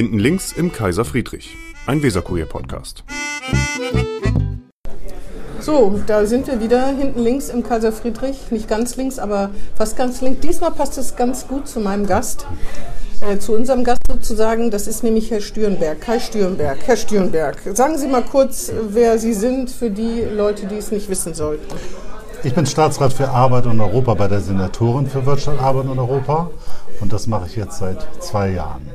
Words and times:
Hinten 0.00 0.18
links 0.18 0.52
im 0.52 0.72
Kaiser 0.72 1.04
Friedrich, 1.04 1.58
ein 1.86 2.02
Weserkurier-Podcast. 2.02 3.04
So, 5.60 6.00
da 6.06 6.24
sind 6.24 6.46
wir 6.46 6.58
wieder 6.58 6.86
hinten 6.86 7.20
links 7.20 7.50
im 7.50 7.62
Kaiser 7.62 7.92
Friedrich. 7.92 8.50
Nicht 8.50 8.66
ganz 8.66 8.96
links, 8.96 9.18
aber 9.18 9.50
fast 9.76 9.98
ganz 9.98 10.22
links. 10.22 10.40
Diesmal 10.40 10.70
passt 10.70 10.96
es 10.96 11.16
ganz 11.16 11.46
gut 11.46 11.68
zu 11.68 11.80
meinem 11.80 12.06
Gast. 12.06 12.46
Äh, 13.20 13.40
zu 13.40 13.52
unserem 13.52 13.84
Gast 13.84 14.00
sozusagen, 14.10 14.70
das 14.70 14.86
ist 14.86 15.02
nämlich 15.02 15.30
Herr 15.30 15.42
Stürenberg, 15.42 16.00
Kai 16.00 16.18
Stürenberg. 16.18 16.78
Herr 16.86 16.96
Stürenberg, 16.96 17.58
sagen 17.74 17.98
Sie 17.98 18.08
mal 18.08 18.24
kurz, 18.24 18.72
wer 18.88 19.18
Sie 19.18 19.34
sind 19.34 19.68
für 19.68 19.90
die 19.90 20.22
Leute, 20.22 20.64
die 20.64 20.76
es 20.76 20.90
nicht 20.90 21.10
wissen 21.10 21.34
sollten. 21.34 21.76
Ich 22.42 22.54
bin 22.54 22.64
Staatsrat 22.64 23.12
für 23.12 23.28
Arbeit 23.28 23.66
und 23.66 23.78
Europa 23.78 24.14
bei 24.14 24.28
der 24.28 24.40
Senatorin 24.40 25.08
für 25.08 25.26
Wirtschaft, 25.26 25.60
Arbeit 25.60 25.88
und 25.88 25.98
Europa 25.98 26.50
und 27.02 27.12
das 27.12 27.26
mache 27.26 27.48
ich 27.48 27.56
jetzt 27.56 27.80
seit 27.80 27.98
zwei 28.18 28.52
Jahren. 28.52 28.88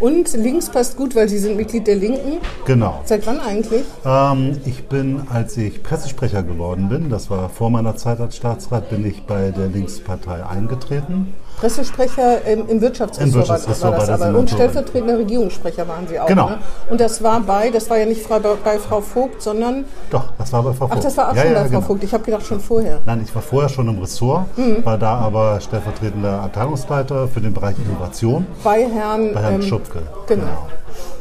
Und 0.00 0.32
links 0.34 0.70
passt 0.70 0.96
gut, 0.96 1.14
weil 1.14 1.28
Sie 1.28 1.38
sind 1.38 1.56
Mitglied 1.56 1.86
der 1.86 1.96
Linken. 1.96 2.38
Genau. 2.66 3.00
Seit 3.04 3.26
wann 3.26 3.40
eigentlich? 3.40 3.84
Ähm, 4.04 4.58
ich 4.64 4.84
bin, 4.84 5.22
als 5.30 5.56
ich 5.56 5.82
Pressesprecher 5.82 6.42
geworden 6.42 6.88
bin, 6.88 7.10
das 7.10 7.30
war 7.30 7.48
vor 7.48 7.70
meiner 7.70 7.96
Zeit 7.96 8.20
als 8.20 8.36
Staatsrat, 8.36 8.90
bin 8.90 9.06
ich 9.06 9.22
bei 9.22 9.50
der 9.50 9.68
Linkspartei 9.68 10.44
eingetreten. 10.44 11.34
Pressesprecher 11.58 12.44
im, 12.44 12.68
im 12.68 12.80
Wirtschaftsressort, 12.80 13.34
Wirtschaftsressort 13.34 13.98
war 13.98 14.06
das 14.06 14.20
bei 14.20 14.26
aber. 14.26 14.38
Und 14.38 14.50
stellvertretender 14.50 15.18
Regierungssprecher 15.18 15.86
waren 15.88 16.06
Sie 16.06 16.18
auch. 16.18 16.26
Genau. 16.26 16.50
Ne? 16.50 16.58
Und 16.90 17.00
das 17.00 17.22
war 17.22 17.40
bei, 17.40 17.70
das 17.70 17.88
war 17.90 17.98
ja 17.98 18.06
nicht 18.06 18.22
Frau, 18.22 18.38
bei 18.38 18.78
Frau 18.78 19.00
Vogt, 19.00 19.42
sondern, 19.42 19.84
Doch, 20.10 20.32
das 20.38 20.52
war 20.52 20.62
bei 20.62 20.72
Frau 20.72 20.86
Vogt. 20.86 20.98
ach, 20.98 21.02
das 21.02 21.16
war 21.16 21.30
auch 21.30 21.34
ja, 21.34 21.42
schon 21.42 21.52
ja, 21.52 21.58
bei 21.58 21.64
Frau 21.64 21.70
genau. 21.76 21.86
Vogt. 21.86 22.04
Ich 22.04 22.12
habe 22.12 22.24
gedacht 22.24 22.46
schon 22.46 22.60
vorher. 22.60 23.00
Nein, 23.06 23.22
ich 23.24 23.34
war 23.34 23.42
vorher 23.42 23.68
schon 23.68 23.88
im 23.88 23.98
Ressort, 23.98 24.46
war 24.84 24.98
da 24.98 25.16
aber 25.18 25.60
stellvertretender 25.60 26.42
Abteilungsleiter 26.42 27.28
für 27.28 27.40
den 27.40 27.54
Bereich 27.54 27.76
Innovation 27.78 28.46
Bei 28.62 28.86
Herrn, 28.88 29.32
bei 29.32 29.40
Herrn 29.40 29.54
ähm, 29.54 29.62
Schupke. 29.62 30.02
Genau. 30.26 30.66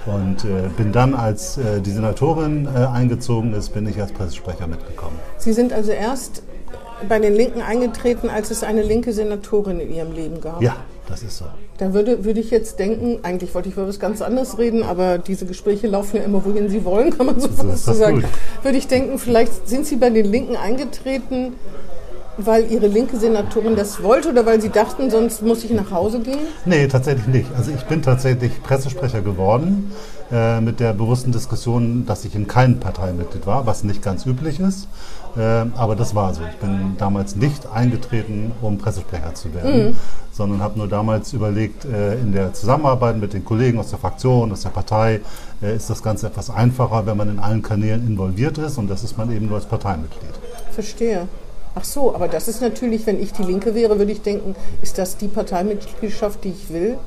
Und 0.05 0.43
äh, 0.43 0.67
bin 0.75 0.91
dann, 0.91 1.13
als 1.13 1.57
äh, 1.57 1.79
die 1.79 1.91
Senatorin 1.91 2.67
äh, 2.67 2.85
eingezogen 2.85 3.53
ist, 3.53 3.73
bin 3.73 3.87
ich 3.87 3.99
als 4.01 4.11
Pressesprecher 4.11 4.67
mitgekommen. 4.67 5.17
Sie 5.37 5.53
sind 5.53 5.71
also 5.71 5.91
erst 5.91 6.43
bei 7.07 7.19
den 7.19 7.35
Linken 7.35 7.61
eingetreten, 7.61 8.29
als 8.29 8.51
es 8.51 8.63
eine 8.63 8.81
linke 8.81 9.13
Senatorin 9.13 9.79
in 9.79 9.93
Ihrem 9.93 10.11
Leben 10.13 10.41
gab. 10.41 10.61
Ja, 10.61 10.77
das 11.07 11.23
ist 11.23 11.37
so. 11.37 11.45
Da 11.77 11.93
würde, 11.93 12.23
würde 12.23 12.39
ich 12.39 12.51
jetzt 12.51 12.79
denken, 12.79 13.19
eigentlich 13.23 13.53
wollte 13.53 13.69
ich 13.69 13.75
über 13.75 13.87
was 13.87 13.99
ganz 13.99 14.21
anderes 14.21 14.57
reden, 14.57 14.83
aber 14.83 15.17
diese 15.17 15.45
Gespräche 15.45 15.87
laufen 15.87 16.17
ja 16.17 16.23
immer, 16.23 16.45
wohin 16.45 16.69
sie 16.69 16.85
wollen, 16.85 17.15
kann 17.15 17.25
man 17.25 17.39
so 17.39 17.49
fast 17.49 17.85
so 17.85 17.93
sagen. 17.93 18.21
gut. 18.21 18.25
Würde 18.63 18.77
ich 18.77 18.87
denken, 18.87 19.19
vielleicht 19.19 19.67
sind 19.67 19.85
Sie 19.85 19.95
bei 19.95 20.09
den 20.09 20.25
Linken 20.25 20.55
eingetreten, 20.55 21.53
weil 22.37 22.71
Ihre 22.71 22.87
linke 22.87 23.17
Senatorin 23.17 23.75
das 23.75 24.01
wollte 24.01 24.29
oder 24.29 24.45
weil 24.45 24.61
Sie 24.61 24.69
dachten, 24.69 25.09
sonst 25.09 25.41
muss 25.41 25.63
ich 25.63 25.71
nach 25.71 25.91
Hause 25.91 26.19
gehen? 26.19 26.39
Nee, 26.65 26.87
tatsächlich 26.87 27.27
nicht. 27.27 27.47
Also 27.55 27.71
ich 27.71 27.83
bin 27.83 28.01
tatsächlich 28.01 28.63
Pressesprecher 28.63 29.21
geworden 29.21 29.91
äh, 30.31 30.61
mit 30.61 30.79
der 30.79 30.93
bewussten 30.93 31.31
Diskussion, 31.31 32.05
dass 32.05 32.25
ich 32.25 32.33
in 32.35 32.47
keinem 32.47 32.79
Parteimitglied 32.79 33.45
war, 33.45 33.65
was 33.65 33.83
nicht 33.83 34.01
ganz 34.01 34.25
üblich 34.25 34.59
ist. 34.59 34.87
Äh, 35.35 35.65
aber 35.75 35.95
das 35.95 36.13
war 36.13 36.33
so. 36.33 36.41
Ich 36.43 36.57
bin 36.57 36.95
damals 36.97 37.35
nicht 37.35 37.65
eingetreten, 37.67 38.51
um 38.61 38.77
Pressesprecher 38.77 39.33
zu 39.33 39.53
werden, 39.53 39.95
sondern 40.31 40.61
habe 40.61 40.77
nur 40.77 40.87
damals 40.87 41.33
überlegt, 41.33 41.85
äh, 41.85 42.19
in 42.19 42.31
der 42.33 42.53
Zusammenarbeit 42.53 43.17
mit 43.17 43.33
den 43.33 43.43
Kollegen 43.43 43.79
aus 43.79 43.89
der 43.89 43.99
Fraktion, 43.99 44.51
aus 44.51 44.61
der 44.61 44.69
Partei, 44.69 45.21
äh, 45.61 45.75
ist 45.75 45.89
das 45.89 46.03
Ganze 46.03 46.27
etwas 46.27 46.49
einfacher, 46.49 47.05
wenn 47.05 47.17
man 47.17 47.29
in 47.29 47.39
allen 47.39 47.61
Kanälen 47.61 48.07
involviert 48.07 48.57
ist 48.57 48.77
und 48.77 48.89
das 48.89 49.03
ist 49.03 49.17
man 49.17 49.31
eben 49.31 49.47
nur 49.47 49.55
als 49.55 49.65
Parteimitglied. 49.65 50.33
Verstehe. 50.71 51.27
Ach 51.75 51.83
so, 51.83 52.13
aber 52.13 52.27
das 52.27 52.47
ist 52.47 52.61
natürlich, 52.61 53.07
wenn 53.07 53.19
ich 53.19 53.33
die 53.33 53.41
Linke 53.41 53.73
wäre, 53.73 53.97
würde 53.97 54.11
ich 54.11 54.21
denken, 54.21 54.55
ist 54.83 54.99
das 54.99 55.17
die 55.17 55.27
Parteimitgliedschaft, 55.27 56.43
die 56.43 56.49
ich 56.49 56.71
will? 56.71 56.99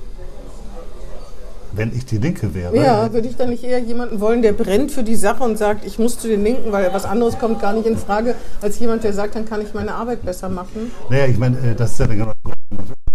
Wenn 1.76 1.94
ich 1.94 2.06
die 2.06 2.18
Linke 2.18 2.54
wäre, 2.54 2.74
Ja, 2.76 3.12
würde 3.12 3.28
ich 3.28 3.36
dann 3.36 3.50
nicht 3.50 3.62
eher 3.64 3.78
jemanden 3.78 4.20
wollen, 4.20 4.42
der 4.42 4.52
brennt 4.52 4.90
für 4.90 5.02
die 5.02 5.14
Sache 5.16 5.44
und 5.44 5.58
sagt, 5.58 5.84
ich 5.86 5.98
muss 5.98 6.18
zu 6.18 6.28
den 6.28 6.42
Linken, 6.42 6.72
weil 6.72 6.92
was 6.92 7.04
anderes 7.04 7.38
kommt 7.38 7.60
gar 7.60 7.72
nicht 7.72 7.86
in 7.86 7.96
Frage, 7.96 8.34
als 8.62 8.78
jemand, 8.78 9.04
der 9.04 9.12
sagt, 9.12 9.34
dann 9.36 9.44
kann 9.44 9.60
ich 9.60 9.74
meine 9.74 9.94
Arbeit 9.94 10.24
besser 10.24 10.48
machen. 10.48 10.90
Naja, 11.10 11.26
ich 11.26 11.38
meine, 11.38 11.58
äh, 11.58 11.74
das 11.74 11.92
ist 11.92 12.00
ja 12.00 12.06
der 12.06 12.16
genau 12.16 12.32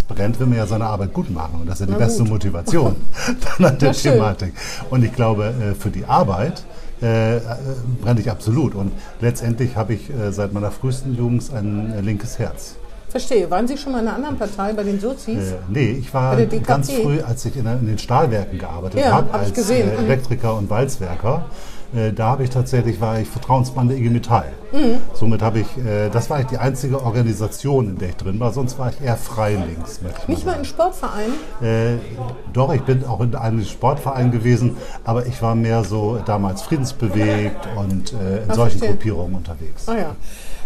brennt, 0.07 0.39
will 0.39 0.47
man 0.47 0.57
ja 0.57 0.67
seine 0.67 0.85
Arbeit 0.85 1.13
gut 1.13 1.29
machen. 1.31 1.61
Und 1.61 1.67
das 1.67 1.75
ist 1.75 1.81
ja 1.81 1.85
die 1.87 1.91
Na 1.93 1.97
beste 2.05 2.23
gut. 2.23 2.31
Motivation 2.31 2.95
dann 3.57 3.65
an 3.71 3.77
der 3.79 3.93
schön. 3.93 4.13
Thematik. 4.13 4.53
Und 4.89 5.03
ich 5.03 5.13
glaube, 5.13 5.45
äh, 5.45 5.73
für 5.73 5.89
die 5.89 6.05
Arbeit 6.05 6.63
äh, 7.01 7.39
brenne 8.01 8.19
ich 8.19 8.29
absolut. 8.29 8.75
Und 8.75 8.91
letztendlich 9.21 9.75
habe 9.75 9.93
ich 9.95 10.11
seit 10.29 10.53
meiner 10.53 10.69
frühesten 10.69 11.15
Jugend 11.15 11.51
ein 11.51 12.03
linkes 12.05 12.37
Herz. 12.37 12.75
Verstehe. 13.11 13.51
Waren 13.51 13.67
Sie 13.67 13.77
schon 13.77 13.91
mal 13.91 13.99
in 14.01 14.07
einer 14.07 14.15
anderen 14.15 14.37
Partei, 14.37 14.71
bei 14.73 14.83
den 14.83 14.99
Sozis? 14.99 15.51
Äh, 15.51 15.55
nee, 15.69 15.91
ich 15.99 16.13
war 16.13 16.37
ganz 16.37 16.89
früh, 16.89 17.19
als 17.21 17.43
ich 17.45 17.57
in, 17.57 17.65
in 17.65 17.85
den 17.87 17.97
Stahlwerken 17.97 18.57
gearbeitet 18.57 19.01
Ja, 19.01 19.11
habe, 19.11 19.33
hab 19.33 19.41
ich 19.47 19.57
als 19.57 19.69
äh, 19.69 19.83
Mhm. 19.83 20.05
Elektriker 20.05 20.55
und 20.55 20.69
Walzwerker. 20.69 21.45
Äh, 21.93 22.13
da 22.13 22.27
habe 22.27 22.45
ich 22.45 22.49
tatsächlich, 22.49 23.01
war 23.01 23.19
ich 23.19 23.27
Vertrauensmann 23.27 23.89
der 23.89 23.97
IG 23.97 24.09
Metall. 24.09 24.53
Mhm. 24.71 24.99
Somit 25.13 25.41
habe 25.41 25.59
ich, 25.59 25.67
äh, 25.77 26.07
das 26.09 26.29
war 26.29 26.37
eigentlich 26.37 26.51
die 26.51 26.57
einzige 26.59 27.03
Organisation, 27.03 27.89
in 27.89 27.97
der 27.97 28.09
ich 28.09 28.15
drin 28.15 28.39
war. 28.39 28.53
Sonst 28.53 28.79
war 28.79 28.91
ich 28.91 29.05
eher 29.05 29.17
frei 29.17 29.55
links. 29.55 29.99
ich 30.21 30.27
Nicht 30.29 30.45
mal 30.45 30.53
in 30.53 30.63
Sportvereinen? 30.63 31.33
Äh, 31.61 31.97
doch, 32.53 32.73
ich 32.73 32.83
bin 32.83 33.03
auch 33.03 33.19
in 33.19 33.35
einem 33.35 33.65
Sportverein 33.65 34.31
gewesen, 34.31 34.77
aber 35.03 35.25
ich 35.25 35.41
war 35.41 35.53
mehr 35.55 35.83
so 35.83 36.17
damals 36.25 36.61
friedensbewegt 36.61 37.67
und 37.75 38.13
äh, 38.13 38.43
in 38.43 38.51
Ah, 38.51 38.55
solchen 38.55 38.77
verstehe. 38.79 38.89
Gruppierungen 38.91 39.35
unterwegs. 39.35 39.83
Ah 39.89 39.97
ja. 39.97 40.15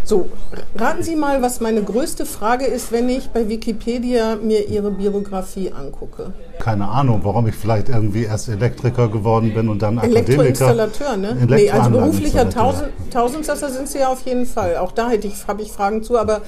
So, 0.05 0.29
raten 0.77 1.01
Sie 1.01 1.15
mal, 1.15 1.41
was 1.41 1.61
meine 1.61 1.81
größte 1.81 2.27
Frage 2.27 2.65
ist, 2.65 2.91
wenn 2.91 3.09
ich 3.09 3.29
bei 3.29 3.49
Wikipedia 3.49 4.35
mir 4.35 4.67
Ihre 4.69 4.91
Biografie 4.91 5.71
angucke. 5.71 6.31
Keine 6.59 6.87
Ahnung, 6.87 7.21
warum 7.23 7.47
ich 7.47 7.55
vielleicht 7.55 7.89
irgendwie 7.89 8.25
erst 8.25 8.47
Elektriker 8.47 9.07
geworden 9.07 9.55
bin 9.55 9.67
und 9.67 9.81
dann 9.81 9.97
Akademiker. 9.97 10.27
Elektroinstallateur, 10.27 11.17
ne? 11.17 11.35
Nee, 11.49 11.71
also 11.71 11.89
beruflicher. 11.89 12.47
Tausend, 12.51 12.89
Tausendsasser 13.11 13.71
sind 13.71 13.87
Sie 13.87 13.97
ja 13.97 14.09
auf 14.09 14.21
jeden 14.21 14.45
Fall. 14.45 14.77
Auch 14.77 14.91
da 14.91 15.09
hätte 15.09 15.25
ich, 15.25 15.47
habe 15.47 15.63
ich 15.63 15.71
Fragen 15.71 16.03
zu. 16.03 16.19
Aber 16.19 16.41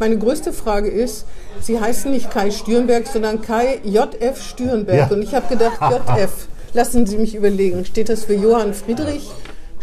meine 0.00 0.18
größte 0.18 0.52
Frage 0.52 0.88
ist, 0.88 1.24
Sie 1.60 1.78
heißen 1.78 2.10
nicht 2.10 2.32
Kai 2.32 2.50
Stürenberg, 2.50 3.06
sondern 3.06 3.40
Kai 3.40 3.78
J.F. 3.84 4.42
Stürenberg. 4.42 5.10
Ja. 5.10 5.16
Und 5.16 5.22
ich 5.22 5.36
habe 5.36 5.46
gedacht, 5.46 5.78
J.F. 5.80 6.48
Lassen 6.72 7.06
Sie 7.06 7.18
mich 7.18 7.36
überlegen. 7.36 7.84
Steht 7.84 8.08
das 8.08 8.24
für 8.24 8.34
Johann 8.34 8.74
Friedrich? 8.74 9.30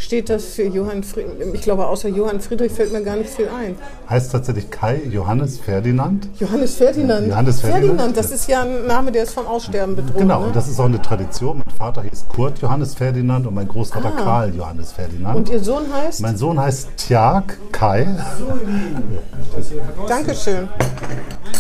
Steht 0.02 0.32
das 0.32 0.46
für 0.56 0.64
Johann 0.64 1.04
Friedrich? 1.04 1.54
Ich 1.54 1.62
glaube, 1.62 1.86
außer 1.86 2.10
Johann 2.10 2.42
Friedrich 2.42 2.72
fällt 2.72 2.92
mir 2.92 3.04
gar 3.04 3.16
nicht 3.18 3.30
viel 3.30 3.48
ein. 3.50 3.76
Heißt 4.10 4.32
tatsächlich 4.32 4.72
Kai 4.72 5.00
Johannes 5.10 5.60
Ferdinand. 5.60 6.28
Johannes 6.40 6.74
Ferdinand. 6.76 7.28
Johannes 7.28 7.62
Ferdinand. 7.62 8.18
das 8.18 8.32
ist 8.32 8.50
ja 8.50 8.64
ein 8.64 8.88
Name, 8.88 9.12
der 9.12 9.24
ist 9.24 9.34
vom 9.34 9.46
Aussterben 9.46 9.96
bedroht. 9.96 10.18
Genau, 10.18 10.42
ne? 10.42 10.48
und 10.48 10.56
das 10.56 10.68
ist 10.68 10.80
auch 10.80 10.86
eine 10.86 11.00
Tradition. 11.04 11.62
Mein 11.64 11.76
Vater 11.78 12.02
hieß 12.02 12.26
Kurt 12.36 12.58
Johannes 12.64 12.96
Ferdinand 12.96 13.46
und 13.46 13.54
mein 13.54 13.68
Großvater 13.68 14.12
Ah. 14.18 14.24
Karl 14.24 14.56
Johannes 14.56 14.92
Ferdinand. 14.92 15.36
Und 15.36 15.50
Ihr 15.50 15.60
Sohn 15.60 15.84
heißt? 15.94 16.20
mein 16.22 16.36
Sohn 16.36 16.60
heißt 16.60 16.90
Tjag 16.98 17.58
Kai 17.72 18.08
Dankeschön. 20.08 20.68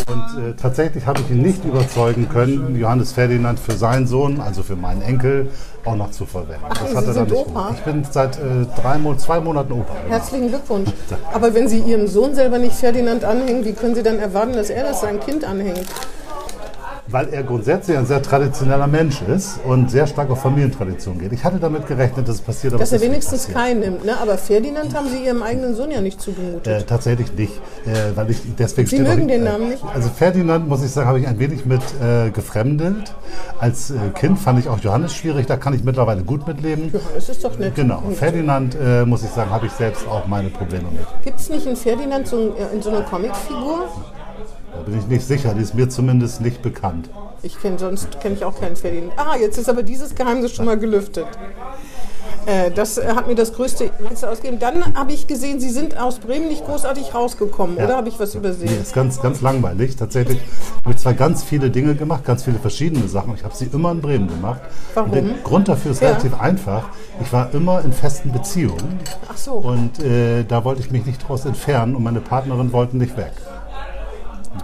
und 0.08 0.44
äh, 0.44 0.53
tatsächlich 0.59 1.06
habe 1.06 1.22
ich 1.22 1.29
ihn 1.29 1.41
nicht 1.44 1.63
überzeugen 1.63 2.28
können, 2.28 2.75
Johannes 2.79 3.12
Ferdinand 3.13 3.59
für 3.59 3.73
seinen 3.73 4.08
Sohn, 4.08 4.40
also 4.41 4.63
für 4.63 4.75
meinen 4.75 5.02
Enkel, 5.03 5.50
auch 5.86 5.96
noch 5.96 6.12
zu 6.12 6.25
verwenden. 6.25 6.64
Ach, 6.69 7.02
Sie 7.02 7.14
sind 7.14 7.31
Opa? 7.31 7.72
Ich 7.74 7.81
bin 7.81 8.06
seit 8.09 8.38
äh, 8.38 8.66
drei, 8.81 9.00
zwei 9.18 9.40
Monaten 9.40 9.74
Opa. 9.74 9.94
genau. 10.03 10.16
Herzlichen 10.16 10.47
Glückwunsch. 10.50 10.90
Aber 11.34 11.53
wenn 11.53 11.68
Sie 11.68 11.80
Ihrem 11.80 12.08
Sohn 12.08 12.36
selber 12.36 12.58
nicht 12.58 12.75
Ferdinand 12.75 13.24
anhängen, 13.24 13.66
wie 13.66 13.74
können 13.74 13.96
Sie 13.96 14.03
dann 14.03 14.20
erwarten, 14.20 14.53
dass 14.53 14.70
er 14.70 14.84
das 14.84 15.02
seinem 15.02 15.20
Kind 15.20 15.44
anhängt? 15.44 15.86
Weil 17.12 17.30
er 17.34 17.44
grundsätzlich 17.44 17.98
ein 17.98 18.06
sehr 18.06 18.22
traditioneller 18.22 18.88
Mensch 18.88 19.22
ist 19.22 19.60
und 19.66 19.92
sehr 19.92 20.08
stark 20.08 20.30
auf 20.30 20.42
Familientradition 20.42 21.20
geht. 21.20 21.34
Ich 21.34 21.44
hatte 21.44 21.58
damit 21.58 21.86
gerechnet, 21.86 22.28
dass 22.28 22.36
es 22.36 22.42
passiert, 22.42 22.74
aber 22.74 22.80
Dass 22.82 22.92
er 22.94 23.00
nicht 23.00 23.10
wenigstens. 23.10 23.48
Kai 23.50 23.74
nimmt. 23.74 24.06
Ne? 24.06 24.14
Aber 24.22 24.38
Ferdinand 24.38 24.96
haben 24.96 25.08
Sie 25.10 25.26
Ihrem 25.26 25.44
eigenen 25.44 25.76
Sohn 25.76 25.92
ja 25.92 26.00
nicht 26.02 26.22
zugemutet. 26.22 26.68
Äh, 26.68 26.84
tatsächlich 26.84 27.34
nicht, 27.34 27.54
äh, 27.86 28.16
weil 28.16 28.30
ich 28.32 28.38
deswegen 28.58 28.88
Sie 28.88 29.00
mögen 29.00 29.28
den 29.28 29.44
Namen 29.44 29.70
nicht? 29.70 29.84
Also 29.94 30.10
Ferdinand, 30.10 30.68
muss 30.70 30.84
ich 30.84 30.92
sagen, 30.92 31.08
habe 31.08 31.20
ich 31.20 31.28
ein 31.28 31.38
wenig 31.40 31.66
mit 31.66 31.82
äh, 32.02 32.30
gefremdelt. 32.32 33.14
Als 33.60 33.91
äh, 33.91 33.96
Kind 34.16 34.40
fand 34.40 34.59
ich 34.59 34.70
auch 34.70 34.80
Johannes 34.80 35.14
schwierig, 35.14 35.47
da 35.47 35.58
kann 35.58 35.74
ich 35.74 35.84
mittlerweile 35.84 36.24
gut 36.24 36.47
mitleben. 36.47 36.91
Das 37.14 37.28
ist 37.30 37.44
doch 37.44 37.58
nett. 37.59 37.76
Genau, 37.76 38.02
Ferdinand, 38.16 38.76
äh, 38.82 39.06
muss 39.06 39.24
ich 39.24 39.30
sagen, 39.32 39.52
habe 39.52 39.66
ich 39.66 39.72
selbst 39.74 40.08
auch 40.08 40.28
meine 40.28 40.50
Probleme 40.50 40.85
mit. 40.91 41.06
Gibt 41.26 41.40
es 41.40 41.50
nicht 41.50 41.68
einen 41.68 41.76
Ferdinand 41.76 42.28
so, 42.28 42.38
ein- 42.38 42.76
in 42.76 42.82
so 42.82 42.90
einer 42.90 43.02
Comicfigur? 43.02 43.90
Da 44.73 44.82
bin 44.84 44.97
ich 44.99 45.08
nicht 45.08 45.26
sicher, 45.28 45.53
die 45.53 45.61
ist 45.61 45.73
mir 45.76 45.90
zumindest 45.90 46.41
nicht 46.41 46.61
bekannt. 46.61 47.09
Ich 47.43 47.59
kenne 47.59 47.78
sonst 47.79 48.20
kenne 48.22 48.35
ich 48.35 48.46
auch 48.46 48.59
keinen 48.59 48.76
Ferdinand. 48.76 49.14
Ah, 49.17 49.35
jetzt 49.35 49.58
ist 49.58 49.67
aber 49.70 49.84
dieses 49.84 50.16
Geheimnis 50.16 50.53
schon 50.53 50.66
mal 50.66 50.78
gelüftet. 50.78 51.26
Äh, 52.47 52.72
das 52.72 52.97
äh, 52.97 53.08
hat 53.16 53.28
mir 53.28 53.35
das 53.35 53.53
größte 53.53 53.85
Interesse 53.85 54.29
ausgegeben. 54.29 54.58
Dann 54.59 54.96
habe 54.96 55.11
ich 55.11 55.28
gesehen, 55.28 55.59
Sie 55.59 55.70
sind 55.70 55.99
aus 55.99 56.17
Bremen 56.20 56.47
nicht 56.47 56.66
großartig 56.66 57.14
rausgekommen, 57.14 57.78
Ja. 57.78 57.85
oder 57.85 57.97
habe 57.97 58.09
ich 58.09 58.20
was 58.20 58.34
Nee, 58.34 58.40
übersehen? 58.40 58.82
ist 58.82 58.93
ganz, 58.93 59.22
ganz 59.22 59.41
langweilig. 59.41 59.96
Tatsächlich 59.96 60.40
habe 60.84 60.91
ich 60.91 60.97
zwar 60.97 61.14
ganz 61.14 61.44
viele 61.44 61.70
Dinge 61.70 61.94
gemacht, 61.94 62.26
ganz 62.26 62.44
viele 62.44 62.58
verschiedene 62.58 63.08
Sachen. 63.08 63.35
Ich 63.35 63.44
habe 63.44 63.55
sie 63.55 63.66
immer 63.72 63.91
in 63.91 64.02
Bremen 64.02 64.28
gemacht. 64.28 64.61
Warum? 64.96 65.11
Und 65.11 65.16
der 65.16 65.23
Grund 65.44 65.67
dafür 65.67 65.91
ist 65.91 66.02
Ja. 66.02 66.09
relativ 66.09 66.40
einfach. 66.40 66.90
Ich 67.22 67.32
war 67.32 67.53
immer 67.53 67.84
in 67.84 67.94
festen 67.94 68.32
Beziehungen. 68.32 68.99
Ach 69.32 69.37
so. 69.37 69.53
Und 69.53 69.99
äh, 70.03 70.44
da 70.44 70.64
wollte 70.64 70.82
ich 70.82 70.90
mich 70.90 71.05
nicht 71.05 71.22
daraus 71.22 71.46
entfernen 71.46 71.96
und 71.96 72.02
meine 72.03 72.22
Partnerin 72.22 72.72
wollten 72.72 72.97
nicht 72.97 73.17
weg. 73.17 73.34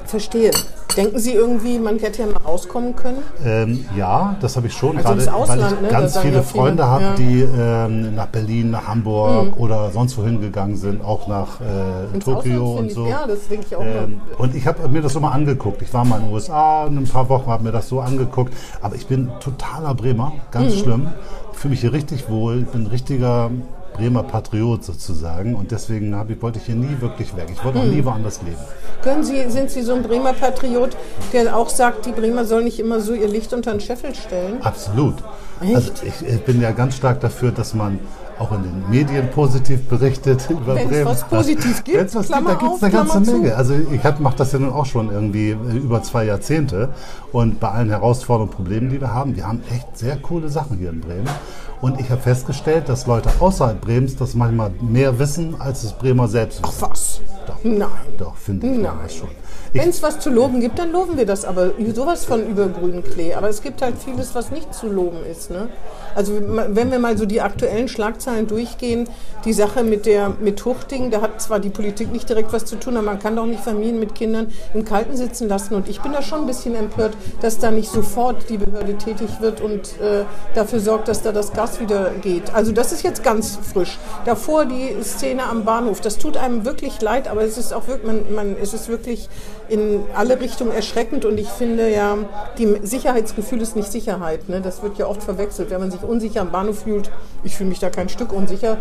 Verstehe. 0.06 0.51
Denken 0.95 1.19
Sie 1.19 1.34
irgendwie, 1.34 1.78
man 1.78 2.00
hätte 2.00 2.24
ja 2.24 2.28
mal 2.28 2.42
rauskommen 2.44 2.95
können? 2.95 3.19
Ähm, 3.45 3.86
ja, 3.95 4.36
das 4.42 4.56
habe 4.56 4.68
ich 4.68 4.74
schon 4.74 4.98
Also 4.98 5.10
gerade, 5.10 5.19
ins 5.22 5.28
Ausland, 5.31 5.62
weil 5.62 5.74
ich 5.74 5.81
ne? 5.81 5.88
ganz 5.89 6.18
viele 6.18 6.36
ja 6.38 6.42
viele, 6.42 6.62
Freunde 6.62 6.86
habe, 6.88 7.04
ja. 7.04 7.13
die 7.16 7.42
ähm, 7.42 8.16
nach 8.16 8.25
Berlin, 8.28 8.72
nach 8.72 8.88
Hamburg 8.88 9.57
oder 9.60 9.92
sonst 9.92 10.18
wohin 10.18 10.42
gegangen 10.42 10.75
sind, 10.75 11.04
auch 11.04 11.28
nach 11.28 11.62
äh, 11.62 12.18
Tokio 12.19 12.78
und 12.78 12.92
so. 12.92 13.06
ich, 13.06 13.12
ja, 13.12 13.28
das 13.28 13.48
denke 13.48 13.66
ich 13.69 13.75
auch 13.75 13.81
Ähm, 13.84 14.19
und 14.39 14.56
ich 14.56 14.66
habe 14.66 14.88
mir 14.89 15.01
das 15.01 15.13
so 15.13 15.19
mal 15.19 15.31
angeguckt. 15.31 15.81
Ich 15.84 15.94
war 15.94 16.04
mal 16.04 16.18
in 16.19 16.25
den 16.25 16.33
USA 16.33 16.86
ein 16.88 17.04
paar 17.06 17.30
Wochen, 17.30 17.50
habe 17.51 17.63
mir 17.63 17.72
das 17.72 17.88
so 17.90 18.00
angeguckt. 18.00 18.54
Aber 18.81 18.95
ich 18.95 19.06
bin 19.07 19.30
totaler 19.40 19.94
Bremer, 19.94 20.31
ganz 20.51 20.74
Mhm. 20.75 20.80
schlimm. 20.80 21.07
Ich 21.54 21.60
fühle 21.60 21.72
mich 21.72 21.81
hier 21.81 21.94
richtig 21.94 22.30
wohl. 22.30 22.62
Ich 22.62 22.68
bin 22.68 22.83
ein 22.83 22.88
richtiger 22.88 23.51
Bremer 23.97 24.23
Patriot 24.23 24.83
sozusagen. 24.83 25.55
Und 25.55 25.71
deswegen 25.71 26.15
hab 26.15 26.29
ich, 26.29 26.41
wollte 26.41 26.59
ich 26.59 26.65
hier 26.65 26.75
nie 26.75 26.99
wirklich 26.99 27.35
weg. 27.35 27.47
Ich 27.51 27.63
wollte 27.63 27.79
auch 27.79 27.85
nie 27.85 28.03
woanders 28.03 28.41
leben. 28.41 28.57
Können 29.01 29.23
Sie, 29.23 29.49
sind 29.49 29.69
Sie 29.69 29.81
so 29.81 29.94
ein 29.94 30.03
Bremer 30.03 30.33
Patriot, 30.33 30.91
der 31.33 31.55
auch 31.55 31.69
sagt, 31.69 32.05
die 32.05 32.11
Bremer 32.11 32.45
sollen 32.45 32.65
nicht 32.65 32.79
immer 32.79 32.99
so 32.99 33.13
ihr 33.13 33.27
Licht 33.27 33.53
unter 33.53 33.71
den 33.71 33.79
Scheffel 33.81 34.15
stellen? 34.15 34.61
Absolut. 34.61 35.15
Echt? 35.61 35.75
Also 35.75 35.91
ich, 36.03 36.27
ich 36.27 36.41
bin 36.44 36.61
ja 36.61 36.71
ganz 36.71 36.95
stark 36.95 37.19
dafür, 37.21 37.51
dass 37.51 37.73
man 37.73 37.99
auch 38.39 38.51
in 38.51 38.63
den 38.63 38.89
Medien 38.89 39.29
positiv 39.31 39.88
berichtet 39.88 40.47
über 40.49 40.75
Wenn's 40.75 40.89
Bremen. 40.89 41.05
was 41.05 41.23
positiv 41.23 41.83
gibt, 41.83 41.97
Wenn's 41.97 42.15
was 42.15 42.27
Klammer 42.27 42.55
gibt, 42.55 42.61
da 42.61 42.67
gibt 42.67 42.75
es 42.77 42.83
eine 42.83 42.91
ganze 42.91 43.11
Klammer 43.11 43.25
zu. 43.25 43.31
Menge. 43.31 43.55
Also 43.55 43.73
ich 43.73 44.19
mache 44.19 44.35
das 44.38 44.51
ja 44.51 44.59
nun 44.59 44.71
auch 44.71 44.85
schon 44.85 45.11
irgendwie 45.11 45.51
äh, 45.51 45.77
über 45.77 46.03
zwei 46.03 46.25
Jahrzehnte. 46.25 46.89
Und 47.31 47.59
bei 47.59 47.69
allen 47.69 47.89
Herausforderungen 47.89 48.49
und 48.49 48.55
Problemen, 48.55 48.89
die 48.89 49.01
wir 49.01 49.13
haben, 49.13 49.35
wir 49.35 49.47
haben 49.47 49.63
echt 49.71 49.97
sehr 49.97 50.17
coole 50.17 50.49
Sachen 50.49 50.77
hier 50.77 50.89
in 50.89 51.01
Bremen. 51.01 51.27
Und 51.81 52.00
ich 52.00 52.09
habe 52.09 52.21
festgestellt, 52.21 52.89
dass 52.89 53.06
Leute 53.06 53.29
außerhalb 53.39 53.79
Bremens 53.79 54.15
das 54.15 54.33
manchmal 54.33 54.71
mehr 54.81 55.19
wissen, 55.19 55.59
als 55.59 55.83
es 55.83 55.94
Bremer 55.94 56.27
selbst 56.27 56.63
wissen. 56.63 56.81
Was? 56.81 57.21
Doch. 57.45 57.63
Nein. 57.63 57.89
Doch, 58.18 58.35
finde 58.35 58.68
ich 58.68 58.77
Nein. 58.77 59.09
schon. 59.09 59.29
Wenn 59.74 59.90
es 59.90 60.02
was 60.02 60.19
zu 60.19 60.30
loben 60.30 60.60
gibt, 60.60 60.80
dann 60.80 60.92
loben 60.92 61.18
wir 61.18 61.25
das, 61.25 61.46
aber 61.46 61.72
sowas 61.94 62.25
von 62.25 62.48
über 62.48 62.68
grünen 62.68 63.04
Klee. 63.04 63.34
Aber 63.34 63.50
es 63.50 63.62
gibt 63.62 63.81
halt 63.81 63.96
vieles, 63.98 64.36
was 64.36 64.52
nicht 64.52 64.74
zu 64.74 64.88
loben 64.88 65.25
ist. 65.30 65.52
Ne? 65.52 65.69
Also 66.16 66.34
wenn 66.40 66.92
wir 66.92 67.00
mal 67.00 67.18
so 67.18 67.25
die 67.25 67.42
aktuellen 67.42 67.88
Schlagzeilen 67.88 68.48
durchgehen, 68.48 69.08
die 69.46 69.54
Sache 69.54 69.84
mit 69.84 70.06
der 70.06 70.30
mit 70.30 70.64
Huchting, 70.66 71.12
da 71.12 71.22
hat 71.22 71.42
zwar 71.42 71.60
die 71.60 71.69
Politik 71.69 72.12
nicht 72.12 72.28
direkt 72.28 72.54
was 72.54 72.66
zu 72.66 72.78
tun, 72.78 72.98
aber 72.98 73.06
man 73.06 73.19
kann 73.19 73.36
doch 73.36 73.46
nicht 73.46 73.62
Familien 73.62 74.00
mit 74.00 74.16
Kindern 74.16 74.48
im 74.74 74.84
Kalten 74.84 75.16
sitzen 75.16 75.48
lassen. 75.48 75.75
Und 75.75 75.88
ich 75.88 76.02
bin 76.02 76.14
da 76.14 76.22
schon 76.22 76.42
ein 76.42 76.48
bisschen 76.48 76.75
empört, 76.75 77.16
dass 77.42 77.60
da 77.60 77.72
nicht 77.72 77.92
sofort 77.92 78.50
die 78.50 78.58
Behörde 78.58 78.96
tätig 78.96 79.30
wird 79.42 79.62
und 79.62 80.00
äh, 80.02 80.24
dafür 80.56 80.80
sorgt, 80.80 81.08
dass 81.08 81.22
da 81.22 81.31
das 81.31 81.54
Gas 81.54 81.80
wieder 81.80 82.12
geht. 82.22 82.54
Also 82.54 82.72
das 82.72 82.92
ist 82.92 83.04
jetzt 83.04 83.24
ganz 83.24 83.60
frisch. 83.72 83.98
Davor 84.25 84.66
die 84.66 84.96
Szene 85.04 85.44
am 85.44 85.66
Bahnhof, 85.66 86.02
das 86.02 86.18
tut 86.18 86.38
einem 86.38 86.66
wirklich 86.66 87.02
leid, 87.02 87.28
aber 87.28 87.44
es 87.44 87.58
ist 87.58 87.74
auch 87.74 87.88
wirklich, 87.88 88.08
man, 88.08 88.34
man, 88.34 88.56
es 88.62 88.74
ist 88.74 88.88
wirklich 88.88 89.30
in 89.69 90.04
alle 90.14 90.40
Richtungen 90.40 90.72
erschreckend 90.72 91.25
und 91.25 91.38
ich 91.40 91.48
finde 91.50 91.90
ja, 91.92 92.18
die 92.58 92.80
Sicherheitsgefühl 92.84 93.62
ist 93.62 93.75
nicht 93.75 93.92
Sicherheit. 93.92 94.50
Ne? 94.50 94.62
Das 94.62 94.84
wird 94.84 94.98
ja 94.98 95.08
oft 95.08 95.24
verwechselt. 95.24 95.69
Wenn 95.69 95.80
man 95.80 95.92
sich 95.92 96.04
unsicher 96.04 96.42
am 96.42 96.52
Bahnhof 96.52 96.84
fühlt, 96.84 97.12
ich 97.44 97.56
fühle 97.56 97.69
mich 97.69 97.80
da 97.80 97.90
kein 97.90 98.10
Stück 98.10 98.34
unsicher, 98.34 98.78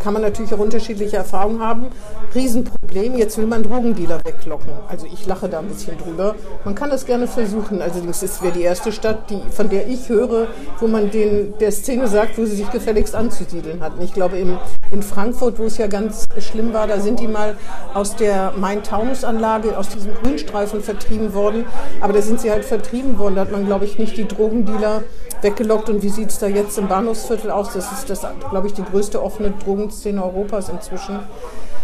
kann 0.00 0.14
man 0.14 0.22
natürlich 0.22 0.52
auch 0.54 0.58
unterschiedliche 0.58 1.18
Erfahrungen 1.18 1.60
haben. 1.60 1.86
Riesenproblem, 2.34 3.16
jetzt 3.16 3.36
will 3.38 3.46
man 3.46 3.62
Drogendealer 3.62 4.24
weglocken. 4.24 4.72
Also 4.88 5.06
ich 5.06 5.26
lache 5.26 5.48
da 5.48 5.60
ein 5.60 5.68
bisschen 5.68 5.98
drüber. 5.98 6.34
Man 6.64 6.74
kann 6.74 6.90
das 6.90 7.06
gerne 7.06 7.26
versuchen. 7.26 7.82
Allerdings 7.82 8.22
ist 8.22 8.42
wäre 8.42 8.52
die 8.52 8.62
erste 8.62 8.92
Stadt, 8.92 9.30
die, 9.30 9.40
von 9.50 9.68
der 9.68 9.86
ich 9.88 10.08
höre, 10.08 10.48
wo 10.78 10.86
man 10.86 11.10
den, 11.10 11.54
der 11.58 11.70
Szene 11.70 12.08
sagt, 12.08 12.38
wo 12.38 12.44
sie 12.46 12.56
sich 12.56 12.70
gefälligst 12.70 13.14
anzusiedeln 13.14 13.80
hat. 13.80 13.92
Ich 14.00 14.14
glaube, 14.14 14.38
im, 14.38 14.58
in 14.90 15.02
Frankfurt, 15.02 15.58
wo 15.58 15.64
es 15.64 15.78
ja 15.78 15.86
ganz 15.86 16.26
schlimm 16.38 16.72
war, 16.72 16.86
da 16.86 17.00
sind 17.00 17.20
die 17.20 17.28
mal 17.28 17.56
aus 17.94 18.16
der 18.16 18.52
Main-Taunus-Anlage, 18.56 19.78
aus 19.78 19.88
diesem 19.88 20.14
Grünstreifen 20.14 20.82
vertrieben 20.82 21.32
worden. 21.34 21.64
Aber 22.00 22.12
da 22.12 22.22
sind 22.22 22.40
sie 22.40 22.50
halt 22.50 22.64
vertrieben 22.64 23.18
worden. 23.18 23.36
Da 23.36 23.42
hat 23.42 23.52
man, 23.52 23.66
glaube 23.66 23.84
ich, 23.84 23.98
nicht 23.98 24.16
die 24.16 24.26
Drogendealer 24.26 25.02
weggelockt. 25.42 25.88
Und 25.88 26.02
wie 26.02 26.08
sieht 26.08 26.30
es 26.30 26.38
da 26.38 26.46
jetzt 26.46 26.76
im 26.78 26.88
Bahnhofsviertel 26.88 27.50
aus? 27.50 27.72
Das 27.72 27.92
ist, 27.92 28.10
das, 28.10 28.26
glaube 28.50 28.66
ich, 28.66 28.74
die 28.74 28.84
größte 28.84 29.22
offene 29.22 29.52
Drogenszene 29.64 30.22
Europas 30.22 30.68
inzwischen. 30.68 31.20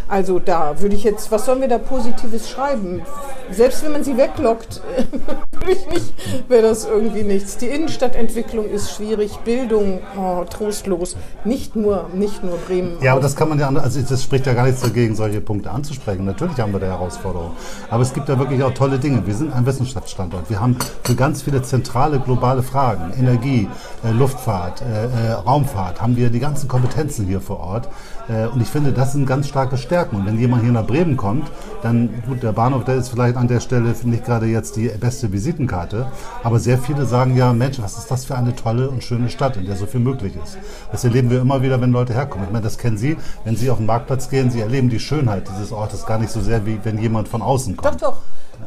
Also 0.09 0.39
da 0.39 0.81
würde 0.81 0.95
ich 0.95 1.03
jetzt, 1.03 1.33
was 1.33 1.47
sollen 1.47 1.61
wir 1.61 1.69
da 1.69 1.79
Positives 1.79 2.49
schreiben? 2.49 3.03
Selbst 3.51 3.85
wenn 3.85 3.93
man 3.93 4.05
sie 4.05 4.17
weglockt, 4.17 4.81
würde 5.53 5.73
ich 5.73 5.87
nicht, 5.89 6.49
wäre 6.49 6.63
das 6.63 6.85
irgendwie 6.85 7.25
nichts. 7.25 7.57
Die 7.57 7.67
Innenstadtentwicklung 7.67 8.69
ist 8.69 8.93
schwierig, 8.93 9.37
Bildung 9.39 10.01
oh, 10.17 10.45
trostlos. 10.45 11.17
Nicht 11.45 11.75
nur, 11.75 12.09
nicht 12.15 12.45
nur 12.45 12.57
Bremen. 12.59 12.99
Ja, 13.03 13.13
aber 13.13 13.21
das 13.21 13.35
kann 13.35 13.49
man 13.49 13.59
ja, 13.59 13.69
also 13.69 14.01
das 14.01 14.23
spricht 14.23 14.47
ja 14.47 14.55
gar 14.55 14.67
nichts 14.67 14.81
dagegen, 14.81 15.17
solche 15.17 15.41
Punkte 15.41 15.71
anzusprechen. 15.71 16.25
Natürlich 16.25 16.59
haben 16.61 16.73
wir 16.73 16.81
da 16.81 16.87
Herausforderungen. 16.87 17.57
Aber 17.91 18.03
es 18.03 18.15
gibt 18.15 18.29
ja 18.29 18.39
wirklich 18.39 18.63
auch 18.63 18.75
tolle 18.75 18.99
Dinge. 18.99 19.27
Wir 19.27 19.35
sind 19.35 19.53
ein 19.53 19.67
Wissenschaftsstandort. 19.67 20.49
Wir 20.51 20.61
haben 20.61 20.77
für 21.03 21.17
ganz 21.17 21.43
viele 21.43 21.63
zentrale 21.63 22.21
globale 22.21 22.63
Fragen, 22.63 23.13
Energie, 23.19 23.69
äh, 24.05 24.13
Luftfahrt, 24.13 24.83
äh, 24.83 25.31
äh, 25.31 25.33
Raumfahrt, 25.33 26.01
haben 26.01 26.17
wir 26.17 26.31
die 26.31 26.41
ganzen 26.41 26.69
Kompetenzen 26.69 27.27
hier 27.27 27.41
vor 27.41 27.59
Ort. 27.61 27.89
Äh, 28.29 28.47
und 28.47 28.61
ich 28.61 28.69
finde, 28.69 28.93
das 28.93 29.13
sind 29.13 29.27
ganz 29.27 29.49
starke 29.49 29.77
Stärken. 29.77 30.17
Und 30.17 30.27
wenn 30.27 30.39
jemand 30.39 30.63
hier 30.63 30.73
nach 30.73 30.87
Bremen 30.87 31.17
kommt, 31.17 31.51
dann, 31.83 32.23
gut, 32.27 32.43
der 32.43 32.53
Bahnhof, 32.53 32.85
der 32.85 32.97
ist 32.97 33.09
vielleicht 33.09 33.37
an 33.37 33.49
der 33.49 33.61
Stelle, 33.61 33.95
finde 33.95 34.17
ich 34.17 34.25
gerade 34.25 34.47
jetzt 34.47 34.77
die 34.77 34.89
beste 34.89 35.33
Visitenkarte. 35.33 36.07
Aber 36.43 36.59
sehr 36.59 36.79
viele 36.79 37.07
sagen 37.07 37.37
ja, 37.37 37.53
Mensch, 37.53 37.81
was 37.81 37.99
ist 37.99 38.11
das 38.11 38.25
für 38.25 38.37
eine 38.37 38.55
tolle 38.55 38.89
und 38.89 39.03
schöne 39.03 39.29
Stadt, 39.29 39.57
in 39.57 39.67
der 39.67 39.77
so 39.77 39.87
viel 39.87 40.01
möglich 40.01 40.35
ist. 40.43 40.59
Das 40.91 41.05
erleben 41.05 41.31
wir 41.31 41.41
immer 41.41 41.63
wieder, 41.63 41.81
wenn 41.81 41.93
Leute 41.93 42.15
herkommen. 42.15 42.47
Ich 42.47 42.53
meine, 42.53 42.65
das 42.65 42.79
kennen 42.79 42.99
Sie, 42.99 43.17
wenn 43.45 43.57
Sie 43.57 43.71
auf 43.71 43.79
den 43.79 43.87
Marktplatz 43.87 44.29
gehen, 44.29 44.51
Sie 44.51 44.61
erleben 44.61 44.89
die 44.89 45.01
Schönheit 45.01 45.49
dieses 45.49 45.73
Ortes 45.73 46.07
gar 46.07 46.19
nicht 46.19 46.31
so 46.31 46.41
sehr, 46.41 46.67
wie 46.67 46.79
wenn 46.83 46.99
jemand 46.99 47.29
von 47.29 47.43
außen 47.43 47.77
kommt. 47.77 48.03
Doch, 48.03 48.13
doch. 48.13 48.23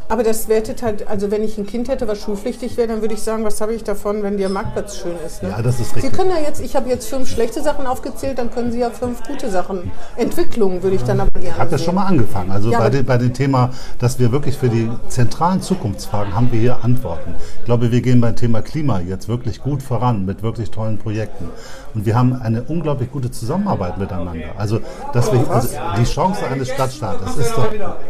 Aber 0.09 0.23
das 0.23 0.47
wertet 0.49 0.81
halt, 0.81 1.07
also 1.07 1.29
wenn 1.29 1.43
ich 1.43 1.59
ein 1.59 1.67
Kind 1.67 1.87
hätte, 1.87 2.07
was 2.07 2.19
schulpflichtig 2.19 2.77
wäre, 2.77 2.87
dann 2.87 3.01
würde 3.01 3.13
ich 3.13 3.21
sagen, 3.21 3.43
was 3.45 3.61
habe 3.61 3.75
ich 3.75 3.83
davon, 3.83 4.23
wenn 4.23 4.37
der 4.37 4.49
Marktplatz 4.49 4.97
schön 4.97 5.15
ist. 5.23 5.43
Ne? 5.43 5.49
Ja, 5.49 5.61
das 5.61 5.79
ist 5.79 5.89
Sie 5.89 5.95
richtig. 5.99 6.13
können 6.13 6.31
ja 6.31 6.39
jetzt, 6.39 6.61
ich 6.61 6.75
habe 6.75 6.89
jetzt 6.89 7.07
fünf 7.07 7.29
schlechte 7.29 7.61
Sachen 7.61 7.85
aufgezählt, 7.85 8.39
dann 8.39 8.49
können 8.49 8.71
Sie 8.71 8.79
ja 8.79 8.89
fünf 8.89 9.21
gute 9.27 9.51
Sachen. 9.51 9.91
Entwicklung 10.15 10.81
würde 10.81 10.95
ich 10.95 11.03
dann 11.03 11.19
aber 11.19 11.29
gerne 11.33 11.49
Ich 11.49 11.59
habe 11.59 11.77
sehen. 11.77 11.85
schon 11.85 11.95
mal 11.95 12.05
angefangen. 12.07 12.49
Also 12.51 12.71
Ja, 12.71 12.79
bei, 12.79 12.89
dem, 12.89 13.05
bei 13.05 13.17
dem 13.17 13.33
Thema, 13.35 13.69
dass 13.99 14.17
wir 14.17 14.31
wirklich 14.31 14.57
für 14.57 14.69
die 14.69 14.89
zentralen 15.09 15.61
Zukunftsfragen 15.61 16.35
haben 16.35 16.51
wir 16.51 16.59
hier 16.59 16.83
Antworten. 16.83 17.35
Ich 17.59 17.65
glaube, 17.65 17.91
wir 17.91 18.01
gehen 18.01 18.19
beim 18.19 18.35
Thema 18.35 18.63
Klima 18.63 18.99
jetzt 19.01 19.27
wirklich 19.27 19.61
gut 19.61 19.83
voran 19.83 20.25
mit 20.25 20.41
wirklich 20.41 20.71
tollen 20.71 20.97
Projekten. 20.97 21.45
Und 21.95 22.05
wir 22.05 22.15
haben 22.15 22.33
eine 22.33 22.63
unglaublich 22.63 23.11
gute 23.11 23.31
Zusammenarbeit 23.31 23.97
miteinander. 23.97 24.49
Also, 24.57 24.79
dass 25.13 25.31
wir, 25.31 25.49
also 25.49 25.69
die 25.97 26.03
Chance 26.03 26.45
eines 26.47 26.69
Stadtstaates 26.69 27.35
ist 27.37 27.51
doch, 27.55 27.67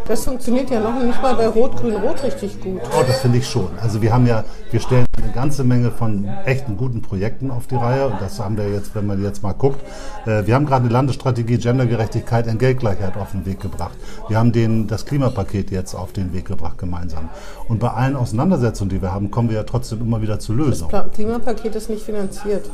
Das 0.07 0.25
funktioniert 0.25 0.69
ja 0.69 0.79
noch 0.79 1.01
nicht 1.01 1.21
mal 1.21 1.35
bei 1.35 1.47
Rot-Grün-Rot 1.47 2.23
richtig 2.23 2.61
gut. 2.61 2.81
Oh, 2.97 3.03
das 3.07 3.19
finde 3.19 3.37
ich 3.37 3.47
schon. 3.47 3.69
Also 3.81 4.01
wir 4.01 4.13
haben 4.13 4.27
ja, 4.27 4.43
wir 4.71 4.79
stellen 4.79 5.05
eine 5.21 5.31
ganze 5.33 5.63
Menge 5.63 5.91
von 5.91 6.25
echten 6.45 6.77
guten 6.77 7.01
Projekten 7.01 7.51
auf 7.51 7.67
die 7.67 7.75
Reihe 7.75 8.07
und 8.07 8.21
das 8.21 8.39
haben 8.39 8.57
wir 8.57 8.69
jetzt, 8.69 8.95
wenn 8.95 9.05
man 9.05 9.21
jetzt 9.23 9.43
mal 9.43 9.53
guckt. 9.53 9.81
Äh, 10.25 10.45
wir 10.45 10.55
haben 10.55 10.65
gerade 10.65 10.85
eine 10.85 10.93
Landesstrategie 10.93 11.57
Gendergerechtigkeit, 11.57 12.47
Entgeltgleichheit 12.47 13.15
auf 13.17 13.31
den 13.31 13.45
Weg 13.45 13.59
gebracht. 13.59 13.95
Wir 14.27 14.37
haben 14.37 14.51
den, 14.51 14.87
das 14.87 15.05
Klimapaket 15.05 15.71
jetzt 15.71 15.93
auf 15.95 16.11
den 16.13 16.33
Weg 16.33 16.45
gebracht 16.45 16.77
gemeinsam. 16.77 17.29
Und 17.67 17.79
bei 17.79 17.89
allen 17.89 18.15
Auseinandersetzungen, 18.15 18.89
die 18.89 19.01
wir 19.01 19.13
haben, 19.13 19.31
kommen 19.31 19.49
wir 19.49 19.57
ja 19.57 19.63
trotzdem 19.63 20.01
immer 20.01 20.21
wieder 20.21 20.39
zu 20.39 20.53
Lösungen. 20.53 20.89
Pla- 20.89 21.07
Klimapaket 21.13 21.75
ist 21.75 21.89
nicht 21.89 22.03
finanziert. 22.03 22.69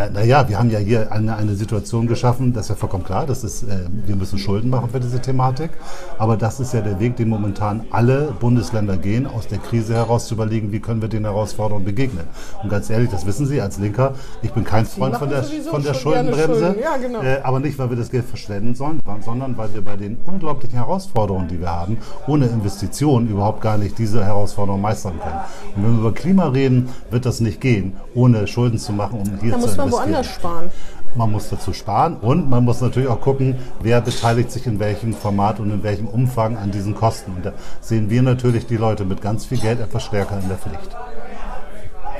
Naja, 0.00 0.10
na 0.14 0.22
ja, 0.22 0.48
wir 0.48 0.58
haben 0.58 0.70
ja 0.70 0.78
hier 0.78 1.12
eine, 1.12 1.36
eine 1.36 1.54
Situation 1.54 2.06
geschaffen, 2.06 2.54
das 2.54 2.66
ist 2.66 2.68
ja 2.70 2.74
vollkommen 2.76 3.04
klar, 3.04 3.26
das 3.26 3.44
ist, 3.44 3.64
äh, 3.64 3.80
wir 4.06 4.16
müssen 4.16 4.38
Schulden 4.38 4.70
machen 4.70 4.88
für 4.88 4.98
diese 4.98 5.20
Thematik, 5.20 5.70
aber 6.18 6.38
das 6.38 6.58
ist 6.58 6.72
ja 6.72 6.80
der 6.80 6.98
Weg, 7.00 7.16
den 7.16 7.28
momentan 7.28 7.82
alle 7.90 8.32
Bundesländer 8.40 8.96
gehen, 8.96 9.26
aus 9.26 9.46
der 9.46 9.58
Krise 9.58 9.94
heraus 9.94 10.26
zu 10.26 10.34
überlegen, 10.34 10.72
wie 10.72 10.80
können 10.80 11.02
wir 11.02 11.10
den 11.10 11.24
Herausforderungen 11.24 11.84
begegnen. 11.84 12.24
Und 12.62 12.70
ganz 12.70 12.88
ehrlich, 12.88 13.10
das 13.10 13.26
wissen 13.26 13.44
Sie 13.44 13.60
als 13.60 13.76
Linker, 13.76 14.14
ich 14.40 14.52
bin 14.52 14.64
kein 14.64 14.86
Freund 14.86 15.16
von 15.16 15.28
der, 15.28 15.42
von 15.42 15.82
der 15.82 15.92
Schuldenbremse, 15.92 16.46
Schulden. 16.46 16.82
Ja, 16.82 16.96
genau. 16.96 17.20
äh, 17.20 17.40
aber 17.42 17.60
nicht, 17.60 17.78
weil 17.78 17.90
wir 17.90 17.98
das 17.98 18.10
Geld 18.10 18.24
verschwenden 18.24 18.74
sollen, 18.74 19.00
sondern 19.22 19.58
weil 19.58 19.74
wir 19.74 19.84
bei 19.84 19.96
den 19.96 20.16
unglaublichen 20.24 20.78
Herausforderungen, 20.78 21.48
die 21.48 21.60
wir 21.60 21.70
haben, 21.70 21.98
ohne 22.26 22.46
Investitionen 22.46 23.28
überhaupt 23.28 23.60
gar 23.60 23.76
nicht 23.76 23.98
diese 23.98 24.24
Herausforderungen 24.24 24.82
meistern 24.82 25.20
können. 25.20 25.40
Und 25.76 25.84
wenn 25.84 25.92
wir 25.92 26.00
über 26.00 26.14
Klima 26.14 26.48
reden, 26.48 26.88
wird 27.10 27.26
das 27.26 27.40
nicht 27.40 27.60
gehen, 27.60 27.92
ohne 28.14 28.46
Schulden 28.46 28.78
zu 28.78 28.94
machen, 28.94 29.20
um 29.20 29.38
hier 29.40 29.58
zu 29.58 29.89
muss 29.89 29.89
man 29.90 30.00
woanders 30.00 30.26
sparen. 30.26 30.70
Man 31.16 31.32
muss 31.32 31.48
dazu 31.48 31.72
sparen 31.72 32.16
und 32.18 32.48
man 32.48 32.64
muss 32.64 32.80
natürlich 32.80 33.08
auch 33.08 33.20
gucken, 33.20 33.56
wer 33.80 34.00
beteiligt 34.00 34.52
sich 34.52 34.66
in 34.66 34.78
welchem 34.78 35.12
Format 35.12 35.58
und 35.58 35.70
in 35.70 35.82
welchem 35.82 36.06
Umfang 36.06 36.56
an 36.56 36.70
diesen 36.70 36.94
Kosten. 36.94 37.32
Und 37.36 37.46
da 37.46 37.52
sehen 37.80 38.10
wir 38.10 38.22
natürlich 38.22 38.66
die 38.66 38.76
Leute 38.76 39.04
mit 39.04 39.20
ganz 39.20 39.46
viel 39.46 39.58
Geld 39.58 39.80
etwas 39.80 40.04
stärker 40.04 40.38
in 40.38 40.48
der 40.48 40.58
Pflicht. 40.58 40.96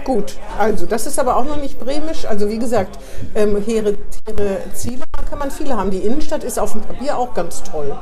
Gut, 0.04 0.36
also 0.58 0.86
das 0.86 1.06
ist 1.06 1.18
aber 1.18 1.36
auch 1.36 1.44
noch 1.44 1.60
nicht 1.60 1.78
bremisch. 1.78 2.24
Also 2.24 2.48
wie 2.48 2.58
gesagt, 2.58 2.98
ähm, 3.34 3.56
hehre, 3.62 3.96
hehre 4.26 4.58
Ziele 4.74 5.04
kann 5.28 5.38
man 5.38 5.50
viele 5.50 5.76
haben. 5.76 5.90
Die 5.90 5.98
Innenstadt 5.98 6.42
ist 6.42 6.58
auf 6.58 6.72
dem 6.72 6.80
Papier 6.80 7.16
auch 7.16 7.34
ganz 7.34 7.62
toll. 7.62 7.96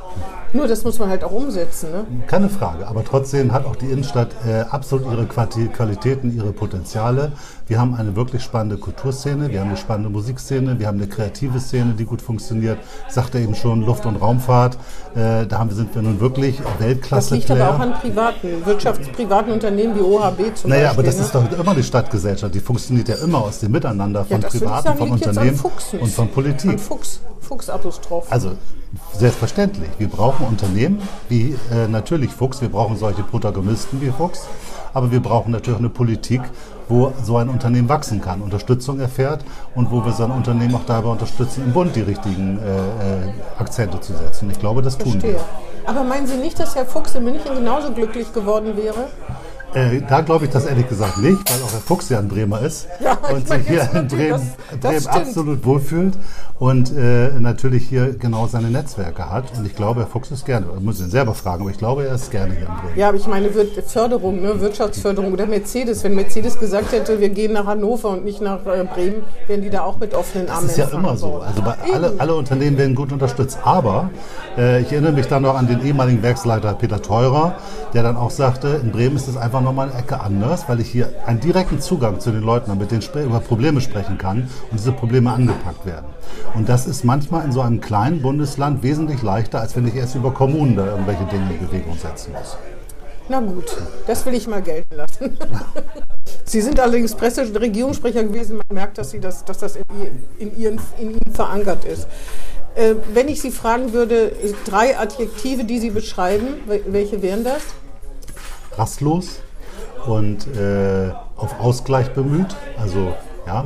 Nur 0.55 0.67
das 0.67 0.83
muss 0.85 0.99
man 0.99 1.11
halt 1.11 1.23
auch 1.25 1.31
umsetzen. 1.31 1.91
Ne? 1.91 2.07
Keine 2.27 2.49
Frage, 2.49 2.89
aber 2.89 3.05
trotzdem 3.05 3.53
hat 3.53 3.67
auch 3.67 3.77
die 3.77 3.91
Innenstadt 3.91 4.31
äh, 4.47 4.61
absolut 4.71 5.07
ihre 5.13 5.27
Qualitäten, 5.27 6.35
ihre 6.35 6.53
Potenziale. 6.53 7.33
Wir 7.69 7.79
haben 7.79 7.95
eine 7.95 8.17
wirklich 8.17 8.43
spannende 8.43 8.79
Kulturszene, 8.79 9.51
wir 9.51 9.61
haben 9.61 9.69
eine 9.69 9.77
spannende 9.77 10.09
Musikszene, 10.09 10.79
wir 10.79 10.87
haben 10.87 10.97
eine 10.97 11.07
kreative 11.07 11.61
Szene, 11.61 11.93
die 11.93 12.07
gut 12.07 12.23
funktioniert. 12.23 12.79
Ich 13.07 13.13
sagte 13.13 13.39
eben 13.39 13.55
schon, 13.55 13.83
Luft- 13.83 14.07
und 14.07 14.17
Raumfahrt, 14.17 14.79
äh, 15.15 15.47
da 15.47 15.59
haben, 15.59 15.71
sind 15.71 15.95
wir 15.95 16.01
nun 16.01 16.19
wirklich 16.19 16.57
Das 16.57 16.65
liegt 16.67 16.81
Weltklasse-Player. 16.81 17.69
aber 17.69 17.77
auch 17.77 17.81
an 17.81 17.93
privaten, 18.01 18.65
wirtschaftsprivaten 18.65 19.53
Unternehmen 19.53 19.95
wie 19.97 20.01
OHB 20.01 20.57
zum 20.57 20.71
Naja, 20.71 20.85
Beispiel. 20.85 20.87
aber 20.89 21.03
das 21.03 21.17
ne? 21.19 21.23
ist 21.25 21.35
doch 21.35 21.61
immer 21.61 21.75
die 21.75 21.83
Stadtgesellschaft. 21.83 22.55
Die 22.55 22.61
funktioniert 22.61 23.09
ja 23.09 23.17
immer 23.17 23.43
aus 23.43 23.59
dem 23.59 23.73
Miteinander 23.73 24.25
von 24.25 24.41
ich 24.41 24.47
Privaten, 24.47 24.85
sagen, 24.87 24.99
von 24.99 25.11
Unternehmen 25.11 25.61
und 26.01 26.11
von 26.11 26.29
Politik. 26.29 26.71
An 26.71 26.79
Fuchs, 26.79 27.21
Fuchsapostroph. 27.41 28.33
Also 28.33 28.53
selbstverständlich. 29.13 29.91
Wir 29.99 30.09
brauchen 30.09 30.47
Unternehmen 30.47 31.03
wie 31.29 31.55
äh, 31.71 31.87
natürlich 31.87 32.31
Fuchs. 32.31 32.63
Wir 32.63 32.71
brauchen 32.71 32.97
solche 32.97 33.23
Protagonisten 33.23 34.01
wie 34.01 34.11
Fuchs. 34.11 34.47
Aber 34.95 35.13
wir 35.13 35.21
brauchen 35.21 35.53
natürlich 35.53 35.81
eine 35.81 35.91
Politik, 35.91 36.41
wo 36.88 37.12
so 37.23 37.37
ein 37.37 37.49
Unternehmen 37.49 37.88
wachsen 37.88 38.21
kann, 38.21 38.40
Unterstützung 38.40 38.99
erfährt 39.00 39.45
und 39.75 39.90
wo 39.90 40.04
wir 40.04 40.12
so 40.12 40.25
ein 40.25 40.30
Unternehmen 40.30 40.75
auch 40.75 40.85
dabei 40.87 41.09
unterstützen, 41.11 41.64
im 41.66 41.73
Bund 41.73 41.95
die 41.95 42.00
richtigen 42.02 42.59
äh, 42.59 43.26
äh, 43.26 43.33
Akzente 43.59 44.00
zu 44.00 44.14
setzen. 44.14 44.50
Ich 44.50 44.59
glaube, 44.59 44.83
das 44.83 44.97
tun 44.99 45.12
Verstehe. 45.12 45.35
wir. 45.35 45.40
Aber 45.87 46.04
meinen 46.04 46.26
Sie 46.26 46.37
nicht, 46.37 46.59
dass 46.59 46.75
Herr 46.76 46.85
Fuchs 46.87 47.14
in 47.14 47.25
München 47.25 47.54
genauso 47.54 47.92
glücklich 47.92 48.33
geworden 48.33 48.76
wäre? 48.76 49.09
Äh, 49.75 50.00
da 50.09 50.23
glaube 50.23 50.47
ich 50.47 50.50
das 50.50 50.64
ehrlich 50.64 50.88
gesagt 50.88 51.18
nicht, 51.18 51.38
weil 51.50 51.62
auch 51.62 51.71
Herr 51.73 51.80
Fuchs 51.80 52.09
ja 52.09 52.18
ein 52.18 52.28
Bremer 52.28 52.62
ist 52.62 52.88
Ja, 53.00 53.18
und 53.30 53.47
sich 53.47 53.68
hier 53.68 53.87
in 53.95 54.09
Bremen, 54.09 54.30
das- 54.80 54.80
das 54.80 55.04
Bremen 55.04 55.26
absolut 55.26 55.64
wohlfühlt 55.66 56.14
und 56.59 56.95
äh, 56.97 57.31
natürlich 57.38 57.88
hier 57.88 58.15
genau 58.19 58.47
seine 58.47 58.71
Netzwerke 58.71 59.31
hat. 59.31 59.45
Und 59.57 59.67
ich 59.67 59.77
glaube, 59.77 60.00
Herr 60.00 60.09
Fuchs 60.09 60.31
ist 60.31 60.45
gerne, 60.45 60.67
ich 60.77 60.85
muss 60.85 61.00
ihn 61.00 61.11
selber 61.11 61.35
fragen, 61.35 61.62
aber 61.62 61.71
ich 61.71 61.79
glaube, 61.79 62.05
er 62.05 62.15
ist 62.15 62.31
gerne 62.31 62.55
hier 62.55 62.62
in 62.62 62.75
Bremen. 62.75 62.97
Ja, 62.99 63.09
aber 63.09 63.17
ich 63.17 63.27
meine 63.27 63.49
Förderung, 63.87 64.43
ne? 64.43 64.61
Wirtschaftsförderung 64.61 65.33
oder 65.33 65.47
Mercedes. 65.47 66.03
Wenn 66.03 66.15
Mercedes 66.15 66.59
gesagt 66.59 66.93
hätte, 66.93 67.21
wir 67.21 67.29
gehen 67.29 67.53
nach 67.53 67.67
Hannover 67.67 68.11
und 68.11 68.25
nicht 68.25 68.41
nach 68.41 68.67
äh, 68.67 68.85
Bremen, 68.85 69.23
wären 69.47 69.62
die 69.62 69.71
da 69.71 69.83
auch 69.83 69.99
mit 69.99 70.15
offenen 70.15 70.49
Armen 70.49 70.67
Das 70.67 70.79
ist 70.79 70.93
ja 70.93 70.99
immer 70.99 71.17
so. 71.17 71.41
Also 71.41 71.62
alle, 71.93 72.15
alle 72.19 72.35
Unternehmen 72.35 72.77
werden 72.77 72.95
gut 72.95 73.12
unterstützt. 73.12 73.59
Aber 73.62 74.11
äh, 74.57 74.83
ich 74.83 74.91
erinnere 74.93 75.12
mich 75.12 75.29
dann 75.29 75.43
noch 75.43 75.57
an 75.57 75.69
den 75.69 75.85
ehemaligen 75.85 76.23
Werksleiter 76.23 76.75
Peter 76.75 77.00
Teurer, 77.00 77.55
der 77.95 78.03
dann 78.03 78.17
auch 78.17 78.31
sagte, 78.31 78.81
in 78.83 78.91
Bremen 78.91 79.17
ist 79.17 79.29
es 79.29 79.37
einfach 79.37 79.61
nochmal 79.61 79.91
eine 79.91 79.99
Ecke 79.99 80.21
anders, 80.21 80.69
weil 80.69 80.81
ich 80.81 80.91
hier 80.91 81.11
einen 81.27 81.41
direkten 81.41 81.81
Zugang 81.81 82.19
zu 82.19 82.33
den 82.33 82.43
Leuten 82.43 82.71
habe, 82.71 82.81
mit 82.81 82.91
denen 82.91 83.00
ich 83.00 83.15
über 83.15 83.41
Probleme 83.41 83.81
sprechen 83.81 84.19
kann 84.19 84.49
und 84.71 84.79
diese 84.79 84.93
Probleme 84.93 85.33
angepackt 85.33 85.87
werden. 85.87 86.07
Und 86.55 86.69
das 86.69 86.87
ist 86.87 87.05
manchmal 87.05 87.45
in 87.45 87.52
so 87.52 87.61
einem 87.61 87.81
kleinen 87.81 88.21
Bundesland 88.23 88.83
wesentlich 88.83 89.23
leichter, 89.23 89.61
als 89.61 89.76
wenn 89.76 89.87
ich 89.87 89.95
erst 89.95 90.14
über 90.14 90.33
Kommunen 90.33 90.76
da 90.76 90.87
irgendwelche 90.87 91.25
Dinge 91.26 91.52
in 91.52 91.67
Bewegung 91.67 91.97
setzen 91.97 92.33
muss. 92.33 92.57
Na 93.28 93.40
gut, 93.40 93.76
das 94.07 94.25
will 94.26 94.35
ich 94.35 94.47
mal 94.49 94.62
gelten 94.62 94.95
lassen. 94.97 95.37
Sie 96.45 96.62
sind 96.62 96.81
allerdings 96.81 97.14
Presse- 97.14 97.43
und 97.43 97.55
Regierungssprecher 97.61 98.25
gewesen. 98.25 98.57
Man 98.57 98.64
merkt, 98.75 98.97
dass, 98.99 99.11
Sie 99.11 99.21
das, 99.21 99.45
dass 99.45 99.59
das 99.59 99.76
in, 99.76 99.85
in, 100.38 100.59
ihren, 100.59 100.81
in 100.99 101.11
Ihnen 101.11 101.35
verankert 101.35 101.85
ist. 101.85 102.09
Äh, 102.75 102.95
wenn 103.12 103.28
ich 103.28 103.40
Sie 103.43 103.50
fragen 103.50 103.93
würde, 103.93 104.31
äh, 104.31 104.55
drei 104.64 104.99
Adjektive, 104.99 105.64
die 105.64 105.78
Sie 105.78 105.90
beschreiben, 105.90 106.47
wel- 106.69 106.83
welche 106.87 107.21
wären 107.23 107.45
das? 107.45 107.62
rastlos 108.76 109.40
und 110.07 110.47
äh, 110.57 111.11
auf 111.37 111.59
Ausgleich 111.61 112.11
bemüht. 112.14 112.55
Also 112.81 113.12
ja. 113.47 113.64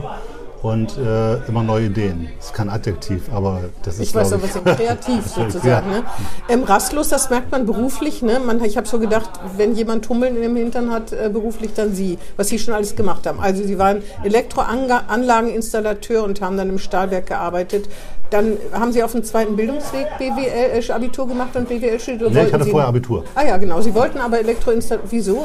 Und 0.63 0.97
äh, 0.97 1.45
immer 1.49 1.65
neue 1.65 1.87
Ideen. 1.87 2.29
Das 2.37 2.47
ist 2.47 2.55
kein 2.55 2.71
Adjektiv, 2.71 3.23
aber 3.35 3.63
das 3.83 3.95
ist 3.95 4.03
Ich 4.03 4.15
weiß 4.15 4.33
aber, 4.33 4.45
was 4.45 4.53
sind 4.53 4.65
kreativ 4.65 5.27
sozusagen. 5.37 5.91
Ne? 5.91 6.05
Ähm, 6.49 6.63
rastlos, 6.63 7.09
das 7.09 7.31
merkt 7.31 7.51
man 7.51 7.67
beruflich. 7.67 8.23
Ne? 8.23 8.39
Man, 8.39 8.63
ich 8.63 8.77
habe 8.77 8.87
so 8.87 9.01
gedacht, 9.01 9.29
wenn 9.57 9.75
jemand 9.75 10.05
Tummeln 10.05 10.37
in 10.37 10.43
dem 10.43 10.55
Hintern 10.55 10.93
hat, 10.93 11.13
äh, 11.13 11.29
beruflich 11.33 11.73
dann 11.75 11.95
Sie, 11.95 12.17
was 12.37 12.49
Sie 12.49 12.61
schon 12.61 12.75
alles 12.75 12.95
gemacht 12.95 13.27
haben. 13.27 13.41
Also 13.41 13.65
Sie 13.65 13.77
waren 13.77 14.05
Elektroanlageninstallateur 14.23 16.23
und 16.23 16.41
haben 16.41 16.57
dann 16.57 16.69
im 16.69 16.79
Stahlwerk 16.79 17.27
gearbeitet. 17.27 17.89
Dann 18.33 18.57
haben 18.73 18.93
Sie 18.93 19.03
auf 19.03 19.13
dem 19.13 19.23
zweiten 19.25 19.57
Bildungsweg 19.57 20.07
BWL 20.19 20.81
äh, 20.89 20.93
Abitur 20.93 21.29
gemacht 21.29 21.55
und 21.55 21.69
BWL 21.69 22.01
studiert. 22.01 22.33
Nee, 22.33 22.45
ich 22.47 22.53
hatte 22.53 22.65
Sie- 22.65 22.71
vorher 22.71 22.89
Abitur. 22.89 23.25
Ah 23.35 23.45
ja, 23.45 23.59
genau. 23.59 23.81
Sie 23.83 23.95
wollten 23.95 24.19
aber 24.19 24.39
Elektroinstallateur. 24.41 25.11
Wieso? 25.11 25.45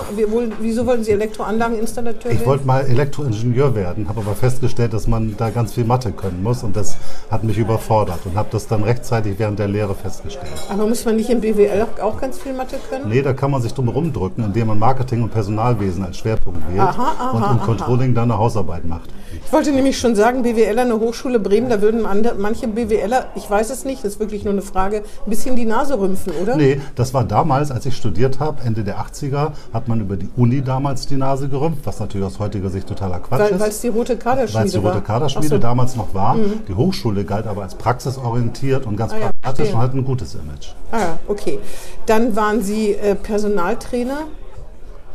Wieso 0.61 0.85
wollten 0.85 1.03
Sie 1.03 1.11
Elektroanlageninstallateur 1.11 2.31
Ich 2.31 2.37
werden? 2.39 2.47
wollte 2.49 2.65
mal 2.65 2.85
Elektroingenieur 2.85 3.75
werden, 3.75 4.07
habe 4.07 4.21
aber 4.21 4.35
festgestellt, 4.35 4.93
dass 4.93 5.05
man 5.07 5.35
da 5.37 5.49
ganz 5.49 5.73
viel 5.73 5.83
Mathe 5.83 6.11
können 6.11 6.41
muss 6.43 6.63
und 6.63 6.75
das 6.77 6.95
hat 7.29 7.43
mich 7.43 7.57
überfordert 7.57 8.19
und 8.25 8.37
habe 8.37 8.47
das 8.51 8.67
dann 8.67 8.83
rechtzeitig 8.83 9.37
während 9.37 9.59
der 9.59 9.67
Lehre 9.67 9.93
festgestellt. 9.93 10.47
aber 10.69 10.87
muss 10.87 11.03
man 11.03 11.17
nicht 11.17 11.29
im 11.29 11.41
BWL 11.41 11.85
auch- 12.01 12.17
ganz 12.21 12.39
viel 12.39 12.53
Mathe 12.53 12.77
können? 12.89 13.09
Nee, 13.09 13.21
da 13.21 13.33
kann 13.33 13.51
man 13.51 13.61
sich 13.61 13.73
drum 13.73 13.89
rumdrücken, 13.89 14.45
indem 14.45 14.67
man 14.67 14.79
Marketing 14.79 15.23
und 15.23 15.31
Personalwesen 15.33 16.03
als 16.05 16.17
Schwerpunkt 16.17 16.61
wählt 16.69 16.79
Aha, 16.79 17.13
aha, 17.19 17.29
und 17.31 17.37
im 17.37 17.43
aha. 17.43 17.65
Controlling 17.65 18.13
dann 18.15 18.31
eine 18.31 18.39
Hausarbeit 18.39 18.85
macht. 18.85 19.09
Ich 19.45 19.51
wollte 19.53 19.71
nämlich 19.71 19.99
schon 19.99 20.15
sagen, 20.15 20.41
BWLer, 20.43 20.81
eine 20.81 20.99
Hochschule 20.99 21.39
Bremen, 21.39 21.69
da 21.69 21.81
würden 21.81 22.01
manche 22.39 22.67
BWLer, 22.85 23.25
ich 23.35 23.49
weiß 23.49 23.69
es 23.71 23.85
nicht, 23.85 24.03
das 24.03 24.13
ist 24.13 24.19
wirklich 24.19 24.43
nur 24.43 24.53
eine 24.53 24.61
Frage, 24.61 24.97
ein 25.25 25.29
bisschen 25.29 25.55
die 25.55 25.65
Nase 25.65 25.99
rümpfen, 25.99 26.33
oder? 26.41 26.55
Nee, 26.55 26.79
das 26.95 27.13
war 27.13 27.23
damals, 27.23 27.71
als 27.71 27.85
ich 27.87 27.95
studiert 27.95 28.39
habe, 28.39 28.61
Ende 28.63 28.83
der 28.83 28.99
80er, 28.99 29.51
hat 29.73 29.87
man 29.87 29.99
über 30.01 30.15
die 30.15 30.29
Uni 30.37 30.61
damals 30.61 31.07
die 31.07 31.17
Nase 31.17 31.49
gerümpft, 31.49 31.81
was 31.85 31.99
natürlich 31.99 32.27
aus 32.27 32.39
heutiger 32.39 32.69
Sicht 32.69 32.87
totaler 32.87 33.19
Quatsch 33.19 33.39
Weil 33.39 33.51
ist. 33.55 33.61
es 33.67 33.81
die 33.81 33.87
rote 33.87 34.15
Kaderschmiede 34.17 34.59
weil 34.59 34.65
es 34.67 34.71
die 34.73 34.77
rote 34.77 35.01
Kaderschmiede 35.01 35.47
so. 35.49 35.55
Mhm. 35.55 35.61
damals 35.61 35.95
noch 35.95 36.13
war. 36.13 36.37
Die 36.67 36.73
Hochschule 36.75 37.25
galt 37.25 37.47
aber 37.47 37.63
als 37.63 37.75
praxisorientiert 37.75 38.85
und 38.85 38.95
ganz 38.95 39.11
Ah 39.13 39.17
ja, 39.17 39.21
pragmatisch 39.41 39.55
verstehe. 39.69 39.75
und 39.75 39.81
hat 39.81 39.93
ein 39.95 40.05
gutes 40.05 40.35
Image. 40.35 40.67
Ah 40.91 40.99
ja, 40.99 41.19
okay. 41.27 41.59
Dann 42.05 42.35
waren 42.35 42.61
Sie 42.61 42.93
äh, 42.93 43.15
Personaltrainer. 43.15 44.19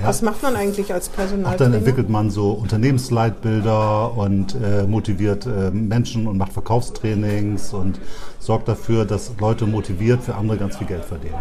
Ja. 0.02 0.08
Was 0.08 0.20
macht 0.20 0.42
man 0.42 0.56
eigentlich 0.56 0.92
als 0.92 1.10
Auch 1.44 1.54
dann 1.54 1.74
entwickelt 1.74 2.08
man 2.08 2.30
so 2.30 2.50
Unternehmensleitbilder 2.50 4.16
und 4.16 4.56
äh, 4.56 4.82
motiviert 4.82 5.46
äh, 5.46 5.70
Menschen 5.70 6.26
und 6.26 6.38
macht 6.38 6.52
Verkaufstrainings 6.52 7.72
und 7.72 8.00
sorgt 8.40 8.66
dafür, 8.66 9.04
dass 9.04 9.30
Leute 9.38 9.64
motiviert 9.66 10.22
für 10.24 10.34
andere 10.34 10.58
ganz 10.58 10.76
viel 10.76 10.88
Geld 10.88 11.04
verdienen. 11.04 11.38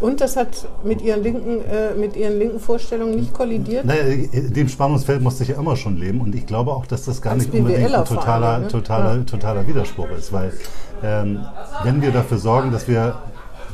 Und 0.00 0.20
das 0.22 0.36
hat 0.36 0.66
mit 0.82 1.02
Ihren 1.02 1.22
linken, 1.22 1.60
äh, 1.60 1.94
mit 1.94 2.16
Ihren 2.16 2.38
linken 2.38 2.58
Vorstellungen 2.58 3.16
nicht 3.16 3.34
kollidiert? 3.34 3.84
Naja, 3.84 4.02
in 4.02 4.52
dem 4.52 4.68
Spannungsfeld 4.68 5.20
musste 5.22 5.42
ich 5.42 5.50
ja 5.50 5.56
immer 5.58 5.76
schon 5.76 5.98
leben 5.98 6.22
und 6.22 6.34
ich 6.34 6.46
glaube 6.46 6.72
auch, 6.72 6.86
dass 6.86 7.04
das 7.04 7.20
gar 7.20 7.34
Als 7.34 7.44
nicht 7.44 7.54
unbedingt 7.54 7.94
ein 7.94 8.04
totaler, 8.06 8.48
allem, 8.48 8.62
ne? 8.62 8.68
totaler, 8.68 9.26
totaler 9.26 9.66
Widerspruch 9.66 10.08
ist, 10.18 10.32
weil 10.32 10.54
ähm, 11.02 11.40
wenn 11.84 12.00
wir 12.00 12.12
dafür 12.12 12.38
sorgen, 12.38 12.72
dass 12.72 12.88
wir 12.88 13.14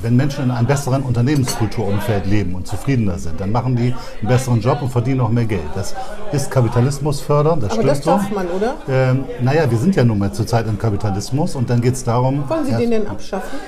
wenn 0.03 0.17
Menschen 0.17 0.45
in 0.45 0.51
einem 0.51 0.67
besseren 0.67 1.03
Unternehmenskulturumfeld 1.03 2.27
leben 2.27 2.55
und 2.55 2.67
zufriedener 2.67 3.19
sind, 3.19 3.41
dann 3.41 3.53
machen 3.53 3.77
die 3.77 3.95
einen 4.21 4.29
besseren 4.29 4.61
Job 4.61 4.83
und 4.83 4.91
verdienen 4.91 5.21
auch 5.21 5.31
mehr 5.31 5.45
Geld. 5.45 5.63
Das 5.75 5.95
ist 6.33 6.51
Kapitalismus 6.51 7.21
fördern, 7.21 7.61
das 7.61 7.71
Aber 7.73 7.83
stimmt 7.83 7.91
das 7.91 8.01
darf 8.03 8.29
so. 8.29 8.35
man, 8.35 8.47
oder? 8.49 8.75
Ähm, 8.89 9.25
naja, 9.43 9.71
wir 9.71 9.79
sind 9.79 9.97
ja 9.97 10.05
nun 10.05 10.19
mal 10.19 10.33
zurzeit 10.33 10.67
im 10.67 10.79
Kapitalismus 10.79 11.55
und 11.57 11.69
dann 11.71 11.81
geht 11.81 11.95
es 11.95 12.05
darum. 12.05 12.49
Wollen 12.49 12.65
Sie 12.65 12.73
ja, 12.73 12.79
den 12.79 12.91
denn 12.91 13.07
abschaffen? 13.07 13.59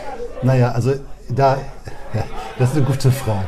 naja, 0.43 0.71
also 0.73 0.93
da, 1.29 1.57
ja, 2.15 2.25
das 2.59 2.71
ist 2.71 2.77
eine 2.77 2.87
gute 2.87 3.11
Frage. 3.11 3.47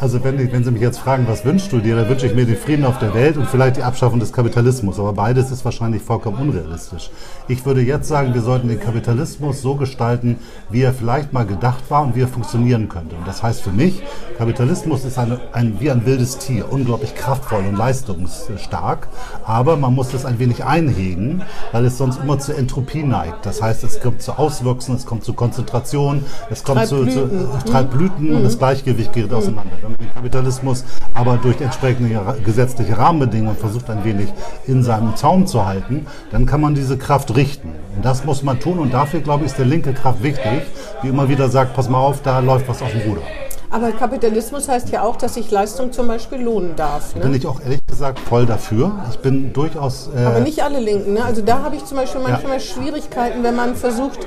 Also 0.00 0.24
wenn, 0.24 0.38
ich, 0.38 0.52
wenn 0.52 0.64
Sie 0.64 0.70
mich 0.70 0.80
jetzt 0.80 0.98
fragen, 0.98 1.26
was 1.28 1.44
wünschst 1.44 1.70
du 1.72 1.78
dir, 1.78 1.96
dann 1.96 2.08
wünsche 2.08 2.26
ich 2.26 2.34
mir 2.34 2.46
den 2.46 2.56
Frieden 2.56 2.84
auf 2.84 2.98
der 2.98 3.12
Welt 3.12 3.36
und 3.36 3.46
vielleicht 3.46 3.76
die 3.76 3.82
Abschaffung 3.82 4.20
des 4.20 4.32
Kapitalismus. 4.32 4.98
Aber 4.98 5.12
beides 5.12 5.50
ist 5.50 5.64
wahrscheinlich 5.64 6.02
vollkommen 6.02 6.38
unrealistisch. 6.38 7.10
Ich 7.48 7.64
würde 7.66 7.82
jetzt 7.82 8.08
sagen, 8.08 8.32
wir 8.32 8.40
sollten 8.40 8.68
den 8.68 8.80
Kapitalismus 8.80 9.60
so 9.60 9.74
gestalten, 9.74 10.38
wie 10.70 10.80
er 10.80 10.94
vielleicht 10.94 11.32
mal 11.32 11.44
gedacht 11.44 11.84
war 11.90 12.02
und 12.02 12.16
wie 12.16 12.22
er 12.22 12.28
funktionieren 12.28 12.88
könnte. 12.88 13.16
Und 13.16 13.26
das 13.26 13.42
heißt 13.42 13.60
für 13.62 13.70
mich, 13.70 14.02
Kapitalismus 14.38 15.04
ist 15.04 15.18
eine, 15.18 15.40
ein, 15.52 15.78
wie 15.78 15.90
ein 15.90 16.06
wildes 16.06 16.38
Tier, 16.38 16.72
unglaublich 16.72 17.14
kraftvoll 17.14 17.64
und 17.68 17.76
leistungsstark. 17.76 19.08
Aber 19.44 19.76
man 19.76 19.94
muss 19.94 20.10
das 20.10 20.24
ein 20.24 20.38
wenig 20.38 20.64
einhegen, 20.64 21.42
weil 21.72 21.84
es 21.84 21.98
sonst 21.98 22.20
immer 22.22 22.38
zur 22.38 22.56
Entropie 22.56 23.02
neigt. 23.02 23.44
Das 23.44 23.60
heißt, 23.60 23.84
es 23.84 24.00
kommt 24.00 24.22
zu 24.22 24.32
Auswüchsen, 24.32 24.94
es 24.96 25.04
kommt 25.04 25.24
zu 25.24 25.34
Konzentration, 25.34 26.24
es 26.50 26.64
kommt 26.64 26.78
Treibt 26.78 26.88
zu, 26.88 27.06
zu 27.06 27.24
äh, 27.24 27.70
treibt 27.70 27.90
Blüten 27.90 28.34
und 28.34 28.42
das 28.42 28.58
Gleichgewicht 28.58 29.12
gerät 29.12 29.32
auseinander. 29.32 29.65
Wenn 29.80 29.90
man 29.92 29.98
den 29.98 30.12
Kapitalismus 30.14 30.84
aber 31.14 31.36
durch 31.36 31.60
entsprechende 31.60 32.36
gesetzliche 32.44 32.96
Rahmenbedingungen 32.98 33.56
versucht, 33.56 33.88
ein 33.90 34.04
wenig 34.04 34.28
in 34.66 34.82
seinem 34.82 35.16
Zaum 35.16 35.46
zu 35.46 35.64
halten, 35.66 36.06
dann 36.30 36.46
kann 36.46 36.60
man 36.60 36.74
diese 36.74 36.96
Kraft 36.98 37.34
richten. 37.36 37.72
Und 37.96 38.04
das 38.04 38.24
muss 38.24 38.42
man 38.42 38.60
tun 38.60 38.78
und 38.78 38.92
dafür, 38.92 39.20
glaube 39.20 39.44
ich, 39.44 39.50
ist 39.50 39.58
der 39.58 39.66
linke 39.66 39.92
Kraft 39.92 40.22
wichtig, 40.22 40.62
die 41.02 41.08
immer 41.08 41.28
wieder 41.28 41.48
sagt, 41.48 41.74
pass 41.74 41.88
mal 41.88 41.98
auf, 41.98 42.22
da 42.22 42.38
läuft 42.40 42.68
was 42.68 42.82
aus 42.82 42.90
dem 42.92 43.02
Ruder. 43.08 43.22
Aber 43.70 43.90
Kapitalismus 43.90 44.68
heißt 44.68 44.90
ja 44.90 45.02
auch, 45.02 45.16
dass 45.16 45.34
sich 45.34 45.50
Leistung 45.50 45.92
zum 45.92 46.06
Beispiel 46.06 46.40
lohnen 46.40 46.76
darf. 46.76 47.14
Bin 47.14 47.30
Ne? 47.32 47.36
ich 47.36 47.46
auch 47.46 47.60
ehrlich 47.60 47.80
gesagt 47.86 48.18
voll 48.18 48.46
dafür. 48.46 48.90
Ich 49.10 49.18
bin 49.20 49.52
durchaus. 49.52 50.10
Äh, 50.14 50.24
Aber 50.24 50.40
nicht 50.40 50.62
alle 50.62 50.80
Linken. 50.80 51.14
Ne? 51.14 51.24
Also 51.24 51.40
da 51.40 51.62
habe 51.62 51.76
ich 51.76 51.84
zum 51.84 51.96
Beispiel 51.96 52.20
manchmal 52.20 52.54
Ja. 52.54 52.60
Schwierigkeiten, 52.60 53.42
wenn 53.44 53.54
man 53.54 53.76
versucht, 53.76 54.18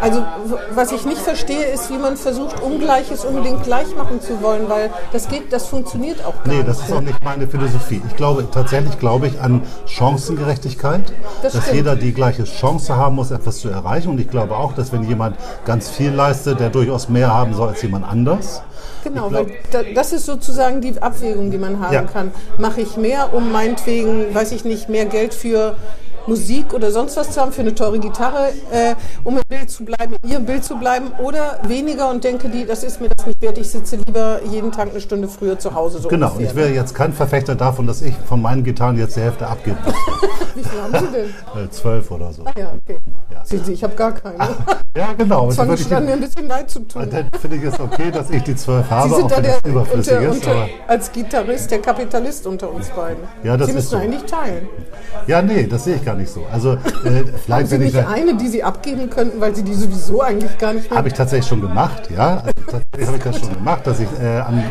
also 0.00 0.24
was 0.74 0.90
ich 0.90 1.04
nicht 1.04 1.20
verstehe, 1.20 1.64
ist, 1.66 1.90
wie 1.90 1.98
man 1.98 2.16
versucht, 2.16 2.60
Ungleiches 2.62 3.24
unbedingt 3.24 3.62
gleich 3.62 3.94
machen 3.96 4.20
zu 4.20 4.42
wollen, 4.42 4.68
weil 4.68 4.90
das 5.12 5.28
geht, 5.28 5.52
das 5.52 5.66
funktioniert 5.66 6.24
auch 6.24 6.32
gar 6.42 6.48
Nee, 6.48 6.56
nicht. 6.56 6.68
das 6.68 6.80
ist 6.80 6.88
ne? 6.90 6.96
auch 6.96 7.00
nicht 7.02 7.22
meine 7.22 7.46
Philosophie. 7.46 8.00
Ich 8.08 8.16
glaube, 8.16 8.46
tatsächlich 8.50 8.98
glaube 8.98 9.26
ich 9.28 9.40
an 9.40 9.62
Chancengerechtigkeit, 9.86 11.12
Das 11.42 11.52
dass 11.52 11.62
stimmt. 11.64 11.76
jeder 11.76 11.96
die 11.96 12.12
gleiche 12.14 12.44
Chance 12.44 12.96
haben 12.96 13.16
muss, 13.16 13.30
etwas 13.30 13.58
zu 13.58 13.68
erreichen. 13.68 14.08
Und 14.08 14.18
ich 14.20 14.30
glaube 14.30 14.56
auch, 14.56 14.72
dass 14.72 14.92
wenn 14.92 15.02
jemand 15.04 15.36
ganz 15.66 15.90
viel 15.90 16.10
leistet, 16.10 16.58
der 16.58 16.70
durchaus 16.70 17.08
mehr 17.10 17.32
haben 17.32 17.54
soll 17.54 17.68
als 17.68 17.82
jemand 17.82 18.06
anders. 18.08 18.62
Genau, 19.04 19.30
weil 19.30 19.46
da, 19.70 19.82
das 19.94 20.12
ist 20.12 20.26
sozusagen 20.26 20.80
die 20.80 21.00
Abwägung, 21.00 21.50
die 21.50 21.58
man 21.58 21.78
haben 21.80 21.92
Ja. 21.92 22.02
kann. 22.02 22.32
Mache 22.58 22.80
ich 22.80 22.96
mehr, 22.96 23.32
um 23.34 23.52
meinetwegen, 23.52 24.34
weiß 24.34 24.52
ich 24.52 24.64
nicht, 24.64 24.88
mehr 24.88 25.04
Geld 25.04 25.34
für 25.34 25.76
Musik 26.26 26.72
oder 26.72 26.90
sonst 26.90 27.16
was 27.16 27.30
zu 27.30 27.40
haben, 27.40 27.52
für 27.52 27.60
eine 27.62 27.74
teure 27.74 27.98
Gitarre, 27.98 28.48
äh, 28.70 28.94
um 29.24 29.36
im 29.36 29.42
Bild 29.48 29.70
zu 29.70 29.84
bleiben, 29.84 30.16
in 30.22 30.30
ihrem 30.30 30.46
Bild 30.46 30.64
zu 30.64 30.76
bleiben, 30.76 31.12
oder 31.22 31.58
weniger 31.66 32.10
und 32.10 32.24
denke, 32.24 32.48
die, 32.48 32.64
das 32.66 32.82
ist 32.84 33.00
mir 33.00 33.08
das 33.14 33.26
nicht 33.26 33.40
wert, 33.42 33.58
ich 33.58 33.70
sitze 33.70 33.96
lieber 33.96 34.40
jeden 34.50 34.72
Tag 34.72 34.90
eine 34.90 35.00
Stunde 35.00 35.28
früher 35.28 35.58
zu 35.58 35.74
Hause. 35.74 35.98
So 35.98 36.08
Genau, 36.08 36.28
ungefähr, 36.32 36.50
ich 36.50 36.56
wäre 36.56 36.70
jetzt 36.70 36.94
kein 36.94 37.12
Verfechter 37.12 37.54
davon, 37.54 37.86
dass 37.86 38.02
ich 38.02 38.14
von 38.26 38.40
meinen 38.42 38.64
Gitarren 38.64 38.98
jetzt 38.98 39.16
die 39.16 39.20
Hälfte 39.20 39.46
abgebe. 39.46 39.76
ne? 39.84 39.92
Wie 40.54 40.62
viel 40.62 40.80
haben 40.82 40.92
Sie 41.06 41.12
denn? 41.12 41.34
Äh, 41.64 41.70
Zwölf 41.70 42.10
oder 42.10 42.32
so. 42.32 42.44
Ah 42.44 42.52
ja, 42.58 42.72
okay. 42.76 42.98
Ja. 43.32 43.44
Sehen 43.44 43.64
Sie, 43.64 43.72
ich 43.72 43.84
habe 43.84 43.94
gar 43.94 44.12
keine. 44.12 44.38
Ja, 44.96 45.12
genau. 45.16 45.46
Das 45.46 45.56
fand 45.56 45.78
ich 45.78 45.88
dann 45.88 46.04
mir 46.04 46.12
ein 46.12 46.20
bisschen 46.20 46.46
leid 46.48 46.70
zu 46.70 46.80
tun. 46.80 47.08
dann 47.10 47.28
finde 47.40 47.56
ich 47.56 47.62
es 47.64 47.78
okay, 47.80 48.10
dass 48.12 48.30
ich 48.30 48.42
die 48.42 48.54
zwölf 48.56 48.88
habe, 48.90 49.08
Sie 49.08 49.14
sind 49.16 49.24
auch 49.24 49.28
da 49.30 49.36
wenn 49.36 49.42
der, 49.42 49.64
überflüssig 49.64 50.12
unter, 50.14 50.30
ist. 50.30 50.36
unter, 50.36 50.66
als 50.86 51.12
Gitarrist 51.12 51.70
der 51.70 51.78
Kapitalist 51.80 52.46
unter 52.46 52.70
uns 52.72 52.88
beiden. 52.90 53.22
Ja, 53.42 53.56
das 53.56 53.66
Sie 53.66 53.72
ist 53.72 53.76
müssen 53.76 53.90
so. 53.90 53.96
eigentlich 53.96 54.22
teilen. 54.24 54.68
ja, 55.26 55.42
nee, 55.42 55.66
das 55.66 55.84
sehe 55.84 55.96
ich 55.96 56.04
gar 56.04 56.13
nicht 56.13 56.13
so. 56.26 56.42
Also 56.52 56.72
äh, 56.72 57.24
vielleicht, 57.44 57.70
wenn 57.70 57.82
ich 57.82 57.94
nicht 57.94 58.06
eine, 58.06 58.36
die 58.36 58.48
Sie 58.48 58.62
abgeben 58.62 59.10
könnten, 59.10 59.40
weil 59.40 59.54
Sie 59.54 59.62
die 59.62 59.74
sowieso 59.74 60.20
eigentlich 60.22 60.56
gar 60.58 60.72
nicht 60.72 60.90
Habe 60.90 61.08
ich 61.08 61.14
tatsächlich 61.14 61.48
schon 61.48 61.60
gemacht, 61.60 62.08
ja. 62.14 62.42
Also 62.44 62.52
tatsächlich 62.70 63.06
habe 63.06 63.16
ich 63.18 63.22
das 63.24 63.38
schon 63.40 63.54
gemacht, 63.54 63.86
dass 63.86 64.00
ich 64.00 64.08
äh, 64.20 64.38
an, 64.38 64.62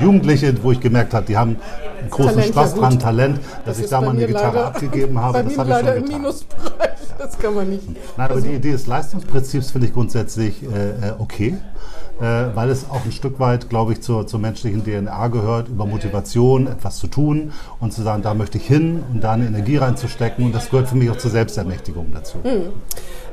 Jugendliche, 0.00 0.54
wo 0.62 0.72
ich 0.72 0.80
gemerkt 0.80 1.14
habe, 1.14 1.26
die 1.26 1.36
haben 1.36 1.56
einen 2.00 2.10
großen 2.10 2.32
Talent, 2.34 2.48
Spaß 2.48 2.72
ja, 2.74 2.78
dran. 2.80 2.98
Talent, 2.98 3.40
dass 3.64 3.78
ich 3.78 3.84
ist 3.84 3.92
da 3.92 4.00
mal 4.00 4.10
eine 4.10 4.26
Gitarre 4.26 4.46
leider- 4.56 4.66
abgegeben 4.66 5.20
habe. 5.20 5.32
Bei 5.34 5.42
das 5.42 5.58
habe 5.58 5.68
ich 5.68 5.74
leider 5.74 5.88
schon 5.88 5.96
im 5.96 6.04
getan. 6.04 6.20
Minusbereich. 6.22 6.90
Das 7.18 7.38
kann 7.38 7.54
man 7.54 7.70
nicht. 7.70 7.88
Nein, 8.16 8.30
aber 8.30 8.40
die 8.40 8.52
Idee 8.54 8.72
des 8.72 8.86
Leistungsprinzips 8.86 9.70
finde 9.70 9.86
ich 9.86 9.94
grundsätzlich 9.94 10.62
äh, 10.62 10.66
äh, 11.08 11.12
okay, 11.18 11.56
weil 12.18 12.70
es 12.70 12.88
auch 12.88 13.04
ein 13.04 13.12
Stück 13.12 13.38
weit, 13.40 13.68
glaube 13.68 13.92
ich, 13.92 14.00
zur, 14.02 14.26
zur 14.26 14.40
menschlichen 14.40 14.84
DNA 14.84 15.28
gehört, 15.28 15.68
über 15.68 15.86
Motivation 15.86 16.66
etwas 16.66 16.96
zu 16.98 17.06
tun 17.08 17.52
und 17.80 17.92
zu 17.92 18.02
sagen, 18.02 18.22
da 18.22 18.34
möchte 18.34 18.58
ich 18.58 18.66
hin 18.66 19.02
und 19.12 19.22
da 19.22 19.32
eine 19.32 19.46
Energie 19.46 19.76
reinzustecken. 19.76 20.46
Und 20.46 20.54
das 20.54 20.70
gehört 20.70 20.88
für 20.88 20.96
mich 20.96 21.10
auch 21.10 21.18
zur 21.18 21.30
Selbstermächtigung 21.30 22.06
dazu. 22.12 22.38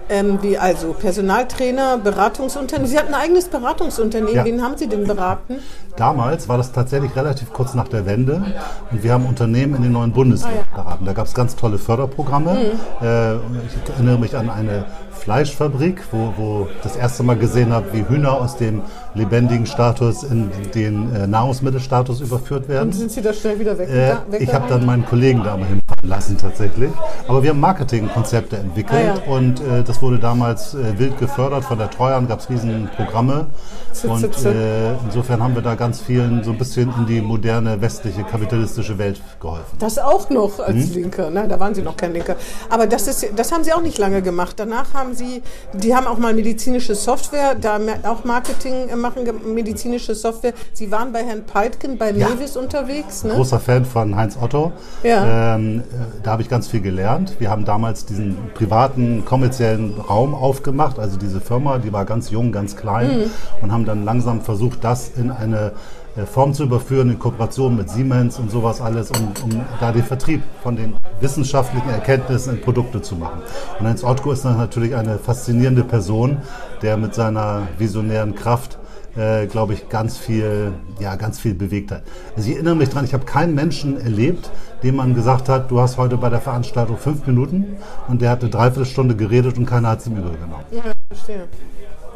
Ähm, 0.09 0.39
wie 0.41 0.57
also 0.57 0.91
Personaltrainer, 0.93 1.97
Beratungsunternehmen. 1.97 2.89
Sie 2.89 2.97
hatten 2.97 3.13
ein 3.13 3.21
eigenes 3.21 3.47
Beratungsunternehmen. 3.47 4.35
Ja. 4.35 4.43
Wen 4.43 4.61
haben 4.61 4.75
Sie 4.77 4.87
denn 4.87 5.05
beraten? 5.05 5.59
Damals 5.95 6.49
war 6.49 6.57
das 6.57 6.73
tatsächlich 6.73 7.15
relativ 7.15 7.53
kurz 7.53 7.73
nach 7.73 7.87
der 7.87 8.05
Wende 8.05 8.43
und 8.91 9.01
wir 9.03 9.13
haben 9.13 9.25
Unternehmen 9.25 9.75
in 9.75 9.83
den 9.83 9.91
neuen 9.93 10.11
Bundesländern 10.11 10.65
Ah, 10.73 10.83
beraten. 10.83 11.05
Da 11.05 11.13
gab 11.13 11.27
es 11.27 11.33
ganz 11.33 11.55
tolle 11.55 11.77
Förderprogramme. 11.77 12.53
Mhm. 12.53 13.05
Äh, 13.05 13.35
ich 13.35 13.89
erinnere 13.93 14.19
mich 14.19 14.35
an 14.35 14.49
eine 14.49 14.85
Fleischfabrik, 15.23 16.03
wo, 16.11 16.67
ich 16.69 16.81
das 16.81 16.97
erste 16.97 17.23
Mal 17.23 17.37
gesehen 17.37 17.71
habe, 17.71 17.93
wie 17.93 18.05
Hühner 18.07 18.33
aus 18.33 18.57
dem 18.57 18.81
lebendigen 19.15 19.65
Status 19.65 20.23
in 20.23 20.49
den 20.73 21.13
äh, 21.15 21.27
Nahrungsmittelstatus 21.27 22.21
überführt 22.21 22.67
werden. 22.67 22.89
Und 22.89 22.93
sind 22.93 23.11
Sie 23.11 23.21
da 23.21 23.31
schnell 23.33 23.59
wieder 23.59 23.77
weg? 23.77 23.89
Äh, 23.89 24.15
ich 24.39 24.53
habe 24.53 24.67
dann 24.69 24.85
meinen 24.85 25.05
Kollegen 25.05 25.43
da 25.43 25.55
mal 25.57 25.65
hinfahren 25.67 26.09
lassen 26.09 26.37
tatsächlich. 26.37 26.91
Aber 27.27 27.43
wir 27.43 27.51
haben 27.51 27.59
Marketingkonzepte 27.59 28.57
entwickelt 28.57 28.99
Ah, 28.99 29.19
ja. 29.25 29.33
und 29.33 29.59
äh, 29.61 29.83
das 29.83 30.01
wurde 30.01 30.19
damals 30.19 30.73
äh, 30.73 30.97
wild 30.97 31.17
gefördert. 31.19 31.63
Von 31.65 31.77
der 31.77 31.89
Treuhand 31.89 32.27
gab 32.29 32.39
es 32.39 32.49
riesen 32.49 32.89
Programme. 32.95 33.47
Zit, 33.91 34.09
Und 34.09 34.19
zit, 34.19 34.33
zit. 34.33 34.55
äh, 34.55 34.93
insofern 35.05 35.41
haben 35.43 35.53
wir 35.55 35.61
da 35.61 35.75
ganz 35.75 36.01
vielen 36.01 36.43
so 36.43 36.51
ein 36.51 36.57
bisschen 36.57 36.91
in 36.97 37.05
die 37.05 37.21
moderne 37.21 37.79
westliche 37.81 38.23
kapitalistische 38.23 38.97
Welt 38.97 39.21
geholfen. 39.39 39.77
Das 39.79 39.99
auch 39.99 40.29
noch 40.29 40.59
als 40.59 40.87
Hm? 40.87 40.93
Linker. 40.93 41.29
Nein, 41.29 41.49
da 41.49 41.59
waren 41.59 41.75
Sie 41.75 41.81
noch 41.83 41.95
kein 41.97 42.13
Linker. 42.13 42.35
Aber 42.69 42.87
das, 42.87 43.07
ist, 43.07 43.27
das 43.35 43.51
haben 43.51 43.63
Sie 43.63 43.71
auch 43.73 43.81
nicht 43.81 43.97
lange 43.99 44.21
gemacht. 44.21 44.55
Danach 44.59 44.93
haben 44.93 45.13
Sie, 45.13 45.43
die 45.73 45.95
haben 45.95 46.07
auch 46.07 46.17
mal 46.17 46.33
medizinische 46.33 46.95
Software, 46.95 47.55
da 47.55 47.79
auch 48.03 48.23
Marketing 48.25 48.89
äh, 48.89 48.95
machen, 49.03 49.19
medizinische 49.53 50.15
Software. 50.15 50.53
Sie 50.73 50.91
waren 50.91 51.11
bei 51.11 51.23
Herrn 51.23 51.43
Peitgen 51.45 51.99
bei 51.99 52.09
Ja. 52.11 52.29
Mewis 52.29 52.57
unterwegs, 52.57 53.23
ne? 53.23 53.33
Großer 53.35 53.59
Fan 53.59 53.85
von 53.85 54.15
Heinz 54.15 54.35
Otto. 54.41 54.71
Ja. 55.03 55.55
Ähm, 55.55 55.81
äh, 55.81 55.83
da 56.23 56.31
habe 56.31 56.41
ich 56.41 56.49
ganz 56.49 56.67
viel 56.67 56.81
gelernt. 56.81 57.35
Wir 57.37 57.51
haben 57.51 57.65
damals 57.65 58.05
diesen 58.05 58.37
privaten, 58.55 59.23
kommerziellen 59.25 59.93
Raum 59.99 60.33
aufgemacht. 60.33 60.97
Also 60.97 61.17
diese 61.17 61.39
Firma, 61.41 61.77
die 61.77 61.93
war 61.93 62.05
ganz 62.05 62.31
jung, 62.31 62.51
ganz 62.51 62.75
klein 62.75 63.03
Mhm. 63.19 63.23
und 63.61 63.71
haben 63.71 63.85
dann 63.85 64.03
langsam 64.05 64.41
versucht, 64.41 64.83
das 64.83 65.11
in 65.15 65.29
eine 65.29 65.73
äh, 66.15 66.25
Form 66.27 66.53
zu 66.53 66.63
überführen, 66.63 67.09
in 67.09 67.17
Kooperation 67.17 67.75
mit 67.75 67.89
Siemens 67.89 68.37
und 68.37 68.51
sowas 68.51 68.81
alles, 68.81 69.09
um, 69.11 69.33
um 69.43 69.61
da 69.79 69.91
den 69.91 70.03
Vertrieb 70.03 70.43
von 70.61 70.75
den 70.75 70.93
wissenschaftlichen 71.21 71.89
Erkenntnissen 71.89 72.55
in 72.57 72.61
Produkte 72.61 73.01
zu 73.01 73.15
machen. 73.15 73.41
Und 73.79 73.87
Heinz 73.87 74.03
Otto 74.03 74.31
ist 74.31 74.45
dann 74.45 74.57
natürlich 74.57 74.95
eine 74.95 75.17
faszinierende 75.17 75.83
Person, 75.83 76.37
der 76.83 76.97
mit 76.97 77.15
seiner 77.15 77.63
visionären 77.79 78.35
Kraft 78.35 78.77
äh, 79.15 79.45
glaube 79.47 79.73
ich, 79.73 79.89
ganz 79.89 80.17
viel, 80.17 80.73
ja, 80.99 81.15
ganz 81.15 81.39
viel 81.39 81.53
bewegt 81.53 81.91
hat. 81.91 82.03
Also 82.35 82.49
ich 82.49 82.55
erinnere 82.55 82.75
mich 82.75 82.89
dran, 82.89 83.05
ich 83.05 83.13
habe 83.13 83.25
keinen 83.25 83.55
Menschen 83.55 83.99
erlebt, 83.99 84.49
dem 84.81 84.95
man 84.95 85.15
gesagt 85.15 85.49
hat, 85.49 85.71
du 85.71 85.79
hast 85.79 85.97
heute 85.97 86.17
bei 86.17 86.29
der 86.29 86.41
Veranstaltung 86.41 86.97
fünf 86.97 87.25
Minuten 87.27 87.77
und 88.07 88.21
der 88.21 88.31
hat 88.31 88.41
eine 88.41 88.49
Dreiviertelstunde 88.49 89.15
geredet 89.15 89.57
und 89.57 89.65
keiner 89.65 89.89
hat 89.89 89.99
es 89.99 90.07
ihm 90.07 90.17
übel 90.17 90.31
genommen. 90.31 90.65
Ja, 90.71 90.81
verstehe. 91.09 91.47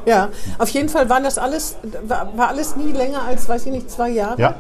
Ja, 0.06 0.30
auf 0.58 0.70
jeden 0.70 0.90
Fall 0.90 1.10
waren 1.10 1.24
das 1.24 1.38
alles, 1.38 1.76
war, 2.08 2.36
war 2.38 2.48
alles 2.48 2.78
nie 2.78 2.94
länger 2.94 3.24
als, 3.24 3.50
weiß 3.50 3.66
ich 3.66 3.72
nicht, 3.74 3.92
zwei 3.92 4.10
Jahre. 4.10 4.42
Ja. 4.42 4.56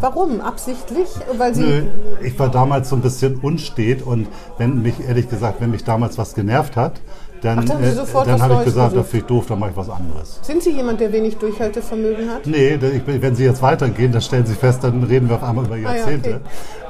Warum? 0.00 0.40
Absichtlich? 0.40 1.08
Weil 1.36 1.54
Sie. 1.54 1.62
Nö, 1.62 1.82
ich 2.22 2.38
war 2.38 2.48
damals 2.48 2.88
so 2.88 2.96
ein 2.96 3.02
bisschen 3.02 3.36
unstet 3.36 4.02
und 4.02 4.26
wenn 4.58 4.82
mich, 4.82 4.94
ehrlich 5.06 5.28
gesagt, 5.28 5.60
wenn 5.60 5.70
mich 5.70 5.84
damals 5.84 6.18
was 6.18 6.34
genervt 6.34 6.76
hat, 6.76 7.00
dann, 7.44 7.58
Ach, 7.58 7.80
äh, 7.80 8.24
dann 8.26 8.42
habe 8.42 8.54
ich 8.58 8.64
gesagt, 8.64 8.96
das 8.96 9.06
finde 9.06 9.24
ich 9.24 9.28
doof, 9.28 9.44
dann 9.48 9.58
mache 9.58 9.70
ich 9.70 9.76
was 9.76 9.90
anderes. 9.90 10.38
Sind 10.42 10.62
Sie 10.62 10.70
jemand, 10.70 10.98
der 11.00 11.12
wenig 11.12 11.36
Durchhaltevermögen 11.36 12.30
hat? 12.30 12.46
Nee, 12.46 12.76
bin, 12.76 13.20
wenn 13.22 13.34
Sie 13.36 13.44
jetzt 13.44 13.60
weitergehen, 13.62 14.10
dann 14.12 14.22
stellen 14.22 14.46
Sie 14.46 14.54
fest, 14.54 14.82
dann 14.82 15.02
reden 15.04 15.28
wir 15.28 15.36
auf 15.36 15.42
einmal 15.44 15.64
über 15.66 15.74
Ah, 15.74 15.78
ja, 15.78 15.94
Jahrzehnte. 15.94 16.28
okay. 16.30 16.40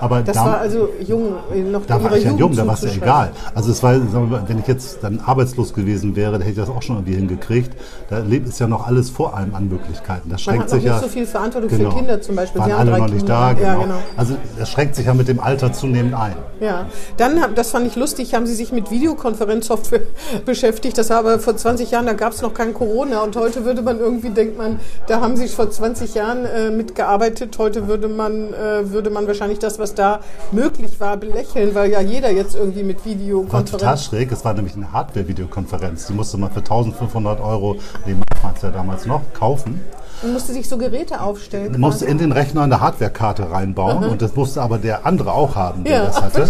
Aber 0.00 0.22
Das 0.22 0.36
dam- 0.36 0.46
war 0.46 0.58
also 0.58 0.88
jung, 1.06 1.34
äh, 1.52 1.60
noch 1.60 1.84
Da 1.86 2.02
war 2.02 2.12
ich 2.16 2.24
ja 2.24 2.30
Jugend 2.30 2.40
jung, 2.40 2.56
da 2.56 2.66
war 2.66 2.74
es 2.74 2.82
ja 2.82 2.90
egal. 2.92 3.32
Also 3.54 3.70
es 3.72 3.82
war, 3.82 3.94
mal, 3.98 4.42
wenn 4.46 4.58
ich 4.60 4.66
jetzt 4.66 4.98
dann 5.02 5.20
arbeitslos 5.24 5.74
gewesen 5.74 6.14
wäre, 6.16 6.32
dann 6.32 6.40
hätte 6.42 6.52
ich 6.52 6.66
das 6.66 6.68
auch 6.68 6.82
schon 6.82 6.96
irgendwie 6.96 7.14
hingekriegt. 7.16 7.72
Da 8.10 8.18
lebt 8.18 8.48
es 8.48 8.58
ja 8.58 8.66
noch 8.66 8.86
alles 8.86 9.10
vor 9.10 9.36
einem 9.36 9.54
an 9.54 9.68
Möglichkeiten. 9.68 10.28
Das 10.30 10.32
Man 10.32 10.38
schränkt 10.38 10.62
hat 10.64 10.68
noch 10.70 10.74
sich 10.76 10.84
nicht 10.84 10.92
ja. 10.94 11.00
so 11.00 11.08
viel 11.08 11.26
Verantwortung 11.26 11.70
Genau. 11.70 11.90
für 11.90 11.96
Kinder 11.96 12.20
zum 12.22 12.36
Beispiel. 12.36 12.60
Waren 12.60 12.70
Sie 12.70 12.76
alle 12.76 12.90
noch 12.92 12.98
nicht 13.08 13.18
Kinder. 13.18 13.34
da, 13.34 13.52
genau. 13.54 13.66
Ja, 13.66 13.74
genau. 13.82 13.94
Also 14.16 14.34
das 14.58 14.70
schränkt 14.70 14.94
sich 14.94 15.06
ja 15.06 15.14
mit 15.14 15.26
dem 15.28 15.40
Alter 15.40 15.72
zunehmend 15.72 16.14
ein. 16.14 16.34
Ja, 16.60 16.86
dann, 17.16 17.40
das 17.54 17.70
fand 17.70 17.86
ich 17.86 17.96
lustig, 17.96 18.34
haben 18.34 18.46
Sie 18.46 18.54
sich 18.54 18.70
mit 18.72 18.90
Videokonferenzsoftware 18.90 20.00
beschäftigt. 20.44 20.98
Das 20.98 21.10
war 21.10 21.18
aber 21.18 21.38
vor 21.38 21.56
20 21.56 21.90
Jahren, 21.90 22.06
da 22.06 22.12
gab 22.12 22.32
es 22.32 22.42
noch 22.42 22.54
kein 22.54 22.74
Corona. 22.74 23.22
Und 23.22 23.36
heute 23.36 23.64
würde 23.64 23.82
man 23.82 23.98
irgendwie, 23.98 24.30
denkt 24.30 24.58
man, 24.58 24.80
da 25.06 25.20
haben 25.20 25.36
Sie 25.36 25.48
vor 25.48 25.70
20 25.70 26.14
Jahren 26.14 26.44
äh, 26.44 26.70
mitgearbeitet. 26.70 27.56
Heute 27.58 27.88
würde 27.88 28.08
man, 28.08 28.52
äh, 28.52 28.90
würde 28.90 29.10
man 29.10 29.26
wahrscheinlich 29.26 29.58
das, 29.58 29.78
was 29.78 29.94
da 29.94 30.20
möglich 30.52 31.00
war, 31.00 31.16
belächeln, 31.16 31.74
weil 31.74 31.90
ja 31.90 32.00
jeder 32.00 32.30
jetzt 32.30 32.54
irgendwie 32.54 32.82
mit 32.82 32.98
War 32.98 33.04
total 33.04 33.18
Videokonferenz... 33.20 34.04
schräg. 34.04 34.32
Es 34.32 34.44
war 34.44 34.54
nämlich 34.54 34.74
eine 34.74 34.92
Hardware-Videokonferenz. 34.92 36.06
Die 36.06 36.12
musste 36.12 36.38
man 36.38 36.50
für 36.50 36.60
1500 36.60 37.40
Euro, 37.40 37.76
Mark 38.14 38.42
war 38.42 38.54
es 38.54 38.62
ja 38.62 38.70
damals 38.70 39.06
noch, 39.06 39.22
kaufen. 39.32 39.80
Man 40.22 40.32
musste 40.32 40.52
sich 40.52 40.68
so 40.68 40.78
Geräte 40.78 41.20
aufstellen. 41.20 41.72
Man 41.72 41.80
musste 41.80 42.06
in 42.06 42.18
den 42.18 42.32
Rechner 42.32 42.62
eine 42.62 42.80
Hardwarekarte 42.80 43.50
reinbauen 43.50 44.04
und 44.04 44.22
das 44.22 44.34
musste 44.34 44.62
aber 44.62 44.78
der 44.78 45.04
andere 45.04 45.32
auch 45.32 45.54
haben, 45.56 45.84
der 45.84 45.92
Ja, 45.92 46.04
das 46.06 46.22
hatte. 46.22 46.48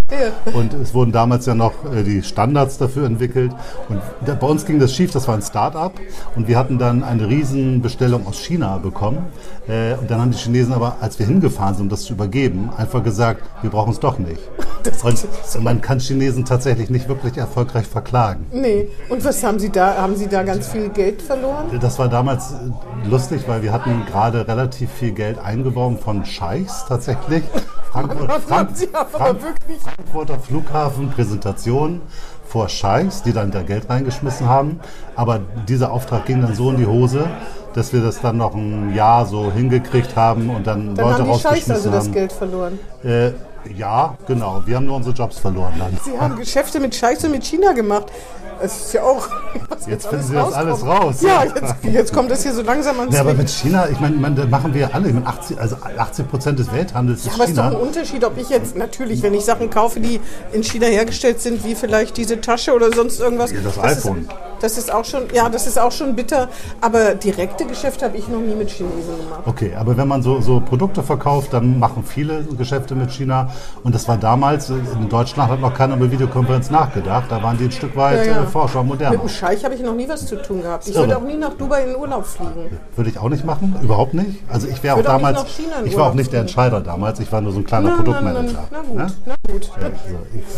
Und 0.52 0.74
es 0.74 0.94
wurden 0.94 1.12
damals 1.12 1.46
ja 1.46 1.54
noch 1.54 1.72
äh, 1.92 2.02
die 2.02 2.22
Standards 2.22 2.78
dafür 2.78 3.06
entwickelt. 3.06 3.52
Und 3.88 4.00
bei 4.40 4.46
uns 4.46 4.64
ging 4.64 4.78
das 4.78 4.94
schief, 4.94 5.12
das 5.12 5.28
war 5.28 5.34
ein 5.34 5.42
Start-up 5.42 5.94
und 6.36 6.48
wir 6.48 6.58
hatten 6.58 6.78
dann 6.78 7.02
eine 7.02 7.28
Riesenbestellung 7.28 8.26
aus 8.26 8.38
China 8.38 8.78
bekommen. 8.78 9.26
Äh, 9.68 9.94
und 9.94 10.10
dann 10.10 10.20
haben 10.20 10.30
die 10.30 10.38
Chinesen 10.38 10.74
aber, 10.74 10.96
als 11.00 11.18
wir 11.18 11.26
hingefahren 11.26 11.74
sind, 11.74 11.84
um 11.84 11.88
das 11.88 12.02
zu 12.02 12.12
übergeben, 12.12 12.70
einfach 12.76 13.02
gesagt, 13.02 13.42
wir 13.62 13.70
brauchen 13.70 13.92
es 13.92 14.00
doch 14.00 14.18
nicht. 14.18 14.40
Und 15.04 15.64
man 15.64 15.80
kann 15.80 15.98
Chinesen 15.98 16.44
tatsächlich 16.44 16.90
nicht 16.90 17.08
wirklich 17.08 17.38
erfolgreich 17.38 17.86
verklagen. 17.86 18.46
Nee. 18.52 18.88
Und 19.08 19.24
was 19.24 19.42
haben 19.42 19.58
Sie 19.58 19.70
da? 19.70 19.96
Haben 19.96 20.16
Sie 20.16 20.28
da 20.28 20.42
ganz 20.42 20.68
viel 20.68 20.90
Geld 20.90 21.22
verloren? 21.22 21.66
Das 21.80 21.98
war 21.98 22.08
damals 22.08 22.52
äh, 22.52 23.08
lustig, 23.08 23.42
weil 23.46 23.62
wir 23.62 23.72
hatten 23.72 24.04
gerade 24.06 24.46
relativ 24.46 24.90
viel 24.90 25.12
Geld 25.12 25.38
eingeworben 25.38 25.98
von 25.98 26.24
Scheichs 26.24 26.84
tatsächlich. 26.86 27.42
Haben 27.94 28.74
Sie 28.74 28.88
aber 28.92 29.40
wirklich. 29.40 29.78
Frankfurter 30.04 30.38
Flughafen, 30.38 31.10
Präsentation, 31.10 32.00
vor 32.46 32.68
Scheichs, 32.68 33.22
die 33.22 33.32
dann 33.32 33.50
da 33.50 33.62
Geld 33.62 33.88
reingeschmissen 33.88 34.48
haben. 34.48 34.78
Aber 35.16 35.40
dieser 35.66 35.92
Auftrag 35.92 36.26
ging 36.26 36.42
dann 36.42 36.54
so 36.54 36.70
in 36.70 36.76
die 36.76 36.86
Hose, 36.86 37.26
dass 37.72 37.92
wir 37.92 38.00
das 38.00 38.20
dann 38.20 38.36
noch 38.36 38.54
ein 38.54 38.94
Jahr 38.94 39.26
so 39.26 39.50
hingekriegt 39.50 40.14
haben 40.14 40.50
und 40.50 40.66
dann, 40.66 40.94
Dann 40.94 41.06
Leute 41.06 41.22
haben 41.22 41.32
die 41.32 41.38
Scheichs 41.38 41.44
rausgeschmissen 41.46 41.92
also 41.92 42.06
das. 42.06 42.12
Geld 42.12 42.32
verloren. 42.32 42.78
Äh, 43.02 43.30
ja, 43.76 44.16
genau. 44.26 44.62
Wir 44.66 44.76
haben 44.76 44.86
nur 44.86 44.96
unsere 44.96 45.14
Jobs 45.14 45.38
verloren 45.38 45.72
dann. 45.78 45.96
Sie 46.04 46.18
haben 46.18 46.36
Geschäfte 46.36 46.80
mit 46.80 46.94
Scheichs 46.94 47.24
und 47.24 47.30
mit 47.30 47.44
China 47.44 47.72
gemacht. 47.72 48.12
Das 48.60 48.76
ist 48.76 48.92
ja 48.94 49.02
auch. 49.02 49.28
Was 49.68 49.86
Jetzt 49.86 50.06
finden 50.06 50.24
Sie 50.24 50.34
das 50.34 50.52
alles 50.52 50.84
raus. 50.84 51.16
Ja, 51.20 51.44
jetzt, 51.44 51.74
jetzt 51.82 52.12
kommt 52.12 52.30
das 52.30 52.42
hier 52.42 52.52
so 52.52 52.62
langsam 52.62 52.98
ans 53.00 53.14
Ja, 53.14 53.20
aber 53.20 53.34
mit 53.34 53.50
China, 53.50 53.88
ich 53.90 54.00
meine, 54.00 54.16
meine, 54.16 54.34
da 54.36 54.46
machen 54.46 54.72
wir 54.74 54.94
alle. 54.94 55.08
Ich 55.08 55.14
meine, 55.14 55.26
80, 55.26 55.60
also 55.60 55.76
80 55.96 56.28
Prozent 56.28 56.58
des 56.58 56.72
Welthandels 56.72 57.26
ist 57.26 57.34
Aber 57.34 57.44
es 57.44 57.50
ist 57.50 57.58
doch 57.58 57.64
China. 57.64 57.76
ein 57.76 57.82
Unterschied, 57.82 58.24
ob 58.24 58.38
ich 58.38 58.48
jetzt, 58.48 58.76
natürlich, 58.76 59.22
wenn 59.22 59.34
ich 59.34 59.44
Sachen 59.44 59.70
kaufe, 59.70 60.00
die 60.00 60.20
in 60.52 60.62
China 60.62 60.86
hergestellt 60.86 61.40
sind, 61.40 61.64
wie 61.64 61.74
vielleicht 61.74 62.16
diese 62.16 62.40
Tasche 62.40 62.74
oder 62.74 62.92
sonst 62.92 63.20
irgendwas. 63.20 63.52
Ja, 63.52 63.58
das 63.62 63.76
Ist, 63.76 63.82
iPhone. 64.06 64.28
Das 64.64 64.78
ist 64.78 64.90
auch 64.92 65.04
schon, 65.04 65.24
ja, 65.34 65.48
das 65.50 65.66
ist 65.66 65.78
auch 65.78 65.92
schon 65.92 66.16
bitter. 66.16 66.48
Aber 66.80 67.14
direkte 67.14 67.66
Geschäfte 67.66 68.06
habe 68.06 68.16
ich 68.16 68.26
noch 68.28 68.40
nie 68.40 68.54
mit 68.54 68.70
Chinesen 68.70 69.16
gemacht. 69.18 69.42
Okay, 69.44 69.74
aber 69.78 69.96
wenn 69.96 70.08
man 70.08 70.22
so, 70.22 70.40
so 70.40 70.58
Produkte 70.60 71.02
verkauft, 71.02 71.52
dann 71.52 71.78
machen 71.78 72.02
viele 72.04 72.42
Geschäfte 72.44 72.94
mit 72.94 73.10
China. 73.12 73.50
Und 73.82 73.94
das 73.94 74.08
war 74.08 74.16
damals, 74.16 74.70
in 74.70 75.08
Deutschland 75.10 75.50
hat 75.50 75.60
noch 75.60 75.74
keiner 75.74 75.96
über 75.96 76.10
Videokonferenz 76.10 76.70
nachgedacht. 76.70 77.26
Da 77.28 77.42
waren 77.42 77.58
die 77.58 77.64
ein 77.64 77.72
Stück 77.72 77.94
weit 77.94 78.26
Ja, 78.26 78.32
ja. 78.32 78.42
äh, 78.42 78.46
forscher 78.46 78.80
und 78.80 78.86
Mit 78.88 79.00
moderner. 79.00 79.18
dem 79.18 79.28
Scheich 79.28 79.62
habe 79.64 79.74
ich 79.74 79.82
noch 79.82 79.94
nie 79.94 80.08
was 80.08 80.26
zu 80.26 80.40
tun 80.40 80.62
gehabt. 80.62 80.88
Ich 80.88 80.94
würde 80.94 81.16
auch 81.18 81.22
nie 81.22 81.36
nach 81.36 81.52
Dubai 81.54 81.82
in 81.82 81.88
den 81.90 81.96
Urlaub 81.96 82.24
fliegen. 82.24 82.78
Würde 82.96 83.10
ich 83.10 83.18
auch 83.18 83.28
nicht 83.28 83.44
machen, 83.44 83.76
überhaupt 83.82 84.14
nicht. 84.14 84.40
Also 84.50 84.66
ich 84.66 84.82
wäre 84.82 84.96
auch 84.96 85.02
damals, 85.02 85.44
ich 85.84 85.96
war 85.96 86.08
auch 86.10 86.14
nicht 86.14 86.32
der. 86.32 86.40
Entscheider 86.40 86.80
damals. 86.80 87.20
Ich 87.20 87.30
war 87.32 87.40
nur 87.40 87.52
so 87.52 87.58
ein 87.58 87.64
kleiner 87.64 87.88
Na, 87.88 87.96
na, 87.96 87.96
na, 87.96 88.02
Produktmanager. 88.04 88.64
na 88.70 88.80
gut, 88.82 88.96
ne? 88.96 89.06
na 89.26 89.34
gut. 89.52 89.70
Ja, 89.80 89.84
also 89.86 89.96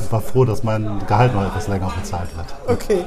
ich 0.04 0.12
war 0.12 0.20
froh, 0.20 0.44
dass 0.44 0.62
mein 0.64 1.00
Gehalt 1.06 1.34
noch 1.34 1.46
etwas 1.46 1.68
länger 1.68 1.90
bezahlt 1.96 2.28
wird. 2.36 2.46
Okay. 2.68 3.04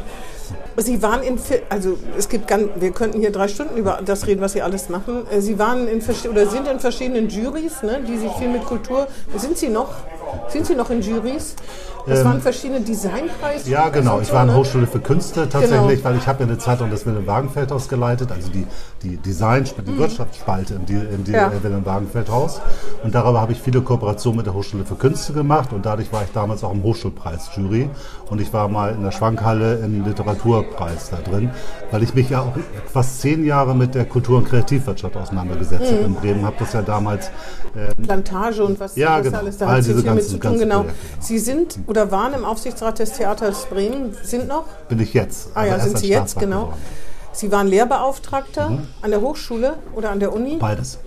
Sie 0.77 1.01
waren 1.01 1.23
in, 1.23 1.39
also 1.69 1.97
es 2.17 2.29
gibt 2.29 2.47
ganz, 2.47 2.69
wir 2.79 2.91
könnten 2.91 3.19
hier 3.19 3.31
drei 3.31 3.47
Stunden 3.47 3.77
über 3.77 4.01
das 4.03 4.27
reden, 4.27 4.41
was 4.41 4.53
Sie 4.53 4.61
alles 4.61 4.89
machen. 4.89 5.25
Äh, 5.31 5.41
Sie 5.41 5.59
waren 5.59 5.87
in 5.87 6.01
oder 6.29 6.47
sind 6.47 6.67
in 6.67 6.79
verschiedenen 6.79 7.29
Juries, 7.29 7.83
ne, 7.83 8.01
die 8.07 8.17
sich 8.17 8.31
viel 8.33 8.49
mit 8.49 8.65
Kultur. 8.65 9.07
Sind 9.35 9.57
Sie 9.57 9.69
noch? 9.69 9.93
Sind 10.47 10.65
Sie 10.65 10.75
noch 10.75 10.89
in 10.89 11.01
Juries? 11.01 11.55
Das 12.09 12.25
waren 12.25 12.41
verschiedene 12.41 12.81
Designpreise. 12.81 13.65
Ähm, 13.65 13.71
Ja, 13.71 13.89
genau. 13.89 14.19
Ich 14.19 14.31
war 14.33 14.41
an 14.41 14.55
Hochschule 14.55 14.87
für 14.87 14.99
Künste 14.99 15.47
tatsächlich, 15.49 15.69
Genau. 15.99 16.03
weil 16.03 16.17
ich 16.17 16.27
habe 16.27 16.43
ja 16.43 16.49
eine 16.49 16.57
Zeitung 16.57 16.89
des 16.89 17.05
Wilhelm 17.05 17.27
Wagenfeld 17.27 17.71
Haus 17.71 17.87
geleitet, 17.87 18.31
also 18.31 18.49
die, 18.49 18.65
die 19.03 19.17
Design, 19.17 19.63
die 19.85 19.97
Wirtschaftsspalte 19.97 20.73
im, 20.75 20.81
im 20.87 21.21
Mhm. 21.23 21.33
Ja. 21.33 21.47
äh, 21.47 21.63
Wilhelm 21.63 21.85
Wagenfeld 21.85 22.29
Haus. 22.29 22.61
Und 23.03 23.13
darüber 23.15 23.41
habe 23.41 23.51
ich 23.51 23.61
viele 23.61 23.81
Kooperationen 23.81 24.37
mit 24.37 24.45
der 24.45 24.53
Hochschule 24.53 24.85
für 24.85 24.95
Künste 24.95 25.33
gemacht 25.33 25.73
und 25.73 25.85
dadurch 25.85 26.11
war 26.13 26.23
ich 26.23 26.31
damals 26.31 26.63
auch 26.63 26.71
im 26.71 26.83
Hochschulpreis-Jury 26.83 27.89
und 28.29 28.41
ich 28.41 28.51
war 28.53 28.67
mal 28.67 28.93
in 28.93 29.03
der 29.03 29.11
Schwankhalle 29.11 29.75
im 29.79 30.05
Literaturpreis 30.05 31.09
da 31.11 31.17
drin, 31.17 31.49
weil 31.91 32.03
ich 32.03 32.13
mich 32.13 32.29
ja 32.29 32.41
auch 32.41 32.53
fast 32.91 33.21
zehn 33.21 33.45
Jahre 33.45 33.75
mit 33.75 33.95
der 33.95 34.05
Kultur- 34.05 34.37
und 34.37 34.47
Kreativwirtschaft 34.49 35.15
auseinandergesetzt 35.17 35.91
Mhm. 35.91 35.95
habe 35.95 36.05
in 36.05 36.15
Bremen. 36.15 36.45
Habe 36.45 36.55
das 36.59 36.73
ja 36.73 36.81
damals 36.81 37.29
Plantage 38.03 38.63
und 38.63 38.79
was, 38.79 38.95
Ja, 38.95 39.19
genau. 39.19 39.37
alles 39.39 39.57
da 39.57 39.67
All 39.67 39.77
hat 39.77 39.83
Sie 39.83 39.91
diese 39.93 40.03
ganzen- 40.03 40.29
zu 40.29 40.37
tun. 40.39 40.57
Genau. 40.59 40.81
Genau. 40.81 40.93
Sie 41.19 41.37
sind 41.39 41.77
oder 41.87 41.98
waren 42.11 42.33
im 42.33 42.45
Aufsichtsrat 42.45 42.99
des 42.99 43.13
Theaters 43.13 43.65
Bremen, 43.65 44.15
sind 44.23 44.47
noch? 44.47 44.65
bin 44.87 44.99
ich 44.99 45.13
jetzt. 45.13 45.49
Ah 45.55 45.65
ja, 45.65 45.73
erst 45.73 45.85
sind 45.85 45.97
Sie 45.99 46.09
jetzt, 46.09 46.39
genau. 46.39 46.65
geworden. 46.65 46.81
Sie 47.31 47.51
waren 47.51 47.67
Lehrbeauftragter 47.67 48.79
an 49.01 49.11
der 49.11 49.21
Hochschule 49.21 49.75
oder 49.95 50.09
an 50.11 50.19
der 50.19 50.33
Uni? 50.33 50.57
Beides. 50.57 50.99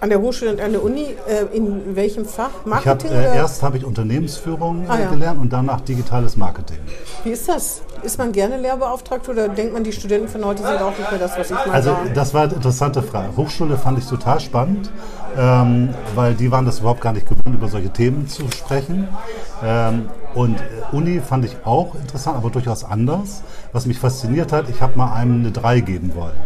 An 0.00 0.10
der 0.10 0.20
Hochschule 0.20 0.52
und 0.52 0.60
an 0.60 0.72
der 0.72 0.82
Uni. 0.82 1.14
Äh, 1.28 1.56
in 1.56 1.96
welchem 1.96 2.24
Fach? 2.24 2.50
Ich 2.50 2.56
hab, 2.60 2.66
Marketing? 2.66 3.10
äh, 3.10 3.14
oder? 3.14 3.34
erst 3.34 3.62
habe 3.62 3.76
ich 3.78 3.84
Unternehmensführung 3.84 4.86
Ah, 4.88 4.96
äh, 4.98 5.02
ja. 5.02 5.10
gelernt 5.10 5.40
und 5.40 5.52
danach 5.52 5.80
digitales 5.80 6.36
Marketing. 6.36 6.78
Wie 7.24 7.30
ist 7.30 7.48
das? 7.48 7.82
Ist 8.02 8.18
man 8.18 8.32
gerne 8.32 8.56
Lehrbeauftragter 8.58 9.32
oder 9.32 9.48
denkt 9.48 9.72
man, 9.72 9.84
die 9.84 9.92
Studenten 9.92 10.28
von 10.28 10.44
heute 10.44 10.62
sind 10.62 10.80
auch 10.80 10.96
nicht 10.96 11.10
mehr 11.10 11.18
das, 11.20 11.36
was 11.38 11.50
ich 11.50 11.56
mal 11.56 11.70
Also 11.70 11.90
war? 11.90 12.04
das 12.14 12.32
war 12.34 12.42
eine 12.44 12.54
interessante 12.54 13.02
Frage. 13.02 13.36
Hochschule 13.36 13.76
fand 13.76 13.98
ich 13.98 14.06
total 14.06 14.40
spannend, 14.40 14.90
ähm, 15.36 15.90
weil 16.14 16.34
die 16.34 16.50
waren 16.50 16.64
das 16.64 16.80
überhaupt 16.80 17.00
gar 17.00 17.12
nicht 17.12 17.28
gewohnt, 17.28 17.54
über 17.54 17.68
solche 17.68 17.90
Themen 17.90 18.28
zu 18.28 18.42
sprechen. 18.50 19.08
Ähm, 19.64 20.08
und 20.34 20.56
äh, 20.60 20.94
Uni 20.96 21.20
fand 21.20 21.44
ich 21.44 21.56
auch 21.64 21.94
interessant, 21.96 22.36
aber 22.36 22.50
durchaus 22.50 22.84
anders. 22.84 23.42
Was 23.72 23.86
mich 23.86 23.98
fasziniert 23.98 24.52
hat, 24.52 24.68
ich 24.68 24.80
habe 24.80 24.96
mal 24.96 25.12
einem 25.12 25.40
eine 25.40 25.50
3 25.52 25.80
geben 25.80 26.12
wollen. 26.14 26.36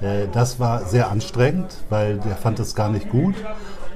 Äh, 0.00 0.28
das 0.32 0.58
war 0.58 0.84
sehr 0.86 1.10
anstrengend, 1.10 1.76
weil 1.90 2.18
der 2.18 2.36
fand 2.36 2.58
es 2.60 2.74
gar 2.74 2.88
nicht 2.88 3.10
gut. 3.10 3.34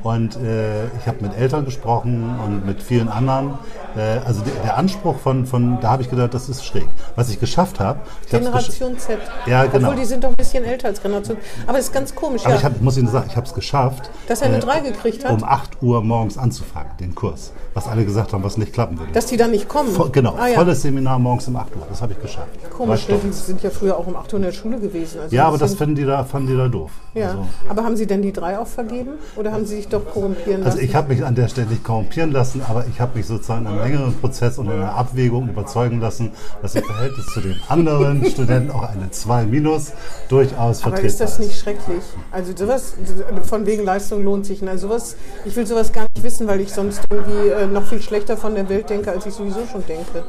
Und 0.03 0.37
äh, 0.37 0.87
ich 0.99 1.07
habe 1.07 1.19
mit 1.21 1.37
Eltern 1.37 1.65
gesprochen 1.65 2.29
und 2.45 2.67
mit 2.67 2.83
vielen 2.83 3.09
anderen. 3.09 3.55
Äh, 3.97 4.19
also 4.27 4.41
der, 4.43 4.53
der 4.65 4.77
Anspruch 4.77 5.17
von, 5.19 5.47
von, 5.47 5.79
da 5.81 5.91
habe 5.91 6.03
ich 6.03 6.11
gedacht, 6.11 6.35
das 6.35 6.49
ist 6.49 6.65
schräg. 6.65 6.89
Was 7.15 7.29
ich 7.31 7.39
geschafft 7.39 7.79
habe, 7.79 8.01
hab's 8.01 8.27
gesch- 8.33 8.39
Generation 8.39 8.99
Z. 8.99 9.19
Ja, 9.47 9.65
genau. 9.67 9.89
Obwohl, 9.91 10.01
die 10.01 10.07
sind 10.07 10.25
doch 10.25 10.31
ein 10.31 10.35
bisschen 10.37 10.65
älter 10.65 10.89
als 10.89 11.01
Generation. 11.01 11.37
Aber 11.67 11.79
es 11.79 11.85
ist 11.87 11.93
ganz 11.93 12.15
komisch, 12.15 12.43
Aber 12.45 12.51
ja. 12.55 12.59
ich 12.59 12.65
hab, 12.65 12.81
muss 12.81 12.97
Ihnen 12.99 13.09
sagen, 13.09 13.27
ich 13.29 13.37
habe 13.37 13.47
es 13.47 13.55
geschafft, 13.55 14.11
Dass 14.27 14.41
er 14.43 14.49
eine 14.49 14.57
äh, 14.57 14.61
3 14.61 14.81
gekriegt 14.81 15.25
hat? 15.25 15.31
um 15.33 15.45
8 15.45 15.83
Uhr 15.83 16.03
morgens 16.03 16.37
anzufangen, 16.37 16.91
den 16.99 17.15
Kurs. 17.15 17.53
Was 17.75 17.87
alle 17.89 18.05
gesagt 18.05 18.33
haben, 18.35 18.43
was 18.45 18.59
nicht 18.59 18.73
klappen 18.75 18.99
würde. 18.99 19.13
dass 19.13 19.27
die 19.27 19.37
dann 19.39 19.51
nicht 19.51 19.67
kommen. 19.69 19.91
Voll, 19.93 20.11
genau, 20.11 20.35
Ah, 20.39 20.49
ja. 20.49 20.55
volles 20.57 20.83
Seminar 20.83 21.19
morgens 21.19 21.49
um 21.49 21.57
8 21.57 21.75
Uhr. 21.77 21.87
Das 21.89 22.03
habe 22.03 22.13
ich 22.13 22.21
geschafft. 22.21 22.49
Komisch, 22.77 23.07
die 23.07 23.33
sind 23.33 23.63
ja 23.63 23.71
früher 23.71 23.97
auch 23.97 24.07
um 24.07 24.17
8 24.17 24.33
Uhr 24.33 24.39
in 24.41 24.43
der 24.45 24.53
Schule 24.53 24.79
gewesen. 24.79 25.21
Also 25.23 25.35
Ja, 25.37 25.47
aber 25.49 25.59
das 25.59 25.75
finden 25.75 25.95
die 25.95 26.05
da, 26.05 26.25
fanden 26.25 26.49
die 26.49 26.57
da 26.57 26.69
doof. 26.69 26.91
Ja, 27.15 27.29
Also, 27.29 27.47
aber 27.69 27.85
haben 27.85 27.97
Sie 27.97 28.07
denn 28.07 28.21
die 28.23 28.33
3 28.33 28.59
auch 28.59 28.67
vergeben? 28.67 29.13
Oder 29.37 29.53
haben 29.53 29.65
Sie 29.65 29.77
sich 29.77 29.89
doch 29.93 30.05
korrumpieren 30.05 30.63
lassen? 30.63 30.79
also 30.79 30.79
ich 30.79 30.95
habe 30.95 31.13
mich 31.13 31.25
an 31.25 31.35
der 31.35 31.49
Stelle 31.49 31.69
nicht 31.69 31.85
korrumpieren 31.85 32.33
lassen, 32.33 32.63
aber 32.69 32.87
ich 32.87 33.01
habe 33.01 33.17
mich 33.17 33.27
sozusagen 33.27 33.63
in 33.63 33.73
einem 33.73 33.81
längeren 33.81 34.15
Prozess 34.15 34.59
und 34.59 34.67
in 34.67 34.73
einer 34.73 34.95
Abwägung 34.95 35.49
überzeugen 35.49 36.01
lassen, 36.01 36.33
dass 36.61 36.75
im 36.75 36.85
Verhältnis 36.85 37.27
zu 37.27 37.41
den 37.41 37.61
anderen 37.69 38.25
Studenten 38.25 38.71
auch 38.71 38.83
eine 38.83 39.11
2 39.11 39.45
minus 39.45 39.93
durchaus 40.29 40.83
Aber 40.83 40.97
vertretbar 40.97 41.05
ist 41.05 41.21
das 41.21 41.39
nicht 41.39 41.59
schrecklich? 41.59 42.03
Also 42.31 42.53
sowas, 42.57 42.95
von 43.43 43.67
wegen 43.67 43.85
Leistung 43.85 44.25
lohnt 44.25 44.47
sich. 44.47 44.67
Also 44.67 44.89
sowas, 44.89 45.17
ich 45.45 45.55
will 45.57 45.67
sowas 45.67 45.93
gar 45.93 46.07
nicht 46.15 46.23
wissen, 46.23 46.47
weil 46.47 46.61
ich 46.61 46.73
sonst 46.73 47.03
irgendwie 47.11 47.49
äh, 47.49 47.67
noch 47.67 47.87
viel 47.87 48.01
schlechter 48.01 48.37
von 48.37 48.55
der 48.55 48.69
Welt 48.69 48.91
denke, 48.91 49.11
als 49.11 49.27
ich 49.27 49.35
sowieso 49.35 49.67
schon 49.71 49.85
denke. 49.87 50.25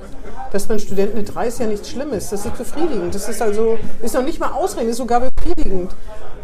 Dass 0.51 0.69
man 0.69 0.79
Studenten 0.79 1.17
eine 1.17 1.25
3 1.25 1.47
ist 1.47 1.59
ja 1.59 1.67
nichts 1.67 1.89
Schlimmes. 1.89 2.29
Das 2.29 2.45
ist 2.45 2.57
befriedigend. 2.57 3.13
Das 3.13 3.27
ist 3.29 3.41
also, 3.41 3.77
ist 4.01 4.13
noch 4.13 4.23
nicht 4.23 4.39
mal 4.39 4.51
ausregend, 4.51 4.91
ist 4.91 4.97
sogar 4.97 5.21
befriedigend. 5.43 5.91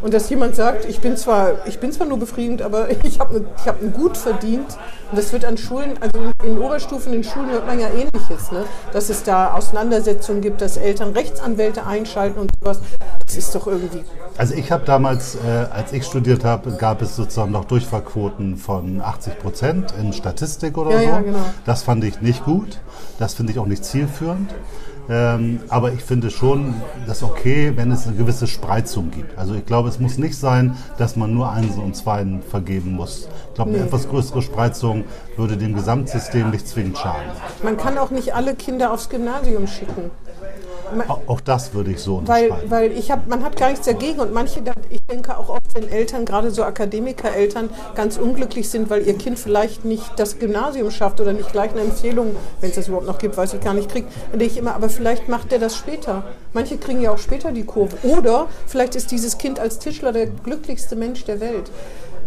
Und 0.01 0.13
dass 0.13 0.29
jemand 0.29 0.55
sagt, 0.55 0.85
ich 0.85 1.01
bin 1.01 1.17
zwar, 1.17 1.67
ich 1.67 1.79
bin 1.79 1.91
zwar 1.91 2.07
nur 2.07 2.19
befriedigend, 2.19 2.61
aber 2.61 2.89
ich 3.03 3.19
habe 3.19 3.45
ich 3.57 3.67
hab 3.67 3.81
ein 3.81 3.91
Gut 3.91 4.15
verdient. 4.15 4.77
Und 5.11 5.17
das 5.17 5.33
wird 5.33 5.43
an 5.43 5.57
Schulen, 5.57 5.93
also 5.99 6.19
in, 6.43 6.51
in 6.51 6.57
Oberstufen, 6.59 7.13
in 7.13 7.23
Schulen 7.23 7.49
hört 7.49 7.65
man 7.67 7.79
ja 7.79 7.87
ähnliches, 7.89 8.51
ne? 8.51 8.63
dass 8.93 9.09
es 9.09 9.23
da 9.23 9.53
Auseinandersetzungen 9.53 10.41
gibt, 10.41 10.61
dass 10.61 10.77
Eltern 10.77 11.11
Rechtsanwälte 11.11 11.85
einschalten 11.85 12.39
und 12.39 12.51
sowas. 12.61 12.79
Das 13.25 13.35
ist 13.35 13.53
doch 13.55 13.67
irgendwie 13.67 14.03
Also 14.37 14.53
ich 14.53 14.71
habe 14.71 14.85
damals, 14.85 15.35
äh, 15.35 15.65
als 15.71 15.91
ich 15.91 16.05
studiert 16.05 16.45
habe, 16.45 16.71
gab 16.73 17.01
es 17.01 17.15
sozusagen 17.15 17.51
noch 17.51 17.65
Durchfallquoten 17.65 18.55
von 18.57 19.01
80 19.01 19.39
Prozent 19.39 19.93
in 19.99 20.13
Statistik 20.13 20.77
oder 20.77 20.91
Ja, 20.91 20.99
so. 20.99 21.05
ja, 21.05 21.21
genau. 21.21 21.39
Das 21.65 21.83
fand 21.83 22.03
ich 22.05 22.21
nicht 22.21 22.45
gut. 22.45 22.79
Das 23.17 23.33
finde 23.33 23.51
ich 23.51 23.59
auch 23.59 23.65
nicht 23.65 23.83
zielführend. 23.83 24.53
Ähm, 25.09 25.59
aber 25.69 25.91
ich 25.91 26.03
finde 26.03 26.29
schon, 26.29 26.75
das 27.07 27.23
okay, 27.23 27.73
wenn 27.75 27.91
es 27.91 28.05
eine 28.05 28.15
gewisse 28.15 28.45
Spreizung 28.45 29.09
gibt. 29.09 29.37
Also 29.39 29.55
ich 29.55 29.65
glaube, 29.65 29.89
es 29.89 29.99
muss 29.99 30.19
nicht 30.19 30.37
sein, 30.37 30.77
dass 30.99 31.15
man 31.15 31.33
nur 31.33 31.51
Einsen 31.51 31.81
und 31.81 31.95
Zweien 31.95 32.43
vergeben 32.43 32.93
muss. 32.93 33.27
Ich 33.49 33.55
glaube, 33.55 33.71
eine 33.71 33.79
etwas 33.79 34.07
größere 34.07 34.43
Spreizung 34.43 35.05
würde 35.35 35.57
dem 35.57 35.73
Gesamtsystem 35.73 36.51
nicht 36.51 36.67
zwingend 36.67 36.97
schaden. 36.97 37.31
Man 37.63 37.75
kann 37.75 37.97
auch 37.97 38.11
nicht 38.11 38.35
alle 38.35 38.53
Kinder 38.53 38.93
aufs 38.93 39.09
Gymnasium 39.09 39.65
schicken. 39.67 40.11
Auch, 41.27 41.41
das 41.41 41.73
würde 41.73 41.91
ich 41.91 41.99
so 41.99 42.21
Weil, 42.25 42.45
unterschreiben. 42.45 42.71
weil 42.71 42.91
ich 42.91 43.11
hab, 43.11 43.27
man 43.27 43.43
hat 43.43 43.55
gar 43.57 43.69
nichts 43.69 43.85
dagegen 43.85 44.19
und 44.19 44.33
manche, 44.33 44.61
ich 44.89 44.99
denke 45.09 45.37
auch 45.37 45.49
oft, 45.49 45.73
wenn 45.73 45.87
Eltern, 45.89 46.25
gerade 46.25 46.51
so 46.51 46.63
Akademikereltern, 46.63 47.69
ganz 47.95 48.17
unglücklich 48.17 48.69
sind, 48.69 48.89
weil 48.89 49.05
ihr 49.07 49.17
Kind 49.17 49.39
vielleicht 49.39 49.85
nicht 49.85 50.03
das 50.17 50.39
Gymnasium 50.39 50.91
schafft 50.91 51.21
oder 51.21 51.33
nicht 51.33 51.51
gleich 51.51 51.71
eine 51.71 51.81
Empfehlung, 51.81 52.35
wenn 52.61 52.69
es 52.69 52.75
das 52.75 52.87
überhaupt 52.87 53.07
noch 53.07 53.17
gibt, 53.17 53.37
weiß 53.37 53.53
ich 53.53 53.61
gar 53.61 53.73
nicht, 53.73 53.89
kriegt, 53.89 54.09
dann 54.31 54.39
denke 54.39 54.53
ich 54.53 54.59
immer, 54.59 54.75
aber 54.75 54.89
vielleicht 54.89 55.29
macht 55.29 55.51
der 55.51 55.59
das 55.59 55.75
später. 55.75 56.23
Manche 56.53 56.77
kriegen 56.77 57.01
ja 57.01 57.11
auch 57.11 57.17
später 57.17 57.51
die 57.51 57.63
Kurve. 57.65 57.97
Oder 58.03 58.47
vielleicht 58.67 58.95
ist 58.95 59.11
dieses 59.11 59.37
Kind 59.37 59.59
als 59.59 59.79
Tischler 59.79 60.11
der 60.11 60.27
glücklichste 60.27 60.95
Mensch 60.95 61.25
der 61.25 61.39
Welt. 61.39 61.71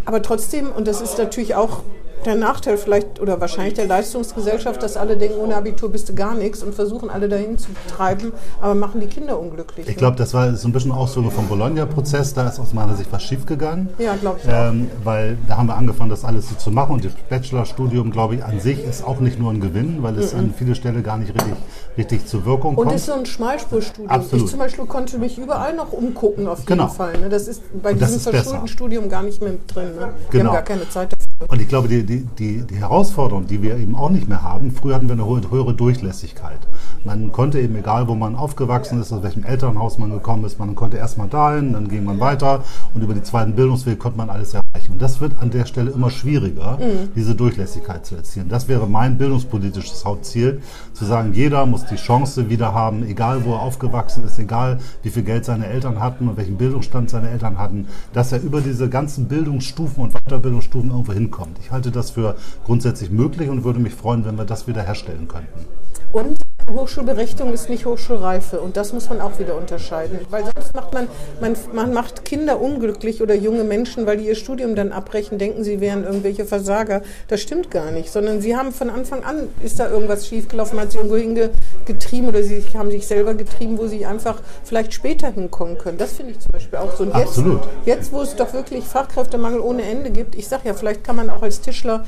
Aber 0.05 0.23
trotzdem, 0.23 0.71
und 0.73 0.89
das 0.89 1.01
ist 1.01 1.19
natürlich 1.19 1.55
auch 1.55 1.83
der 2.25 2.37
Nachteil 2.37 2.77
vielleicht 2.77 3.21
oder 3.21 3.41
wahrscheinlich 3.41 3.75
der 3.75 3.87
Leistungsgesellschaft, 3.87 4.83
dass 4.83 4.97
alle 4.97 5.17
denken, 5.17 5.39
ohne 5.41 5.57
Abitur 5.57 5.91
bist 5.91 6.09
du 6.09 6.15
gar 6.15 6.35
nichts 6.35 6.63
und 6.63 6.75
versuchen 6.75 7.11
alle 7.11 7.29
dahin 7.29 7.59
zu 7.59 7.69
treiben, 7.89 8.33
aber 8.61 8.75
machen 8.75 9.01
die 9.01 9.07
Kinder 9.07 9.39
unglücklich. 9.39 9.89
Ich 9.89 9.97
glaube, 9.97 10.17
das 10.17 10.35
war 10.35 10.55
so 10.55 10.69
ein 10.69 10.73
bisschen 10.73 10.93
Ausdruck 10.93 11.33
vom 11.33 11.49
Bologna-Prozess. 11.49 12.35
Da 12.35 12.49
ist 12.49 12.59
aus 12.61 12.73
meiner 12.73 12.95
Sicht 12.97 13.13
was 13.13 13.23
schiefgegangen. 13.23 13.89
Ja, 13.99 14.15
glaub 14.17 14.39
ich 14.43 14.49
auch. 14.49 14.69
Ähm, 14.71 14.91
weil 15.05 15.37
da 15.49 15.57
haben 15.57 15.67
wir 15.67 15.77
angefangen, 15.77 16.11
das 16.11 16.25
alles 16.25 16.49
so 16.49 16.55
zu 16.57 16.71
machen. 16.71 16.93
Und 16.95 17.05
das 17.05 17.13
Bachelorstudium, 17.29 18.11
glaube 18.11 18.37
ich, 18.37 18.45
an 18.45 18.61
sich 18.61 18.83
ist 18.85 19.05
auch 19.05 19.21
nicht 19.21 19.39
nur 19.39 19.51
ein 19.51 19.61
Gewinn, 19.61 20.03
weil 20.03 20.19
es 20.19 20.35
an 20.35 20.53
viele 20.57 20.75
Stellen 20.75 21.03
gar 21.03 21.17
nicht 21.19 21.35
richtig, 21.35 21.55
richtig 21.99 22.27
zur 22.27 22.45
Wirkung 22.47 22.77
Und 22.77 22.85
kommt. 22.87 22.97
ist 22.97 23.07
so 23.07 23.13
ein 23.13 23.27
Schmalspurstudium. 23.27 24.09
Absolut. 24.11 24.45
Ich 24.45 24.51
zum 24.51 24.59
Beispiel 24.59 24.87
konnte 24.87 25.19
mich 25.19 25.39
überall 25.39 25.75
noch 25.75 25.93
umgucken 25.93 26.47
auf 26.49 26.59
jeden 26.61 26.69
Genau. 26.69 26.89
Fall. 26.89 27.19
Ne? 27.19 27.29
Das 27.29 27.49
ist 27.49 27.63
bei 27.83 27.93
Und 27.93 28.01
diesem 28.01 28.21
verschulten 28.21 28.69
Studium 28.69 29.09
gar 29.09 29.23
nicht 29.23 29.41
mehr 29.43 29.55
drin. 29.73 29.97
Ne? 29.99 30.09
Genau. 30.31 30.47
haben 30.51 30.55
gar 30.55 30.63
keine 30.63 30.89
Zeit 30.89 31.13
dafür. 31.13 31.22
Und 31.49 31.61
ich 31.61 31.69
glaube, 31.69 31.89
die, 31.89 32.05
die, 32.05 32.25
die, 32.39 32.63
die 32.67 32.77
Herausforderung, 32.77 33.47
die 33.47 33.63
wir 33.63 33.77
eben 33.77 33.95
auch 33.95 34.11
nicht 34.11 34.29
mehr 34.29 34.43
haben, 34.43 34.71
früher 34.71 34.95
hatten 34.95 35.09
wir 35.09 35.15
eine 35.15 35.27
höhere 35.27 35.75
Durchlässigkeit. 35.75 36.61
Man 37.05 37.33
konnte 37.33 37.61
eben, 37.61 37.75
egal 37.77 38.07
wo 38.07 38.15
man 38.15 38.37
aufgewachsen 38.37 39.01
ist, 39.01 39.13
aus 39.13 39.23
welchem 39.23 39.45
Elternhaus 39.45 39.99
man 39.99 40.11
gekommen 40.11 40.45
ist, 40.45 40.59
man 40.59 40.75
konnte 40.75 40.99
erstmal 40.99 41.29
dahin, 41.29 41.73
dann 41.73 41.89
ging 41.89 42.05
man 42.05 42.21
weiter 42.21 42.63
und 42.95 43.03
über 43.03 43.15
die 43.15 43.23
zweiten 43.23 43.55
Bildungswege 43.55 43.97
konnte 43.97 44.19
man 44.19 44.31
alles 44.31 44.55
erreichen. 44.55 44.93
Und 44.93 45.03
das 45.03 45.21
wird 45.21 45.41
an 45.41 45.51
der 45.51 45.65
Stelle 45.67 45.91
immer 45.91 46.11
schwieriger, 46.11 46.79
diese 47.17 47.35
Durchlässigkeit 47.35 48.07
zu 48.07 48.15
erzielen. 48.15 48.49
Das 48.49 48.69
wäre 48.69 48.87
mein 48.87 49.19
bildungspolitisches 49.19 50.05
Hauptziel, 50.05 50.63
zu 50.93 51.05
sagen, 51.05 51.33
jeder 51.35 51.67
muss 51.67 51.87
die 51.87 51.97
Chance 51.97 52.49
wieder 52.49 52.73
haben, 52.73 53.05
egal 53.05 53.45
wo 53.45 53.55
er 53.55 53.63
aufgewachsen 53.63 54.25
ist, 54.25 54.39
egal 54.39 54.79
wie 55.03 55.11
viel 55.11 55.25
Geld 55.25 55.45
seine 55.45 55.67
Eltern 55.67 56.01
hatten 56.01 56.29
und 56.29 56.37
welchen 56.37 56.57
Bildungsstand 56.57 57.11
seine 57.11 57.31
Eltern 57.31 57.59
hatten, 57.59 57.89
dass 58.13 58.31
er 58.33 58.41
über 58.43 58.61
diese 58.61 58.89
ganzen 58.89 59.27
Bildungsstufen 59.27 60.05
und 60.05 60.13
Weiterbildungsstufen 60.13 60.91
irgendwo 60.91 61.13
hinkommt. 61.13 61.59
Ich 61.61 61.73
halte 61.73 61.91
das 61.91 62.11
für 62.11 62.37
grundsätzlich 62.65 63.11
möglich 63.11 63.49
und 63.49 63.65
würde 63.65 63.81
mich 63.81 63.95
freuen, 63.95 64.25
wenn 64.25 64.37
wir 64.37 64.45
das 64.45 64.67
wieder 64.67 64.83
herstellen 64.83 65.27
könnten. 65.27 65.67
Und 66.13 66.37
Hochschulberechtigung 66.71 67.53
ist 67.53 67.69
nicht 67.69 67.87
Hochschulreife 67.87 68.61
und 68.61 68.77
das 68.77 68.93
muss 68.93 69.09
man 69.09 69.21
auch 69.21 69.39
wieder 69.39 69.57
unterscheiden. 69.57 70.21
Weil 70.31 70.45
sonst 70.45 70.75
macht 70.75 70.93
man, 70.93 71.09
man, 71.41 71.57
man 71.73 71.93
macht 71.93 72.25
Kinder 72.25 72.61
unglücklich 72.61 73.23
oder 73.23 73.35
junge 73.35 73.65
Menschen, 73.65 74.07
weil 74.07 74.19
die 74.19 74.27
ihr 74.27 74.35
Studium 74.35 74.75
dann 74.75 74.93
abbrechen, 74.93 75.39
denken, 75.39 75.65
sie 75.65 75.81
wären 75.81 76.05
irgendwelche 76.05 76.45
Versager. 76.45 77.03
Das 77.29 77.41
stimmt 77.41 77.71
gar 77.71 77.91
nicht, 77.91 78.11
sondern 78.11 78.41
sie 78.41 78.57
haben 78.57 78.73
von 78.73 78.91
Anfang 78.91 79.25
an, 79.25 79.49
ist 79.63 79.81
da 79.81 79.89
irgendwas 79.89 80.27
schiefgelaufen, 80.27 80.77
man 80.77 80.87
hat 80.87 80.93
sie 80.93 80.99
irgendwo 80.99 81.17
hingetrieben 81.17 82.29
oder 82.29 82.43
sie 82.43 82.63
haben 82.75 82.91
sich 82.91 83.07
selber 83.07 83.35
getrieben, 83.35 83.79
wo 83.79 83.87
sie 83.87 84.07
einfach 84.07 84.41
vielleicht 84.65 84.93
später 84.95 85.33
hinkommen 85.33 85.79
können. 85.79 85.99
Das 85.99 86.13
finde 86.13 86.33
ich 86.33 86.41
zum 86.41 86.51
Beispiel 86.53 86.79
auch 86.79 86.95
so. 86.97 87.05
Und 87.05 87.15
jetzt, 87.17 87.29
Absolut. 87.29 87.61
jetzt, 87.85 88.13
wo 88.13 88.23
es 88.23 88.37
doch 88.37 88.53
wirklich 88.53 88.85
Fachkräftemangel 88.85 89.61
ohne 89.61 89.83
Ende 89.83 90.11
gibt, 90.11 90.35
ich 90.35 90.49
sage 90.49 90.69
ja, 90.69 90.75
vielleicht 90.75 91.05
kann 91.05 91.17
man 91.17 91.31
auch 91.31 91.43
als 91.43 91.61
Tischler 91.61 92.05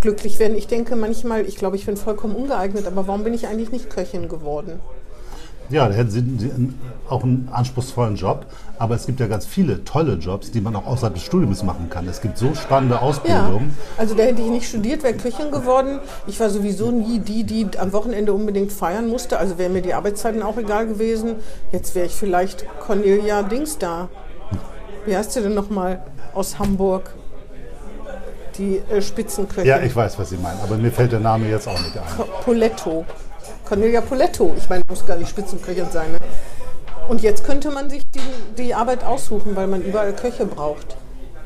glücklich 0.00 0.38
werden. 0.38 0.56
Ich 0.56 0.66
denke 0.66 0.96
manchmal, 0.96 1.46
ich 1.46 1.56
glaube, 1.56 1.76
ich 1.76 1.86
bin 1.86 1.96
vollkommen 1.96 2.34
ungeeignet, 2.34 2.86
aber 2.86 3.06
warum 3.06 3.24
bin 3.24 3.34
ich 3.34 3.46
eigentlich 3.46 3.70
nicht 3.72 3.90
Köchin 3.90 4.28
geworden? 4.28 4.80
Ja, 5.68 5.86
da 5.88 5.94
hätten 5.94 6.10
Sie 6.10 6.50
auch 7.08 7.22
einen 7.22 7.48
anspruchsvollen 7.52 8.16
Job, 8.16 8.44
aber 8.76 8.96
es 8.96 9.06
gibt 9.06 9.20
ja 9.20 9.28
ganz 9.28 9.46
viele 9.46 9.84
tolle 9.84 10.14
Jobs, 10.14 10.50
die 10.50 10.60
man 10.60 10.74
auch 10.74 10.84
außerhalb 10.84 11.14
des 11.14 11.22
Studiums 11.22 11.62
machen 11.62 11.88
kann. 11.88 12.08
Es 12.08 12.20
gibt 12.20 12.38
so 12.38 12.54
spannende 12.56 12.96
Ja, 12.96 13.02
Ausbildungen. 13.02 13.76
also 13.96 14.16
da 14.16 14.24
hätte 14.24 14.42
ich 14.42 14.48
nicht 14.48 14.68
studiert, 14.68 15.04
wäre 15.04 15.14
Köchin 15.14 15.52
geworden. 15.52 16.00
Ich 16.26 16.40
war 16.40 16.50
sowieso 16.50 16.90
nie 16.90 17.20
die, 17.20 17.44
die 17.44 17.68
am 17.78 17.92
Wochenende 17.92 18.32
unbedingt 18.32 18.72
feiern 18.72 19.06
musste. 19.08 19.38
Also 19.38 19.58
wären 19.58 19.72
mir 19.72 19.82
die 19.82 19.94
Arbeitszeiten 19.94 20.42
auch 20.42 20.56
egal 20.56 20.88
gewesen. 20.88 21.36
Jetzt 21.70 21.94
wäre 21.94 22.06
ich 22.06 22.16
vielleicht 22.16 22.66
Cornelia 22.80 23.44
Dings 23.44 23.78
da. 23.78 24.08
Wie 25.06 25.16
heißt 25.16 25.30
sie 25.32 25.40
denn 25.40 25.54
nochmal 25.54 26.02
aus 26.34 26.58
Hamburg? 26.58 27.14
Die 28.60 28.76
äh, 28.92 29.00
Spitzenköchin. 29.00 29.64
Ja, 29.64 29.80
ich 29.80 29.96
weiß, 29.96 30.18
was 30.18 30.28
Sie 30.30 30.36
meinen, 30.36 30.60
aber 30.62 30.76
mir 30.76 30.92
fällt 30.92 31.12
der 31.12 31.20
Name 31.20 31.48
jetzt 31.48 31.66
auch 31.66 31.78
nicht 31.80 31.96
ein. 31.96 32.02
Po- 32.16 32.24
Poletto. 32.44 33.04
Cornelia 33.66 34.02
Poletto. 34.02 34.52
Ich 34.56 34.68
meine, 34.68 34.84
muss 34.88 35.06
gar 35.06 35.16
nicht 35.16 35.30
Spitzenköchin 35.30 35.86
sein. 35.90 36.12
Ne? 36.12 36.18
Und 37.08 37.22
jetzt 37.22 37.42
könnte 37.44 37.70
man 37.70 37.88
sich 37.88 38.02
die, 38.10 38.20
die 38.62 38.74
Arbeit 38.74 39.02
aussuchen, 39.02 39.56
weil 39.56 39.66
man 39.66 39.80
überall 39.82 40.12
Köche 40.12 40.44
braucht. 40.44 40.96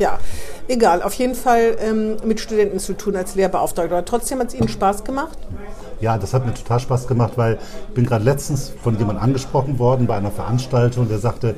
Ja, 0.01 0.19
egal. 0.67 1.03
Auf 1.03 1.15
jeden 1.15 1.37
Fall 1.37 1.77
ähm, 1.81 2.17
mit 2.25 2.41
Studenten 2.41 2.81
zu 2.81 2.95
tun 2.95 3.15
als 3.15 3.37
Lehrbeauftragter. 3.37 3.95
Aber 3.97 4.05
trotzdem 4.05 4.41
hat 4.41 4.49
es 4.49 4.55
Ihnen 4.55 4.69
Spaß 4.69 5.05
gemacht. 5.05 5.39
Ja, 6.05 6.19
das 6.19 6.35
hat 6.35 6.45
mir 6.45 6.53
total 6.53 6.81
Spaß 6.81 7.07
gemacht, 7.07 7.33
weil 7.37 7.59
ich 7.89 7.95
bin 7.95 8.05
gerade 8.05 8.23
letztens 8.27 8.75
von 8.83 8.99
jemandem 8.99 9.25
angesprochen 9.25 9.79
worden 9.79 10.07
bei 10.07 10.15
einer 10.15 10.31
Veranstaltung, 10.31 11.09
der 11.09 11.19
sagte, 11.19 11.55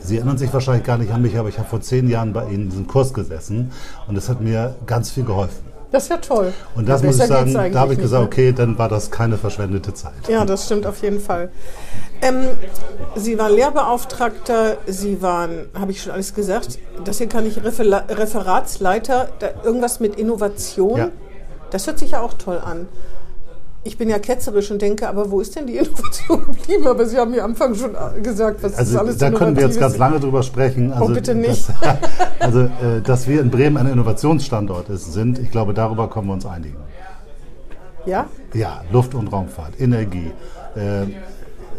Sie 0.00 0.18
erinnern 0.18 0.38
sich 0.38 0.52
wahrscheinlich 0.52 0.84
gar 0.84 0.98
nicht 0.98 1.12
an 1.12 1.20
mich, 1.20 1.36
aber 1.36 1.48
ich 1.48 1.58
habe 1.58 1.68
vor 1.68 1.80
zehn 1.80 2.08
Jahren 2.08 2.32
bei 2.32 2.46
Ihnen 2.46 2.70
diesen 2.70 2.86
Kurs 2.86 3.12
gesessen 3.12 3.72
und 4.06 4.14
das 4.14 4.28
hat 4.28 4.40
mir 4.40 4.76
ganz 4.86 5.10
viel 5.10 5.24
geholfen. 5.24 5.66
Das 5.90 6.04
ist 6.04 6.10
ja 6.10 6.18
toll. 6.18 6.52
Und 6.76 6.88
das 6.88 7.00
ja, 7.00 7.06
muss 7.08 7.18
ich 7.18 7.26
sagen, 7.26 7.52
da 7.52 7.80
habe 7.80 7.94
ich 7.94 7.98
nicht, 7.98 8.04
gesagt, 8.04 8.22
ne? 8.22 8.26
okay, 8.28 8.52
dann 8.52 8.78
war 8.78 8.88
das 8.88 9.10
keine 9.10 9.36
verschwendete 9.36 9.92
Zeit. 9.94 10.28
Ja, 10.28 10.44
das 10.44 10.66
stimmt 10.66 10.86
auf 10.86 11.02
jeden 11.02 11.18
Fall. 11.18 11.50
Ähm, 12.22 12.44
Sie 13.16 13.36
waren 13.36 13.52
Lehrbeauftragter, 13.52 14.76
Sie 14.86 15.22
waren, 15.22 15.70
habe 15.74 15.90
ich 15.90 16.02
schon 16.02 16.12
alles 16.12 16.34
gesagt, 16.34 16.78
das 17.04 17.18
hier 17.18 17.28
kann 17.28 17.46
ich 17.46 17.58
Refera- 17.58 18.08
Referatsleiter, 18.08 19.30
irgendwas 19.64 19.98
mit 19.98 20.14
Innovation. 20.14 20.98
Ja. 20.98 21.08
Das 21.70 21.88
hört 21.88 21.98
sich 21.98 22.12
ja 22.12 22.20
auch 22.20 22.34
toll 22.34 22.60
an. 22.64 22.86
Ich 23.88 23.96
bin 23.96 24.10
ja 24.10 24.18
ketzerisch 24.18 24.70
und 24.70 24.82
denke, 24.82 25.08
aber 25.08 25.30
wo 25.30 25.40
ist 25.40 25.56
denn 25.56 25.66
die 25.66 25.78
Innovation 25.78 26.44
geblieben? 26.44 26.86
Aber 26.86 27.06
Sie 27.06 27.16
haben 27.16 27.30
mir 27.30 27.42
am 27.42 27.52
Anfang 27.52 27.74
schon 27.74 27.92
gesagt, 28.22 28.62
was 28.62 28.72
ist 28.72 28.78
Also 28.78 28.98
alles 28.98 29.16
da 29.16 29.30
können 29.30 29.56
wir 29.56 29.62
jetzt 29.62 29.80
ganz 29.80 29.96
lange 29.96 30.20
drüber 30.20 30.42
sprechen. 30.42 30.92
Also, 30.92 31.06
Oh, 31.06 31.08
bitte 31.14 31.34
nicht. 31.34 31.66
Dass, 31.80 31.96
also, 32.38 32.60
äh, 32.60 33.00
dass 33.02 33.26
wir 33.26 33.40
in 33.40 33.50
Bremen 33.50 33.78
ein 33.78 33.90
Innovationsstandort 33.90 34.90
ist, 34.90 35.10
sind, 35.14 35.38
ich 35.38 35.50
glaube, 35.50 35.72
darüber 35.72 36.10
können 36.10 36.26
wir 36.26 36.34
uns 36.34 36.44
einigen. 36.44 36.76
Ja? 38.04 38.26
Ja, 38.52 38.82
Luft- 38.92 39.14
und 39.14 39.28
Raumfahrt, 39.28 39.80
Energie, 39.80 40.32
äh, 40.76 41.06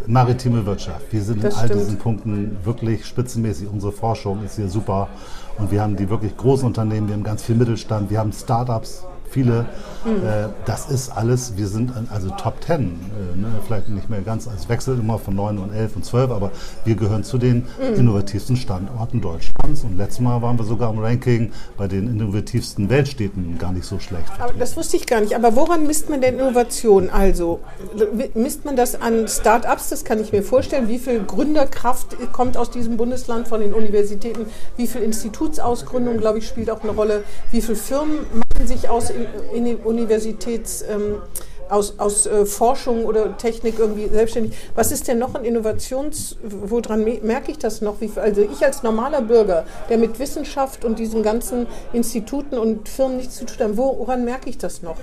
maritime 0.08 0.66
Wirtschaft. 0.66 1.14
Wir 1.14 1.22
sind 1.22 1.44
Das 1.44 1.54
in 1.54 1.60
all 1.60 1.66
stimmt. 1.68 1.82
diesen 1.82 1.98
Punkten 2.00 2.58
wirklich 2.64 3.06
spitzenmäßig. 3.06 3.68
Unsere 3.72 3.92
Forschung 3.92 4.44
ist 4.44 4.56
hier 4.56 4.68
super. 4.68 5.10
Und 5.60 5.72
wir 5.72 5.84
haben 5.84 5.96
die 5.96 6.10
wirklich 6.10 6.36
großen 6.36 6.66
Unternehmen, 6.66 7.08
wir 7.08 7.14
haben 7.14 7.24
ganz 7.24 7.44
viel 7.44 7.56
Mittelstand, 7.56 8.10
wir 8.10 8.18
haben 8.18 8.32
Startups, 8.34 9.04
viele. 9.30 9.66
Mhm. 10.06 10.26
Äh, 10.26 10.48
das 10.66 10.90
ist 10.90 11.10
alles, 11.10 11.58
wir 11.58 11.68
sind 11.68 11.96
an- 11.96 12.08
also 12.12 12.30
Top 12.32 12.64
10, 12.64 12.76
äh, 13.36 13.38
ne? 13.38 13.48
vielleicht 13.66 13.90
nicht 13.90 14.10
mehr 14.10 14.22
ganz, 14.22 14.48
es 14.48 14.70
wechselt 14.70 15.00
immer 15.00 15.20
von 15.20 15.36
9 15.36 15.58
und 15.58 15.74
11 15.74 15.96
und 15.98 16.06
12, 16.06 16.32
aber 16.32 16.52
wir 16.86 16.96
gehören 16.96 17.24
zu 17.24 17.38
den 17.38 17.66
Mhm. 17.80 17.96
innovativsten 17.96 18.56
Standorten 18.56 19.22
Deutschlands. 19.22 19.84
Und 19.84 19.98
letztes 19.98 20.20
Mal 20.22 20.42
waren 20.42 20.58
wir 20.58 20.66
sogar 20.66 20.92
im 20.94 21.00
Ranking 21.00 21.52
bei 21.78 21.88
den 21.88 22.08
innovativsten 22.08 22.90
Weltstädten 22.90 23.58
gar 23.58 23.72
nicht 23.74 23.86
so 23.86 24.00
schlecht. 24.00 24.32
Aber 24.40 24.54
das 24.54 24.76
wusste 24.78 24.98
ich 24.98 25.06
gar 25.06 25.22
nicht. 25.22 25.36
Aber 25.36 25.56
woran 25.56 25.86
misst 25.86 26.10
man 26.10 26.22
denn 26.22 26.36
Innovation? 26.40 27.10
Also 27.10 27.60
misst 28.36 28.66
man 28.66 28.76
das 28.76 29.00
an 29.00 29.28
Start-ups? 29.28 29.90
Das 29.90 30.04
kann 30.06 30.20
ich 30.20 30.32
mir 30.32 30.44
vorstellen. 30.44 30.88
Wie 30.88 31.00
viel 31.00 31.24
Gründerkraft 31.24 32.16
kommt 32.32 32.56
aus 32.58 32.72
diesem 32.72 32.98
Bundesland 32.98 33.48
von 33.48 33.60
den 33.62 33.74
Universitäten? 33.74 34.46
Wie 34.78 34.88
viel 34.88 35.02
Institutsausgründung, 35.02 36.18
glaube 36.18 36.40
ich, 36.40 36.48
spielt 36.48 36.70
auch 36.72 36.82
eine 36.84 36.92
Rolle? 36.94 37.24
Wie 37.52 37.62
viele 37.62 37.76
Firmen 37.78 38.20
machen 38.34 38.68
sich 38.68 38.90
aus 38.90 39.10
Universitäts 39.84 40.84
ähm, 40.84 41.16
aus, 41.70 42.00
aus 42.00 42.26
äh, 42.26 42.46
Forschung 42.48 43.06
oder 43.06 43.38
Technik 43.38 43.78
irgendwie 43.78 44.08
selbstständig. 44.08 44.54
Was 44.74 44.92
ist 44.92 45.08
denn 45.08 45.20
noch 45.20 45.36
ein 45.36 45.46
Innovations... 45.46 46.36
Woran 46.42 47.04
me- 47.04 47.20
merke 47.22 47.52
ich 47.52 47.60
das 47.60 47.82
noch? 47.82 48.02
Wie, 48.02 48.10
also 48.16 48.42
ich 48.42 48.66
als 48.66 48.82
normaler 48.82 49.22
Bürger, 49.22 49.66
der 49.88 50.00
mit 50.00 50.18
Wissenschaft 50.18 50.84
und 50.84 50.98
diesen 50.98 51.22
ganzen 51.22 51.68
Instituten 51.94 52.58
und 52.58 52.90
Firmen 52.90 53.18
nichts 53.18 53.36
zu 53.36 53.46
tun 53.46 53.58
hat, 53.60 53.78
woran 53.78 54.26
merke 54.26 54.50
ich 54.50 54.58
das 54.58 54.82
noch? 54.82 54.96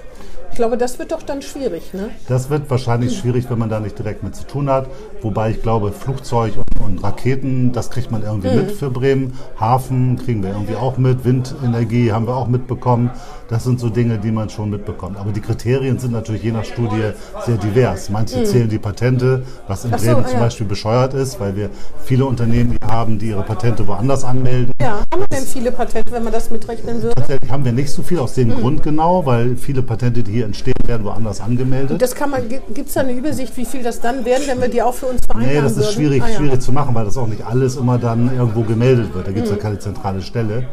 Ich 0.51 0.57
glaube, 0.57 0.79
das 0.79 0.99
wird 0.99 1.13
doch 1.13 1.23
dann 1.23 1.43
schwierig, 1.43 1.93
ne? 1.93 2.09
Das 2.29 2.49
wird 2.49 2.71
wahrscheinlich 2.71 3.17
schwierig, 3.19 3.51
wenn 3.51 3.59
man 3.59 3.69
da 3.69 3.79
nicht 3.79 3.99
direkt 3.99 4.23
mit 4.23 4.35
zu 4.35 4.45
tun 4.45 4.71
hat. 4.71 4.89
Wobei 5.21 5.51
ich 5.51 5.61
glaube, 5.61 5.93
Flugzeug 5.93 6.55
und, 6.57 6.87
und 6.87 7.05
Raketen, 7.05 7.73
das 7.73 7.91
kriegt 7.91 8.11
man 8.11 8.23
irgendwie 8.23 8.51
mit 8.51 8.73
für 8.73 8.89
Bremen. 8.89 9.39
Hafen 9.61 10.17
kriegen 10.17 10.43
wir 10.43 10.51
irgendwie 10.51 10.77
auch 10.77 10.97
mit. 10.97 11.27
Windenergie 11.27 12.11
haben 12.11 12.27
wir 12.27 12.35
auch 12.35 12.49
mitbekommen. 12.49 13.11
Das 13.49 13.63
sind 13.63 13.79
so 13.79 13.89
Dinge, 13.89 14.19
die 14.19 14.33
man 14.33 14.51
schon 14.51 14.71
mitbekommt. 14.71 15.17
Aber 15.17 15.31
die 15.31 15.41
Kriterien 15.41 15.99
sind 16.01 16.13
natürlich 16.13 16.43
je 16.43 16.51
nach 16.51 16.65
Studie 16.65 17.13
sehr 17.45 17.57
divers. 17.57 18.11
Manche 18.11 18.43
zählen 18.43 18.69
die 18.69 18.79
Patente, 18.79 19.45
was 19.69 19.85
in 19.85 19.93
so, 19.93 19.97
Bremen 19.99 20.25
ah 20.25 20.27
zum 20.27 20.39
ja. 20.39 20.45
Beispiel 20.45 20.67
bescheuert 20.67 21.15
ist, 21.15 21.39
weil 21.39 21.55
wir 21.55 21.71
viele 22.05 22.27
Unternehmen 22.27 22.71
hier 22.81 22.89
haben, 22.89 23.19
die 23.21 23.29
ihre 23.29 23.43
Patente 23.45 23.87
woanders 23.87 24.25
anmelden. 24.25 24.73
Ja, 24.81 24.99
haben 25.13 25.21
wir 25.21 25.29
denn 25.29 25.45
viele 25.45 25.71
Patente, 25.71 26.11
wenn 26.13 26.25
man 26.25 26.33
das 26.33 26.51
mitrechnen 26.51 27.01
würde? 27.03 27.15
Tatsächlich 27.15 27.51
haben 27.51 27.65
wir 27.65 27.73
nicht 27.73 27.91
so 27.91 28.03
viel 28.03 28.19
aus 28.19 28.35
dem 28.35 28.51
Hm. 28.53 28.61
Grund 28.61 28.83
genau, 28.83 29.25
weil 29.27 29.57
viele 29.57 29.83
Patente, 29.83 30.25
die 30.25 30.33
hier 30.33 30.45
entstehen, 30.47 30.75
werden 30.85 31.05
woanders 31.05 31.41
angemeldet. 31.41 32.03
Das 32.03 32.15
kann 32.17 32.31
man, 32.31 32.49
gibt 32.49 32.89
es 32.89 32.95
da 32.95 33.03
eine 33.03 33.13
Übersicht, 33.13 33.57
wie 33.57 33.65
viel 33.65 33.83
das 33.85 34.01
dann 34.01 34.25
wären, 34.25 34.43
wenn 34.47 34.61
wir 34.61 34.69
die 34.69 34.83
auch 34.83 34.95
für 34.95 35.07
uns 35.07 35.21
vereinbaren 35.25 35.55
Nee, 35.57 35.63
das 35.63 35.73
ist 35.73 35.79
würden? 35.79 35.93
schwierig, 35.95 36.23
Ah, 36.25 36.29
ja. 36.31 36.37
schwierig 36.37 36.61
zu 36.61 36.73
machen, 36.73 36.95
weil 36.97 37.05
das 37.05 37.17
auch 37.17 37.29
nicht 37.29 37.45
alles 37.47 37.77
immer 37.77 37.99
dann 37.99 38.37
irgendwo 38.37 38.63
gemeldet 38.63 39.15
wird. 39.15 39.27
Da 39.29 39.31
gibt 39.33 39.47
es 39.47 39.53
Mhm. 39.53 39.57
ja 39.59 39.63
keine 39.63 39.79
zentrale 39.79 40.21
Stelle. 40.23 40.65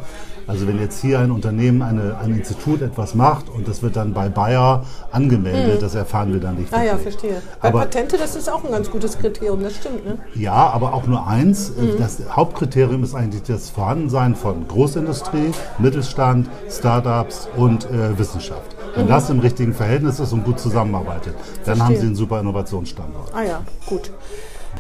Also 0.47 0.67
wenn 0.67 0.79
jetzt 0.79 0.99
hier 1.01 1.19
ein 1.19 1.32
Unternehmen, 1.32 1.82
eine, 1.82 2.17
ein 2.17 2.32
Institut 2.36 2.82
etwas 2.82 3.15
macht 3.15 3.49
und 3.49 3.67
das 3.67 3.82
wird 3.82 3.95
dann 3.95 4.13
bei 4.13 4.29
Bayer 4.29 4.84
angemeldet, 5.12 5.82
das 5.82 5.95
erfahren 5.95 6.34
wir 6.34 6.39
dann 6.39 6.56
nicht. 6.56 6.73
Ah 6.73 6.84
ja, 6.84 6.97
verstehe. 6.97 7.41
Bei 7.62 7.69
Aber- 7.69 7.79
Patente, 7.79 8.17
das 8.17 8.36
ist 8.36 8.49
auch 8.51 8.63
ein 8.63 8.71
ganz 8.71 8.89
gutes 8.91 9.17
Kriterium, 9.17 9.63
das 9.63 9.75
stimmt, 9.75 10.06
ne? 10.06 10.17
Ja, 10.36 10.53
aber 10.53 10.93
auch 10.93 11.08
nur 11.08 11.25
eins. 11.27 11.69
Mhm. 11.77 11.97
Das 11.97 12.19
Hauptkriterium 12.29 13.03
ist 13.03 13.15
eigentlich 13.15 13.43
das 13.43 13.69
Vorhandensein 13.69 14.36
von 14.36 14.67
Großindustrie, 14.67 15.51
Mittelstand, 15.79 16.49
Startups 16.69 17.47
und 17.56 17.86
äh, 17.89 18.17
Wissenschaft. 18.17 18.75
Wenn 18.95 19.08
das 19.08 19.29
im 19.29 19.39
richtigen 19.39 19.73
Verhältnis 19.73 20.19
ist 20.19 20.34
und 20.34 20.43
gut 20.43 20.60
zusammenarbeitet, 20.60 21.36
dann 21.65 21.79
haben 21.79 21.93
Mhm. 21.93 21.93
Verstehe. 21.93 21.99
Sie 22.01 22.06
einen 22.08 22.15
super 22.15 22.39
Innovationsstandort. 22.41 23.32
Ah 23.34 23.43
ja, 23.43 23.62
gut. 23.86 24.12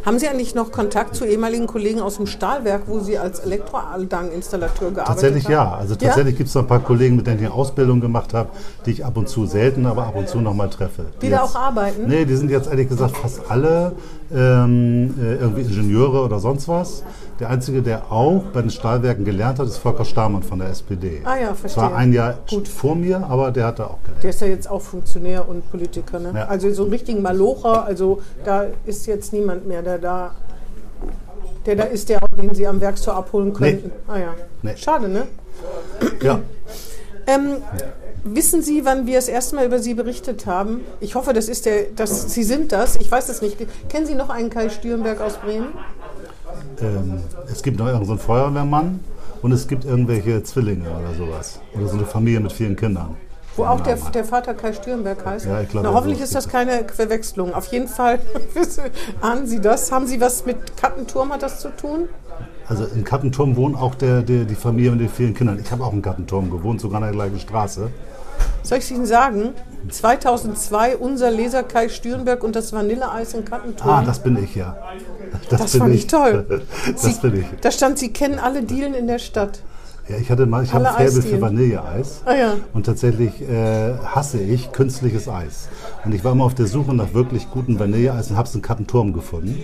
Haben 0.05 0.19
Sie 0.19 0.27
eigentlich 0.27 0.53
noch 0.53 0.71
Kontakt 0.71 1.15
zu 1.15 1.23
ehemaligen 1.23 1.65
Kollegen 1.65 2.01
aus 2.01 2.17
dem 2.17 2.27
Stahlwerk, 2.27 2.83
wo 2.87 2.99
Sie 2.99 3.17
als 3.17 3.39
Elektroanlageninstallateur 3.39 4.91
gearbeitet 4.91 5.07
Tatsächlich 5.07 5.45
haben? 5.45 5.51
ja. 5.53 5.75
Also 5.75 5.95
tatsächlich 5.95 6.35
gibt 6.35 6.49
es 6.49 6.55
noch 6.55 6.63
ein 6.63 6.67
paar 6.67 6.81
Kollegen, 6.81 7.15
mit 7.15 7.25
denen 7.25 7.41
ich 7.41 7.49
Ausbildung 7.49 8.01
gemacht 8.01 8.33
habe, 8.33 8.49
die 8.85 8.91
ich 8.91 9.05
ab 9.05 9.15
und 9.15 9.29
zu 9.29 9.45
selten, 9.45 9.85
aber 9.85 10.07
ab 10.07 10.15
und 10.17 10.27
zu 10.27 10.41
noch 10.41 10.53
mal 10.53 10.69
treffe. 10.69 11.05
Die 11.21 11.29
da 11.29 11.43
auch 11.43 11.55
arbeiten? 11.55 12.05
Nee, 12.05 12.25
die 12.25 12.35
sind 12.35 12.51
jetzt 12.51 12.69
ehrlich 12.69 12.89
gesagt 12.89 13.15
fast 13.15 13.49
alle 13.49 13.93
ähm, 14.33 15.13
äh, 15.17 15.35
irgendwie 15.35 15.61
Ingenieure 15.61 16.21
oder 16.21 16.39
sonst 16.39 16.67
was. 16.67 17.03
Der 17.43 17.49
Einzige, 17.49 17.81
der 17.81 18.09
auch 18.09 18.41
bei 18.53 18.61
den 18.61 18.69
Stahlwerken 18.69 19.25
gelernt 19.25 19.59
hat, 19.59 19.67
ist 19.67 19.75
Volker 19.75 20.05
Stamann 20.05 20.43
von 20.43 20.59
der 20.59 20.69
SPD. 20.69 21.19
Ah 21.25 21.35
ja, 21.35 21.47
verstehe. 21.53 21.83
Zwar 21.83 21.93
ein 21.93 22.13
Jahr 22.13 22.39
Gut. 22.49 22.69
vor 22.69 22.95
mir, 22.95 23.17
aber 23.27 23.51
der 23.51 23.65
hat 23.65 23.79
da 23.79 23.87
auch 23.87 24.01
gelernt. 24.01 24.23
Der 24.23 24.29
ist 24.29 24.39
ja 24.39 24.47
jetzt 24.47 24.69
auch 24.69 24.81
Funktionär 24.81 25.49
und 25.49 25.69
Politiker. 25.69 26.19
Ne? 26.19 26.31
Ja. 26.33 26.45
Also 26.45 26.71
so 26.71 26.83
einen 26.83 26.93
richtigen 26.93 27.21
Malocher, 27.21 27.83
also 27.83 28.21
da 28.45 28.67
ist 28.85 29.07
jetzt 29.07 29.33
niemand 29.33 29.67
mehr, 29.67 29.81
der 29.81 29.97
da, 29.97 30.35
der 31.65 31.75
da 31.75 31.83
ist, 31.83 32.07
der, 32.07 32.21
den 32.37 32.55
Sie 32.55 32.65
am 32.65 32.79
Werkstor 32.79 33.13
abholen 33.13 33.51
könnten. 33.51 33.91
Ah 34.07 34.19
ja. 34.19 34.33
Nee. 34.61 34.77
Schade, 34.77 35.09
ne? 35.09 35.23
Ja, 36.21 36.39
Ähm, 37.27 37.57
wissen 38.23 38.61
Sie, 38.61 38.85
wann 38.85 39.05
wir 39.05 39.15
das 39.15 39.27
erste 39.27 39.57
Mal 39.57 39.65
über 39.65 39.79
Sie 39.79 39.95
berichtet 39.95 40.45
haben? 40.45 40.79
Ich 41.01 41.15
hoffe, 41.15 41.33
das 41.33 41.49
ist 41.49 41.65
der, 41.65 41.87
das, 41.93 42.33
Sie 42.33 42.43
sind 42.43 42.71
das. 42.71 42.95
Ich 42.95 43.11
weiß 43.11 43.27
es 43.27 43.41
nicht. 43.41 43.57
Kennen 43.89 44.05
Sie 44.05 44.15
noch 44.15 44.29
einen 44.29 44.49
Kai 44.49 44.69
Stürenberg 44.69 45.19
aus 45.19 45.35
Bremen? 45.39 45.73
Ähm, 46.81 47.19
es 47.51 47.63
gibt 47.63 47.79
noch 47.79 47.85
irgendeinen 47.85 48.05
so 48.05 48.13
einen 48.13 48.21
Feuerwehrmann 48.21 48.99
und 49.41 49.51
es 49.51 49.67
gibt 49.67 49.85
irgendwelche 49.85 50.43
Zwillinge 50.43 50.89
oder 50.89 51.13
sowas. 51.15 51.59
Oder 51.75 51.87
so 51.87 51.97
eine 51.97 52.05
Familie 52.05 52.39
mit 52.39 52.51
vielen 52.51 52.75
Kindern. 52.75 53.15
Wo 53.55 53.65
auch 53.65 53.81
der, 53.81 53.97
der 53.97 54.25
Vater 54.25 54.55
Kai 54.55 54.73
Stürenberg 54.73 55.23
heißt? 55.23 55.45
Ja, 55.45 55.61
ich 55.61 55.69
glaube, 55.69 55.87
Na, 55.87 55.93
hoffentlich 55.93 56.21
ist 56.21 56.33
das 56.33 56.49
keine 56.49 56.85
Verwechslung. 56.87 57.53
Auf 57.53 57.67
jeden 57.67 57.87
Fall 57.87 58.19
ahnen 59.21 59.45
Sie 59.45 59.61
das. 59.61 59.91
Haben 59.91 60.07
Sie 60.07 60.19
was 60.19 60.45
mit 60.45 60.75
Kattenturm 60.75 61.31
hat 61.31 61.43
das 61.43 61.59
zu 61.59 61.69
tun? 61.69 62.09
Also 62.67 62.85
in 62.85 63.03
Kattenturm 63.03 63.55
wohnt 63.55 63.77
auch 63.77 63.93
der, 63.93 64.21
der, 64.23 64.45
die 64.45 64.55
Familie 64.55 64.91
mit 64.91 65.01
den 65.01 65.09
vielen 65.09 65.33
Kindern. 65.35 65.59
Ich 65.59 65.71
habe 65.71 65.83
auch 65.83 65.93
in 65.93 66.01
Kattenturm 66.01 66.49
gewohnt, 66.49 66.81
sogar 66.81 66.97
an 66.97 67.03
der 67.03 67.11
gleichen 67.11 67.39
Straße. 67.39 67.91
Soll 68.63 68.77
ich 68.77 68.85
es 68.85 68.91
Ihnen 68.91 69.05
sagen? 69.05 69.53
2002 69.89 70.97
unser 70.97 71.29
Leser 71.31 71.63
Kai 71.63 71.89
Stürenberg 71.89 72.43
und 72.43 72.55
das 72.55 72.71
Vanilleeis 72.71 73.33
in 73.33 73.43
Kattenturm. 73.45 73.89
Ah, 73.89 74.03
das 74.03 74.23
bin 74.23 74.41
ich 74.41 74.55
ja. 74.55 74.77
das 75.49 75.71
bin 75.71 75.81
fand 75.81 75.95
ich 75.95 76.07
toll. 76.07 76.61
das 76.91 77.01
Sie, 77.03 77.13
bin 77.21 77.41
ich. 77.41 77.45
Da 77.61 77.71
stand, 77.71 77.99
Sie 77.99 78.13
kennen 78.13 78.39
alle 78.39 78.63
Dielen 78.63 78.93
in 78.93 79.07
der 79.07 79.19
Stadt. 79.19 79.59
Ja, 80.09 80.17
ich 80.17 80.29
hatte 80.29 80.45
mal, 80.45 80.63
ich 80.63 80.73
habe 80.73 80.93
Eisdielen. 80.95 81.35
für 81.35 81.41
Vanilleeis. 81.41 82.21
Ah 82.25 82.35
ja. 82.35 82.53
Und 82.73 82.85
tatsächlich 82.85 83.41
äh, 83.41 83.93
hasse 83.99 84.37
ich 84.39 84.73
künstliches 84.73 85.29
Eis. 85.29 85.69
Und 86.03 86.13
ich 86.13 86.25
war 86.25 86.33
immer 86.33 86.43
auf 86.43 86.55
der 86.55 86.67
Suche 86.67 86.93
nach 86.93 87.13
wirklich 87.13 87.49
gutem 87.49 87.79
Vanilleeis 87.79 88.29
und 88.29 88.35
habe 88.35 88.47
es 88.47 88.53
in 88.53 88.61
Kattenturm 88.61 89.13
gefunden. 89.13 89.63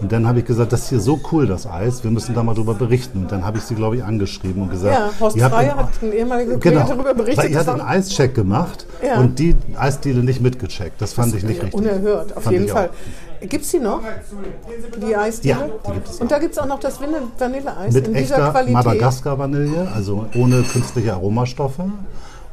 Und 0.00 0.12
dann 0.12 0.28
habe 0.28 0.38
ich 0.38 0.44
gesagt, 0.44 0.72
das 0.72 0.82
ist 0.82 0.88
hier 0.90 1.00
so 1.00 1.18
cool, 1.32 1.46
das 1.48 1.66
Eis, 1.66 2.04
wir 2.04 2.10
müssen 2.12 2.32
da 2.34 2.42
mal 2.44 2.54
drüber 2.54 2.74
berichten. 2.74 3.18
Und 3.22 3.32
dann 3.32 3.44
habe 3.44 3.58
ich 3.58 3.64
sie, 3.64 3.74
glaube 3.74 3.96
ich, 3.96 4.04
angeschrieben 4.04 4.62
und 4.62 4.70
gesagt, 4.70 4.94
Ja, 4.94 5.10
Horst 5.18 5.36
Freier 5.40 5.76
hat 5.76 5.88
ein 6.02 6.12
ehemaliger 6.12 6.50
Kollege 6.52 6.70
Genau, 6.70 6.86
darüber 6.88 7.14
berichtet. 7.14 7.38
weil 7.44 7.50
ihr 7.50 7.58
das 7.58 7.66
war 7.66 7.74
einen 7.74 7.82
Eischeck 7.82 8.32
gemacht 8.34 8.86
Ja. 9.04 9.18
und 9.18 9.38
die 9.40 9.56
Eisdiele 9.76 10.22
nicht 10.22 10.40
mitgecheckt. 10.40 11.00
Das 11.02 11.12
fand 11.14 11.34
ich 11.34 11.42
nicht 11.42 11.60
richtig. 11.62 11.74
unerhört, 11.74 12.36
auf 12.36 12.44
Fand 12.44 12.54
jeden 12.54 12.68
Fall. 12.68 12.90
Gibt 13.40 13.64
es 13.64 13.70
die 13.72 13.78
noch? 13.80 14.00
Die 15.04 15.16
Eisdiele? 15.16 15.54
Ja, 15.54 15.66
die 15.88 15.92
gibt 15.94 16.08
es 16.08 16.20
Und 16.20 16.30
da 16.30 16.38
gibt 16.38 16.52
es 16.52 16.58
auch 16.58 16.66
noch 16.66 16.78
das 16.80 17.00
Vanille- 17.00 17.22
Vanilleeis 17.38 17.94
Mit 17.94 18.06
in 18.08 18.14
dieser 18.14 18.34
echter 18.36 18.50
Qualität. 18.50 18.74
Madagaskar-Vanille, 18.74 19.88
also 19.94 20.26
ohne 20.36 20.62
künstliche 20.62 21.12
Aromastoffe 21.14 21.84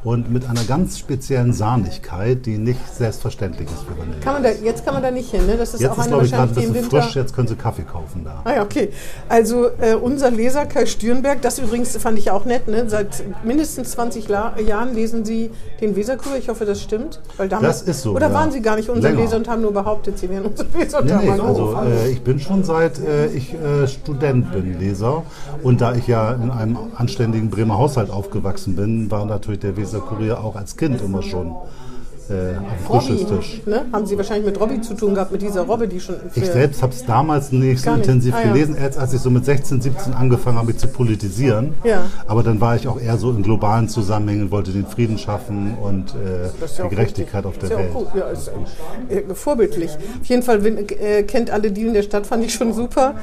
und 0.06 0.30
mit 0.30 0.48
einer 0.48 0.62
ganz 0.62 1.00
speziellen 1.00 1.52
Sahnigkeit, 1.52 2.46
die 2.46 2.58
nicht 2.58 2.78
selbstverständlich 2.94 3.66
ist 3.68 3.82
für 3.82 3.98
Vanille. 3.98 4.20
Kann 4.20 4.34
man 4.34 4.42
da, 4.44 4.50
jetzt 4.50 4.84
kann 4.84 4.94
man 4.94 5.02
da 5.02 5.10
nicht 5.10 5.32
hin, 5.32 5.44
ne? 5.46 5.56
Das 5.56 5.74
ist 5.74 5.80
Jetzt 5.80 5.90
auch 5.90 5.98
ist, 5.98 6.12
eine 6.12 6.22
ich, 6.22 6.30
gerade 6.30 6.42
ein 6.44 6.48
wahrscheinlich 6.50 6.72
die 6.72 6.78
im 6.78 6.84
bisschen 6.84 7.02
frisch. 7.02 7.16
Jetzt 7.16 7.34
können 7.34 7.48
Sie 7.48 7.56
Kaffee 7.56 7.82
kaufen 7.82 8.22
da. 8.24 8.40
Ah 8.44 8.54
ja, 8.54 8.62
okay. 8.62 8.90
Also 9.28 9.66
äh, 9.80 9.96
unser 9.96 10.30
Leser 10.30 10.64
Kai 10.64 10.86
Stürenberg, 10.86 11.42
das 11.42 11.58
übrigens 11.58 11.96
fand 11.96 12.20
ich 12.20 12.30
auch 12.30 12.44
nett, 12.44 12.68
ne? 12.68 12.88
seit 12.88 13.24
mindestens 13.42 13.90
20 13.90 14.28
La 14.28 14.56
Jahren 14.60 14.94
lesen 14.94 15.24
Sie 15.24 15.50
den 15.80 15.96
Weserkurier. 15.96 16.38
Ich 16.38 16.48
hoffe, 16.50 16.64
das 16.66 16.80
stimmt. 16.80 17.20
Weil 17.36 17.48
damals, 17.48 17.80
Das 17.80 17.96
ist 17.96 18.02
so, 18.02 18.14
Oder 18.14 18.28
ja. 18.28 18.32
waren 18.32 18.52
Sie 18.52 18.62
gar 18.62 18.76
nicht 18.76 18.88
unser 18.88 19.08
Länger. 19.08 19.22
Leser 19.22 19.38
und 19.38 19.48
haben 19.48 19.62
nur 19.62 19.72
behauptet, 19.72 20.20
Sie 20.20 20.30
wären 20.30 20.44
unser 20.44 20.66
Leser? 20.78 21.02
Nee, 21.02 21.14
nee, 21.20 21.30
also 21.30 21.76
äh, 21.84 22.10
ich 22.12 22.22
bin 22.22 22.38
schon 22.38 22.62
seit 22.62 23.00
äh, 23.00 23.26
ich 23.26 23.54
äh, 23.54 23.88
Student 23.88 24.52
bin, 24.52 24.78
Leser. 24.78 25.24
Und 25.64 25.80
da 25.80 25.96
ich 25.96 26.06
ja 26.06 26.32
in 26.32 26.52
einem 26.52 26.78
anständigen 26.94 27.50
Bremer 27.50 27.76
Haushalt 27.76 28.10
aufgewachsen 28.10 28.76
bin, 28.76 29.10
war 29.10 29.24
natürlich 29.26 29.58
der 29.58 29.76
Weser 29.76 29.95
Kurier 30.00 30.42
auch 30.42 30.56
als 30.56 30.76
Kind 30.76 31.00
immer 31.02 31.22
schon 31.22 31.54
äh, 32.28 32.56
am 32.56 32.64
Robby, 32.88 33.06
Frühstückstisch. 33.18 33.62
ne? 33.66 33.84
Haben 33.92 34.04
Sie 34.06 34.16
wahrscheinlich 34.16 34.46
mit 34.46 34.60
Robby 34.60 34.80
zu 34.80 34.94
tun 34.94 35.14
gehabt, 35.14 35.30
mit 35.30 35.42
dieser 35.42 35.62
Robbe, 35.62 35.86
die 35.86 36.00
schon. 36.00 36.16
Ich 36.34 36.44
selbst 36.44 36.82
habe 36.82 36.92
es 36.92 37.04
damals 37.04 37.52
nicht 37.52 37.80
so 37.84 37.90
nicht. 37.90 37.98
intensiv 38.06 38.34
Ah, 38.34 38.40
ja. 38.42 38.52
gelesen, 38.52 38.74
erst 38.76 38.98
als 38.98 39.12
ich 39.12 39.20
so 39.20 39.30
mit 39.30 39.44
16, 39.44 39.80
17 39.80 40.12
angefangen 40.12 40.56
habe, 40.56 40.66
mich 40.66 40.78
zu 40.78 40.88
politisieren. 40.88 41.74
Ja. 41.84 42.06
Aber 42.26 42.42
dann 42.42 42.60
war 42.60 42.74
ich 42.74 42.88
auch 42.88 43.00
eher 43.00 43.16
so 43.16 43.30
in 43.30 43.44
globalen 43.44 43.88
Zusammenhängen, 43.88 44.50
wollte 44.50 44.72
den 44.72 44.86
Frieden 44.86 45.18
schaffen 45.18 45.76
und 45.80 46.14
äh, 46.16 46.46
ja 46.46 46.84
die 46.88 46.96
Gerechtigkeit 46.96 47.46
richtig. 47.46 47.62
auf 47.62 47.68
der 47.70 47.78
Welt. 47.78 47.92
Gut. 47.94 48.08
ja, 48.16 48.26
ist 48.28 48.48
äh, 49.08 49.32
vorbildlich. 49.32 49.92
Auf 50.20 50.26
jeden 50.26 50.42
Fall 50.42 50.66
äh, 50.66 51.22
kennt 51.22 51.50
alle 51.52 51.70
Dielen 51.70 51.94
der 51.94 52.02
Stadt, 52.02 52.26
fand 52.26 52.44
ich 52.44 52.52
schon 52.54 52.72
super. 52.72 53.14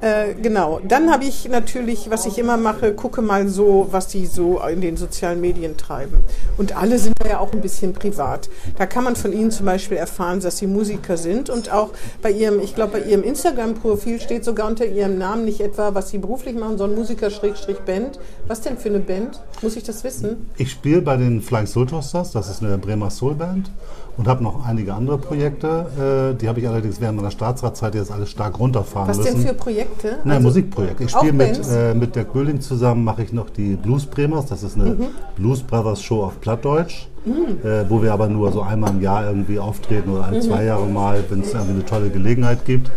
Äh, 0.00 0.34
genau. 0.34 0.80
Dann 0.86 1.10
habe 1.10 1.24
ich 1.24 1.48
natürlich, 1.48 2.10
was 2.10 2.26
ich 2.26 2.38
immer 2.38 2.56
mache, 2.56 2.94
gucke 2.94 3.22
mal 3.22 3.48
so, 3.48 3.88
was 3.90 4.08
die 4.08 4.26
so 4.26 4.60
in 4.60 4.80
den 4.80 4.96
sozialen 4.96 5.40
Medien 5.40 5.76
treiben. 5.76 6.18
Und 6.58 6.76
alle 6.76 6.98
sind 6.98 7.14
ja 7.28 7.38
auch 7.38 7.52
ein 7.52 7.60
bisschen 7.60 7.92
privat. 7.92 8.48
Da 8.76 8.86
kann 8.86 9.04
man 9.04 9.16
von 9.16 9.32
ihnen 9.32 9.50
zum 9.50 9.66
Beispiel 9.66 9.96
erfahren, 9.96 10.40
dass 10.40 10.58
sie 10.58 10.66
Musiker 10.66 11.16
sind 11.16 11.50
und 11.50 11.72
auch 11.72 11.90
bei 12.22 12.30
ihrem, 12.30 12.60
ich 12.60 12.74
glaube, 12.74 12.98
bei 12.98 13.04
ihrem 13.04 13.22
Instagram-Profil 13.22 14.20
steht 14.20 14.44
sogar 14.44 14.68
unter 14.68 14.86
ihrem 14.86 15.18
Namen 15.18 15.44
nicht 15.44 15.60
etwa, 15.60 15.94
was 15.94 16.10
sie 16.10 16.18
beruflich 16.18 16.54
machen, 16.54 16.78
sondern 16.78 16.98
Musiker-Band. 16.98 18.18
Was 18.46 18.60
denn 18.60 18.78
für 18.78 18.88
eine 18.88 19.00
Band? 19.00 19.40
Muss 19.62 19.76
ich 19.76 19.84
das 19.84 20.04
wissen? 20.04 20.50
Ich 20.56 20.70
spiele 20.70 21.02
bei 21.02 21.16
den 21.16 21.40
Flying 21.40 21.66
Soul 21.66 21.86
Toasters, 21.86 22.32
das 22.32 22.50
ist 22.50 22.62
eine 22.62 22.78
Bremer 22.78 23.10
Soulband 23.10 23.70
und 24.16 24.28
habe 24.28 24.42
noch 24.44 24.64
einige 24.66 24.94
andere 24.94 25.18
Projekte. 25.18 26.32
Äh, 26.34 26.40
die 26.40 26.48
habe 26.48 26.60
ich 26.60 26.68
allerdings 26.68 27.00
während 27.00 27.16
meiner 27.16 27.30
Staatsratszeit 27.30 27.94
jetzt 27.94 28.12
alles 28.12 28.30
stark 28.30 28.58
runterfahren 28.58 29.08
Was 29.08 29.18
müssen. 29.18 29.38
denn 29.38 29.46
für 29.48 29.54
Projekte? 29.54 30.18
Nein, 30.24 30.36
Also- 30.36 30.48
Musikprojekte. 30.48 31.04
Ich 31.04 31.10
spiele 31.10 31.32
mit, 31.32 31.60
äh, 31.68 31.94
mit 31.94 32.14
Dirk 32.14 32.32
Böhling 32.32 32.60
zusammen, 32.60 33.04
mache 33.04 33.22
ich 33.22 33.32
noch 33.32 33.50
die 33.50 33.74
Blues 33.76 34.06
Bremers. 34.06 34.46
Das 34.46 34.62
ist 34.62 34.76
eine 34.76 34.90
Mhm. 34.94 35.06
Blues 35.36 35.62
Brothers 35.62 36.02
Show 36.02 36.22
auf 36.24 36.40
Plattdeutsch, 36.40 37.08
äh, 37.26 37.84
wo 37.88 38.02
wir 38.02 38.12
aber 38.12 38.28
nur 38.28 38.52
so 38.52 38.62
einmal 38.62 38.90
im 38.90 39.00
Jahr 39.00 39.24
irgendwie 39.26 39.58
auftreten 39.58 40.10
oder 40.10 40.24
alle 40.26 40.36
Mhm. 40.38 40.42
zwei 40.42 40.64
Jahre 40.64 40.86
mal, 40.86 41.22
wenn 41.28 41.40
es 41.40 41.52
irgendwie 41.52 41.72
eine 41.72 41.84
tolle 41.84 42.10
Gelegenheit 42.10 42.64
gibt. 42.64 42.90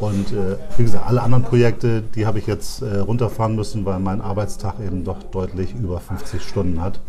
Und 0.00 0.32
äh, 0.32 0.56
wie 0.76 0.84
gesagt, 0.84 1.06
alle 1.06 1.22
anderen 1.22 1.44
Projekte, 1.44 2.02
die 2.14 2.26
habe 2.26 2.38
ich 2.38 2.46
jetzt 2.46 2.82
äh, 2.82 2.98
runterfahren 2.98 3.54
müssen, 3.56 3.84
weil 3.84 3.98
mein 3.98 4.20
Arbeitstag 4.20 4.74
eben 4.84 5.04
doch 5.04 5.22
deutlich 5.30 5.74
über 5.74 6.00
50 6.00 6.42
Stunden 6.42 6.80
hat. 6.80 7.00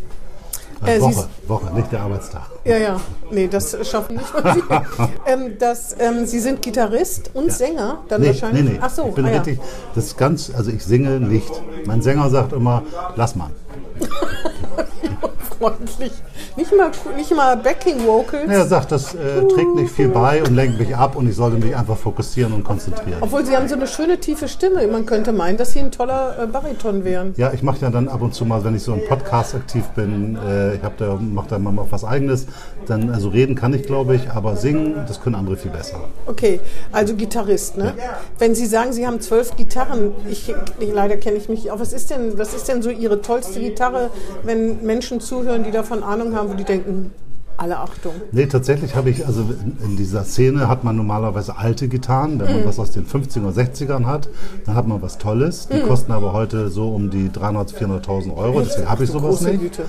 Äh, 0.84 1.00
Woche, 1.00 1.26
Woche, 1.46 1.74
nicht 1.74 1.90
der 1.90 2.00
Arbeitstag. 2.00 2.42
Ja, 2.64 2.76
ja, 2.76 3.00
nee, 3.30 3.48
das 3.48 3.76
schaffen 3.88 4.16
nicht 4.16 4.32
mal 4.34 4.54
Sie. 4.54 4.62
ähm, 5.26 5.56
das, 5.58 5.96
ähm, 5.98 6.26
Sie 6.26 6.38
sind 6.38 6.60
Gitarrist 6.60 7.30
und 7.32 7.50
Sänger, 7.50 8.02
dann 8.08 8.20
Nee, 8.20 8.28
wahrscheinlich. 8.28 8.64
nee, 8.64 8.70
nee. 8.72 8.78
Ach 8.80 8.90
so, 8.90 9.06
ich 9.08 9.14
bin 9.14 9.24
ah, 9.24 9.30
ja. 9.30 9.36
richtig, 9.36 9.58
das 9.94 10.04
ist 10.04 10.18
ganz, 10.18 10.52
also 10.54 10.70
ich 10.70 10.84
singe 10.84 11.18
nicht. 11.20 11.50
Mein 11.86 12.02
Sänger 12.02 12.28
sagt 12.28 12.52
immer, 12.52 12.82
lass 13.16 13.34
mal. 13.36 13.50
freundlich. 15.58 16.12
Nicht 16.56 16.74
mal, 16.76 16.90
nicht 17.16 17.34
mal 17.34 17.56
Backing 17.56 18.04
Vocals. 18.06 18.48
Er 18.48 18.66
sagt, 18.66 18.92
das 18.92 19.14
äh, 19.14 19.46
trägt 19.48 19.74
nicht 19.74 19.90
viel 19.90 20.08
bei 20.08 20.42
und 20.42 20.54
lenkt 20.54 20.78
mich 20.78 20.94
ab 20.94 21.16
und 21.16 21.28
ich 21.28 21.36
sollte 21.36 21.56
mich 21.58 21.76
einfach 21.76 21.96
fokussieren 21.96 22.52
und 22.52 22.64
konzentrieren. 22.64 23.18
Obwohl 23.20 23.44
Sie 23.44 23.56
haben 23.56 23.68
so 23.68 23.74
eine 23.74 23.86
schöne 23.86 24.18
tiefe 24.18 24.48
Stimme. 24.48 24.86
Man 24.86 25.06
könnte 25.06 25.32
meinen, 25.32 25.56
dass 25.56 25.72
Sie 25.72 25.80
ein 25.80 25.90
toller 25.90 26.36
äh, 26.42 26.46
Bariton 26.46 27.04
wären. 27.04 27.34
Ja, 27.36 27.52
ich 27.52 27.62
mache 27.62 27.80
ja 27.80 27.90
dann 27.90 28.08
ab 28.08 28.22
und 28.22 28.34
zu 28.34 28.44
mal, 28.44 28.64
wenn 28.64 28.74
ich 28.74 28.82
so 28.82 28.94
im 28.94 29.04
Podcast 29.06 29.54
aktiv 29.54 29.84
bin, 29.94 30.36
äh, 30.36 30.65
ich 30.74 30.82
hab 30.82 30.96
da, 30.98 31.16
mache 31.16 31.48
da 31.50 31.58
mal 31.58 31.86
was 31.90 32.04
eigenes, 32.04 32.46
dann, 32.86 33.10
also 33.10 33.28
reden 33.28 33.54
kann 33.54 33.74
ich 33.74 33.84
glaube 33.84 34.16
ich, 34.16 34.30
aber 34.30 34.56
singen, 34.56 34.94
das 35.06 35.20
können 35.20 35.34
andere 35.36 35.56
viel 35.56 35.70
besser. 35.70 36.00
Okay, 36.26 36.60
also 36.92 37.14
Gitarrist, 37.14 37.76
ne? 37.76 37.94
Wenn 38.38 38.54
Sie 38.54 38.66
sagen, 38.66 38.92
Sie 38.92 39.06
haben 39.06 39.20
zwölf 39.20 39.56
Gitarren, 39.56 40.12
ich, 40.30 40.54
ich 40.78 40.92
leider 40.92 41.16
kenne 41.16 41.36
ich 41.36 41.48
mich. 41.48 41.70
auch. 41.70 41.80
Was 41.80 41.92
ist 41.92 42.10
denn, 42.10 42.38
was 42.38 42.54
ist 42.54 42.68
denn 42.68 42.82
so 42.82 42.90
Ihre 42.90 43.20
tollste 43.20 43.60
Gitarre, 43.60 44.10
wenn 44.42 44.84
Menschen 44.84 45.20
zuhören, 45.20 45.64
die 45.64 45.70
davon 45.70 46.02
Ahnung 46.02 46.34
haben, 46.34 46.50
wo 46.50 46.54
die 46.54 46.64
denken, 46.64 47.12
alle 47.58 47.78
Achtung. 47.78 48.12
Nee, 48.32 48.46
tatsächlich 48.46 48.94
habe 48.94 49.10
ich, 49.10 49.26
also 49.26 49.42
in, 49.84 49.96
dieser 49.96 50.24
Szene 50.24 50.68
hat 50.68 50.84
man 50.84 50.96
normalerweise 50.96 51.56
alte 51.56 51.88
Gitarren. 51.88 52.38
Wenn 52.38 52.50
man 52.52 52.60
Mhm. 52.62 52.66
was 52.66 52.78
aus 52.78 52.90
den 52.90 53.06
50er, 53.06 53.52
60ern 53.52 54.06
hat, 54.06 54.28
dann 54.64 54.74
hat 54.74 54.86
man 54.86 55.00
was 55.02 55.18
Tolles. 55.18 55.68
Die 55.68 55.80
kosten 55.80 56.12
aber 56.12 56.32
heute 56.32 56.68
so 56.68 56.88
um 56.94 57.10
die 57.10 57.28
300.000, 57.30 57.74
400.000 57.74 58.36
Euro. 58.36 58.60
Deswegen 58.60 58.88
habe 58.88 59.04
ich 59.04 59.10
sowas 59.10 59.30
große 59.38 59.48
nicht. 59.50 59.60
Güte. 59.60 59.82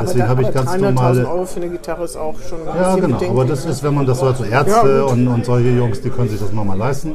Deswegen 0.00 0.28
habe 0.28 0.42
ich 0.42 0.52
ganz 0.52 0.70
300.000 0.70 0.78
normale. 0.80 1.28
Euro 1.28 1.44
für 1.46 1.60
eine 1.60 1.70
Gitarre 1.70 2.04
ist 2.04 2.16
auch 2.16 2.34
schon 2.48 2.58
Ja, 2.66 2.96
genau. 2.96 3.18
Aber 3.30 3.44
das 3.44 3.64
ist, 3.64 3.82
wenn 3.82 3.94
man 3.94 4.06
das 4.06 4.20
so 4.20 4.26
als 4.26 4.40
Ja, 4.40 4.46
Ärzte 4.62 5.00
gut. 5.02 5.12
und, 5.12 5.28
und 5.28 5.44
solche 5.44 5.70
Jungs, 5.70 6.00
die 6.00 6.10
können 6.10 6.28
sich 6.28 6.40
das 6.40 6.52
nochmal 6.52 6.76
leisten. 6.78 7.14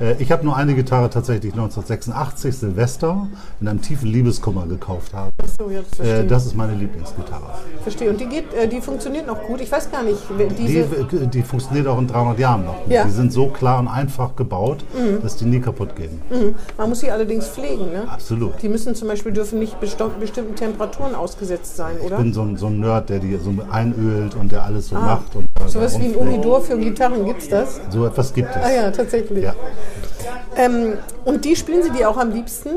Äh, 0.00 0.14
Ich 0.18 0.30
habe 0.32 0.44
nur 0.44 0.56
eine 0.56 0.74
Gitarre 0.74 1.08
tatsächlich 1.10 1.52
1986 1.52 2.58
Silvester 2.58 3.26
in 3.60 3.68
einem 3.68 3.80
tiefen 3.80 4.08
Liebeskummer 4.10 4.66
gekauft 4.66 5.14
habe. 5.14 5.30
So, 5.58 5.70
ja, 5.70 5.80
das 5.90 6.00
Äh, 6.06 6.22
ich. 6.22 6.28
Das 6.28 6.46
ist 6.46 6.56
meine 6.56 6.74
Lieblingsgitarre. 6.74 7.42
verstehe. 7.82 8.10
Und 8.10 8.20
die, 8.20 8.26
geht, 8.26 8.52
äh, 8.54 8.66
die 8.68 8.80
funktioniert 8.80 9.26
noch 9.26 9.40
gut. 9.42 9.60
Ich 9.60 9.70
weiß 9.70 9.90
gar 9.90 10.02
nicht, 10.02 10.18
wer- 10.36 10.48
Die, 10.48 10.66
diese... 10.66 10.86
die 11.28 11.42
funktioniert 11.42 11.86
auch 11.86 11.98
in 11.98 12.06
300 12.08 12.38
Jahren 12.38 12.64
noch. 12.64 12.82
gut. 12.82 12.92
Ja. 12.92 13.04
Die 13.04 13.10
sind 13.10 13.32
so 13.32 13.48
klar 13.48 13.78
und 13.78 13.88
einfach 13.88 14.34
gebaut, 14.36 14.84
dass 15.22 15.36
die 15.36 15.44
nie 15.44 15.60
kaputt 15.60 15.94
gehen. 15.96 16.20
Mhm. 16.30 16.54
Man 16.76 16.88
muss 16.88 17.00
sie 17.00 17.10
allerdings 17.10 17.46
pflegen, 17.48 17.92
ne? 17.92 18.04
Absolut. 18.10 18.60
Die 18.62 18.68
müssen 18.68 18.94
zum 18.94 19.08
Beispiel 19.08 19.32
dürfen 19.32 19.58
nicht 19.58 19.76
besti- 19.80 20.08
bestimmten 20.18 20.54
Temperaturen 20.56 21.14
ausgesetzt 21.14 21.76
sein, 21.76 21.96
Ich 22.00 22.04
oder? 22.06 22.16
bin 22.18 22.32
so 22.32 22.42
ein, 22.42 22.56
so 22.56 22.66
ein 22.66 22.80
Nerd, 22.80 23.08
der 23.08 23.18
die 23.20 23.36
so 23.36 23.52
einölt 23.70 24.34
und 24.34 24.50
der 24.52 24.64
alles 24.64 24.88
so 24.88 24.94
macht. 24.96 25.34
Und 25.36 25.46
Ah. 25.60 25.68
Sowas 25.68 25.94
da 25.94 26.00
wie 26.00 26.06
ein. 26.06 26.14
Umidor 26.16 26.60
für 26.60 26.76
Gitarren 26.78 27.24
gibt's 27.24 27.48
das? 27.48 27.80
So 27.90 28.06
etwas 28.06 28.32
gibt 28.32 28.50
es. 28.50 28.56
Ah 28.62 28.70
ja, 28.72 28.90
tatsächlich. 28.90 29.44
Ja. 29.44 29.54
Ähm, 30.56 30.94
und 31.24 31.44
die 31.44 31.56
spielen 31.56 31.82
Sie 31.82 31.90
die 31.90 32.04
auch 32.04 32.16
am 32.16 32.30
liebsten? 32.32 32.70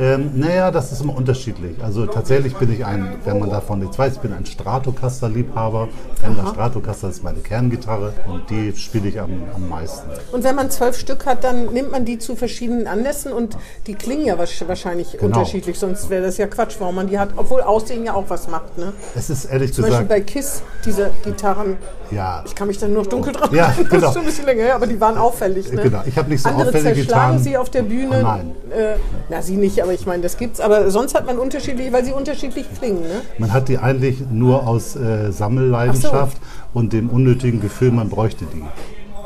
Ähm, 0.00 0.30
naja, 0.34 0.70
das 0.70 0.92
ist 0.92 1.02
immer 1.02 1.14
unterschiedlich. 1.14 1.76
Also 1.84 2.06
tatsächlich 2.06 2.56
bin 2.56 2.72
ich 2.72 2.86
ein, 2.86 3.16
wenn 3.24 3.38
man 3.38 3.50
davon 3.50 3.80
nichts 3.80 3.98
weiß, 3.98 4.14
ich 4.14 4.18
bin 4.20 4.32
ein 4.32 4.46
Stratocaster-Liebhaber. 4.46 5.88
Fender 6.22 6.46
Stratocaster 6.50 7.08
ist 7.10 7.22
meine 7.22 7.40
Kerngitarre 7.40 8.12
und 8.26 8.48
die 8.48 8.74
spiele 8.76 9.08
ich 9.08 9.20
am, 9.20 9.30
am 9.54 9.68
meisten. 9.68 10.08
Und 10.32 10.42
wenn 10.44 10.54
man 10.54 10.70
zwölf 10.70 10.96
Stück 10.98 11.26
hat, 11.26 11.44
dann 11.44 11.66
nimmt 11.72 11.90
man 11.92 12.04
die 12.04 12.18
zu 12.18 12.34
verschiedenen 12.36 12.86
Anlässen 12.86 13.32
und 13.32 13.56
die 13.86 13.94
klingen 13.94 14.24
ja 14.24 14.36
wahrsch- 14.36 14.66
wahrscheinlich 14.66 15.12
Genau. 15.12 15.26
unterschiedlich, 15.26 15.78
sonst 15.78 16.08
wäre 16.08 16.22
das 16.22 16.38
ja 16.38 16.46
Quatsch, 16.46 16.76
warum 16.78 16.94
man 16.94 17.06
die 17.08 17.18
hat. 17.18 17.30
Obwohl 17.36 17.60
Aussehen 17.60 18.04
ja 18.04 18.14
auch 18.14 18.24
was 18.28 18.48
macht. 18.48 18.78
Ne? 18.78 18.92
Es 19.14 19.28
ist 19.28 19.44
ehrlich 19.46 19.72
Zum 19.74 19.82
Beispiel 19.82 20.06
gesagt, 20.06 20.08
bei 20.08 20.20
KISS, 20.20 20.62
diese 20.84 21.10
Gitarren, 21.24 21.76
ja, 22.10 22.42
ich 22.46 22.54
kann 22.54 22.68
mich 22.68 22.78
dann 22.78 22.92
noch 22.92 23.06
dunkel 23.06 23.32
dran 23.34 23.54
Ja, 23.54 23.66
erinnern, 23.66 23.84
das 23.90 23.90
genau. 23.90 24.06
ist 24.08 24.12
schon 24.14 24.22
ein 24.22 24.26
bisschen 24.26 24.46
länger 24.46 24.62
her, 24.62 24.74
aber 24.76 24.86
die 24.86 25.00
waren 25.00 25.18
auffällig. 25.18 25.70
Ne? 25.72 25.82
Genau, 25.82 26.00
ich 26.06 26.16
habe 26.16 26.28
nicht 26.30 26.42
so 26.42 26.48
Andere 26.48 26.68
auffällige 26.68 26.94
zerschlagen 26.96 27.36
Gitarren. 27.36 27.38
sie 27.44 27.56
auf 27.58 27.70
der 27.70 27.82
Bühne. 27.82 28.18
Oh 28.20 28.22
nein. 28.22 28.52
Äh, 28.70 28.94
na, 29.28 29.42
sie 29.42 29.56
nicht, 29.56 29.82
aber 29.82 29.89
ich 29.92 30.06
meine, 30.06 30.22
das 30.22 30.36
gibt's. 30.36 30.60
Aber 30.60 30.90
sonst 30.90 31.14
hat 31.14 31.26
man 31.26 31.38
unterschiedlich, 31.38 31.92
weil 31.92 32.04
sie 32.04 32.12
unterschiedlich 32.12 32.66
klingen. 32.78 33.02
Ne? 33.02 33.22
man 33.38 33.52
hat 33.52 33.68
die 33.68 33.78
eigentlich 33.78 34.18
nur 34.30 34.66
aus 34.66 34.96
äh, 34.96 35.32
Sammelleidenschaft 35.32 36.36
und 36.74 36.92
dem 36.92 37.10
unnötigen 37.10 37.60
Gefühl, 37.60 37.90
man 37.90 38.08
bräuchte 38.08 38.44
die. 38.46 38.62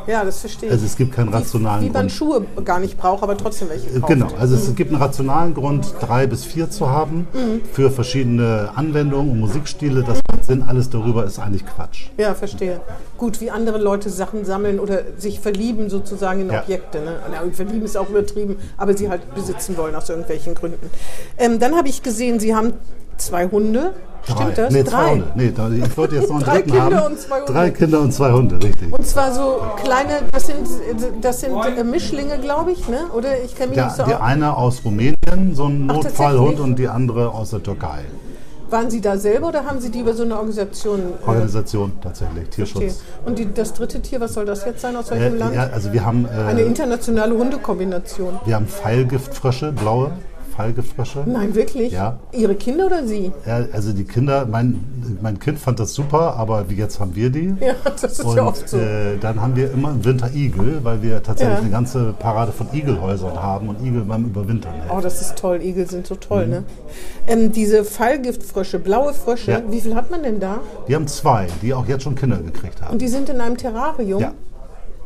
Ja, 0.07 0.25
das 0.25 0.41
verstehe 0.41 0.69
ich. 0.69 0.73
Also 0.73 0.87
es 0.87 0.97
gibt 0.97 1.13
keinen 1.13 1.29
rationalen 1.31 1.83
wie, 1.83 1.87
wie 1.89 1.91
man 1.93 2.03
Grund. 2.03 2.13
Schuhe 2.13 2.47
gar 2.65 2.79
nicht 2.81 2.97
braucht, 2.99 3.23
aber 3.23 3.37
trotzdem 3.37 3.69
welche 3.71 3.89
kauft. 4.01 4.07
Genau, 4.13 4.29
also 4.39 4.55
es 4.55 4.75
gibt 4.75 4.91
einen 4.93 5.01
rationalen 5.01 5.55
Grund, 5.55 5.95
drei 6.01 6.27
bis 6.27 6.45
vier 6.45 6.71
zu 6.71 6.91
haben 6.91 7.27
Mhm. 7.33 7.63
für 7.73 7.91
verschiedene 7.91 8.71
Anwendungen 8.75 9.33
und 9.33 9.41
Musikstile. 9.41 10.03
Das 10.03 10.19
macht 10.31 10.45
Sinn, 10.45 10.63
alles 10.63 10.91
darüber 10.91 11.25
ist 11.25 11.39
eigentlich 11.39 11.65
Quatsch. 11.67 12.09
Ja, 12.19 12.35
verstehe. 12.35 12.81
Gut, 13.19 13.41
wie 13.41 13.51
andere 13.51 13.79
Leute 13.79 14.11
Sachen 14.11 14.45
sammeln 14.45 14.79
oder 14.79 15.01
sich 15.17 15.41
verlieben 15.41 15.89
sozusagen 15.91 16.41
in 16.43 16.51
Ja. 16.51 16.63
Objekte. 16.63 16.99
Ne? 17.01 17.17
Ja, 17.33 17.43
verlieben 17.53 17.83
ist 17.85 17.97
auch 17.97 18.09
übertrieben, 18.11 18.57
aber 18.77 18.97
sie 18.97 19.09
halt 19.09 19.35
besitzen 19.35 19.77
wollen 19.77 19.95
aus 19.95 20.09
irgendwelchen 20.09 20.55
Gründen. 20.55 20.91
Ähm, 21.39 21.59
dann 21.59 21.75
habe 21.77 21.89
ich 21.89 22.03
gesehen, 22.03 22.41
Sie 22.41 22.55
haben 22.55 22.75
zwei 23.19 23.47
Hunde. 23.49 23.93
Stimmt 24.25 24.57
das? 24.57 24.73
Nee, 24.73 24.85
zwei 24.85 25.11
Hunde. 25.11 25.27
Nee, 25.35 25.53
da- 25.55 25.69
ich 25.71 25.97
wollte 25.99 26.15
jetzt 26.17 26.29
noch 26.31 26.37
einen 26.37 26.45
Drei 26.45 26.55
dritten 26.63 26.71
Kinder 26.73 26.97
haben. 26.97 27.13
und 27.13 27.21
zwei 27.21 27.37
Hunde. 27.41 27.53
Drei 27.53 27.71
Kinder 27.71 28.01
und 28.01 28.13
zwei 28.15 28.33
Hunde, 28.33 28.55
richtig. 28.63 28.93
Und 28.93 29.07
zwar 29.07 29.33
so 29.35 29.61
kleine, 29.83 30.13
das 30.33 30.47
sind, 30.47 30.67
das 31.21 31.41
sind 31.41 31.53
äh, 31.55 31.85
Mischlinge, 31.85 32.39
glaube 32.39 32.73
ich, 32.73 32.89
ne? 32.89 33.01
Oder 33.15 33.43
ich 33.45 33.55
kenne 33.55 33.69
mich 33.69 33.75
Der, 33.77 33.85
nicht 33.87 33.97
so 33.97 34.03
aus. 34.05 34.21
eine 34.23 34.57
aus 34.57 34.81
Rumänien, 34.83 35.55
so 35.55 35.67
ein 35.67 35.85
Notfallhund, 35.87 36.59
und 36.59 36.79
die 36.79 36.89
andere 36.89 37.31
aus 37.33 37.51
der 37.51 37.63
Türkei. 37.63 37.99
Waren 38.71 38.89
Sie 38.91 39.03
da 39.03 39.19
selber 39.19 39.49
oder 39.49 39.67
haben 39.67 39.79
Sie 39.79 39.91
die 39.91 40.01
über 40.01 40.15
so 40.15 40.23
eine 40.23 40.37
Organisation? 40.37 41.01
äh, 41.23 41.29
Organisation 41.29 41.93
tatsächlich, 42.03 42.47
verstehe? 42.51 42.81
Tierschutz. 42.81 43.03
Und 43.27 43.39
die, 43.39 43.53
das 43.53 43.75
dritte 43.75 44.01
Tier, 44.01 44.21
was 44.23 44.33
soll 44.33 44.47
das 44.47 44.65
jetzt 44.65 44.81
sein? 44.81 44.97
Aus 44.97 45.11
Äh, 45.11 45.21
welchem 45.21 45.39
Land? 45.39 45.55
ja, 45.55 45.69
also 45.71 45.93
wir 45.93 46.03
haben, 46.05 46.27
Eine 46.49 46.63
äh, 46.63 46.67
internationale 46.67 47.37
Hundekombination. 47.37 48.39
wir 48.47 48.55
haben 48.55 48.67
Pfeilgiftfrösche, 48.67 49.71
blaue 49.73 50.13
Pfeilgiftfrösche. 50.55 51.25
Nein, 51.27 51.55
wirklich? 51.55 51.93
Ja. 51.93 52.19
Ihre 52.33 52.55
Kinder 52.55 52.87
oder 52.87 53.07
Sie? 53.07 53.33
Ja, 53.47 53.65
also 53.73 53.93
die 53.93 54.05
Kinder, 54.05 54.47
mein, 54.47 54.81
mein 55.21 55.39
Kind 55.39 55.59
fand 55.59 55.81
das 55.81 55.95
super, 55.95 56.37
aber 56.37 56.69
wie 56.71 56.75
jetzt 56.77 57.01
haben 57.01 57.15
wir 57.15 57.31
die. 57.31 57.55
Ja, 57.61 57.75
das 57.85 58.05
ist 58.05 58.25
Und 58.25 58.37
ja 58.37 58.47
oft 58.47 58.69
so. 58.69 58.79
äh, 58.79 59.17
dann 59.21 59.41
haben 59.41 59.57
wir 59.57 59.73
immer 59.73 59.91
im 59.91 60.05
Winter 60.05 60.31
Igel, 60.35 60.81
weil 60.83 61.03
wir 61.03 61.23
tatsächlich 61.23 61.57
Ja. 61.57 61.61
eine 61.63 61.71
ganze 61.71 62.13
Parade 62.19 62.53
von 62.53 62.69
Igelhäusern 62.73 63.35
haben 63.43 63.69
und 63.69 63.85
Igel 63.85 64.03
beim 64.03 64.25
Überwintern 64.27 64.73
helfen. 64.75 64.91
Oh, 64.97 65.01
das 65.01 65.21
ist 65.21 65.37
toll. 65.37 65.61
Igel 65.63 65.89
sind 65.89 66.07
so 66.07 66.15
toll, 66.15 66.47
ne? 66.47 66.65
Ähm, 67.27 67.51
diese 67.53 67.85
Fallgiftfrösche, 67.85 68.79
blaue 68.79 69.13
Frösche, 69.15 69.51
Ja. 69.53 69.63
wie 69.69 69.81
viel 69.81 69.95
hat 69.95 70.11
man 70.11 70.23
denn 70.23 70.41
da? 70.41 70.59
Die 70.89 70.95
haben 70.95 71.07
zwei, 71.09 71.47
die 71.63 71.75
auch 71.75 71.87
jetzt 71.89 72.03
schon 72.05 72.15
Kinder 72.15 72.37
gekriegt 72.39 72.81
haben. 72.81 72.93
Und 72.93 73.03
die 73.03 73.09
sind 73.09 73.29
in 73.29 73.41
einem 73.41 73.57
Terrarium? 73.57 74.21
Ja. 74.21 74.33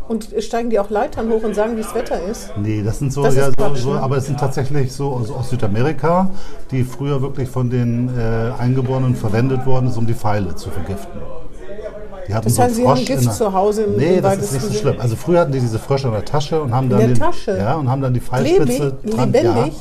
Und 0.09 0.29
steigen 0.41 0.71
die 0.71 0.79
auch 0.79 0.89
Leitern 0.89 1.29
hoch 1.31 1.43
und 1.45 1.55
sagen, 1.55 1.77
wie 1.77 1.83
das 1.83 1.95
Wetter 1.95 2.19
ist? 2.23 2.51
Nee, 2.57 2.83
das 2.83 2.99
sind 2.99 3.13
so, 3.13 3.23
Das 3.23 3.37
ja, 3.37 3.51
so, 3.57 3.75
so 3.75 3.93
ne? 3.93 4.01
aber 4.01 4.17
es 4.17 4.25
sind 4.27 4.41
tatsächlich 4.41 4.91
so 4.93 5.11
aus, 5.13 5.31
aus 5.31 5.51
Südamerika, 5.51 6.31
die 6.71 6.83
früher 6.83 7.21
wirklich 7.21 7.49
von 7.49 7.69
den 7.69 8.09
äh, 8.19 8.51
Eingeborenen 8.59 9.15
verwendet 9.15 9.67
worden 9.67 9.89
ist, 9.89 9.99
um 9.99 10.07
die 10.07 10.15
Pfeile 10.15 10.55
zu 10.57 10.71
vergiften. 10.71 11.21
Die 12.27 12.35
hatten 12.35 12.45
Das 12.45 12.57
so 12.57 12.63
heißt, 12.63 12.75
Sie 12.77 12.83
haben 12.87 12.97
Frosch 12.97 13.07
Gift 13.07 13.21
in 13.21 13.25
der- 13.27 13.35
zu 13.35 13.53
Hause 13.53 13.83
im- 13.85 13.97
Nee, 13.97 14.17
im 14.17 14.23
das 14.23 14.39
ist 14.39 14.53
nicht 14.53 14.67
so 14.67 14.73
schlimm. 14.73 14.97
Also 14.99 15.17
früher 15.17 15.41
hatten 15.41 15.53
die 15.53 15.61
diese 15.61 15.79
Frösche 15.79 16.09
in 16.09 16.15
der 16.15 16.25
Tasche 16.25 16.61
und 16.63 16.75
haben 16.75 16.89
dann 16.89 17.01
den, 17.01 17.15
Tasche? 17.15 17.57
Ja, 17.59 17.75
und 17.77 17.91
haben 17.91 18.01
dann 18.03 18.13
die 18.15 18.21
Pfeilspitze 18.21 18.65
Lebendig? 18.65 19.15
dran. 19.15 19.33
Ja, 19.35 19.41
Lebendig? 19.43 19.75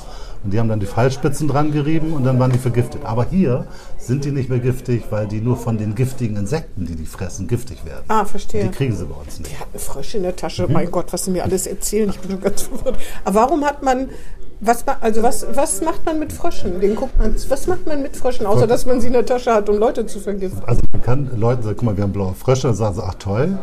Und 0.44 0.54
die 0.54 0.60
haben 0.60 0.70
dann 0.70 0.80
die 0.80 0.86
Pfeilspitzen 0.86 1.48
dran 1.48 1.72
gerieben 1.72 2.14
und 2.14 2.24
dann 2.24 2.40
waren 2.40 2.52
die 2.52 2.58
vergiftet. 2.58 3.02
Aber 3.04 3.26
hier 3.26 3.68
sind 3.98 4.26
die 4.26 4.32
nicht 4.32 4.50
mehr 4.50 4.60
giftig, 4.60 5.04
weil 5.10 5.28
die 5.28 5.42
nur 5.42 5.58
von 5.58 5.78
den 5.78 5.96
giftigen 5.96 6.38
Insekten, 6.38 6.86
die 6.86 6.96
die 6.96 7.06
fressen, 7.06 7.48
giftig 7.48 7.86
werden. 7.86 8.04
Ah, 8.08 8.26
verstehe. 8.26 8.64
Die 8.64 8.70
kriegen 8.70 8.96
sie 8.96 9.06
bei 9.06 9.16
uns 9.16 9.40
nicht. 9.40 9.52
Die 9.52 9.60
hatten 9.60 9.80
Frösche 9.80 10.18
in 10.18 10.24
der 10.24 10.36
Tasche. 10.36 10.68
Mhm. 10.68 10.74
Mein 10.74 10.92
Gott, 10.92 11.12
was 11.12 11.26
sie 11.26 11.32
mir 11.32 11.44
alles 11.44 11.68
erzählen. 11.68 12.10
Ich 12.10 12.20
bin 12.20 12.32
schon 12.32 12.42
ganz 12.42 12.62
verwirrt. 12.64 12.98
Aber 13.26 13.36
warum 13.36 13.66
hat 13.66 13.84
man. 13.84 14.10
Was, 14.60 14.84
also 14.88 15.22
was, 15.22 15.46
was 15.54 15.82
macht 15.82 16.04
man 16.04 16.18
mit 16.18 16.34
Fröschen? 16.34 16.80
Den 16.80 16.96
guckt 16.96 17.16
man, 17.20 17.36
was 17.48 17.68
macht 17.68 17.86
man 17.86 18.02
mit 18.02 18.18
Fröschen, 18.18 18.48
außer 18.48 18.66
dass 18.66 18.88
man 18.88 19.00
sie 19.00 19.06
in 19.06 19.14
der 19.14 19.24
Tasche 19.24 19.54
hat, 19.54 19.70
um 19.70 19.78
Leute 19.78 20.08
zu 20.08 20.20
vergiften? 20.20 20.64
Also 20.66 20.82
man 20.92 21.04
kann 21.04 21.30
Leuten 21.40 21.62
sagen, 21.62 21.76
guck 21.78 21.86
mal, 21.86 21.96
wir 21.96 22.04
haben 22.04 22.12
blaue 22.12 22.34
Frösche, 22.34 22.64
dann 22.64 22.76
sagen 22.76 22.96
sie, 22.96 23.04
ach 23.04 23.14
toll. 23.20 23.60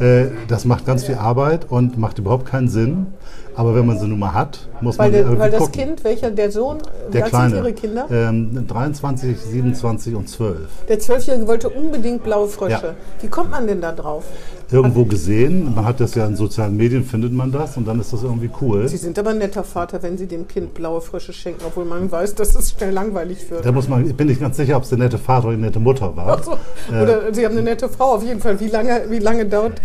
Äh, 0.00 0.30
das 0.48 0.64
macht 0.64 0.84
ganz 0.84 1.04
viel 1.04 1.14
Arbeit 1.14 1.70
und 1.70 1.96
macht 1.96 2.18
überhaupt 2.18 2.46
keinen 2.46 2.68
Sinn. 2.68 3.06
Aber 3.54 3.74
wenn 3.74 3.86
man 3.86 3.98
sie 3.98 4.06
nun 4.08 4.18
mal 4.18 4.32
hat, 4.32 4.66
muss 4.80 4.98
Weil, 4.98 5.10
man 5.10 5.30
der, 5.30 5.38
weil 5.38 5.50
das 5.50 5.60
gucken. 5.60 5.80
Kind, 5.80 6.04
welcher, 6.04 6.30
der 6.30 6.50
Sohn, 6.50 6.78
wie 7.08 7.12
der 7.12 7.24
alt 7.24 7.32
Kleine, 7.32 7.54
sind 7.54 7.64
Ihre 7.64 7.72
Kinder? 7.74 8.06
ähm, 8.10 8.66
23, 8.66 9.36
27 9.38 10.14
und 10.14 10.28
12. 10.28 10.56
Der 10.88 10.98
Zwölfjährige 10.98 11.46
wollte 11.46 11.68
unbedingt 11.68 12.22
blaue 12.24 12.48
Frösche. 12.48 12.72
Ja. 12.72 12.94
Wie 13.20 13.28
kommt 13.28 13.50
man 13.50 13.66
denn 13.66 13.80
da 13.80 13.92
drauf? 13.92 14.24
Irgendwo 14.70 15.04
gesehen, 15.04 15.74
man 15.74 15.84
hat 15.84 16.00
das 16.00 16.14
ja 16.14 16.26
in 16.26 16.34
sozialen 16.34 16.76
Medien, 16.78 17.04
findet 17.04 17.32
man 17.32 17.52
das 17.52 17.76
und 17.76 17.86
dann 17.86 18.00
ist 18.00 18.10
das 18.14 18.22
irgendwie 18.22 18.48
cool. 18.62 18.88
Sie 18.88 18.96
sind 18.96 19.18
aber 19.18 19.30
ein 19.30 19.38
netter 19.38 19.64
Vater, 19.64 20.02
wenn 20.02 20.16
Sie 20.16 20.26
dem 20.26 20.48
Kind 20.48 20.72
blaue 20.72 21.02
Frösche 21.02 21.34
schenken, 21.34 21.60
obwohl 21.66 21.84
man 21.84 22.10
weiß, 22.10 22.34
dass 22.36 22.54
es 22.54 22.70
schnell 22.70 22.90
langweilig 22.92 23.50
wird. 23.50 23.66
Da 23.66 23.70
muss 23.72 23.86
man, 23.86 24.06
ich 24.06 24.14
bin 24.16 24.28
nicht 24.28 24.40
ganz 24.40 24.56
sicher, 24.56 24.78
ob 24.78 24.84
es 24.84 24.88
der 24.88 24.96
nette 24.96 25.18
Vater 25.18 25.48
oder 25.48 25.56
die 25.56 25.62
nette 25.62 25.78
Mutter 25.78 26.16
war. 26.16 26.38
Ach 26.40 26.42
so. 26.42 26.52
Oder 26.90 27.34
Sie 27.34 27.44
haben 27.44 27.52
eine 27.52 27.62
nette 27.62 27.88
Frau, 27.90 28.14
auf 28.14 28.24
jeden 28.24 28.40
Fall. 28.40 28.58
Wie 28.60 28.68
lange, 28.68 29.02
wie 29.10 29.18
lange 29.18 29.44
dauert, 29.44 29.82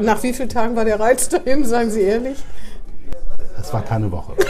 nach 0.00 0.22
wie 0.22 0.32
vielen 0.32 0.48
Tagen 0.48 0.76
war 0.76 0.86
der 0.86 0.98
Reiz 0.98 1.28
dahin, 1.28 1.66
seien 1.66 1.90
Sie 1.90 2.00
ehrlich? 2.00 2.38
Es 3.62 3.72
war 3.72 3.82
keine 3.82 4.10
Woche. 4.10 4.34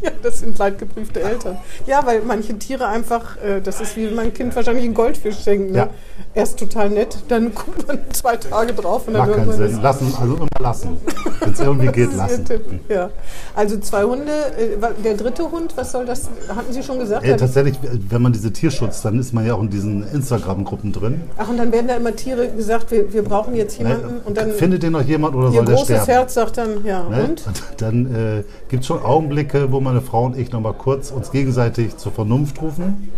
Ja, 0.00 0.12
das 0.22 0.38
sind 0.38 0.56
leidgeprüfte 0.56 1.20
Eltern. 1.20 1.58
Ja, 1.84 2.06
weil 2.06 2.20
manche 2.20 2.56
Tiere 2.56 2.86
einfach, 2.86 3.36
äh, 3.42 3.60
das 3.60 3.80
ist 3.80 3.96
wie 3.96 4.06
wenn 4.06 4.14
man 4.14 4.26
ein 4.26 4.32
Kind 4.32 4.54
wahrscheinlich 4.54 4.84
einen 4.84 4.94
Goldfisch 4.94 5.40
schenkt. 5.42 5.72
Ne? 5.72 5.78
Ja. 5.78 5.90
Erst 6.38 6.56
total 6.60 6.88
nett, 6.90 7.18
dann 7.26 7.52
guckt 7.52 7.88
man 7.88 7.98
zwei 8.12 8.36
Tage 8.36 8.72
drauf 8.72 9.08
und 9.08 9.14
dann 9.14 9.28
Macht 9.28 9.56
Sinn. 9.56 9.82
Lassen, 9.82 10.14
also 10.20 10.34
immer 10.36 10.46
lassen. 10.60 10.96
Wenn 11.40 11.52
es 11.52 11.58
irgendwie 11.58 11.86
geht, 11.88 12.12
Ihr 12.12 12.16
lassen. 12.16 12.44
Ja. 12.88 13.10
Also 13.56 13.76
zwei 13.80 14.04
Hunde. 14.04 14.30
äh, 14.56 15.02
Der 15.02 15.14
dritte 15.16 15.50
Hund, 15.50 15.72
was 15.76 15.90
soll 15.90 16.06
das? 16.06 16.30
Hatten 16.48 16.72
Sie 16.72 16.84
schon 16.84 17.00
gesagt? 17.00 17.24
Äh, 17.26 17.36
tatsächlich, 17.36 17.74
wenn 18.08 18.22
man 18.22 18.32
diese 18.32 18.52
Tierschutz, 18.52 19.02
dann 19.02 19.18
ist 19.18 19.34
man 19.34 19.44
ja 19.48 19.54
auch 19.54 19.60
in 19.62 19.70
diesen 19.70 20.06
Instagram-Gruppen 20.12 20.92
drin. 20.92 21.22
Ach, 21.38 21.48
und 21.48 21.56
dann 21.56 21.72
werden 21.72 21.88
da 21.88 21.96
immer 21.96 22.14
Tiere 22.14 22.46
gesagt, 22.50 22.92
wir, 22.92 23.12
wir 23.12 23.24
brauchen 23.24 23.56
jetzt 23.56 23.76
jemanden. 23.76 24.20
Und 24.24 24.36
dann 24.36 24.52
Findet 24.52 24.84
ihr 24.84 24.90
noch 24.92 25.02
jemand 25.02 25.34
oder 25.34 25.48
ihr 25.48 25.54
soll 25.54 25.64
der 25.64 25.74
großes 25.74 25.86
sterben? 26.02 26.06
Herz 26.12 26.34
sagt 26.34 26.56
dann, 26.58 26.84
ja, 26.84 27.02
Ne? 27.08 27.24
und? 27.24 27.42
dann 27.78 28.06
äh, 28.14 28.44
gibt 28.68 28.82
es 28.82 28.86
schon 28.86 29.02
Augenblicke, 29.02 29.72
wo 29.72 29.80
meine 29.80 30.00
Frau 30.02 30.26
und 30.26 30.38
ich 30.38 30.52
noch 30.52 30.60
mal 30.60 30.72
kurz 30.74 31.10
uns 31.10 31.32
gegenseitig 31.32 31.96
zur 31.96 32.12
Vernunft 32.12 32.62
rufen. 32.62 33.10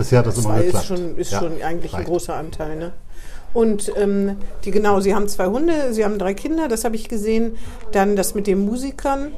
Bisher 0.00 0.18
hat 0.20 0.26
das 0.26 0.38
immer 0.44 0.56
geklappt. 0.60 0.84
ist 0.84 0.86
schon, 0.88 1.16
ist 1.16 1.32
Ja, 1.32 1.38
schon 1.38 1.52
eigentlich 1.62 1.92
ein 1.92 1.96
reicht. 1.98 2.08
großer 2.08 2.34
Anteil. 2.34 2.76
Ne? 2.76 2.92
Und 3.54 3.92
ähm, 3.96 4.36
die 4.64 4.70
genau, 4.72 5.00
Sie 5.00 5.14
haben 5.14 5.28
zwei 5.28 5.46
Hunde, 5.46 5.92
Sie 5.92 6.04
haben 6.04 6.18
drei 6.18 6.34
Kinder, 6.34 6.68
das 6.68 6.84
habe 6.84 6.96
ich 6.96 7.08
gesehen. 7.08 7.56
Dann 7.92 8.16
das 8.16 8.34
mit 8.34 8.46
den 8.46 8.64
Musikern. 8.64 9.28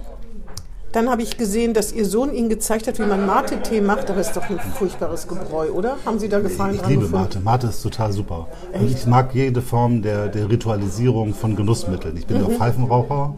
Dann 0.93 1.09
habe 1.09 1.23
ich 1.23 1.39
gesehen, 1.39 1.73
dass 1.73 1.91
Ihr 1.91 2.05
Sohn 2.05 2.35
Ihnen 2.35 2.51
gezeigt 2.51 2.87
hat, 2.87 2.99
wie 2.99 3.07
man 3.07 3.25
Mate-Tee 3.25 3.81
macht. 3.81 4.11
Aber 4.11 4.21
ist 4.21 4.37
doch 4.37 4.51
ein 4.51 4.61
furchtbares 4.61 5.27
Gebräu, 5.27 5.71
oder? 5.71 5.97
Haben 6.05 6.19
Sie 6.19 6.29
da 6.29 6.39
Gefallen 6.41 6.75
Ich 6.75 6.81
dran 6.83 6.91
liebe 6.91 7.03
gefunden? 7.05 7.25
Mate. 7.25 7.41
Mate 7.41 7.67
ist 7.69 7.83
total 7.83 8.13
super. 8.13 8.47
Und 8.75 8.91
ich 8.91 9.07
mag 9.07 9.35
jede 9.35 9.63
Form 9.63 10.03
der, 10.03 10.29
der 10.29 10.51
Ritualisierung 10.51 11.33
von 11.33 11.57
Genussmitteln. 11.57 12.15
Ich 12.19 12.27
bin 12.27 12.37
Mhm. 12.43 12.51
ja 12.51 12.59
Pfeifenraucher 12.59 13.35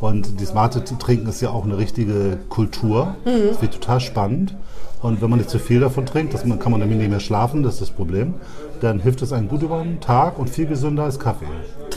und 0.00 0.38
dieses 0.38 0.52
Mate-Trinken 0.52 1.28
ist 1.30 1.40
ja 1.40 1.48
auch 1.48 1.64
eine 1.64 1.78
richtige 1.78 2.36
Kultur. 2.50 3.16
Mhm. 3.24 3.48
Das 3.52 3.62
wird 3.62 3.72
total 3.72 4.00
spannend. 4.00 4.54
Und 5.00 5.22
wenn 5.22 5.30
man 5.30 5.38
nicht 5.38 5.50
zu 5.50 5.58
viel 5.58 5.80
davon 5.80 6.06
trinkt, 6.06 6.34
das 6.34 6.42
kann 6.42 6.72
man 6.72 6.80
nämlich 6.80 6.98
nicht 6.98 7.10
mehr 7.10 7.20
schlafen, 7.20 7.62
das 7.62 7.74
ist 7.74 7.82
das 7.82 7.90
Problem, 7.90 8.34
dann 8.80 8.98
hilft 9.00 9.22
es 9.22 9.32
einem 9.32 9.48
gut 9.48 9.62
über 9.62 9.82
den 9.82 10.00
Tag 10.00 10.38
und 10.38 10.50
viel 10.50 10.66
gesünder 10.66 11.04
als 11.04 11.18
Kaffee. 11.18 11.46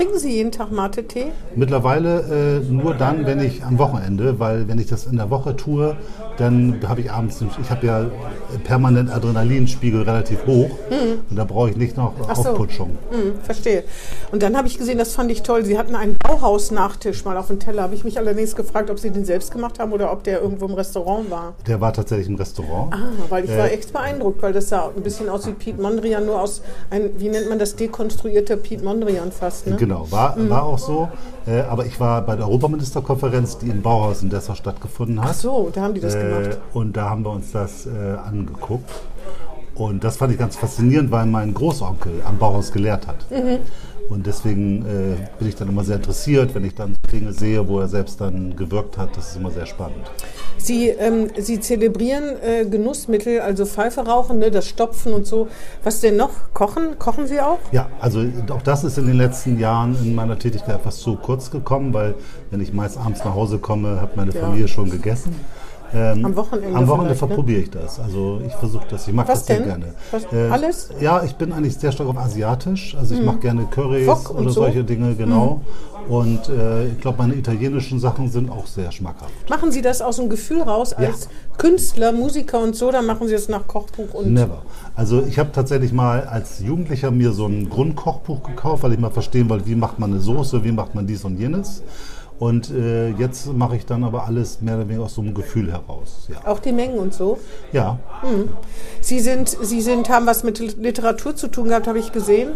Trinken 0.01 0.17
Sie 0.17 0.31
jeden 0.31 0.51
Tag 0.51 0.71
Mate-Tee? 0.71 1.27
Mittlerweile 1.55 2.61
äh, 2.63 2.71
nur 2.71 2.95
dann, 2.95 3.27
wenn 3.27 3.39
ich 3.39 3.63
am 3.63 3.77
Wochenende, 3.77 4.39
weil 4.39 4.67
wenn 4.67 4.79
ich 4.79 4.87
das 4.87 5.05
in 5.05 5.17
der 5.17 5.29
Woche 5.29 5.55
tue, 5.55 5.95
dann 6.37 6.79
habe 6.87 7.01
ich 7.01 7.11
abends, 7.11 7.39
ich 7.61 7.69
habe 7.69 7.85
ja 7.85 8.05
permanent 8.63 9.11
Adrenalinspiegel 9.11 10.01
relativ 10.01 10.47
hoch 10.47 10.71
und 11.29 11.35
da 11.35 11.43
brauche 11.43 11.69
ich 11.69 11.77
nicht 11.77 11.97
noch 11.97 12.13
Ach 12.27 12.35
so. 12.35 12.49
Aufputschung. 12.49 12.97
Hm, 13.11 13.33
verstehe. 13.43 13.83
Und 14.31 14.41
dann 14.41 14.57
habe 14.57 14.67
ich 14.67 14.79
gesehen, 14.79 14.97
das 14.97 15.13
fand 15.13 15.29
ich 15.29 15.43
toll. 15.43 15.63
Sie 15.65 15.77
hatten 15.77 15.93
einen 15.95 16.15
Bauhaus-Nachtisch 16.17 17.23
mal 17.23 17.37
auf 17.37 17.47
dem 17.47 17.59
Teller. 17.59 17.83
Habe 17.83 17.93
ich 17.93 18.03
mich 18.03 18.17
allerdings 18.17 18.55
gefragt, 18.55 18.89
ob 18.89 18.97
Sie 18.97 19.11
den 19.11 19.23
selbst 19.23 19.51
gemacht 19.51 19.77
haben 19.77 19.91
oder 19.93 20.11
ob 20.11 20.23
der 20.23 20.41
irgendwo 20.41 20.65
im 20.65 20.73
Restaurant 20.73 21.29
war. 21.29 21.53
Der 21.67 21.79
war 21.79 21.93
tatsächlich 21.93 22.27
im 22.27 22.35
Restaurant. 22.37 22.91
Ah, 22.91 22.97
weil 23.29 23.43
ich 23.45 23.51
war 23.51 23.67
Äh, 23.69 23.75
echt 23.75 23.93
beeindruckt, 23.93 24.41
weil 24.41 24.51
das 24.53 24.69
sah 24.69 24.89
ein 24.95 25.03
bisschen 25.03 25.29
aus 25.29 25.45
wie 25.45 25.51
Piet 25.51 25.79
Mondrian, 25.79 26.25
nur 26.25 26.41
aus 26.41 26.63
ein, 26.89 27.11
wie 27.19 27.29
nennt 27.29 27.49
man 27.49 27.59
das, 27.59 27.75
dekonstruierter 27.75 28.55
Piet 28.57 28.83
Mondrian 28.83 29.31
fast, 29.31 29.67
ne? 29.67 29.75
Genau, 29.75 29.90
Genau, 29.91 30.11
war, 30.11 30.49
war 30.49 30.63
auch 30.63 30.79
so. 30.79 31.09
Äh, 31.45 31.61
aber 31.61 31.85
ich 31.85 31.99
war 31.99 32.21
bei 32.21 32.35
der 32.35 32.45
Europaministerkonferenz, 32.47 33.57
die 33.57 33.69
im 33.69 33.81
Bauhaus 33.81 34.21
in 34.23 34.29
Dessau 34.29 34.55
stattgefunden 34.55 35.21
hat. 35.21 35.31
Ach 35.31 35.33
so, 35.33 35.69
da 35.73 35.81
haben 35.81 35.93
die 35.93 35.99
das 36.01 36.15
Äh, 36.15 36.23
gemacht. 36.23 36.57
Und 36.73 36.95
da 36.95 37.09
haben 37.09 37.23
wir 37.23 37.31
uns 37.31 37.51
das 37.51 37.85
äh, 37.85 37.89
angeguckt. 38.25 38.89
Und 39.81 40.03
das 40.03 40.17
fand 40.17 40.31
ich 40.31 40.37
ganz 40.37 40.55
faszinierend, 40.55 41.09
weil 41.09 41.25
mein 41.25 41.55
Großonkel 41.55 42.21
am 42.23 42.37
Bauhaus 42.37 42.71
gelehrt 42.71 43.07
hat. 43.07 43.25
Mhm. 43.31 43.57
Und 44.09 44.27
deswegen 44.27 44.85
äh, 44.85 45.15
bin 45.39 45.47
ich 45.47 45.55
dann 45.55 45.69
immer 45.69 45.83
sehr 45.83 45.95
interessiert, 45.95 46.53
wenn 46.53 46.65
ich 46.65 46.75
dann 46.75 46.95
Dinge 47.11 47.33
sehe, 47.33 47.67
wo 47.67 47.79
er 47.79 47.87
selbst 47.87 48.21
dann 48.21 48.55
gewirkt 48.55 48.99
hat. 48.99 49.17
Das 49.17 49.31
ist 49.31 49.37
immer 49.37 49.49
sehr 49.49 49.65
spannend. 49.65 50.11
Sie, 50.57 50.89
ähm, 50.89 51.29
Sie 51.35 51.59
zelebrieren 51.59 52.25
äh, 52.43 52.65
Genussmittel, 52.65 53.39
also 53.39 53.65
Pfeife 53.65 54.01
rauchen, 54.01 54.37
ne, 54.37 54.51
das 54.51 54.67
Stopfen 54.67 55.13
und 55.13 55.25
so. 55.25 55.47
Was 55.83 55.99
denn 56.01 56.15
noch? 56.15 56.53
Kochen? 56.53 56.99
Kochen 56.99 57.25
Sie 57.25 57.39
auch? 57.39 57.59
Ja, 57.71 57.89
also 57.99 58.23
auch 58.51 58.61
das 58.61 58.83
ist 58.83 58.99
in 58.99 59.07
den 59.07 59.17
letzten 59.17 59.59
Jahren 59.59 59.97
in 59.99 60.13
meiner 60.13 60.37
Tätigkeit 60.37 60.75
etwas 60.75 60.97
zu 60.97 61.15
kurz 61.15 61.49
gekommen, 61.49 61.91
weil 61.91 62.13
wenn 62.51 62.61
ich 62.61 62.71
meist 62.71 62.97
abends 62.99 63.23
nach 63.23 63.33
Hause 63.33 63.57
komme, 63.57 63.99
hat 63.99 64.15
meine 64.15 64.31
Ja. 64.31 64.41
Familie 64.41 64.67
schon 64.67 64.91
gegessen. 64.91 65.35
Ähm, 65.93 66.25
Am 66.25 66.35
Wochenende 66.35 66.77
Am 66.77 66.87
Wochenende 66.87 67.11
ne? 67.11 67.15
verprobiere 67.17 67.61
ich 67.61 67.69
das. 67.69 67.99
Also 67.99 68.39
ich 68.45 68.53
versuche 68.53 68.85
das. 68.89 69.07
Ich 69.07 69.13
mag 69.13 69.27
Was 69.27 69.39
das 69.39 69.47
sehr 69.47 69.57
denn? 69.57 69.65
gerne. 69.65 69.85
Was- 70.11 70.23
Äh, 70.31 70.49
alles? 70.49 70.89
Mhm. 70.89 71.03
Ja, 71.03 71.23
ich 71.23 71.35
bin 71.35 71.51
eigentlich 71.51 71.75
sehr 71.77 71.91
stark 71.91 72.07
auf 72.09 72.17
asiatisch. 72.17 72.95
Also 72.97 73.15
ich 73.15 73.21
mache 73.21 73.39
gerne 73.39 73.65
Currys 73.65 74.07
Wok 74.07 74.31
oder 74.31 74.43
so? 74.43 74.61
Mhm. 74.61 74.65
solche 74.65 74.83
Dinge, 74.83 75.15
genau. 75.15 75.61
Und 76.09 76.49
äh, 76.49 76.87
ich 76.87 76.99
glaube, 76.99 77.19
meine 77.19 77.35
italienischen 77.35 77.99
Sachen 77.99 78.27
sind 78.29 78.49
auch 78.49 78.65
sehr 78.65 78.91
schmackhaft. 78.91 79.31
Machen 79.49 79.71
Sie 79.71 79.81
das 79.83 80.01
aus 80.01 80.15
dem 80.15 80.29
Gefühl 80.29 80.61
raus 80.63 80.93
als 80.93 81.29
Künstler, 81.57 82.11
Musiker 82.11 82.59
und 82.59 82.75
so, 82.75 82.91
dann 82.91 83.05
machen 83.05 83.27
Sie 83.27 83.33
das 83.33 83.49
nach 83.49 83.67
Kochbuch 83.67 84.13
und 84.15 84.33
Never. 84.33 84.63
Also 84.95 85.21
ich 85.21 85.37
habe 85.37 85.51
tatsächlich 85.51 85.93
mal 85.93 86.23
als 86.23 86.59
Jugendlicher 86.59 87.11
mir 87.11 87.31
so 87.33 87.45
ein 87.45 87.69
Grundkochbuch 87.69 88.41
gekauft, 88.43 88.81
weil 88.83 88.93
ich 88.93 88.99
mal 88.99 89.11
verstehen 89.11 89.47
wollte, 89.49 89.67
wie 89.67 89.75
macht 89.75 89.99
man 89.99 90.11
eine 90.11 90.19
Soße, 90.19 90.63
wie 90.63 90.71
macht 90.71 90.95
man 90.95 91.05
dies 91.05 91.23
und 91.23 91.37
jenes. 91.39 91.83
Und 92.41 92.71
äh, 92.71 93.09
jetzt 93.09 93.53
mache 93.53 93.75
ich 93.75 93.85
dann 93.85 94.03
aber 94.03 94.25
alles 94.25 94.61
mehr 94.61 94.73
oder 94.73 94.87
weniger 94.87 95.05
aus 95.05 95.13
so 95.13 95.21
einem 95.21 95.35
Gefühl 95.35 95.71
heraus. 95.71 96.27
Ja. 96.27 96.37
auch 96.47 96.57
die 96.57 96.71
Mengen 96.71 96.97
und 96.97 97.13
so. 97.13 97.37
ja. 97.71 97.99
Sie 98.99 99.19
sind, 99.19 99.47
Sie 99.61 99.79
sind, 99.79 100.09
haben 100.09 100.25
was 100.25 100.43
mit 100.43 100.57
Literatur 100.57 101.35
zu 101.35 101.49
tun 101.49 101.67
gehabt, 101.67 101.85
habe 101.85 101.99
ich 101.99 102.11
gesehen. 102.11 102.53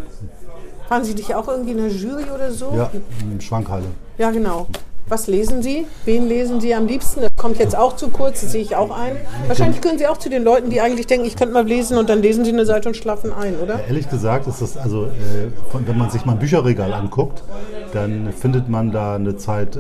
Waren 0.90 1.04
Sie 1.04 1.14
nicht 1.14 1.36
auch 1.36 1.48
irgendwie 1.48 1.74
in 1.74 1.78
der 1.78 1.90
Jury 1.90 2.24
oder 2.34 2.52
so? 2.52 2.74
Ja, 2.76 2.90
in 3.22 3.40
Schwankhalle. 3.40 3.86
Ja, 4.18 4.32
genau. 4.32 4.66
Was 5.08 5.28
lesen 5.28 5.62
Sie? 5.62 5.86
Wen 6.04 6.28
lesen 6.28 6.60
Sie 6.60 6.74
am 6.74 6.88
liebsten? 6.88 7.28
Kommt 7.38 7.60
jetzt 7.60 7.78
auch 7.78 7.98
zu 7.98 8.10
kurz, 8.10 8.42
das 8.42 8.54
sehe 8.54 8.62
ich 8.62 8.76
auch 8.78 8.98
ein. 8.98 9.18
Wahrscheinlich 9.48 9.82
gehören 9.82 9.98
Sie 9.98 10.08
auch 10.08 10.18
zu 10.18 10.30
den 10.30 10.44
Leuten, 10.44 10.70
die 10.70 10.80
eigentlich 10.80 11.06
denken, 11.06 11.26
ich 11.26 11.36
könnte 11.36 11.54
mal 11.54 11.68
lesen 11.68 11.98
und 11.98 12.10
dann 12.10 12.22
lesen 12.22 12.46
Sie 12.46 12.54
eine 12.54 12.66
Seite 12.66 12.88
und 12.88 12.96
schlafen 12.96 13.34
ein, 13.34 13.60
oder? 13.60 13.76
Ja, 13.76 13.86
ehrlich 13.88 14.10
gesagt 14.10 14.48
ist 14.48 14.62
das, 14.62 14.78
also 14.78 15.06
äh, 15.06 15.50
wenn 15.86 15.98
man 15.98 16.10
sich 16.10 16.26
mal 16.26 16.34
ein 16.34 16.40
Bücherregal 16.40 16.94
anguckt, 16.94 17.44
dann 17.92 18.32
findet 18.32 18.70
man 18.70 18.92
da 18.92 19.16
eine 19.16 19.36
Zeit 19.36 19.76
äh, 19.76 19.80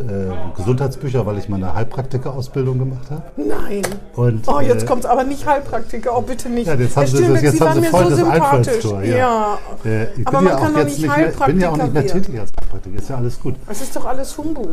Gesundheitsbücher, 0.57 1.25
weil 1.25 1.37
ich 1.37 1.47
meine 1.47 1.73
Heilpraktiker-Ausbildung 1.73 2.77
gemacht 2.77 3.09
habe. 3.09 3.23
Nein. 3.37 3.83
Und, 4.15 4.47
oh, 4.47 4.59
jetzt 4.59 4.83
äh, 4.83 4.85
kommt 4.85 5.05
es 5.05 5.09
aber 5.09 5.23
nicht 5.23 5.45
Heilpraktiker, 5.45 6.17
oh 6.17 6.21
bitte 6.21 6.49
nicht. 6.49 6.67
Ja, 6.67 6.75
jetzt 6.75 6.97
haben 6.97 7.07
Sie, 7.07 7.23
jetzt 7.23 7.57
Sie 7.57 7.63
haben 7.63 7.81
Sie 7.81 7.87
voll 7.87 8.11
so 8.11 8.17
das 8.17 8.29
Einfallstor. 8.29 9.01
Ja. 9.03 9.17
ja. 9.17 9.57
Äh, 9.85 10.07
ich 10.17 10.27
aber 10.27 10.41
man 10.41 10.53
ja 10.53 10.59
kann 10.59 10.73
doch 10.73 10.83
nicht 10.83 11.09
Heilpraktiker. 11.09 11.47
Ich 11.47 11.53
bin 11.53 11.61
ja 11.61 11.69
auch 11.69 11.77
nicht 11.77 11.93
mehr 11.93 12.07
tätig 12.07 12.39
als 12.39 12.51
Heilpraktiker, 12.59 12.97
ist 12.97 13.09
ja 13.09 13.15
alles 13.15 13.39
gut. 13.39 13.55
Es 13.69 13.81
ist 13.81 13.95
doch 13.95 14.05
alles 14.05 14.37
Humbug. 14.37 14.67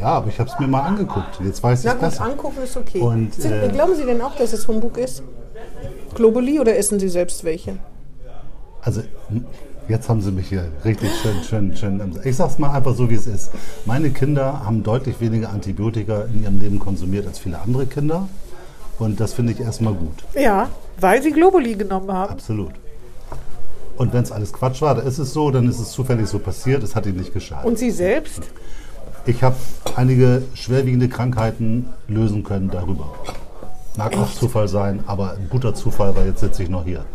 Ja, 0.00 0.06
aber 0.06 0.28
ich 0.28 0.40
habe 0.40 0.50
es 0.50 0.58
mir 0.58 0.66
mal 0.66 0.80
angeguckt. 0.80 1.38
Jetzt 1.44 1.62
war 1.62 1.72
30 1.82 1.84
Na 1.84 1.92
gut, 1.92 2.00
Klassen. 2.00 2.22
angucken 2.22 2.62
ist 2.62 2.76
okay. 2.76 3.00
Und, 3.00 3.34
Sind, 3.34 3.52
äh, 3.52 3.68
glauben 3.68 3.94
Sie 3.96 4.04
denn 4.04 4.20
auch, 4.20 4.36
dass 4.36 4.52
es 4.52 4.66
Humbug 4.68 4.98
ist? 4.98 5.22
Globuli 6.14 6.60
oder 6.60 6.76
essen 6.76 6.98
Sie 6.98 7.08
selbst 7.08 7.44
welche? 7.44 7.78
Also 8.82 9.02
Jetzt 9.86 10.08
haben 10.08 10.22
sie 10.22 10.32
mich 10.32 10.48
hier 10.48 10.64
richtig 10.84 11.10
schön, 11.20 11.42
schön, 11.44 11.76
schön. 11.76 12.18
Ich 12.24 12.36
sag's 12.36 12.58
mal 12.58 12.70
einfach 12.70 12.94
so, 12.94 13.10
wie 13.10 13.14
es 13.16 13.26
ist. 13.26 13.50
Meine 13.84 14.10
Kinder 14.10 14.64
haben 14.64 14.82
deutlich 14.82 15.20
weniger 15.20 15.50
Antibiotika 15.50 16.22
in 16.22 16.42
ihrem 16.42 16.58
Leben 16.58 16.78
konsumiert 16.78 17.26
als 17.26 17.38
viele 17.38 17.58
andere 17.58 17.84
Kinder. 17.84 18.28
Und 18.98 19.20
das 19.20 19.34
finde 19.34 19.52
ich 19.52 19.60
erstmal 19.60 19.92
gut. 19.92 20.24
Ja, 20.34 20.70
weil 20.98 21.22
sie 21.22 21.32
Globuli 21.32 21.74
genommen 21.74 22.10
haben. 22.10 22.32
Absolut. 22.32 22.72
Und 23.98 24.12
wenn 24.14 24.22
es 24.22 24.32
alles 24.32 24.52
Quatsch 24.52 24.80
war, 24.80 24.94
dann 24.94 25.06
ist 25.06 25.18
es 25.18 25.34
so, 25.34 25.50
dann 25.50 25.68
ist 25.68 25.78
es 25.78 25.90
zufällig 25.90 26.28
so 26.28 26.38
passiert, 26.38 26.82
es 26.82 26.96
hat 26.96 27.04
ihnen 27.04 27.18
nicht 27.18 27.34
geschadet. 27.34 27.66
Und 27.66 27.78
Sie 27.78 27.90
selbst? 27.90 28.42
Ich 29.26 29.42
habe 29.42 29.56
einige 29.96 30.42
schwerwiegende 30.52 31.08
Krankheiten 31.08 31.86
lösen 32.08 32.44
können 32.44 32.70
darüber. 32.70 33.14
Mag 33.96 34.14
auch 34.18 34.30
Zufall 34.30 34.68
sein, 34.68 35.02
aber 35.06 35.32
ein 35.32 35.48
guter 35.48 35.74
Zufall, 35.74 36.14
weil 36.14 36.26
jetzt 36.26 36.40
sitze 36.40 36.62
ich 36.62 36.68
noch 36.68 36.84
hier. 36.84 37.06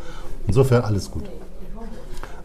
Insofern 0.47 0.83
alles 0.83 1.11
gut. 1.11 1.25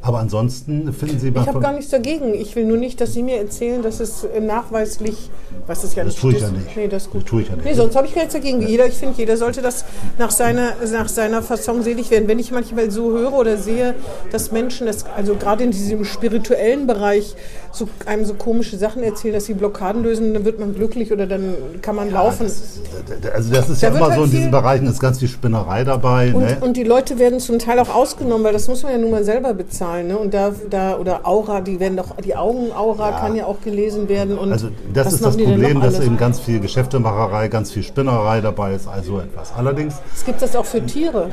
Aber 0.07 0.19
ansonsten 0.19 0.93
finden 0.93 1.19
Sie 1.19 1.29
Ich 1.29 1.47
habe 1.47 1.61
gar 1.61 1.73
nichts 1.73 1.91
dagegen. 1.91 2.35
Ich 2.35 2.55
will 2.57 2.67
nur 2.67 2.77
nicht, 2.77 3.01
dass 3.01 3.15
Sie 3.15 3.23
mir 3.23 3.39
erzählen, 3.39 3.83
dass 3.83 4.01
es 4.01 4.25
äh, 4.25 4.39
nachweislich, 4.39 5.31
was 5.67 5.83
ist 5.83 5.97
ja 5.97 6.05
Das 6.05 6.13
nicht 6.13 6.21
tue 6.21 6.33
ich 6.35 6.41
ja 6.43 6.51
nicht. 6.51 6.77
Nee, 6.77 6.89
das. 6.89 7.09
Das 7.11 7.25
tue 7.25 7.41
ich 7.41 7.49
ja 7.49 7.55
nicht. 7.57 7.65
Nee, 7.65 7.73
sonst 7.73 7.97
habe 7.97 8.07
ich 8.07 8.15
gar 8.15 8.21
nichts 8.21 8.35
dagegen. 8.35 8.61
Jeder, 8.61 8.87
ich 8.87 8.95
finde, 8.95 9.15
jeder 9.17 9.39
sollte 9.39 9.63
das 9.63 9.87
nach 10.19 10.31
seiner, 10.31 10.75
nach 10.93 11.09
seiner 11.09 11.43
Fasson 11.43 11.83
selig 11.83 12.11
werden. 12.11 12.29
Wenn 12.29 12.39
ich 12.39 12.53
manchmal 12.53 12.91
so 12.91 13.13
höre 13.13 13.33
oder 13.33 13.57
sehe, 13.57 13.95
dass 14.31 14.53
Menschen, 14.53 14.87
das, 14.87 15.07
also 15.17 15.37
gerade 15.37 15.65
in 15.65 15.71
diesem 15.71 16.05
spirituellen 16.05 16.87
Bereich, 16.87 17.35
so, 17.73 17.89
einem 18.05 18.27
so 18.27 18.35
komische 18.35 18.77
Sachen 18.77 19.03
erzählen, 19.03 19.35
dass 19.35 19.47
sie 19.47 19.55
Blockaden 19.55 20.03
lösen, 20.03 20.35
dann 20.35 20.45
wird 20.45 20.61
man 20.61 20.75
glücklich 20.75 21.13
oder 21.13 21.27
dann 21.27 21.55
kann 21.81 21.97
man 21.97 22.11
laufen. 22.11 22.45
also 22.45 23.53
das 23.53 23.71
ist 23.71 23.83
Da 23.83 23.89
ja 23.89 23.97
immer 23.97 24.09
halt 24.09 24.19
so 24.19 24.25
in 24.25 24.31
diesen 24.31 24.51
Bereichen 24.51 24.87
ist 24.87 25.01
ganz 25.01 25.19
viel 25.19 25.29
Spinnerei 25.29 25.83
dabei. 25.83 26.27
ne? 26.27 26.35
Und, 26.35 26.63
und 26.63 26.77
die 26.77 26.85
Leute 26.85 27.19
werden 27.19 27.41
zum 27.41 27.59
Teil 27.59 27.79
auch 27.79 27.93
ausgenommen, 27.93 28.45
weil 28.45 28.53
das 28.53 28.69
muss 28.69 28.83
man 28.83 28.93
ja 28.93 28.99
nun 28.99 29.11
mal 29.11 29.25
selber 29.25 29.55
bezahlen. 29.55 29.94
Ne? 30.03 30.19
Und 30.19 30.35
da, 30.35 30.53
da 30.69 30.97
oder 30.99 31.27
Aura, 31.27 31.61
die 31.61 31.79
werden 31.79 31.97
doch, 31.97 32.17
die 32.17 32.35
Augenaura 32.35 33.11
Ja. 33.11 33.19
kann 33.21 33.37
ja 33.37 33.47
auch 33.47 33.61
gelesen 33.63 34.09
werden. 34.09 34.37
Und 34.39 34.53
Also 34.53 34.69
das 34.93 35.13
ist 35.13 35.25
das 35.25 35.37
Problem, 35.37 35.81
dass 35.81 36.01
eben 36.01 36.17
ganz 36.17 36.41
viel 36.41 36.61
Geschäftemacherei, 36.61 37.49
ganz 37.49 37.71
viel 37.73 37.83
Spinnerei 37.83 38.41
dabei 38.41 38.75
ist, 38.75 38.89
also 38.89 39.21
etwas. 39.21 39.53
Allerdings, 39.57 39.95
Es 40.15 40.25
gibt 40.25 40.43
das 40.43 40.57
auch 40.57 40.65
für 40.65 40.85
Tiere. 40.85 41.31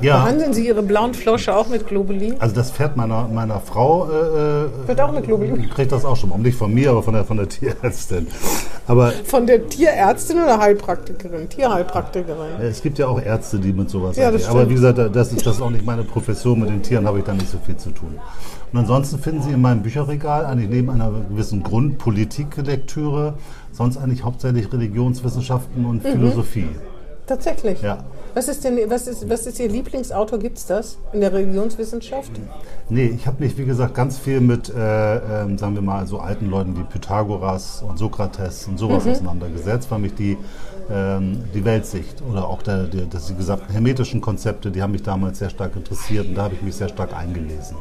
Ja, 0.00 0.22
Behandeln 0.24 0.52
Sie 0.52 0.66
Ihre 0.66 0.82
blauen 0.82 1.14
Flosche 1.14 1.54
auch 1.56 1.68
mit 1.68 1.86
Globuli? 1.86 2.34
also 2.38 2.54
das 2.54 2.70
Pferd 2.70 2.96
meiner, 2.96 3.28
meiner 3.28 3.60
Frau 3.60 4.06
äh, 4.08 4.88
Wird 4.88 5.00
auch 5.00 5.12
mit 5.12 5.24
Globuli. 5.24 5.66
kriegt 5.68 5.92
das 5.92 6.04
auch 6.04 6.16
schon 6.16 6.30
mal. 6.30 6.38
Nicht 6.38 6.56
von 6.58 6.72
mir, 6.72 6.90
aber 6.90 7.02
von 7.02 7.14
der, 7.14 7.24
von 7.24 7.36
der 7.36 7.48
Tierärztin. 7.48 8.26
Aber 8.86 9.10
Von 9.24 9.46
der 9.46 9.68
Tierärztin 9.68 10.38
oder 10.42 10.58
Heilpraktikerin? 10.58 11.48
Tierheilpraktikerin. 11.48 12.60
es 12.60 12.80
gibt 12.82 12.98
ja 12.98 13.06
auch 13.08 13.20
Ärzte, 13.20 13.58
die 13.58 13.72
mit 13.72 13.90
sowas 13.90 14.16
Ja. 14.16 14.28
Aber 14.48 14.68
wie 14.70 14.74
gesagt, 14.74 14.98
das 14.98 15.32
ist, 15.32 15.44
das 15.46 15.56
ist 15.56 15.62
auch 15.62 15.70
nicht 15.70 15.84
meine 15.84 16.04
Profession. 16.04 16.60
Mit 16.60 16.70
den 16.70 16.82
Tieren 16.82 17.06
habe 17.06 17.18
ich 17.18 17.24
da 17.24 17.34
nicht 17.34 17.50
so 17.50 17.58
viel 17.58 17.76
zu 17.76 17.90
tun. 17.90 18.14
Und 18.72 18.78
ansonsten 18.78 19.18
finden 19.18 19.42
Sie 19.42 19.50
in 19.50 19.60
meinem 19.60 19.82
Bücherregal 19.82 20.46
eigentlich 20.46 20.70
neben 20.70 20.90
einer 20.90 21.10
gewissen 21.30 21.62
Grundpolitiklektüre 21.62 23.34
sonst 23.72 23.96
eigentlich 23.96 24.24
hauptsächlich 24.24 24.72
Religionswissenschaften 24.72 25.84
und 25.84 26.04
Mhm. 26.04 26.08
Philosophie. 26.12 26.68
Tatsächlich. 27.28 27.82
Ja. 27.82 27.98
Was 28.34 28.48
ist 28.48 28.64
denn, 28.64 28.78
was 28.88 29.06
ist, 29.06 29.28
was 29.28 29.46
ist 29.46 29.60
Ihr 29.60 29.68
Lieblingsautor? 29.68 30.38
Gibt 30.38 30.58
es 30.58 30.66
das 30.66 30.96
in 31.12 31.20
der 31.20 31.32
Religionswissenschaft? 31.32 32.30
Nee, 32.88 33.12
ich 33.14 33.26
habe 33.26 33.42
mich, 33.44 33.58
wie 33.58 33.64
gesagt, 33.66 33.94
ganz 33.94 34.18
viel 34.18 34.40
mit, 34.40 34.68
äh, 34.74 35.42
ähm, 35.42 35.58
sagen 35.58 35.74
wir 35.74 35.82
mal, 35.82 36.06
so 36.06 36.18
alten 36.20 36.48
Leuten 36.48 36.76
wie 36.76 36.84
Pythagoras 36.84 37.82
und 37.86 37.98
Sokrates 37.98 38.66
und 38.66 38.78
sowas 38.78 39.04
Mhm. 39.04 39.10
auseinandergesetzt, 39.12 39.90
weil 39.90 39.98
mich 39.98 40.14
die, 40.14 40.38
ähm, 40.90 41.44
die 41.54 41.64
Weltsicht 41.64 42.22
oder 42.30 42.48
auch 42.48 42.62
der, 42.62 42.84
der, 42.84 43.06
das, 43.06 43.26
die 43.26 43.34
gesamten 43.34 43.70
hermetischen 43.72 44.20
Konzepte, 44.20 44.70
die 44.70 44.82
haben 44.82 44.92
mich 44.92 45.02
damals 45.02 45.38
sehr 45.38 45.50
stark 45.50 45.76
interessiert 45.76 46.26
und 46.26 46.34
da 46.34 46.44
habe 46.44 46.54
ich 46.54 46.62
mich 46.62 46.74
sehr 46.74 46.88
stark 46.88 47.14
eingelesen. 47.14 47.76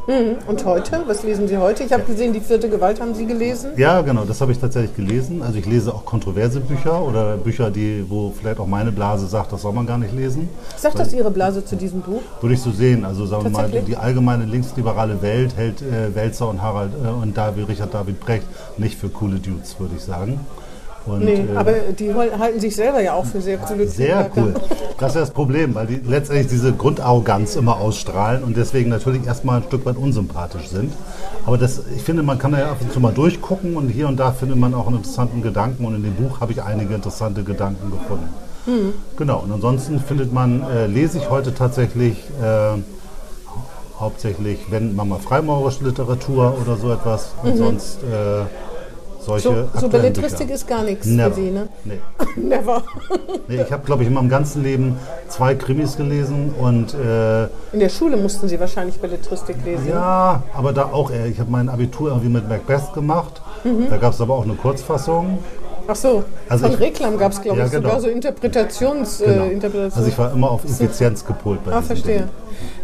Und 0.48 0.66
heute? 0.66 1.04
Was 1.08 1.24
lesen 1.24 1.48
Sie 1.48 1.58
heute? 1.58 1.84
Ich 1.84 1.94
habe 1.94 2.04
gesehen, 2.04 2.34
die 2.34 2.42
vierte 2.42 2.70
Gewalt 2.70 3.00
haben 3.00 3.14
Sie 3.14 3.26
gelesen. 3.26 3.72
Ja, 3.78 4.02
genau, 4.02 4.26
das 4.26 4.42
habe 4.42 4.52
ich 4.52 4.60
tatsächlich 4.60 4.96
gelesen. 4.96 5.42
Also 5.42 5.58
ich 5.58 5.66
lese 5.66 5.94
auch 5.94 6.06
kontroverse 6.06 6.60
Bücher 6.60 7.02
oder 7.02 7.38
Bücher, 7.38 7.72
die, 7.72 8.06
wo 8.08 8.32
vielleicht 8.32 8.60
auch 8.60 8.68
meine 8.68 8.92
Blase 8.92 9.28
sagt, 9.28 9.54
das 9.54 9.62
soll 9.62 9.74
man 9.74 9.86
gar 9.86 9.98
nicht 9.98 10.14
lesen. 10.14 10.50
Sagt 10.76 11.00
das 11.00 11.14
Ihre 11.14 11.32
Blase 11.32 11.64
zu 11.64 11.76
diesem 11.76 12.02
Buch? 12.02 12.22
Würde 12.42 12.56
ich 12.56 12.62
so 12.62 12.72
sehen. 12.72 13.06
Also 13.06 13.26
sagen 13.26 13.44
wir 13.44 13.52
mal, 13.52 13.70
die 13.70 13.96
allgemeine 13.96 14.46
linksliberale 14.46 15.22
Welt 15.22 15.56
hält 15.56 15.82
äh, 15.82 16.14
Welzer 16.14 16.50
und 16.50 16.62
Harald 16.62 16.92
äh, 16.94 17.08
und 17.08 17.38
David, 17.38 17.68
Richard 17.68 17.94
David 17.94 18.20
Brecht 18.20 18.48
nicht 18.78 18.98
für 18.98 19.10
coole 19.10 19.40
Dudes, 19.40 19.80
würde 19.80 19.96
ich 19.96 20.04
sagen. 20.04 20.40
Und, 21.08 21.24
Nee, 21.24 21.46
äh, 21.52 21.56
aber 21.56 21.74
die 21.98 22.14
halten 22.14 22.60
sich 22.60 22.76
selber 22.76 23.02
ja 23.02 23.14
auch 23.14 23.26
für 23.26 23.42
sehr 23.42 23.58
coole 23.58 23.88
sehr 23.88 24.30
cool. 24.36 24.54
Das 25.00 25.10
ist 25.10 25.16
ja 25.16 25.22
das 25.22 25.32
Problem, 25.32 25.76
weil 25.76 25.88
die 25.88 26.02
letztendlich 26.08 26.48
diese 26.48 26.74
Grundarroganz 26.74 27.56
immer 27.56 27.78
ausstrahlen 27.78 28.44
und 28.44 28.58
deswegen 28.58 28.90
natürlich 28.90 29.26
erstmal 29.26 29.58
ein 29.58 29.64
Stück 29.64 29.86
weit 29.86 29.98
unsympathisch 29.98 30.68
sind. 30.70 30.92
Aber 31.46 31.58
das, 31.58 31.82
ich 31.96 32.02
finde, 32.02 32.24
man 32.24 32.40
kann 32.40 32.52
da 32.52 32.60
ja 32.60 32.72
ab 32.72 32.78
und 32.82 32.92
zu 32.92 33.00
mal 33.00 33.14
durchgucken 33.14 33.78
und 33.78 33.90
hier 33.90 34.08
und 34.08 34.20
da 34.20 34.32
findet 34.32 34.58
man 34.58 34.74
auch 34.74 34.88
einen 34.88 34.98
interessanten 34.98 35.42
Gedanken 35.42 35.86
und 35.86 35.96
in 35.96 36.04
dem 36.04 36.16
Buch 36.16 36.42
habe 36.42 36.52
ich 36.52 36.62
einige 36.62 36.94
interessante 36.96 37.44
Gedanken 37.44 37.92
gefunden. 37.92 38.30
Genau, 39.16 39.40
und 39.40 39.52
ansonsten 39.54 40.00
findet 40.02 40.34
man, 40.34 40.62
äh, 40.62 40.88
lese 40.88 41.20
ich 41.20 41.30
heute 41.30 41.54
tatsächlich 41.54 42.18
äh, 42.44 42.78
hauptsächlich, 43.98 44.60
wenn 44.70 44.94
man 44.94 45.08
mal 45.08 45.20
freimaurerische 45.20 45.86
Literatur 45.86 46.54
oder 46.62 46.76
so 46.76 46.92
etwas 46.92 47.32
und 47.44 47.56
sonst 47.56 48.00
äh, 48.04 48.42
solche 49.20 49.68
So, 49.74 49.80
so 49.82 49.90
Belletristik 49.90 50.50
ist 50.50 50.68
gar 50.68 50.84
nichts 50.84 51.06
Never. 51.06 51.30
für 51.36 51.42
Sie, 51.42 51.52
ne? 51.52 51.68
Nee. 51.86 52.00
Never. 52.36 52.84
Nee, 53.48 53.62
ich 53.62 53.72
habe, 53.72 53.84
glaube 53.86 54.04
ich, 54.04 54.08
in 54.10 54.14
meinem 54.14 54.30
ganzen 54.30 54.64
Leben 54.64 54.98
zwei 55.28 55.56
Krimis 55.56 55.98
gelesen 55.98 56.54
und 56.60 56.94
äh, 56.94 57.44
In 57.74 57.80
der 57.80 57.90
Schule 57.90 58.18
mussten 58.18 58.48
Sie 58.48 58.60
wahrscheinlich 58.60 59.00
Belletristik 59.00 59.58
lesen. 59.66 59.90
ja, 59.90 60.42
aber 60.56 60.74
da 60.74 60.86
auch 60.86 61.12
eher. 61.12 61.26
Ich 61.26 61.40
habe 61.40 61.52
mein 61.52 61.70
Abitur 61.70 62.10
irgendwie 62.10 62.30
mit 62.30 62.48
Macbeth 62.48 62.94
gemacht. 62.94 63.42
Mhm. 63.64 63.88
Da 63.90 63.98
gab 63.98 64.14
es 64.14 64.22
aber 64.22 64.36
auch 64.36 64.44
eine 64.44 64.54
Kurzfassung. 64.54 65.40
Ach 65.90 65.96
so, 65.96 66.24
Also 66.50 66.66
von 66.66 66.74
ich- 66.74 66.80
Reklam 66.82 67.18
gab 67.18 67.32
es, 67.32 67.42
glaube 67.42 67.60
Ja, 67.60 67.66
ich, 67.66 67.72
sogar 67.72 67.92
genau. 67.92 68.02
so 68.04 68.10
Interpretations, 68.10 69.20
Genau. 69.20 69.46
äh, 69.46 69.52
Interpretations 69.54 69.96
Also 69.96 70.10
ich 70.10 70.18
war 70.18 70.34
immer 70.34 70.52
auf 70.52 70.66
Effizienz 70.66 71.26
gepolt 71.26 71.64
bei 71.64 71.72
Ah, 71.72 71.82
verstehe. 71.82 72.28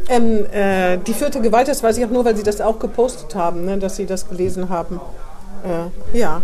Ähm, 0.08 0.46
äh, 0.54 0.98
die 1.06 1.14
vierte 1.14 1.42
Gewalt, 1.42 1.68
das 1.68 1.84
weiß 1.84 1.98
ich 1.98 2.06
auch 2.06 2.10
nur, 2.10 2.24
weil 2.24 2.36
Sie 2.38 2.44
das 2.44 2.62
auch 2.62 2.80
gepostet 2.80 3.36
haben, 3.36 3.66
ne, 3.66 3.78
dass 3.78 3.98
Sie 3.98 4.06
das 4.06 4.30
gelesen 4.30 4.70
haben. 4.70 5.02
Äh, 5.64 6.18
ja. 6.18 6.42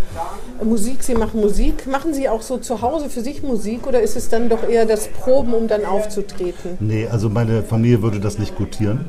Musik, 0.64 1.04
Sie 1.04 1.14
machen 1.16 1.42
Musik. 1.42 1.88
Machen 1.88 2.14
Sie 2.14 2.30
auch 2.30 2.42
so 2.42 2.58
zu 2.58 2.82
Hause 2.82 3.10
für 3.10 3.22
sich 3.22 3.44
Musik 3.44 3.86
oder 3.88 4.02
ist 4.02 4.16
es 4.16 4.30
dann 4.30 4.50
doch 4.50 4.68
eher 4.68 4.86
das 4.86 5.08
Proben, 5.10 5.54
um 5.54 5.68
dann 5.68 5.86
aufzutreten? 5.86 6.78
Nee, 6.80 7.08
also 7.12 7.30
meine 7.30 7.64
Familie 7.64 8.02
würde 8.02 8.20
das 8.20 8.40
nicht 8.40 8.56
gutieren. 8.56 9.06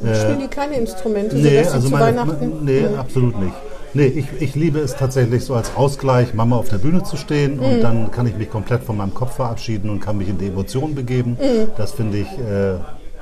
Spielen 0.00 0.40
die 0.40 0.48
keine 0.48 0.76
Instrumente, 0.76 1.36
Nee, 1.36 1.58
also 1.58 1.80
zu 1.86 1.90
meine, 1.92 2.06
Weihnachten? 2.18 2.64
nee, 2.64 2.84
absolut 2.98 3.38
nicht. 3.38 3.54
Nee, 3.94 4.06
ich, 4.06 4.26
ich 4.40 4.54
liebe 4.54 4.78
es 4.80 4.96
tatsächlich 4.96 5.44
so 5.44 5.54
als 5.54 5.76
Ausgleich, 5.76 6.32
Mama 6.32 6.56
auf 6.56 6.68
der 6.70 6.78
Bühne 6.78 7.02
zu 7.02 7.16
stehen 7.16 7.58
und 7.58 7.76
Mhm. 7.76 7.80
dann 7.82 8.10
kann 8.10 8.26
ich 8.26 8.34
mich 8.36 8.48
komplett 8.50 8.82
von 8.84 8.96
meinem 8.96 9.12
Kopf 9.12 9.34
verabschieden 9.36 9.90
und 9.90 10.00
kann 10.00 10.16
mich 10.16 10.28
in 10.30 10.38
die 10.38 10.46
Emotionen 10.46 10.94
begeben. 10.94 11.36
Mhm. 11.38 11.68
Das 11.76 11.92
finde 11.92 12.18
ich 12.18 12.26
äh, 12.38 12.78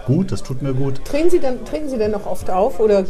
gut, 0.06 0.30
das 0.30 0.42
tut 0.44 0.62
mir 0.62 0.72
gut. 0.72 1.04
Treten 1.04 1.28
Sie, 1.28 1.40
dann, 1.40 1.64
treten 1.64 1.88
Sie 1.88 1.98
denn 1.98 2.12
noch 2.12 2.24
oft 2.24 2.48
auf? 2.50 2.78
Oder 2.78 3.04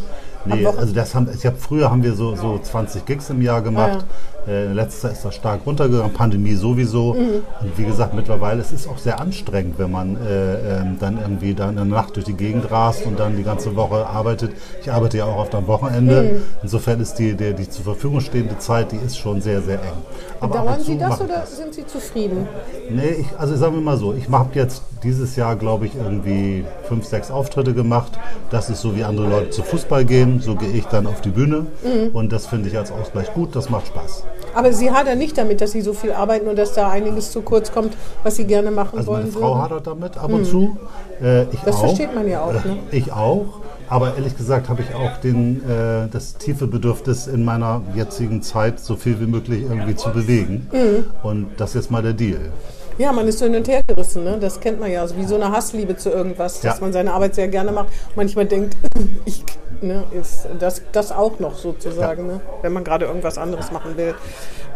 Nee, 0.44 0.66
also 0.66 0.94
das 0.94 1.14
haben, 1.14 1.28
ich 1.34 1.44
hab, 1.44 1.58
früher 1.58 1.90
haben 1.90 2.02
wir 2.02 2.14
so, 2.14 2.34
so 2.34 2.58
20 2.58 3.04
Gigs 3.04 3.30
im 3.30 3.42
Jahr 3.42 3.60
gemacht. 3.62 4.04
Äh, 4.48 4.72
letztes 4.72 5.02
Jahr 5.02 5.12
ist 5.12 5.24
das 5.24 5.34
stark 5.34 5.60
runtergegangen, 5.66 6.12
Pandemie 6.12 6.54
sowieso. 6.54 7.14
Mhm. 7.14 7.42
Und 7.60 7.78
wie 7.78 7.84
gesagt, 7.84 8.14
mittlerweile 8.14 8.60
es 8.60 8.72
ist 8.72 8.88
auch 8.88 8.98
sehr 8.98 9.20
anstrengend, 9.20 9.78
wenn 9.78 9.90
man 9.90 10.16
äh, 10.16 10.78
ähm, 10.80 10.96
dann 10.98 11.18
irgendwie 11.20 11.54
dann 11.54 11.70
in 11.70 11.76
der 11.76 11.84
Nacht 11.84 12.16
durch 12.16 12.24
die 12.24 12.34
Gegend 12.34 12.70
rast 12.70 13.04
und 13.04 13.18
dann 13.18 13.36
die 13.36 13.42
ganze 13.42 13.76
Woche 13.76 14.06
arbeitet. 14.06 14.52
Ich 14.80 14.90
arbeite 14.90 15.18
ja 15.18 15.26
auch 15.26 15.36
oft 15.36 15.54
am 15.54 15.66
Wochenende. 15.66 16.22
Mhm. 16.22 16.42
Insofern 16.62 17.00
ist 17.00 17.14
die, 17.14 17.34
die, 17.34 17.54
die 17.54 17.68
zur 17.68 17.84
Verfügung 17.84 18.20
stehende 18.20 18.58
Zeit, 18.58 18.92
die 18.92 18.96
ist 18.96 19.18
schon 19.18 19.42
sehr, 19.42 19.60
sehr 19.60 19.80
eng. 19.80 19.92
Aber 20.40 20.78
zu 20.78 20.84
Sie 20.84 20.98
das 20.98 21.20
oder 21.20 21.44
sind 21.46 21.74
Sie 21.74 21.86
zufrieden? 21.86 22.48
Nee, 22.88 23.16
ich, 23.20 23.26
also 23.38 23.56
sagen 23.56 23.74
wir 23.74 23.82
mal 23.82 23.98
so, 23.98 24.14
ich 24.14 24.28
habe 24.30 24.50
jetzt 24.54 24.82
dieses 25.02 25.36
Jahr, 25.36 25.56
glaube 25.56 25.86
ich, 25.86 25.94
irgendwie 25.94 26.64
fünf, 26.84 27.04
sechs 27.04 27.30
Auftritte 27.30 27.74
gemacht. 27.74 28.18
Das 28.50 28.70
ist 28.70 28.80
so, 28.80 28.96
wie 28.96 29.04
andere 29.04 29.28
Leute 29.28 29.50
zu 29.50 29.62
Fußball 29.62 30.04
gehen. 30.04 30.29
So 30.38 30.54
gehe 30.54 30.70
ich 30.70 30.84
dann 30.86 31.06
auf 31.08 31.20
die 31.20 31.30
Bühne. 31.30 31.66
Mhm. 31.82 32.10
Und 32.12 32.30
das 32.30 32.46
finde 32.46 32.68
ich 32.68 32.78
als 32.78 32.92
Ausgleich 32.92 33.32
gut, 33.34 33.56
das 33.56 33.68
macht 33.70 33.88
Spaß. 33.88 34.24
Aber 34.54 34.72
Sie 34.72 34.90
hadern 34.92 35.18
nicht 35.18 35.36
damit, 35.38 35.60
dass 35.60 35.72
Sie 35.72 35.80
so 35.80 35.92
viel 35.92 36.12
arbeiten 36.12 36.46
und 36.48 36.56
dass 36.56 36.74
da 36.74 36.88
einiges 36.90 37.32
zu 37.32 37.42
kurz 37.42 37.72
kommt, 37.72 37.96
was 38.22 38.36
Sie 38.36 38.44
gerne 38.44 38.70
machen 38.70 38.98
Also 38.98 39.10
wollen 39.12 39.22
meine 39.22 39.32
Frau 39.32 39.40
würden? 39.54 39.62
hadert 39.62 39.86
damit 39.86 40.16
ab 40.16 40.32
und 40.32 40.44
zu. 40.44 40.76
Äh, 41.20 41.46
Das 41.64 41.74
auch. 41.76 41.80
versteht 41.80 42.14
man 42.14 42.28
ja 42.28 42.42
auch, 42.42 42.52
ne? 42.52 42.78
Äh, 42.92 42.96
Ich 42.98 43.12
auch. 43.12 43.46
Aber 43.88 44.14
ehrlich 44.14 44.36
gesagt 44.36 44.68
habe 44.68 44.82
ich 44.82 44.94
auch 44.94 45.16
den, 45.16 45.68
äh, 45.68 46.06
das 46.12 46.36
tiefe 46.36 46.68
Bedürfnis 46.68 47.26
in 47.26 47.44
meiner 47.44 47.80
jetzigen 47.96 48.40
Zeit 48.40 48.78
so 48.78 48.94
viel 48.94 49.20
wie 49.20 49.26
möglich 49.26 49.62
irgendwie 49.68 49.96
zu 49.96 50.10
bewegen. 50.10 50.68
Mhm. 50.72 51.04
Und 51.24 51.46
das 51.56 51.74
ist 51.74 51.90
mal 51.90 52.00
der 52.00 52.12
Deal. 52.12 52.52
Ja, 53.00 53.12
man 53.12 53.26
ist 53.26 53.38
so 53.38 53.46
hin 53.46 53.56
und 53.56 53.66
her 53.66 53.80
gerissen, 53.86 54.24
ne? 54.24 54.36
das 54.38 54.60
kennt 54.60 54.78
man 54.78 54.92
ja, 54.92 55.00
also 55.00 55.16
wie 55.16 55.24
so 55.24 55.34
eine 55.34 55.50
Hassliebe 55.50 55.96
zu 55.96 56.10
irgendwas, 56.10 56.60
dass 56.60 56.76
Ja. 56.76 56.80
man 56.82 56.92
seine 56.92 57.14
Arbeit 57.14 57.34
sehr 57.34 57.48
gerne 57.48 57.72
macht. 57.72 57.86
Manchmal 58.14 58.44
denkt, 58.44 58.76
ich, 59.24 59.42
ne, 59.80 60.04
ist 60.12 60.46
das, 60.58 60.82
das 60.92 61.10
auch 61.10 61.38
noch 61.38 61.56
sozusagen, 61.56 62.26
ne? 62.26 62.40
wenn 62.60 62.74
man 62.74 62.84
gerade 62.84 63.06
irgendwas 63.06 63.38
anderes 63.38 63.72
machen 63.72 63.96
will. 63.96 64.14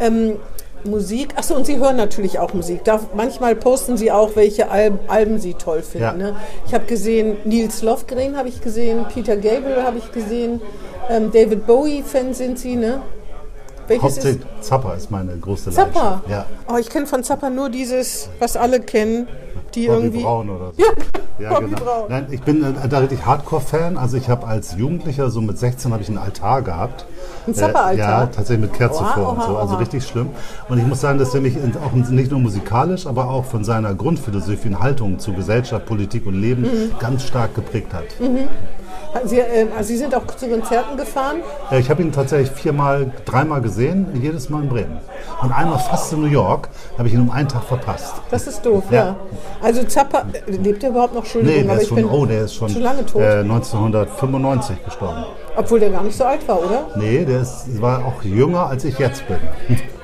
Ähm, 0.01 0.37
Musik, 0.85 1.35
achso, 1.37 1.55
und 1.55 1.67
Sie 1.67 1.77
hören 1.77 1.97
natürlich 1.97 2.39
auch 2.39 2.55
Musik. 2.55 2.83
Da, 2.85 2.99
manchmal 3.15 3.57
posten 3.57 3.99
Sie 3.99 4.11
auch, 4.11 4.37
welche 4.37 4.71
Alben, 4.71 5.01
Alben 5.07 5.39
Sie 5.39 5.53
toll 5.53 5.83
finden. 5.83 6.05
Ja. 6.05 6.13
Ne? 6.15 6.37
Ich 6.67 6.73
habe 6.73 6.87
gesehen, 6.87 7.37
Nils 7.45 7.83
Lofgren 7.83 8.39
habe 8.39 8.49
ich 8.49 8.63
gesehen, 8.63 9.05
Peter 9.13 9.37
Gabriel 9.37 9.83
habe 9.83 9.99
ich 9.99 10.13
gesehen, 10.13 10.63
ähm, 11.11 11.31
David 11.31 11.67
Bowie-Fan 11.67 12.33
sind 12.33 12.59
Sie, 12.59 12.77
ne? 12.77 13.03
Welches 13.87 14.11
ist 14.11 14.17
Hauptsächlich 14.17 14.47
Zappa 14.61 14.95
ist 14.95 15.11
meine 15.11 15.37
große 15.37 15.71
Zappa? 15.71 16.23
Leidenschaft. 16.27 16.31
Ja. 16.31 16.47
Oh, 16.73 16.79
ich 16.79 16.89
kenne 16.91 17.07
von 17.07 17.23
Zappa 17.23 17.51
nur 17.51 17.69
dieses, 17.71 18.29
was 18.39 18.57
alle 18.57 18.81
kennen, 18.81 19.27
die 19.75 19.87
Bobby 19.87 19.99
irgendwie. 20.03 20.23
Brown 20.23 20.51
oder 20.51 20.73
so. 20.77 20.83
Ja, 20.83 20.89
Ja, 21.41 21.53
Bobby 21.55 21.67
genau. 21.71 21.81
Brown. 21.85 22.05
Nein, 22.09 22.27
ich 22.31 22.43
bin 22.43 22.63
äh, 22.63 22.89
da 22.89 22.99
richtig 23.01 23.27
Hardcore-Fan. 23.27 23.99
Also 23.99 24.17
ich 24.17 24.29
habe 24.29 24.47
als 24.47 24.77
Jugendlicher, 24.77 25.31
so 25.31 25.41
mit 25.41 25.59
16, 25.59 25.93
habe 25.93 26.01
ich 26.03 26.09
einen 26.09 26.19
Altar 26.19 26.63
gehabt. 26.63 27.07
Ein 27.47 27.55
Zappa-Altar? 27.55 27.93
Äh, 27.93 27.99
ja, 27.99 28.27
tatsächlich 28.27 28.61
mit 28.71 28.73
Kerze 28.75 29.01
Oha, 29.03 29.13
vor 29.15 29.31
und 29.33 29.39
oha, 29.39 29.47
so. 29.49 29.57
Also 29.57 29.73
oha. 29.73 29.81
richtig 29.81 30.07
schlimm. 30.07 30.29
Und 30.69 30.79
ich 30.79 30.87
muss 30.87 31.01
sagen, 31.01 31.19
dass 31.19 31.35
er 31.35 31.41
mich 31.41 31.57
auch 31.85 31.93
nicht 31.93 32.31
nur 32.31 32.39
musikalisch, 32.41 33.07
aber 33.09 33.29
auch 33.29 33.45
von 33.45 33.65
seiner 33.65 33.95
Grundphilosophie 33.95 34.69
und 34.69 34.79
Haltung 34.81 35.19
zu 35.19 35.33
Gesellschaft, 35.33 35.87
Politik 35.87 36.25
und 36.27 36.35
Leben 36.41 36.63
Mhm. 36.63 36.93
ganz 37.01 37.25
stark 37.25 37.55
geprägt 37.57 37.93
hat. 37.93 38.05
Sie, 39.25 39.39
äh, 39.39 39.67
Sie 39.83 39.97
sind 39.97 40.15
auch 40.15 40.27
zu 40.27 40.49
Konzerten 40.49 40.97
gefahren. 40.97 41.37
Äh, 41.71 41.79
Ich 41.81 41.89
habe 41.91 42.03
ihn 42.03 42.11
tatsächlich 42.13 42.51
viermal, 42.51 43.11
dreimal 43.25 43.61
gesehen, 43.61 44.07
jedes 44.21 44.51
Mal 44.51 44.63
in 44.65 44.69
Bremen. 44.69 44.99
Und 45.43 45.53
einmal 45.53 45.79
fast 45.79 46.13
in 46.13 46.21
New 46.23 46.27
York, 46.29 46.69
habe 46.99 47.09
ich 47.09 47.15
ihn 47.15 47.21
um 47.21 47.31
einen 47.31 47.49
Tag 47.49 47.65
verpasst. 47.65 48.15
Das 48.31 48.47
ist 48.47 48.65
doof, 48.67 48.85
ja. 48.91 48.97
Ja. 49.05 49.17
Also 49.63 49.85
Zappa, 49.85 50.25
lebt 50.47 50.83
er 50.83 50.91
überhaupt 50.91 51.15
noch? 51.15 51.23
Entschuldigung, 51.23 51.63
Nee, 51.63 51.69
der 51.69 51.81
ist 51.81 51.89
schon, 51.89 52.05
oh, 52.05 52.27
der 52.27 52.41
ist 52.45 52.55
schon 52.55 52.69
schon 52.69 52.83
lange 52.83 53.07
tot. 53.07 53.23
Äh, 53.23 53.41
1995 53.41 54.85
gestorben. 54.85 55.25
Obwohl 55.57 55.81
der 55.81 55.91
gar 55.91 56.03
nicht 56.03 56.17
so 56.17 56.25
alt 56.25 56.47
war, 56.49 56.59
oder? 56.59 56.87
Nee, 56.97 57.25
der 57.25 57.43
ist, 57.43 57.81
war 57.81 58.05
auch 58.05 58.23
jünger, 58.23 58.67
als 58.67 58.85
ich 58.85 58.99
jetzt 58.99 59.25
bin. 59.29 59.37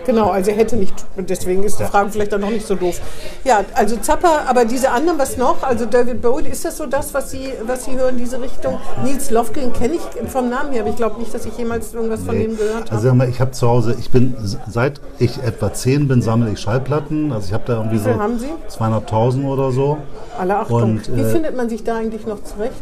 Genau, 0.07 0.31
also 0.31 0.51
er 0.51 0.57
hätte 0.57 0.77
nicht, 0.77 0.95
deswegen 1.17 1.63
ist 1.63 1.79
die 1.79 1.83
Ja. 1.83 1.89
Frage 1.89 2.11
vielleicht 2.11 2.33
dann 2.33 2.41
noch 2.41 2.51
nicht 2.51 2.67
so 2.67 2.75
doof. 2.75 3.01
Ja, 3.45 3.65
also 3.75 3.97
Zappa, 3.97 4.45
aber 4.49 4.65
diese 4.65 4.91
anderen, 4.91 5.19
was 5.19 5.37
noch? 5.37 5.63
Also 5.63 5.85
David 5.87 6.23
Bowie, 6.23 6.49
ist 6.49 6.65
das 6.65 6.77
so 6.79 6.87
das, 6.87 7.13
was 7.15 7.31
Sie, 7.31 7.49
was 7.67 7.85
Sie 7.85 7.93
hören, 7.99 8.17
diese 8.17 8.41
Richtung? 8.41 8.79
Nils 9.05 9.31
Lofgren 9.31 9.73
kenne 9.73 9.95
ich 9.95 10.31
vom 10.31 10.49
Namen 10.49 10.73
her, 10.73 10.83
aber 10.83 10.91
ich 10.91 10.97
glaube 10.97 11.19
nicht, 11.21 11.33
dass 11.35 11.45
ich 11.47 11.57
jemals 11.59 11.93
irgendwas 11.95 12.23
von 12.23 12.37
Nee. 12.37 12.45
dem 12.47 12.57
gehört 12.57 12.83
Also 12.91 12.93
habe. 12.93 13.03
sag 13.03 13.15
mal, 13.15 13.29
ich 13.29 13.41
habe 13.41 13.51
zu 13.53 13.69
Hause, 13.69 13.95
ich 13.99 14.11
bin, 14.11 14.35
seit 14.69 15.01
ich 15.19 15.43
etwa 15.43 15.73
zehn 15.73 16.09
bin, 16.09 16.23
sammle 16.23 16.51
ich 16.53 16.61
Schallplatten. 16.61 17.33
Also 17.33 17.49
ich 17.49 17.53
habe 17.53 17.65
da 17.67 17.75
irgendwie 17.75 17.97
Wie 17.97 18.03
so 18.03 18.19
haben 18.19 18.39
Sie? 18.39 18.49
200.000 18.69 19.45
oder 19.47 19.71
so. 19.71 19.99
Alle 20.39 20.57
Achtung. 20.57 20.83
Und, 20.83 21.17
Wie 21.17 21.21
äh, 21.21 21.25
findet 21.31 21.57
man 21.57 21.69
sich 21.69 21.85
da 21.85 21.97
eigentlich 21.97 22.27
noch 22.27 22.43
zurecht? 22.43 22.73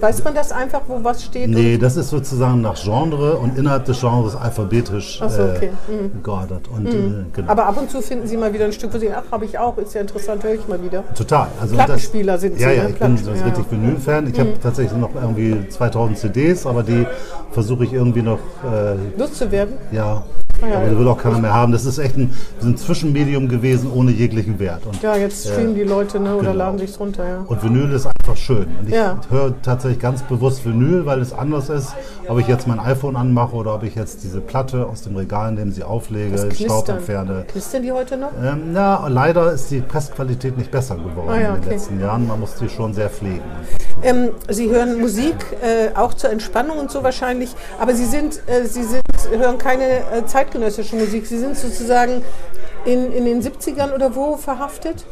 Weiß 0.00 0.22
man 0.24 0.34
das 0.34 0.52
einfach, 0.52 0.82
wo 0.88 1.02
was 1.02 1.24
steht? 1.24 1.48
Nee, 1.48 1.78
das 1.78 1.96
ist 1.96 2.10
sozusagen 2.10 2.60
nach 2.60 2.76
Genre 2.80 3.36
und 3.36 3.56
innerhalb 3.56 3.84
des 3.86 4.00
Genres 4.00 4.36
alphabetisch 4.36 5.18
so, 5.18 5.24
okay. 5.24 5.70
äh, 5.88 6.08
Und, 6.74 6.86
äh, 6.86 6.92
genau. 7.32 7.50
Aber 7.50 7.66
ab 7.66 7.76
und 7.78 7.90
zu 7.90 8.02
finden 8.02 8.26
Sie 8.26 8.36
mal 8.36 8.52
wieder 8.52 8.64
ein 8.64 8.72
Stück, 8.72 8.92
wo 8.92 8.98
Sie, 8.98 9.10
ach, 9.12 9.22
habe 9.30 9.44
ich 9.44 9.58
auch, 9.58 9.76
ist 9.78 9.94
ja 9.94 10.00
interessant, 10.00 10.42
höre 10.44 10.54
ich 10.54 10.66
mal 10.68 10.82
wieder. 10.82 11.04
Total. 11.14 11.48
Also 11.60 11.74
Plattenspieler 11.76 12.38
sind 12.38 12.56
Sie, 12.58 12.62
Ja, 12.64 12.70
ja, 12.72 12.82
ne? 12.84 12.90
ich 12.90 12.96
bin 12.98 13.16
so 13.16 13.30
Platten- 13.30 13.44
richtig 13.44 13.64
ja. 13.72 13.78
Mhm. 13.78 13.82
Vinyl-Fan. 13.84 14.26
Ich 14.32 14.40
habe 14.40 14.52
tatsächlich 14.62 14.98
noch 14.98 15.14
irgendwie 15.14 15.68
2000 15.68 16.18
CDs, 16.18 16.66
aber 16.66 16.82
die 16.82 17.06
versuche 17.52 17.84
ich 17.84 17.92
irgendwie 17.92 18.22
noch, 18.22 18.38
äh, 18.64 18.96
Loszuwerden? 19.18 19.74
ja, 19.92 20.22
Ja, 20.60 20.78
aber 20.78 20.86
ja. 20.86 20.98
will 20.98 21.08
auch 21.08 21.18
keiner 21.18 21.38
mehr 21.38 21.52
haben. 21.52 21.72
Das 21.72 21.84
ist 21.84 21.98
echt 21.98 22.16
ein, 22.16 22.34
ein 22.62 22.76
Zwischenmedium 22.76 23.48
gewesen 23.48 23.90
ohne 23.92 24.10
jeglichen 24.10 24.58
Wert. 24.58 24.86
Und, 24.86 25.02
Ja, 25.02 25.16
jetzt 25.16 25.46
streamen 25.48 25.74
die 25.74 25.82
Leute 25.82 26.20
ne, 26.20 26.34
oder 26.34 26.52
genau. 26.52 26.64
laden 26.64 26.78
sich's 26.78 26.98
runter, 26.98 27.28
ja. 27.28 27.44
und 27.46 27.62
Vinyl 27.62 27.92
ist 27.92 28.06
einfach 28.06 28.36
schön. 28.36 28.66
Und 28.80 28.88
ich 28.88 28.94
höre 29.30 29.54
tatsächlich 29.62 30.00
ganz 30.00 30.22
bewusst 30.22 30.64
Vinyl, 30.64 31.06
weil 31.06 31.20
es 31.20 31.32
anders 31.32 31.68
ist, 31.68 31.94
ob 32.28 32.38
ich 32.38 32.48
jetzt 32.48 32.66
mein 32.66 32.80
iPhone 32.80 33.16
anmache 33.16 33.54
oder 33.54 33.74
ob 33.74 33.82
ich 33.82 33.94
jetzt 33.94 34.24
diese 34.24 34.40
Platte 34.40 34.86
aus 34.86 35.02
dem 35.02 35.16
Regal 35.16 35.52
nehme, 35.52 35.72
sie 35.72 35.84
auflege, 35.84 36.50
Staub 36.52 36.88
entferne. 36.88 37.44
Knistern 37.48 37.82
die 37.82 37.92
heute 37.92 38.16
noch? 38.16 38.30
Ähm, 38.42 38.72
na, 38.72 39.06
leider 39.08 39.52
ist 39.52 39.70
die 39.70 39.80
Pressqualität 39.80 40.56
nicht 40.56 40.70
besser 40.70 40.96
geworden 40.96 41.28
Ah 41.28 41.36
in 41.36 41.42
den 41.42 41.52
okay. 41.52 41.70
letzten 41.70 42.00
Jahren. 42.00 42.26
Man 42.26 42.40
muss 42.40 42.54
die 42.56 42.68
schon 42.68 42.94
sehr 42.94 43.10
pflegen. 43.10 43.42
Ähm, 44.02 44.30
Sie 44.48 44.68
hören 44.68 45.00
Musik, 45.00 45.36
äh, 45.62 45.96
auch 45.96 46.14
zur 46.14 46.30
Entspannung 46.30 46.78
und 46.78 46.90
so 46.90 47.02
wahrscheinlich, 47.02 47.54
aber 47.80 47.94
Sie 47.94 48.04
sind, 48.04 48.40
äh, 48.46 48.66
Sie 48.66 48.84
sind, 48.84 49.02
hören 49.30 49.58
keine 49.58 49.84
äh, 49.84 50.24
zeitgenössische 50.46 50.96
Musik. 50.96 51.26
Sie 51.26 51.38
sind 51.38 51.56
sozusagen 51.56 52.22
in, 52.84 53.12
in 53.12 53.24
den 53.24 53.42
70ern 53.42 53.92
oder 53.94 54.14
wo 54.14 54.36
verhaftet? 54.36 55.04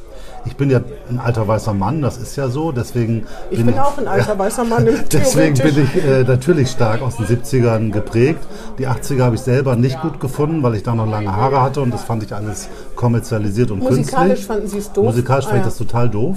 Ich 0.46 0.56
bin 0.56 0.70
ja 0.70 0.80
ein 1.08 1.18
alter 1.18 1.48
weißer 1.48 1.72
Mann, 1.72 2.02
das 2.02 2.18
ist 2.18 2.36
ja 2.36 2.48
so, 2.48 2.70
deswegen 2.70 3.26
Ich 3.50 3.64
bin 3.64 3.78
auch 3.78 3.96
ein 3.96 4.06
alter 4.06 4.38
weißer 4.38 4.64
Mann. 4.64 4.86
Deswegen 5.12 5.54
bin 5.56 5.82
ich 5.84 6.04
äh, 6.04 6.22
natürlich 6.22 6.70
stark 6.70 7.00
aus 7.00 7.16
den 7.16 7.26
70ern 7.26 7.90
geprägt. 7.90 8.40
Die 8.78 8.86
80er 8.86 9.22
habe 9.22 9.36
ich 9.36 9.40
selber 9.40 9.74
nicht 9.74 10.00
gut 10.02 10.20
gefunden, 10.20 10.62
weil 10.62 10.74
ich 10.74 10.82
da 10.82 10.94
noch 10.94 11.08
lange 11.10 11.34
Haare 11.34 11.62
hatte 11.62 11.80
und 11.80 11.92
das 11.94 12.04
fand 12.04 12.22
ich 12.24 12.34
alles 12.34 12.68
kommerzialisiert 12.94 13.70
und 13.70 13.78
Musikalisch 13.80 14.10
künstlich. 14.40 14.46
fanden 14.46 14.68
Sie 14.68 14.78
es 14.78 14.92
doof? 14.92 15.04
Musikalisch 15.06 15.46
fand 15.46 15.54
Ah, 15.54 15.60
ich 15.60 15.62
ja. 15.64 15.68
das 15.70 15.78
total 15.78 16.08
doof. 16.10 16.36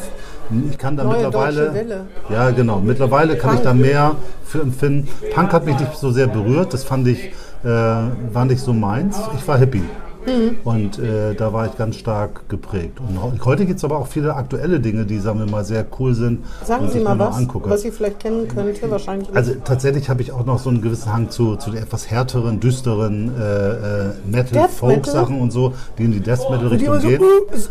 Ich 0.71 0.77
kann 0.77 0.95
da 0.95 1.03
Neue 1.03 1.23
mittlerweile. 1.23 2.05
Ja, 2.29 2.49
genau. 2.51 2.79
Mittlerweile 2.79 3.35
kann 3.35 3.49
Punk. 3.49 3.59
ich 3.59 3.65
da 3.65 3.73
mehr 3.73 4.15
für 4.45 4.61
empfinden. 4.61 5.09
Punk 5.35 5.51
hat 5.51 5.65
mich 5.65 5.77
nicht 5.77 5.97
so 5.97 6.11
sehr 6.11 6.27
berührt. 6.27 6.73
Das 6.73 6.85
fand 6.85 7.07
ich, 7.09 7.31
äh, 7.63 7.67
war 7.67 8.45
nicht 8.45 8.61
so 8.61 8.73
meins. 8.73 9.19
Ich 9.37 9.47
war 9.47 9.57
Hippie. 9.57 9.83
Mhm. 10.27 10.57
Und 10.63 10.99
äh, 10.99 11.33
da 11.33 11.53
war 11.53 11.65
ich 11.67 11.77
ganz 11.77 11.95
stark 11.95 12.49
geprägt. 12.49 12.99
Und 12.99 13.45
heute 13.45 13.65
gibt 13.65 13.77
es 13.77 13.85
aber 13.85 13.97
auch 13.97 14.07
viele 14.07 14.35
aktuelle 14.35 14.79
Dinge, 14.79 15.05
die, 15.05 15.19
sagen 15.19 15.39
wir 15.39 15.49
mal, 15.49 15.63
sehr 15.63 15.85
cool 15.99 16.13
sind. 16.13 16.43
Sagen 16.65 16.89
Sie 16.89 16.99
ich 16.99 17.03
mal 17.03 17.17
was, 17.17 17.37
angucke. 17.37 17.69
was 17.69 17.85
ich 17.85 17.93
vielleicht 17.93 18.19
kennen 18.19 18.47
könnte, 18.47 18.91
wahrscheinlich. 18.91 19.33
Also 19.33 19.53
tatsächlich 19.63 20.09
habe 20.09 20.21
ich 20.21 20.31
auch 20.31 20.45
noch 20.45 20.59
so 20.59 20.69
einen 20.69 20.81
gewissen 20.81 21.13
Hang 21.13 21.29
zu, 21.29 21.55
zu 21.55 21.71
den 21.71 21.81
etwas 21.81 22.11
härteren, 22.11 22.59
düsteren 22.59 23.31
äh, 23.39 23.71
äh, 23.71 24.13
Metal-Folk-Sachen 24.25 25.39
und 25.39 25.51
so, 25.51 25.73
die 25.97 26.05
in 26.05 26.11
die 26.11 26.19
Death 26.19 26.39
die 26.47 26.51
Metal-Richtung 26.51 26.99
so, 26.99 27.07
gehen. 27.07 27.21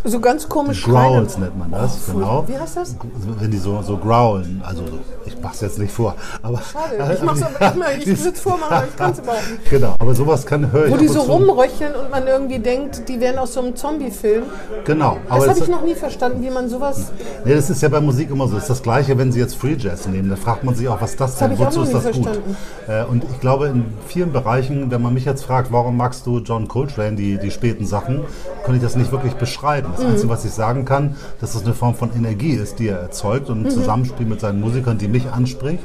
so 0.04 0.20
ganz 0.20 0.48
komisch 0.48 0.82
Growls 0.82 1.38
nennt 1.38 1.58
man 1.58 1.70
das, 1.70 1.96
Oh, 2.08 2.12
genau. 2.12 2.44
Wie 2.46 2.58
heißt 2.58 2.76
das? 2.76 2.96
Wenn 3.38 3.50
die 3.50 3.58
so, 3.58 3.82
so 3.82 3.96
growlen, 3.96 4.62
also 4.64 4.82
so, 4.86 4.98
ich 5.26 5.36
mach's 5.42 5.60
jetzt 5.60 5.78
nicht 5.78 5.92
vor, 5.92 6.14
aber 6.42 6.60
Schade, 6.60 7.14
ich 7.14 7.22
mach's 7.22 7.42
aber 7.42 7.74
immer, 7.74 7.92
ich 7.92 8.06
will 8.06 8.32
es 8.32 8.40
vormachen, 8.40 8.72
aber 8.72 8.86
ich 8.86 8.96
kann's 8.96 9.18
überhaupt 9.18 9.50
nicht. 9.50 9.70
Genau, 9.70 9.94
aber 9.98 10.14
sowas 10.14 10.46
kann 10.46 10.70
höre 10.70 10.86
ich 10.86 10.92
Wo 10.92 10.96
die 10.96 11.08
so 11.08 11.20
rumröcheln 11.20 11.94
und 11.94 12.10
man 12.10 12.26
irgendwie 12.26 12.45
denkt, 12.48 13.08
die 13.08 13.20
wären 13.20 13.38
aus 13.38 13.54
so 13.54 13.60
einem 13.60 13.74
Zombie-Film. 13.76 14.44
Genau, 14.84 15.18
Das 15.24 15.32
aber 15.32 15.42
habe 15.48 15.52
ich 15.52 15.58
das, 15.60 15.68
noch 15.68 15.82
nie 15.84 15.94
verstanden, 15.94 16.42
wie 16.42 16.50
man 16.50 16.68
sowas. 16.68 17.12
nee, 17.44 17.54
das 17.54 17.68
ist 17.70 17.82
ja 17.82 17.88
bei 17.88 18.00
Musik 18.00 18.30
immer 18.30 18.46
so. 18.48 18.54
Das 18.54 18.64
ist 18.64 18.70
das 18.70 18.82
Gleiche, 18.82 19.18
wenn 19.18 19.32
Sie 19.32 19.40
jetzt 19.40 19.56
Free 19.56 19.74
Jazz 19.78 20.06
nehmen. 20.06 20.30
Da 20.30 20.36
fragt 20.36 20.64
man 20.64 20.74
sich 20.74 20.88
auch, 20.88 21.00
was 21.00 21.16
das 21.16 21.40
hab 21.40 21.48
denn? 21.48 21.56
ich 21.58 21.62
auch 21.62 21.66
Wozu 21.66 21.82
ist 21.82 21.92
das 21.94 22.04
gut? 22.04 22.24
verstanden. 22.24 22.56
Äh, 22.88 23.04
und 23.04 23.24
ich 23.24 23.40
glaube, 23.40 23.66
in 23.68 23.84
vielen 24.06 24.32
Bereichen, 24.32 24.90
wenn 24.90 25.02
man 25.02 25.12
mich 25.14 25.24
jetzt 25.24 25.44
fragt, 25.44 25.72
warum 25.72 25.96
magst 25.96 26.26
du 26.26 26.38
John 26.38 26.68
Coltrane, 26.68 27.16
die, 27.16 27.38
die 27.38 27.50
späten 27.50 27.86
Sachen, 27.86 28.20
kann 28.64 28.74
ich 28.76 28.82
das 28.82 28.96
nicht 28.96 29.12
wirklich 29.12 29.34
beschreiben. 29.34 29.88
Das 29.96 30.04
Mhm. 30.04 30.10
Einzige, 30.12 30.28
was 30.28 30.44
ich 30.44 30.52
sagen 30.52 30.84
kann, 30.84 31.16
dass 31.40 31.52
das 31.54 31.64
eine 31.64 31.74
Form 31.74 31.94
von 31.94 32.10
Energie 32.14 32.52
ist, 32.52 32.78
die 32.78 32.88
er 32.88 32.98
erzeugt 32.98 33.50
und 33.50 33.60
Mhm. 33.60 33.66
ein 33.66 33.70
Zusammenspiel 33.70 34.26
mit 34.26 34.40
seinen 34.40 34.60
Musikern, 34.60 34.98
die 34.98 35.08
mich 35.08 35.26
anspricht 35.30 35.84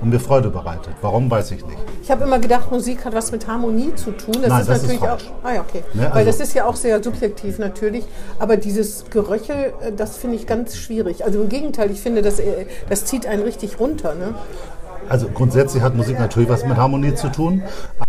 und 0.00 0.10
mir 0.10 0.20
Freude 0.20 0.48
bereitet. 0.50 0.94
Warum, 1.02 1.30
weiß 1.30 1.50
ich 1.52 1.64
nicht. 1.66 1.78
Ich 2.02 2.10
habe 2.10 2.24
immer 2.24 2.38
gedacht, 2.38 2.70
Musik 2.70 3.04
hat 3.04 3.14
was 3.14 3.30
mit 3.32 3.46
Harmonie 3.46 3.94
zu 3.94 4.10
tun. 4.12 4.34
Das 4.40 4.48
Nein, 4.48 4.60
ist 4.62 4.68
das 4.68 4.76
ist 4.78 4.82
natürlich 4.84 5.00
falsch. 5.00 5.24
auch. 5.42 5.46
Ah 5.48 5.54
ja, 5.54 5.60
okay. 5.60 5.82
Ne, 5.94 6.02
Weil 6.02 6.10
also- 6.26 6.30
das 6.30 6.40
ist 6.40 6.54
ja 6.54 6.66
auch 6.66 6.76
sehr 6.76 7.02
subjektiv 7.02 7.58
natürlich. 7.58 8.04
Aber 8.38 8.56
dieses 8.56 9.04
Geröchel, 9.10 9.72
äh, 9.80 9.92
das 9.96 10.16
finde 10.16 10.36
ich 10.36 10.46
ganz 10.46 10.76
schwierig. 10.76 11.24
Also 11.24 11.42
im 11.42 11.48
Gegenteil, 11.48 11.90
ich 11.90 12.00
finde, 12.00 12.22
das, 12.22 12.38
äh, 12.38 12.66
das 12.88 13.04
zieht 13.04 13.26
einen 13.26 13.42
richtig 13.42 13.80
runter. 13.80 14.14
Ne? 14.14 14.34
Also 15.08 15.26
grundsätzlich 15.34 15.82
hat 15.82 15.96
Musik 15.96 16.20
natürlich 16.20 16.48
was 16.48 16.64
mit 16.64 16.76
Harmonie 16.76 17.14
zu 17.16 17.32
tun, 17.32 17.62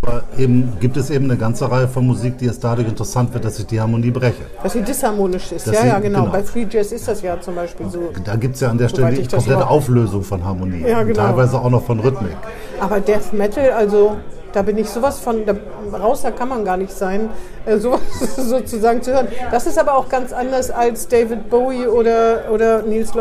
aber 0.04 0.22
eben 0.38 0.74
gibt 0.80 0.98
es 0.98 1.10
eben 1.10 1.26
eine 1.26 1.36
ganze 1.38 1.72
Reihe 1.72 1.88
von 1.88 2.06
Musik, 2.06 2.38
die 2.38 2.46
erst 2.46 2.64
dadurch 2.64 2.88
interessant 2.88 3.34
wird, 3.34 3.44
dass 3.44 3.58
ich 3.58 3.66
die 3.66 3.82
Harmonie 3.82 4.12
breche. 4.12 4.44
Dass 4.62 4.74
sie 4.74 4.82
disharmonisch 4.84 5.52
ist. 5.52 5.66
Dass 5.66 5.74
ja, 5.74 5.82
sie- 5.82 5.88
ja, 5.88 6.00
genau. 6.00 6.20
genau. 6.22 6.32
Bei 6.32 6.44
Free 6.44 6.68
Jazz 6.70 6.92
ist 6.92 7.08
das 7.08 7.24
ja 7.24 7.42
zum 7.42 7.56
Beispiel 7.56 7.90
so. 7.90 8.12
Da 8.24 8.36
gibt 8.36 8.54
es 8.54 8.62
ja 8.62 8.70
an 8.70 8.78
der 8.78 8.90
Stelle 8.90 9.14
die 9.14 9.28
komplette 9.28 9.68
Auflösung 9.68 10.22
von 10.22 10.46
Harmonie. 10.46 10.84
Ja, 10.88 11.02
genau. 11.02 11.20
teilweise 11.24 11.58
auch 11.60 11.70
noch 11.72 11.84
von 11.84 12.00
Rhythmik. 12.02 12.38
Aber 12.80 13.00
Death 13.00 13.34
Metal, 13.34 13.72
also 13.72 14.18
da 14.54 14.62
bin 14.62 14.78
ich 14.78 14.90
sowas 14.90 15.20
von, 15.20 15.46
da, 15.46 15.56
raus 15.98 16.22
da 16.24 16.32
kann 16.32 16.50
man 16.50 16.66
gar 16.66 16.78
nicht 16.78 16.92
sein, 16.92 17.30
äh, 17.66 17.78
sowas 17.78 18.02
sozusagen 18.38 19.02
zu 19.02 19.14
hören. 19.14 19.28
Das 19.52 19.66
ist 19.68 19.78
aber 19.80 19.96
auch 19.96 20.10
ganz 20.10 20.34
anders 20.34 20.72
als 20.72 21.08
David 21.08 21.50
Bowie 21.50 21.88
oder, 21.88 22.52
oder 22.52 22.82
Nils 22.82 23.12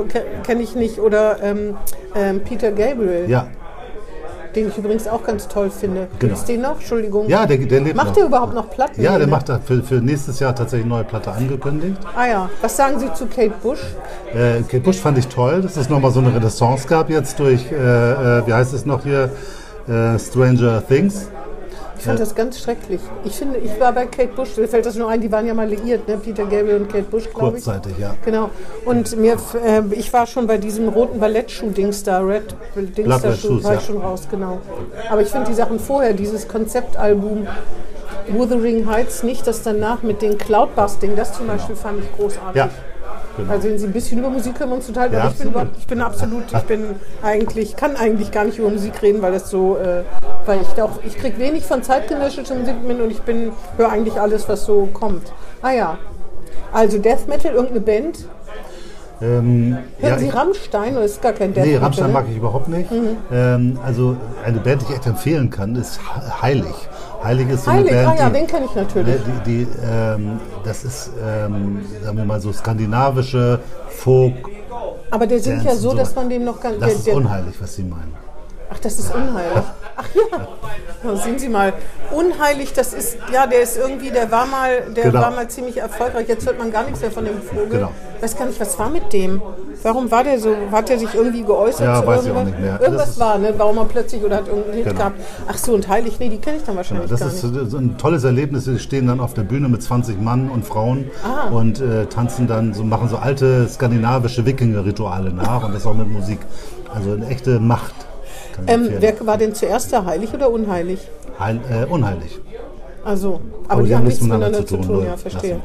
kenne 0.45 0.63
ich 0.63 0.75
nicht 0.75 0.99
oder 0.99 1.43
ähm, 1.43 1.77
ähm, 2.15 2.41
Peter 2.41 2.71
Gabriel, 2.73 3.29
Ja, 3.29 3.47
den 4.55 4.69
ich 4.69 4.79
übrigens 4.79 5.07
auch 5.07 5.23
ganz 5.23 5.49
toll 5.49 5.71
finde. 5.71 6.09
Genau. 6.19 6.33
Gibt's 6.35 6.45
den 6.45 6.63
noch? 6.63 6.75
Entschuldigung. 6.75 7.29
ja 7.29 7.47
der, 7.47 7.59
der 7.59 7.81
lebt 7.81 7.97
Macht 7.97 8.09
noch. 8.09 8.15
der 8.15 8.25
überhaupt 8.27 8.55
noch 8.55 8.69
Platten? 8.71 9.01
Ja, 9.01 9.19
der 9.19 9.27
macht 9.27 9.49
da 9.49 9.61
für, 9.65 9.83
für 9.83 9.97
nächstes 9.97 10.41
Jahr 10.41 10.55
tatsächlich 10.55 10.87
eine 10.87 10.95
neue 10.95 11.05
Platte 11.05 11.31
angekündigt. 11.33 11.97
Ah 12.17 12.27
ja. 12.27 12.51
Was 12.61 12.77
sagen 12.77 12.99
Sie 12.99 13.13
zu 13.15 13.27
Kate 13.27 13.53
Bush? 13.63 13.81
Äh, 14.35 14.63
Kate 14.63 14.81
Bush 14.81 14.99
fand 14.99 15.19
ich 15.19 15.29
toll, 15.29 15.63
dass 15.63 15.77
es 15.77 15.89
nochmal 15.89 16.11
so 16.11 16.21
eine 16.21 16.35
Renaissance 16.35 16.87
gab 16.89 17.11
jetzt 17.11 17.39
durch, 17.39 17.71
äh, 17.71 17.75
äh, 17.75 18.47
wie 18.47 18.53
heißt 18.53 18.75
es 18.75 18.87
noch 18.87 19.03
hier, 19.05 19.31
äh, 19.91 20.19
Stranger 20.19 20.83
Things. 20.87 21.29
Ich 21.99 22.07
fand 22.07 22.19
das 22.19 22.35
ganz 22.35 22.59
schrecklich. 22.59 23.01
Ich 23.25 23.35
finde, 23.35 23.59
ich 23.59 23.79
war 23.79 23.93
bei 23.93 24.07
Kate 24.07 24.33
Bush, 24.35 24.57
mir 24.57 24.67
fällt 24.67 24.87
das 24.87 24.95
nur 24.95 25.11
ein, 25.11 25.21
die 25.21 25.31
waren 25.31 25.47
ja 25.47 25.53
mal 25.53 25.69
liiert, 25.69 26.09
ne? 26.09 26.17
Peter 26.17 26.45
Gabriel 26.45 26.77
und 26.77 26.89
Kate 26.89 27.05
Bush, 27.05 27.25
glaube 27.25 27.59
ich. 27.59 27.65
Kurzzeitig, 27.65 27.99
ja. 27.99 28.15
Genau. 28.25 28.49
Und 28.87 29.19
mir, 29.19 29.37
äh, 29.63 29.83
ich 29.91 30.11
war 30.11 30.27
schon 30.27 30.47
bei 30.47 30.57
diesem 30.57 30.89
roten 30.89 31.21
Ballettschuh-Dings 31.21 32.03
da, 32.05 32.21
Red 32.21 32.57
Dings 32.75 33.21
da 33.21 33.33
Shoes, 33.35 33.63
war 33.63 33.75
ja. 33.75 33.79
ich 33.79 33.85
schon 33.85 33.99
raus, 33.99 34.27
genau. 34.31 34.61
Aber 35.11 35.21
ich 35.21 35.29
finde 35.29 35.49
die 35.51 35.55
Sachen 35.55 35.79
vorher, 35.79 36.15
dieses 36.15 36.49
Konzeptalbum 36.49 37.47
Wuthering 38.29 38.89
Heights, 38.89 39.23
nicht 39.23 39.47
das 39.47 39.63
danach 39.63 40.03
mit 40.03 40.23
den 40.23 40.39
Cloudbusting, 40.39 41.17
das 41.17 41.35
zum 41.35 41.49
Beispiel 41.49 41.77
fand 41.77 42.03
ich 42.03 42.17
großartig. 42.17 42.57
Ja, 42.57 42.71
genau. 43.41 43.53
Also 43.53 43.69
wenn 43.69 43.79
Sie 43.79 43.87
ein 43.87 43.93
bisschen 43.93 44.19
über 44.21 44.31
Musik 44.31 44.59
wir 44.59 44.69
uns 44.69 44.89
unterhalten, 44.89 45.15
Ja, 45.15 45.29
ich 45.29 45.37
bin, 45.39 45.53
ich 45.79 45.87
bin 45.87 46.01
absolut, 46.01 46.45
ich 46.53 46.63
bin 46.65 46.85
eigentlich, 47.23 47.77
kann 47.77 47.97
eigentlich 47.97 48.31
gar 48.31 48.45
nicht 48.45 48.59
über 48.59 48.71
Musik 48.71 49.01
reden, 49.03 49.21
weil 49.23 49.33
das 49.33 49.51
so, 49.51 49.77
äh, 49.77 50.03
weil 50.47 50.61
ich 50.63 50.83
auch, 50.83 51.01
ich 51.05 51.17
kriege 51.17 51.39
wenig 51.39 51.65
von 51.65 51.83
zeitgenössischer 51.83 52.55
Musik 52.55 52.83
mit 52.87 53.01
und 53.01 53.11
ich 53.11 53.21
bin, 53.23 53.53
höre 53.77 53.91
eigentlich 53.91 54.21
alles, 54.21 54.49
was 54.49 54.65
so 54.65 54.89
kommt. 54.93 55.33
Ah 55.63 55.73
ja. 55.73 55.99
Also 56.73 56.99
Death 56.99 57.27
Metal, 57.29 57.53
irgendeine 57.53 57.81
Band. 57.81 58.19
Ähm, 59.23 59.77
Hören 59.99 60.13
ja, 60.13 60.19
Sie 60.19 60.29
Rammstein 60.31 60.97
oder 60.97 61.05
ist 61.05 61.21
gar 61.21 61.33
kein 61.33 61.53
Death 61.53 61.65
Nee, 61.65 61.73
Metal? 61.73 61.85
Rammstein 61.85 62.07
ne? 62.07 62.13
mag 62.15 62.25
ich 62.31 62.37
überhaupt 62.39 62.69
nicht. 62.69 62.91
Mhm. 62.91 63.17
Ähm, 63.31 63.79
also 63.85 64.17
eine 64.47 64.61
Band, 64.61 64.81
die 64.81 64.87
ich 64.87 64.93
echt 64.93 65.07
empfehlen 65.07 65.51
kann, 65.51 65.77
ist 65.77 65.99
He- 66.01 66.31
Heilig. 66.43 66.75
Heilig 67.23 67.51
ist 67.51 67.65
so 67.65 67.71
Heilig, 67.71 67.93
eine 67.93 68.01
ah 68.01 68.09
Band, 68.09 68.19
ja, 68.19 68.29
die, 68.29 68.35
den 68.35 68.47
kenne 68.47 68.67
ich 68.67 68.75
natürlich. 68.75 69.27
ne, 69.27 69.43
die, 69.45 69.65
die 69.65 69.69
ähm, 69.85 70.41
das 70.65 70.85
ist, 70.85 71.11
ähm, 71.23 71.85
sagen 72.03 72.17
wir 72.17 72.25
mal 72.25 72.41
so 72.41 72.53
skandinavische 72.53 73.61
Folk. 73.89 74.35
Aber 75.11 75.27
der 75.27 75.41
singt 75.41 75.65
ja 75.65 75.75
so, 75.75 75.93
dass 75.95 76.15
man 76.15 76.29
dem 76.29 76.45
noch 76.45 76.61
gar 76.61 76.73
Das 76.73 77.05
der, 77.05 77.13
ist 77.13 77.17
unheilig, 77.17 77.55
was 77.61 77.75
Sie 77.75 77.83
meinen. 77.83 78.15
Ach, 78.73 78.79
das 78.79 78.99
ist 78.99 79.13
unheilig. 79.15 79.65
Ach 79.97 80.05
ja. 80.15 80.47
Na, 81.03 81.17
sehen 81.17 81.39
Sie 81.39 81.49
mal, 81.49 81.73
unheilig, 82.11 82.73
das 82.75 82.93
ist, 82.93 83.17
ja, 83.33 83.47
der 83.47 83.63
ist 83.63 83.77
irgendwie, 83.79 84.11
der 84.11 84.31
war 84.31 84.47
mal, 84.47 84.83
der 84.95 85.05
Genau. 85.05 85.21
war 85.23 85.31
mal 85.31 85.49
ziemlich 85.49 85.79
erfolgreich. 85.79 86.29
Jetzt 86.29 86.47
hört 86.47 86.59
man 86.59 86.71
gar 86.71 86.85
nichts 86.85 87.01
mehr 87.01 87.11
von 87.11 87.25
dem 87.25 87.41
Vogel. 87.43 87.69
Genau. 87.71 87.91
Weiß 88.21 88.37
gar 88.37 88.45
nicht, 88.47 88.61
was 88.61 88.79
war 88.79 88.91
mit 88.91 89.13
dem? 89.13 89.41
Warum 89.83 90.11
war 90.11 90.23
der 90.25 90.39
so? 90.39 90.55
Hat 90.71 90.91
er 90.91 90.99
sich 90.99 91.15
irgendwie 91.15 91.43
geäußert 91.43 91.87
Ja, 91.87 92.01
zu 92.03 92.07
weiß 92.07 92.25
ich 92.27 92.31
auch 92.31 92.37
irgendwas? 92.37 92.51
nicht 92.55 92.61
mehr. 92.61 92.81
Irgendwas 92.81 93.09
ist- 93.11 93.19
war, 93.21 93.39
ne? 93.39 93.55
Warum 93.57 93.79
er 93.79 93.85
plötzlich 93.87 94.23
oder 94.23 94.37
hat 94.37 94.47
irgendeinen 94.49 94.75
Hit 94.75 94.85
Genau. 94.85 94.99
gehabt? 94.99 95.21
Ach 95.49 95.57
so, 95.57 95.73
und 95.73 95.89
heilig, 95.89 96.19
nee, 96.21 96.29
die 96.29 96.37
kenne 96.39 96.59
ich 96.59 96.65
dann 96.65 96.77
wahrscheinlich 96.77 97.09
Das 97.11 97.21
gar 97.21 97.29
ist 97.31 97.43
nicht. 97.43 97.71
so 97.71 97.77
ein 97.79 97.97
tolles 97.97 98.25
Erlebnis. 98.25 98.65
Sie 98.67 98.79
stehen 98.79 99.07
dann 99.07 99.21
auf 99.21 99.33
der 99.33 99.43
Bühne 99.43 99.69
mit 99.71 99.83
20 99.83 100.21
Mann 100.21 100.51
und 100.51 100.67
Frauen 100.67 101.11
Ah. 101.25 101.49
und 101.49 101.81
äh, 101.81 102.05
tanzen 102.07 102.47
dann, 102.47 102.75
so 102.75 102.85
machen 102.85 103.09
so 103.09 103.17
alte 103.17 103.67
skandinavische 103.69 104.45
Wikinger-Rituale 104.45 105.33
nach 105.33 105.65
und 105.65 105.75
das 105.75 105.87
auch 105.87 105.95
mit 105.95 106.09
Musik. 106.09 106.41
Also 106.95 107.13
eine 107.13 107.27
echte 107.29 107.59
Macht. 107.59 107.95
Ähm, 108.67 108.89
wer 108.99 109.27
war 109.27 109.39
denn 109.39 109.55
zuerst 109.55 109.93
der 109.93 110.05
heilig 110.05 110.33
oder 110.35 110.51
unheilig? 110.51 111.01
Heil, 111.39 111.61
äh, 111.71 111.85
unheilig. 111.87 112.39
Also, 113.05 113.41
aber, 113.65 113.73
Aber 113.73 113.83
die, 113.83 113.89
die 113.89 113.97
haben 113.97 114.05
nichts 114.05 114.21
miteinander 114.21 114.47
miteinander 114.49 114.69
zu 114.69 114.77
zu 114.77 114.83
tun, 114.83 114.97
tun, 114.97 115.05
ja, 115.05 115.13
ne? 115.13 115.19
verstehe. 115.19 115.61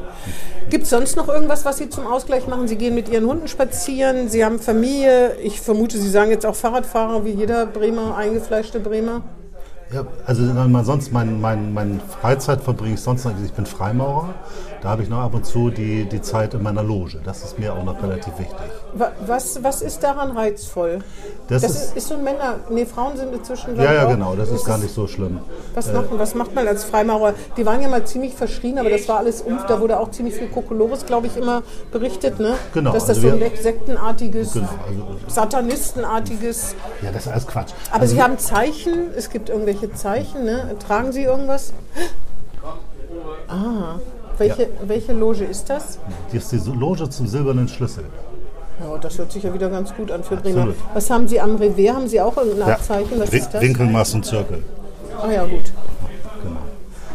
Gibt 0.70 0.84
es 0.84 0.90
sonst 0.90 1.16
noch 1.16 1.28
irgendwas, 1.28 1.64
was 1.64 1.76
Sie 1.76 1.90
zum 1.90 2.06
Ausgleich 2.06 2.48
machen? 2.48 2.66
Sie 2.66 2.76
gehen 2.76 2.94
mit 2.94 3.08
Ihren 3.08 3.26
Hunden 3.26 3.46
spazieren, 3.46 4.28
Sie 4.28 4.44
haben 4.44 4.58
Familie. 4.58 5.36
Ich 5.42 5.60
vermute, 5.60 5.98
Sie 5.98 6.08
sagen 6.08 6.30
jetzt 6.30 6.46
auch 6.46 6.54
Fahrradfahrer, 6.54 7.24
wie 7.24 7.32
jeder 7.32 7.66
Bremer, 7.66 8.16
eingefleischte 8.16 8.80
Bremer. 8.80 9.22
Ja, 9.92 10.04
also 10.26 10.42
sonst 10.82 11.12
mein, 11.12 11.40
mein, 11.40 11.72
mein 11.72 12.00
Freizeit 12.20 12.60
verbringe 12.60 12.94
ich 12.94 13.00
sonst, 13.00 13.24
ich 13.44 13.52
bin 13.52 13.66
Freimaurer. 13.66 14.34
Da 14.86 14.92
habe 14.92 15.02
ich 15.02 15.08
noch 15.08 15.18
ab 15.18 15.34
und 15.34 15.44
zu 15.44 15.70
die, 15.70 16.04
die 16.04 16.22
Zeit 16.22 16.54
in 16.54 16.62
meiner 16.62 16.84
Loge. 16.84 17.18
Das 17.24 17.42
ist 17.42 17.58
mir 17.58 17.74
auch 17.74 17.82
noch 17.82 18.00
relativ 18.00 18.38
wichtig. 18.38 18.54
Wa- 18.94 19.10
Was, 19.26 19.60
was 19.64 19.82
ist 19.82 20.00
daran 20.04 20.30
reizvoll? 20.30 21.00
Das, 21.48 21.62
Das 21.62 21.72
ist, 21.72 21.96
ist, 21.96 22.06
so 22.06 22.14
ein 22.14 22.22
Männer. 22.22 22.60
Nee, 22.70 22.86
Frauen 22.86 23.16
sind 23.16 23.34
inzwischen. 23.34 23.74
ja, 23.74 23.92
ja, 23.92 24.06
auch. 24.06 24.10
genau, 24.10 24.36
das 24.36 24.48
ist 24.48 24.58
Ist 24.60 24.64
gar 24.64 24.78
nicht 24.78 24.94
so 24.94 25.08
schlimm. 25.08 25.40
Was 25.74 25.92
macht, 25.92 26.06
was 26.12 26.36
macht 26.36 26.54
man 26.54 26.68
als 26.68 26.84
Freimaurer? 26.84 27.34
Die 27.56 27.66
waren 27.66 27.82
ja 27.82 27.88
mal 27.88 28.04
ziemlich 28.04 28.34
verschrien, 28.34 28.78
aber 28.78 28.88
das 28.90 29.08
war 29.08 29.18
alles 29.18 29.42
umf. 29.42 29.66
Da 29.66 29.80
wurde 29.80 29.98
auch 29.98 30.12
ziemlich 30.12 30.36
viel 30.36 30.46
Kokolores, 30.46 31.04
glaube 31.04 31.26
ich, 31.26 31.36
immer 31.36 31.64
berichtet, 31.90 32.38
ne? 32.38 32.54
Genau, 32.72 32.92
Dass 32.92 33.06
das 33.06 33.16
also 33.16 33.30
so 33.30 33.34
ein 33.34 33.50
sektenartiges, 33.60 34.52
Genau, 34.52 34.68
also, 34.86 35.04
satanistenartiges. 35.26 36.76
ja, 37.02 37.10
das 37.10 37.26
ist 37.26 37.32
alles 37.32 37.46
Quatsch. 37.48 37.72
Aber 37.90 38.02
also, 38.02 38.14
Sie 38.14 38.22
haben 38.22 38.38
Zeichen, 38.38 39.10
es 39.16 39.30
gibt 39.30 39.48
irgendwelche 39.48 39.92
Zeichen, 39.94 40.44
ne? 40.44 40.76
Tragen 40.86 41.10
Sie 41.10 41.24
irgendwas? 41.24 41.72
Ah, 43.48 43.98
welche, 44.38 44.68
welche 44.86 45.12
Loge 45.12 45.44
ist 45.44 45.68
das? 45.70 45.98
Die 46.32 46.36
ist 46.36 46.52
die 46.52 46.58
Loge 46.70 47.08
zum 47.08 47.26
silbernen 47.26 47.68
Schlüssel. 47.68 48.04
Ja, 48.80 48.98
das 48.98 49.16
hört 49.18 49.32
sich 49.32 49.42
ja 49.42 49.54
wieder 49.54 49.70
ganz 49.70 49.94
gut 49.94 50.10
an 50.10 50.22
für 50.22 50.36
Bremer. 50.36 50.68
Was 50.92 51.08
haben 51.08 51.26
Sie 51.28 51.40
am 51.40 51.56
Revers? 51.56 51.94
Haben 51.94 52.08
Sie 52.08 52.20
auch 52.20 52.36
irgendein 52.36 52.72
Abzeichen? 52.72 53.18
Was 53.18 53.30
ist 53.30 53.50
das? 53.54 53.62
Winkelmaß 53.62 54.14
und 54.14 54.26
Zirkel. 54.26 54.62
Ah 55.22 55.30
ja, 55.30 55.44
gut. 55.44 55.72
Genau. 56.42 56.60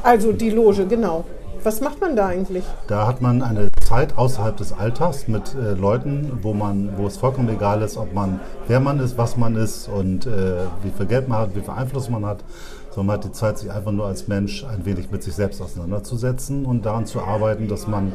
Also 0.01 0.31
die 0.31 0.49
Loge, 0.49 0.85
genau. 0.87 1.23
Was 1.63 1.79
macht 1.79 2.01
man 2.01 2.15
da 2.15 2.27
eigentlich? 2.27 2.63
Da 2.87 3.05
hat 3.05 3.21
man 3.21 3.43
eine 3.43 3.69
Zeit 3.87 4.17
außerhalb 4.17 4.57
des 4.57 4.73
Alltags 4.73 5.27
mit 5.27 5.53
äh, 5.53 5.73
Leuten, 5.73 6.39
wo, 6.41 6.53
man, 6.53 6.89
wo 6.97 7.05
es 7.05 7.17
vollkommen 7.17 7.49
egal 7.49 7.83
ist, 7.83 7.97
ob 7.97 8.15
man, 8.15 8.39
wer 8.67 8.79
man 8.79 8.99
ist, 8.99 9.15
was 9.19 9.37
man 9.37 9.55
ist 9.55 9.87
und 9.87 10.25
äh, 10.25 10.55
wie 10.81 10.89
viel 10.89 11.05
Geld 11.05 11.27
man 11.27 11.37
hat, 11.37 11.55
wie 11.55 11.61
viel 11.61 11.69
Einfluss 11.69 12.09
man 12.09 12.25
hat. 12.25 12.39
Sondern 12.91 13.07
man 13.07 13.15
hat 13.17 13.23
die 13.25 13.31
Zeit, 13.31 13.57
sich 13.57 13.71
einfach 13.71 13.91
nur 13.91 14.05
als 14.05 14.27
Mensch 14.27 14.63
ein 14.65 14.85
wenig 14.85 15.11
mit 15.11 15.23
sich 15.23 15.33
selbst 15.33 15.61
auseinanderzusetzen 15.61 16.65
und 16.65 16.85
daran 16.85 17.05
zu 17.05 17.21
arbeiten, 17.21 17.67
dass 17.67 17.87
man 17.87 18.13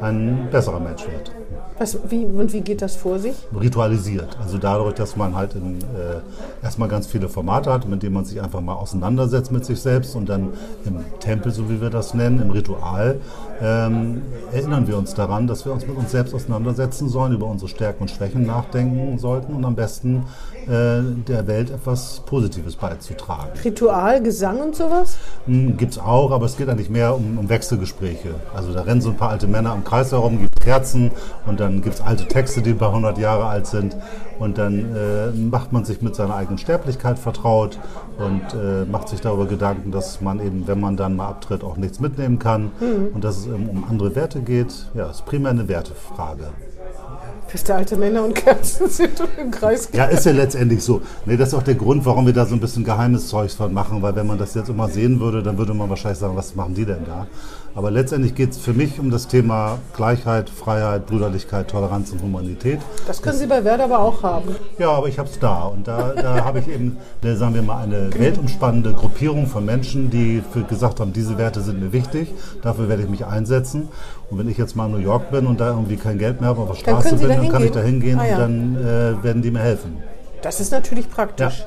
ein 0.00 0.48
besserer 0.50 0.80
Mensch 0.80 1.02
wird. 1.06 1.32
Was, 1.78 1.98
wie, 2.10 2.26
und 2.26 2.52
wie 2.52 2.60
geht 2.60 2.82
das 2.82 2.94
vor 2.96 3.18
sich? 3.18 3.34
ritualisiert. 3.58 4.36
Also 4.38 4.58
dadurch, 4.58 4.94
dass 4.94 5.16
man 5.16 5.34
halt 5.34 5.54
in, 5.54 5.78
äh, 5.78 6.20
erstmal 6.62 6.88
ganz 6.90 7.06
viele 7.06 7.28
Formate 7.30 7.72
hat, 7.72 7.88
mit 7.88 8.02
denen 8.02 8.14
man 8.14 8.26
sich 8.26 8.42
einfach 8.42 8.60
mal 8.60 8.74
auseinandersetzt 8.74 9.50
mit 9.50 9.64
sich 9.64 9.80
selbst 9.80 10.14
und 10.14 10.28
dann 10.28 10.50
im 10.84 10.98
Tempel, 11.20 11.52
so 11.52 11.70
wie 11.70 11.80
wir 11.80 11.88
das 11.88 12.12
nennen, 12.12 12.42
im 12.42 12.50
Ritual, 12.50 13.20
ähm, 13.62 14.20
erinnern 14.52 14.88
wir 14.88 14.98
uns 14.98 15.14
daran, 15.14 15.46
dass 15.46 15.64
wir 15.64 15.72
uns 15.72 15.86
mit 15.86 15.96
uns 15.96 16.10
selbst 16.10 16.34
auseinandersetzen 16.34 17.08
sollen, 17.08 17.32
über 17.32 17.46
unsere 17.46 17.70
Stärken 17.70 18.02
und 18.02 18.10
Schwächen 18.10 18.44
nachdenken 18.44 19.18
sollten 19.18 19.54
und 19.54 19.64
am 19.64 19.74
besten 19.74 20.24
der 20.70 21.46
Welt 21.48 21.70
etwas 21.70 22.22
Positives 22.26 22.76
beizutragen. 22.76 23.58
Ritual, 23.64 24.22
Gesang 24.22 24.60
und 24.60 24.76
sowas? 24.76 25.16
Gibt 25.46 25.92
es 25.92 25.98
auch, 25.98 26.30
aber 26.30 26.46
es 26.46 26.56
geht 26.56 26.68
eigentlich 26.68 26.90
mehr 26.90 27.16
um, 27.16 27.38
um 27.38 27.48
Wechselgespräche. 27.48 28.36
Also 28.54 28.72
da 28.72 28.82
rennen 28.82 29.00
so 29.00 29.10
ein 29.10 29.16
paar 29.16 29.30
alte 29.30 29.48
Männer 29.48 29.74
im 29.74 29.82
Kreis 29.82 30.12
herum, 30.12 30.38
gibt 30.38 30.60
Kerzen 30.60 31.10
und 31.46 31.58
dann 31.58 31.82
gibt 31.82 31.96
es 31.96 32.00
alte 32.00 32.28
Texte, 32.28 32.62
die 32.62 32.70
ein 32.70 32.78
paar 32.78 32.92
hundert 32.92 33.18
Jahre 33.18 33.46
alt 33.46 33.66
sind. 33.66 33.96
Und 34.38 34.58
dann 34.58 34.94
äh, 34.94 35.30
macht 35.36 35.72
man 35.72 35.84
sich 35.84 36.02
mit 36.02 36.14
seiner 36.14 36.36
eigenen 36.36 36.58
Sterblichkeit 36.58 37.18
vertraut 37.18 37.78
und 38.18 38.54
äh, 38.54 38.84
macht 38.90 39.08
sich 39.08 39.20
darüber 39.20 39.46
Gedanken, 39.46 39.90
dass 39.90 40.20
man 40.20 40.40
eben, 40.40 40.66
wenn 40.66 40.80
man 40.80 40.96
dann 40.96 41.16
mal 41.16 41.28
abtritt, 41.28 41.64
auch 41.64 41.76
nichts 41.76 42.00
mitnehmen 42.00 42.38
kann 42.38 42.70
und 43.12 43.24
dass 43.24 43.38
es 43.38 43.46
eben 43.46 43.68
um 43.68 43.84
andere 43.88 44.14
Werte 44.14 44.40
geht. 44.40 44.86
Ja, 44.94 45.10
es 45.10 45.16
ist 45.16 45.26
primär 45.26 45.50
eine 45.50 45.68
Wertefrage. 45.68 46.44
Da 47.66 47.76
alte 47.76 47.96
Männer 47.96 48.24
und 48.24 48.34
Kerzen 48.34 48.88
sind 48.88 49.20
im 49.40 49.50
Kreis 49.50 49.88
Ja, 49.92 50.04
ist 50.04 50.24
ja 50.24 50.32
letztendlich 50.32 50.82
so. 50.82 51.02
Nee, 51.26 51.36
das 51.36 51.48
ist 51.48 51.54
auch 51.54 51.62
der 51.62 51.74
Grund, 51.74 52.04
warum 52.06 52.26
wir 52.26 52.32
da 52.32 52.46
so 52.46 52.54
ein 52.54 52.60
bisschen 52.60 52.84
geheimes 52.84 53.28
Zeugs 53.28 53.54
von 53.54 53.72
machen, 53.72 54.02
weil 54.02 54.14
wenn 54.16 54.26
man 54.26 54.38
das 54.38 54.54
jetzt 54.54 54.68
immer 54.68 54.88
sehen 54.88 55.20
würde, 55.20 55.42
dann 55.42 55.58
würde 55.58 55.74
man 55.74 55.88
wahrscheinlich 55.88 56.18
sagen, 56.18 56.36
was 56.36 56.54
machen 56.54 56.74
die 56.74 56.84
denn 56.84 57.04
da? 57.06 57.26
Aber 57.74 57.90
letztendlich 57.90 58.34
geht 58.34 58.50
es 58.50 58.58
für 58.58 58.72
mich 58.72 58.98
um 58.98 59.10
das 59.10 59.28
Thema 59.28 59.78
Gleichheit, 59.94 60.50
Freiheit, 60.50 61.06
Brüderlichkeit, 61.06 61.68
Toleranz 61.68 62.10
und 62.10 62.20
Humanität. 62.20 62.80
Das 63.06 63.22
können 63.22 63.38
Sie 63.38 63.46
bei 63.46 63.62
Werder 63.64 63.84
aber 63.84 64.00
auch 64.00 64.22
haben. 64.24 64.56
Ja, 64.78 64.90
aber 64.90 65.06
ich 65.06 65.18
habe 65.18 65.28
es 65.28 65.38
da. 65.38 65.62
Und 65.64 65.86
da, 65.86 66.12
da 66.14 66.44
habe 66.44 66.58
ich 66.58 66.68
eben, 66.68 66.96
sagen 67.22 67.54
wir 67.54 67.62
mal, 67.62 67.82
eine 67.84 68.10
weltumspannende 68.18 68.92
Gruppierung 68.92 69.46
von 69.46 69.64
Menschen, 69.64 70.10
die 70.10 70.42
gesagt 70.68 70.98
haben, 70.98 71.12
diese 71.12 71.38
Werte 71.38 71.60
sind 71.60 71.80
mir 71.80 71.92
wichtig, 71.92 72.34
dafür 72.62 72.88
werde 72.88 73.04
ich 73.04 73.08
mich 73.08 73.24
einsetzen. 73.24 73.88
Und 74.30 74.38
wenn 74.38 74.48
ich 74.48 74.58
jetzt 74.58 74.74
mal 74.74 74.86
in 74.86 74.92
New 74.92 74.98
York 74.98 75.30
bin 75.30 75.46
und 75.46 75.60
da 75.60 75.68
irgendwie 75.68 75.96
kein 75.96 76.18
Geld 76.18 76.40
mehr 76.40 76.50
habe, 76.50 76.62
auf 76.62 76.70
der 76.70 76.74
Straße 76.76 77.16
bin, 77.16 77.28
da 77.28 77.36
dann 77.36 77.48
kann 77.50 77.64
ich 77.64 77.70
da 77.70 77.80
hingehen 77.80 78.18
Ah, 78.18 78.26
ja. 78.26 78.34
und 78.34 78.40
dann 78.40 78.76
äh, 78.76 79.22
werden 79.24 79.42
die 79.42 79.50
mir 79.50 79.60
helfen. 79.60 79.96
Das 80.42 80.58
ist 80.60 80.72
natürlich 80.72 81.08
praktisch. 81.08 81.64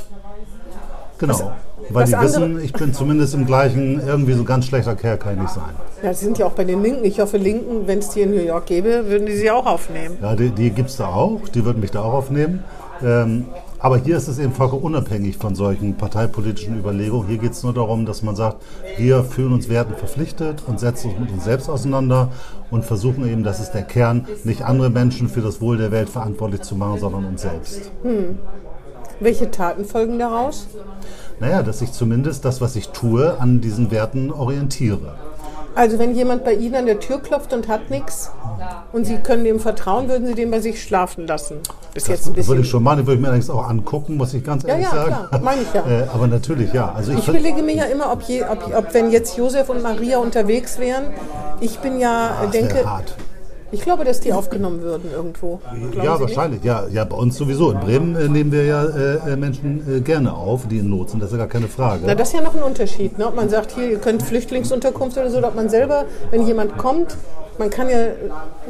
Genau. 1.18 1.54
Weil 1.90 2.06
die 2.06 2.14
wissen, 2.14 2.60
ich 2.64 2.74
bin 2.74 2.94
zumindest 2.94 3.34
im 3.34 3.46
gleichen, 3.46 4.02
irgendwie 4.06 4.34
so 4.34 4.44
ganz 4.44 4.66
schlechter 4.66 4.96
Kerl 4.96 5.18
kann 5.18 5.36
ich 5.36 5.42
nicht 5.42 5.54
sein. 5.54 5.72
Ja, 6.02 6.14
Sie 6.14 6.26
sind 6.26 6.38
ja 6.38 6.46
auch 6.46 6.54
bei 6.54 6.64
den 6.64 6.82
Linken. 6.82 7.06
Ich 7.06 7.20
hoffe, 7.20 7.38
Linken, 7.38 7.88
wenn 7.88 8.00
es 8.00 8.10
die 8.10 8.22
in 8.22 8.32
New 8.32 8.42
York 8.42 8.66
gäbe, 8.66 9.08
würden 9.08 9.26
die 9.26 9.36
sie 9.36 9.52
auch 9.52 9.66
aufnehmen. 9.66 10.18
Ja, 10.22 10.36
die, 10.36 10.50
die 10.50 10.70
gibt 10.70 10.90
es 10.90 10.98
da 10.98 11.08
auch, 11.08 11.48
die 11.50 11.64
würden 11.66 11.80
mich 11.80 11.92
da 11.92 12.02
auch 12.02 12.14
aufnehmen. 12.14 12.64
Ähm, 13.04 13.46
aber 13.80 13.98
hier 13.98 14.16
ist 14.16 14.30
es 14.30 14.40
eben 14.40 14.54
vollkommen 14.54 14.84
unabhängig 14.84 15.36
von 15.36 15.56
solchen 15.56 15.96
parteipolitischen 15.98 16.80
Überlegungen. 16.80 17.28
Hier 17.28 17.38
geht 17.38 17.52
es 17.52 17.64
nur 17.64 17.74
darum, 17.74 18.06
dass 18.06 18.24
man 18.24 18.34
sagt, 18.34 18.64
wir 18.98 19.26
fühlen 19.26 19.52
uns 19.52 19.68
Werten 19.68 19.96
verpflichtet 19.96 20.64
und 20.66 20.80
setzen 20.80 21.12
uns 21.12 21.20
mit 21.20 21.32
uns 21.32 21.44
selbst 21.44 21.70
auseinander 21.70 22.32
und 22.72 22.86
versuchen 22.86 23.28
eben, 23.28 23.44
das 23.44 23.60
ist 23.60 23.72
der 23.72 23.82
Kern, 23.82 24.26
nicht 24.46 24.62
andere 24.62 24.90
Menschen 24.90 25.28
für 25.28 25.42
das 25.42 25.60
Wohl 25.60 25.78
der 25.78 25.92
Welt 25.92 26.08
verantwortlich 26.08 26.62
zu 26.62 26.78
machen, 26.78 27.00
sondern 27.00 27.26
uns 27.26 27.42
selbst. 27.42 27.92
Welche 29.20 29.52
Taten 29.52 29.84
folgen 29.84 30.18
daraus? 30.18 30.68
Naja, 31.40 31.64
dass 31.64 31.82
ich 31.82 31.92
zumindest 31.92 32.46
das, 32.46 32.62
was 32.62 32.76
ich 32.76 32.90
tue, 32.90 33.40
an 33.40 33.62
diesen 33.62 33.92
Werten 33.92 34.32
orientiere. 34.32 35.16
Also 35.76 35.98
wenn 35.98 36.14
jemand 36.14 36.44
bei 36.46 36.54
Ihnen 36.54 36.76
an 36.76 36.86
der 36.86 37.00
Tür 37.00 37.20
klopft 37.20 37.52
und 37.52 37.68
hat 37.68 37.90
nichts 37.90 38.32
und 38.92 39.06
Sie 39.06 39.18
können 39.18 39.44
dem 39.44 39.60
vertrauen, 39.60 40.08
würden 40.08 40.28
Sie 40.28 40.36
den 40.36 40.52
bei 40.52 40.60
sich 40.60 40.84
schlafen 40.84 41.26
lassen? 41.26 41.58
Bis 41.96 42.08
jetzt 42.08 42.28
ein 42.28 42.36
Das 42.36 42.48
würde 42.48 42.60
bisschen. 42.60 42.62
ich 42.62 42.70
schon 42.70 42.84
machen, 42.84 43.00
würde 43.08 43.14
ich 43.16 43.20
mir 43.22 43.28
allerdings 43.28 43.50
auch 43.50 43.68
angucken, 43.68 44.16
muss 44.18 44.36
ich 44.36 44.44
ganz 44.44 44.62
Ja, 44.64 44.70
ehrlich 44.70 44.86
ja, 44.86 44.92
sagen. 44.92 45.16
klar, 45.30 45.42
meine 45.42 45.62
ich 45.64 45.74
ja. 45.74 45.84
Äh, 45.90 46.08
aber 46.14 46.28
natürlich, 46.28 46.72
ja. 46.74 46.92
Also 46.96 47.12
ich, 47.12 47.18
Ich 47.20 47.28
überlege 47.28 47.64
mir 47.64 47.74
ja 47.76 47.86
immer, 47.86 48.12
ob, 48.12 48.22
je, 48.22 48.44
ob, 48.44 48.72
ob 48.76 48.94
wenn 48.94 49.10
jetzt 49.10 49.36
Josef 49.36 49.68
und 49.70 49.82
Maria 49.82 50.20
unterwegs 50.20 50.78
wären, 50.78 51.06
ich 51.60 51.80
bin 51.80 52.00
ja, 52.00 52.38
das 52.44 52.52
denke, 52.52 52.86
hart. 52.86 53.16
Ich 53.74 53.82
glaube, 53.82 54.06
dass 54.06 54.20
die 54.20 54.32
aufgenommen 54.32 54.82
würden 54.82 55.10
irgendwo. 55.12 55.60
Glauben 55.92 55.92
Ja, 56.06 56.18
Sie 56.18 56.24
nicht? 56.26 56.36
wahrscheinlich. 56.38 56.64
Ja, 56.64 56.86
ja, 56.92 57.04
bei 57.06 57.16
uns 57.18 57.36
sowieso. 57.36 57.72
In 57.72 57.80
Bremen 57.80 58.16
äh, 58.16 58.30
nehmen 58.30 58.52
wir 58.52 58.66
ja 58.66 58.84
äh, 58.86 59.34
äh, 59.34 59.36
Menschen 59.36 59.98
äh, 59.98 60.00
gerne 60.02 60.32
auf, 60.34 60.68
die 60.68 60.78
in 60.78 60.90
Not 60.90 61.10
sind. 61.10 61.22
Das 61.22 61.30
ist 61.30 61.34
ja 61.34 61.40
gar 61.40 61.48
keine 61.48 61.68
Frage. 61.68 62.04
Na, 62.06 62.14
das 62.16 62.30
ist 62.30 62.36
ja 62.36 62.42
noch 62.42 62.56
ein 62.56 62.62
Unterschied. 62.64 63.18
Ne? 63.18 63.28
Ob 63.28 63.36
man 63.36 63.50
sagt, 63.50 63.72
hier, 63.72 63.90
ihr 63.90 63.98
könnt 63.98 64.22
Flüchtlingsunterkunft 64.22 65.18
oder 65.18 65.30
so, 65.32 65.40
oder 65.40 65.48
ob 65.50 65.56
man 65.56 65.70
selber, 65.70 66.06
wenn 66.30 66.46
jemand 66.46 66.78
kommt, 66.78 67.18
man 67.58 67.70
kann 67.70 67.90
ja 67.90 68.08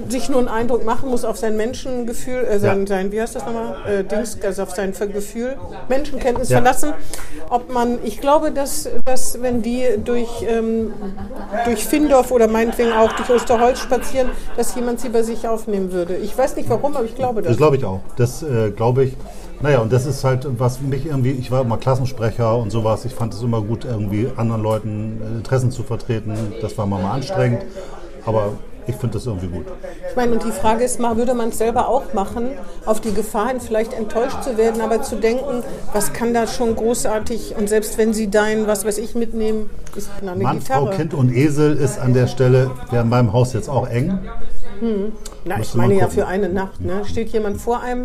sich 0.10 0.30
nur 0.30 0.40
einen 0.40 0.48
Eindruck 0.48 0.86
machen, 0.86 1.10
muss 1.10 1.26
auf 1.26 1.38
sein 1.38 1.56
Menschengefühl, 1.58 2.44
äh, 2.46 2.60
sein, 2.60 2.82
Ja. 2.82 2.88
sein, 2.88 3.12
wie 3.12 3.22
heißt 3.22 3.36
das 3.36 3.46
nochmal, 3.46 3.76
äh, 3.88 4.04
Dings, 4.04 4.38
also 4.44 4.64
auf 4.64 4.72
sein 4.72 4.94
Gefühl, 5.14 5.56
Menschenkenntnis 5.90 6.50
Ja. 6.50 6.58
verlassen. 6.58 6.94
Ob 7.50 7.72
man, 7.72 8.00
ich 8.04 8.20
glaube, 8.20 8.52
dass, 8.52 8.90
dass 9.06 9.42
wenn 9.42 9.62
die 9.62 9.86
durch, 10.04 10.46
ähm, 10.48 10.94
durch 11.66 11.86
Findorf 11.86 12.32
oder 12.32 12.48
meinetwegen 12.48 12.92
auch 12.92 13.12
durch 13.14 13.30
Osterholz 13.30 13.80
spazieren, 13.80 14.30
dass 14.58 14.76
jemand 14.76 15.00
sie 15.00 15.10
bei 15.10 15.24
sich 15.24 15.48
aufnehmen 15.48 15.92
würde. 15.92 16.16
Ich 16.16 16.38
weiß 16.38 16.56
nicht 16.56 16.70
warum, 16.70 16.96
aber 16.96 17.06
ich 17.06 17.16
glaube 17.16 17.42
das. 17.42 17.50
Das 17.52 17.58
glaube 17.58 17.78
ich 17.78 17.86
auch. 17.86 18.02
Das 18.18 18.44
äh, 18.44 18.72
glaube 18.72 19.06
ich. 19.06 19.18
Naja, 19.62 19.80
und 19.80 19.94
das 19.94 20.06
ist 20.06 20.24
halt, 20.26 20.46
was 20.60 20.82
mich 20.82 21.06
irgendwie, 21.06 21.32
ich 21.32 21.50
war 21.50 21.62
immer 21.62 21.78
Klassensprecher 21.78 22.58
und 22.58 22.70
sowas. 22.70 23.06
Ich 23.06 23.14
fand 23.14 23.34
es 23.34 23.42
immer 23.42 23.62
gut, 23.62 23.86
irgendwie 23.86 24.30
anderen 24.36 24.62
Leuten 24.62 25.22
äh, 25.22 25.38
Interessen 25.38 25.72
zu 25.72 25.84
vertreten. 25.84 26.54
Das 26.62 26.78
war 26.78 26.86
mal 26.86 27.10
anstrengend. 27.10 27.64
Aber 28.26 28.54
ich 28.88 28.96
finde 28.96 29.18
das 29.18 29.26
irgendwie 29.26 29.48
gut. 29.48 29.66
Ich 30.10 30.16
meine, 30.16 30.34
und 30.34 30.44
die 30.44 30.52
Frage 30.52 30.84
ist 30.84 31.00
mal, 31.00 31.18
würde 31.18 31.34
man 31.34 31.50
es 31.50 31.58
selber 31.58 31.88
auch 31.88 32.14
machen, 32.14 32.52
auf 32.86 33.02
die 33.02 33.14
Gefahr 33.14 33.50
hin, 33.50 33.60
vielleicht 33.60 33.94
enttäuscht 33.94 34.44
zu 34.44 34.58
werden, 34.58 34.82
aber 34.82 35.02
zu 35.02 35.16
denken, 35.16 35.64
was 35.94 36.14
kann 36.14 36.34
da 36.34 36.48
schon 36.48 36.76
großartig 36.76 37.56
und 37.58 37.70
selbst 37.70 37.98
wenn 37.98 38.14
sie 38.14 38.30
dein, 38.30 38.68
was 38.68 38.86
weiß 38.86 38.98
ich, 38.98 39.16
mitnehmen, 39.16 39.70
ist 39.96 40.10
na, 40.22 40.34
eine 40.34 40.44
Mann, 40.44 40.62
Frau, 40.62 40.86
Gitarre. 40.86 40.98
Kind 40.98 41.14
und 41.14 41.34
Esel 41.34 41.78
ist 41.78 42.00
an 42.00 42.14
der 42.14 42.28
Stelle, 42.28 42.72
wäre 42.90 43.04
in 43.04 43.10
meinem 43.10 43.34
Haus 43.34 43.54
jetzt 43.54 43.70
auch 43.70 43.88
eng. 43.88 44.20
Na, 45.46 45.56
ich 45.56 45.60
Müsste 45.60 45.78
man 45.78 45.88
meine 45.88 46.00
ja 46.00 46.08
für 46.10 46.28
eine 46.28 46.50
Nacht. 46.50 46.82
Ne? 46.82 47.04
Steht 47.06 47.30
jemand 47.30 47.62
vor 47.62 47.82
einem, 47.82 48.04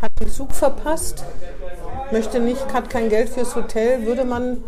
hat 0.00 0.10
den 0.20 0.30
Zug 0.30 0.52
verpasst, 0.52 1.24
möchte 2.10 2.40
nicht, 2.40 2.72
hat 2.72 2.88
kein 2.90 3.08
Geld 3.08 3.28
fürs 3.28 3.54
Hotel, 3.54 4.06
würde 4.06 4.24
man 4.24 4.58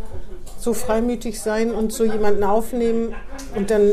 so 0.58 0.74
freimütig 0.74 1.40
sein 1.40 1.72
und 1.72 1.92
so 1.92 2.04
jemanden 2.04 2.44
aufnehmen 2.44 3.14
und 3.56 3.70
dann 3.70 3.92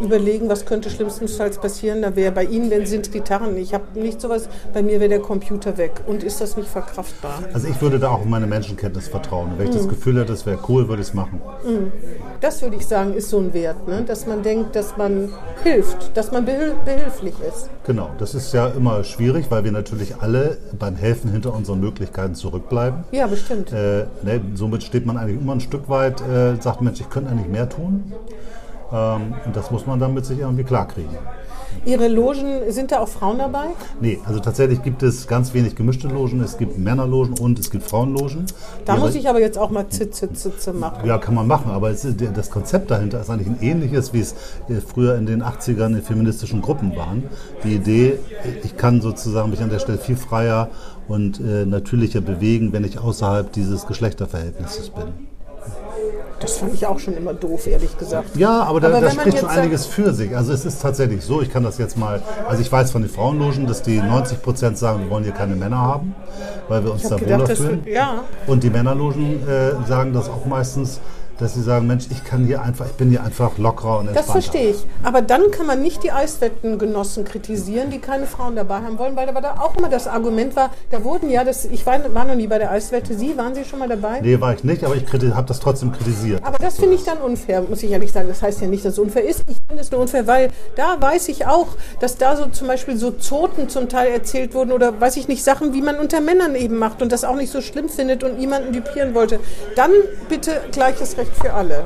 überlegen, 0.00 0.48
was 0.48 0.64
könnte 0.66 0.90
schlimmstenfalls 0.90 1.58
passieren. 1.58 2.02
Da 2.02 2.14
wäre 2.16 2.32
bei 2.32 2.44
Ihnen, 2.44 2.70
wenn 2.70 2.86
sind 2.86 3.10
Gitarren. 3.12 3.56
Ich 3.56 3.74
habe 3.74 3.84
nicht 3.98 4.20
sowas, 4.20 4.48
bei 4.72 4.82
mir 4.82 5.00
wäre 5.00 5.08
der 5.08 5.20
Computer 5.20 5.76
weg. 5.76 5.92
Und 6.06 6.22
ist 6.22 6.40
das 6.40 6.56
nicht 6.56 6.68
verkraftbar? 6.68 7.42
Also 7.52 7.68
ich 7.68 7.80
würde 7.80 7.98
da 7.98 8.10
auch 8.10 8.22
in 8.24 8.30
meine 8.30 8.46
Menschenkenntnis 8.46 9.08
vertrauen. 9.08 9.52
Wenn 9.56 9.68
ich 9.68 9.74
Mhm. 9.74 9.78
das 9.78 9.88
Gefühl 9.88 10.16
hätte, 10.20 10.32
das 10.32 10.46
wäre 10.46 10.58
cool, 10.68 10.88
würde 10.88 11.02
ich 11.02 11.08
es 11.08 11.14
machen. 11.14 11.40
Das 12.40 12.62
würde 12.62 12.76
ich 12.76 12.86
sagen, 12.86 13.14
ist 13.14 13.30
so 13.30 13.38
ein 13.38 13.52
Wert, 13.52 13.88
ne? 13.88 14.02
dass 14.06 14.26
man 14.26 14.42
denkt, 14.42 14.76
dass 14.76 14.96
man 14.96 15.30
hilft, 15.64 16.16
dass 16.16 16.30
man 16.30 16.44
behil 16.44 16.74
behilflich 16.84 17.34
ist. 17.48 17.68
Genau, 17.84 18.10
das 18.18 18.34
ist 18.34 18.52
ja 18.52 18.68
immer 18.68 19.02
schwierig, 19.04 19.46
weil 19.50 19.64
wir 19.64 19.72
natürlich 19.72 20.16
alle 20.20 20.58
beim 20.78 20.94
Helfen 20.94 21.30
hinter 21.32 21.52
unseren 21.54 21.80
Möglichkeiten 21.80 22.34
zurückbleiben. 22.34 23.04
Ja, 23.10 23.26
bestimmt. 23.26 23.72
Äh, 23.72 24.04
ne, 24.22 24.40
somit 24.54 24.82
steht 24.82 25.06
man 25.06 25.16
eigentlich 25.16 25.40
immer 25.40 25.52
ein 25.54 25.60
Stück 25.60 25.88
weit, 25.88 26.20
äh, 26.20 26.54
sagt 26.60 26.80
Mensch, 26.80 27.00
ich 27.00 27.10
könnte 27.10 27.30
eigentlich 27.30 27.48
mehr 27.48 27.68
tun. 27.68 28.12
Ähm, 28.92 29.34
und 29.44 29.54
das 29.54 29.70
muss 29.70 29.86
man 29.86 29.98
dann 29.98 30.14
mit 30.14 30.24
sich 30.24 30.38
irgendwie 30.38 30.64
klarkriegen. 30.64 31.16
Ihre 31.84 32.08
Logen, 32.08 32.70
sind 32.70 32.92
da 32.92 33.00
auch 33.00 33.08
Frauen 33.08 33.38
dabei? 33.38 33.66
Nee, 34.00 34.18
also 34.24 34.40
tatsächlich 34.40 34.82
gibt 34.82 35.02
es 35.02 35.26
ganz 35.26 35.54
wenig 35.54 35.76
gemischte 35.76 36.08
Logen. 36.08 36.40
Es 36.40 36.58
gibt 36.58 36.78
Männerlogen 36.78 37.38
und 37.38 37.58
es 37.58 37.70
gibt 37.70 37.84
Frauenlogen. 37.84 38.46
Da 38.84 38.96
muss 38.96 39.14
ich 39.14 39.28
aber 39.28 39.40
jetzt 39.40 39.58
auch 39.58 39.70
mal 39.70 39.88
Zitze, 39.88 40.28
machen. 40.72 41.06
Ja, 41.06 41.18
kann 41.18 41.34
man 41.34 41.46
machen, 41.46 41.70
aber 41.70 41.90
ist, 41.90 42.06
das 42.34 42.50
Konzept 42.50 42.90
dahinter 42.90 43.20
ist 43.20 43.30
eigentlich 43.30 43.48
ein 43.48 43.58
ähnliches, 43.60 44.12
wie 44.12 44.20
es 44.20 44.32
äh, 44.68 44.80
früher 44.86 45.16
in 45.16 45.26
den 45.26 45.42
80ern 45.42 45.94
in 45.94 46.02
feministischen 46.02 46.62
Gruppen 46.62 46.96
waren. 46.96 47.24
Die 47.64 47.74
Idee, 47.74 48.18
ich 48.64 48.76
kann 48.76 49.00
sozusagen 49.00 49.50
mich 49.50 49.62
an 49.62 49.70
der 49.70 49.78
Stelle 49.78 49.98
viel 49.98 50.16
freier 50.16 50.68
und 51.06 51.40
äh, 51.40 51.64
natürlicher 51.64 52.20
bewegen, 52.20 52.72
wenn 52.72 52.84
ich 52.84 52.98
außerhalb 52.98 53.52
dieses 53.52 53.86
Geschlechterverhältnisses 53.86 54.90
bin. 54.90 55.27
Das 56.40 56.58
fand 56.58 56.72
ich 56.74 56.86
auch 56.86 56.98
schon 56.98 57.16
immer 57.16 57.34
doof, 57.34 57.66
ehrlich 57.66 57.96
gesagt. 57.98 58.36
Ja, 58.36 58.62
aber 58.62 58.80
da, 58.80 58.88
Aber 58.88 59.00
da 59.00 59.10
spricht 59.10 59.38
schon 59.38 59.48
einiges 59.48 59.86
für 59.86 60.14
sich. 60.14 60.36
Also 60.36 60.52
es 60.52 60.64
ist 60.64 60.80
tatsächlich 60.80 61.24
so, 61.24 61.42
ich 61.42 61.50
kann 61.50 61.64
das 61.64 61.78
jetzt 61.78 61.96
mal, 61.96 62.22
also 62.48 62.62
ich 62.62 62.70
weiß 62.70 62.92
von 62.92 63.02
den 63.02 63.10
Frauenlogen, 63.10 63.66
dass 63.66 63.82
die 63.82 64.00
90 64.00 64.42
Prozent 64.42 64.78
sagen, 64.78 65.02
wir 65.02 65.10
wollen 65.10 65.24
hier 65.24 65.32
keine 65.32 65.56
Männer 65.56 65.78
haben, 65.80 66.14
weil 66.68 66.84
wir 66.84 66.92
uns 66.92 67.08
da 67.08 67.20
wohler 67.20 67.46
fühlen. 67.46 67.82
ja. 67.86 68.22
Und 68.46 68.62
die 68.62 68.70
Männerlogen 68.70 69.46
äh, 69.48 69.72
sagen 69.88 70.12
das 70.12 70.28
auch 70.28 70.46
meistens, 70.46 71.00
dass 71.38 71.54
sie 71.54 71.62
sagen, 71.62 71.86
Mensch, 71.86 72.06
ich 72.10 72.24
kann 72.24 72.44
hier 72.44 72.62
einfach, 72.62 72.86
ich 72.86 72.92
bin 72.92 73.10
hier 73.10 73.22
einfach 73.22 73.56
lockerer 73.58 74.00
und 74.00 74.08
entspannter. 74.08 74.32
Das 74.32 74.44
verstehe 74.44 74.70
ich. 74.70 74.86
Aber 75.02 75.22
dann 75.22 75.50
kann 75.50 75.66
man 75.66 75.80
nicht 75.80 76.02
die 76.02 76.12
Eiswettengenossen 76.12 77.24
kritisieren, 77.24 77.90
die 77.90 77.98
keine 77.98 78.26
Frauen 78.26 78.56
dabei 78.56 78.76
haben 78.76 78.98
wollen, 78.98 79.16
weil 79.16 79.26
da 79.26 79.34
war 79.34 79.42
da 79.42 79.54
auch 79.60 79.76
immer 79.76 79.88
das 79.88 80.06
Argument 80.06 80.56
war, 80.56 80.70
da 80.90 81.04
wurden 81.04 81.30
ja, 81.30 81.44
das, 81.44 81.64
ich 81.64 81.86
war, 81.86 81.98
war 82.14 82.24
noch 82.24 82.34
nie 82.34 82.46
bei 82.46 82.58
der 82.58 82.70
Eiswette, 82.70 83.14
Sie, 83.14 83.36
waren 83.36 83.54
Sie 83.54 83.64
schon 83.64 83.78
mal 83.78 83.88
dabei? 83.88 84.20
Nee, 84.20 84.40
war 84.40 84.54
ich 84.54 84.64
nicht, 84.64 84.84
aber 84.84 84.96
ich 84.96 85.04
habe 85.12 85.46
das 85.46 85.60
trotzdem 85.60 85.92
kritisiert. 85.92 86.44
Aber 86.44 86.58
das 86.58 86.76
finde 86.76 86.94
ich 86.94 87.04
dann 87.04 87.18
unfair, 87.18 87.62
muss 87.62 87.82
ich 87.82 87.90
ehrlich 87.90 88.12
sagen. 88.12 88.28
Das 88.28 88.42
heißt 88.42 88.60
ja 88.60 88.66
nicht, 88.66 88.84
dass 88.84 88.94
es 88.94 88.98
unfair 88.98 89.24
ist. 89.24 89.42
Ich 89.48 89.56
finde 89.66 89.82
es 89.82 89.90
nur 89.90 90.00
unfair, 90.00 90.26
weil 90.26 90.50
da 90.76 91.00
weiß 91.00 91.28
ich 91.28 91.46
auch, 91.46 91.68
dass 92.00 92.16
da 92.16 92.36
so 92.36 92.46
zum 92.46 92.66
Beispiel 92.66 92.96
so 92.96 93.12
Zoten 93.12 93.68
zum 93.68 93.88
Teil 93.88 94.10
erzählt 94.10 94.54
wurden 94.54 94.72
oder 94.72 95.00
weiß 95.00 95.16
ich 95.16 95.28
nicht, 95.28 95.44
Sachen, 95.44 95.72
wie 95.72 95.82
man 95.82 95.98
unter 95.98 96.20
Männern 96.20 96.54
eben 96.54 96.78
macht 96.78 97.02
und 97.02 97.12
das 97.12 97.24
auch 97.24 97.36
nicht 97.36 97.52
so 97.52 97.60
schlimm 97.60 97.88
findet 97.88 98.24
und 98.24 98.38
niemanden 98.38 98.72
düpieren 98.72 99.14
wollte. 99.14 99.40
Dann 99.76 99.90
bitte 100.28 100.62
gleiches 100.72 101.16
Recht 101.16 101.27
für 101.34 101.52
alle. 101.52 101.84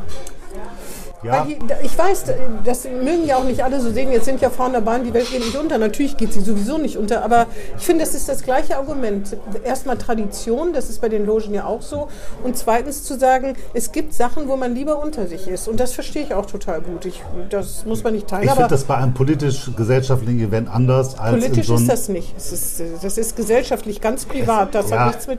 Ja. 1.22 1.44
Die, 1.44 1.56
ich 1.84 1.96
weiß, 1.96 2.24
das 2.64 2.84
mögen 2.84 3.24
ja 3.26 3.36
auch 3.36 3.44
nicht 3.44 3.62
alle 3.62 3.80
so 3.80 3.92
sehen. 3.92 4.10
Jetzt 4.10 4.24
sind 4.24 4.40
ja 4.40 4.50
Frauen 4.50 4.72
dabei 4.72 4.96
und 4.96 5.04
die 5.04 5.14
Welt 5.14 5.30
geht 5.30 5.40
nicht 5.40 5.56
unter. 5.56 5.78
Natürlich 5.78 6.16
geht 6.16 6.32
sie 6.32 6.40
sowieso 6.40 6.78
nicht 6.78 6.96
unter. 6.96 7.24
Aber 7.24 7.46
ich 7.78 7.84
finde, 7.84 8.04
das 8.04 8.14
ist 8.14 8.28
das 8.28 8.42
gleiche 8.42 8.76
Argument. 8.76 9.36
Erstmal 9.62 9.98
Tradition, 9.98 10.72
das 10.72 10.90
ist 10.90 11.00
bei 11.00 11.08
den 11.08 11.24
Logen 11.24 11.54
ja 11.54 11.64
auch 11.64 11.82
so. 11.82 12.08
Und 12.42 12.56
zweitens 12.56 13.04
zu 13.04 13.16
sagen, 13.16 13.54
es 13.72 13.92
gibt 13.92 14.14
Sachen, 14.14 14.48
wo 14.48 14.56
man 14.56 14.74
lieber 14.74 15.00
unter 15.00 15.28
sich 15.28 15.46
ist. 15.46 15.68
Und 15.68 15.78
das 15.78 15.92
verstehe 15.92 16.24
ich 16.24 16.34
auch 16.34 16.46
total 16.46 16.80
gut. 16.80 17.04
Ich, 17.04 17.22
das 17.50 17.84
muss 17.84 18.02
man 18.02 18.14
nicht 18.14 18.26
teilen. 18.26 18.44
Ich 18.44 18.50
finde 18.50 18.68
das 18.68 18.84
bei 18.84 18.96
einem 18.96 19.14
politisch-gesellschaftlichen 19.14 20.40
Event 20.40 20.68
anders 20.68 21.16
als 21.18 21.38
politisch 21.38 21.68
so 21.68 21.76
ist 21.76 21.88
das 21.88 22.08
nicht. 22.08 22.36
Ist, 22.36 22.82
das 23.00 23.16
ist 23.16 23.36
gesellschaftlich, 23.36 24.00
ganz 24.00 24.24
privat. 24.24 24.74
Das 24.74 24.90
ja. 24.90 24.98
hat 24.98 25.06
nichts 25.08 25.26
mit 25.28 25.38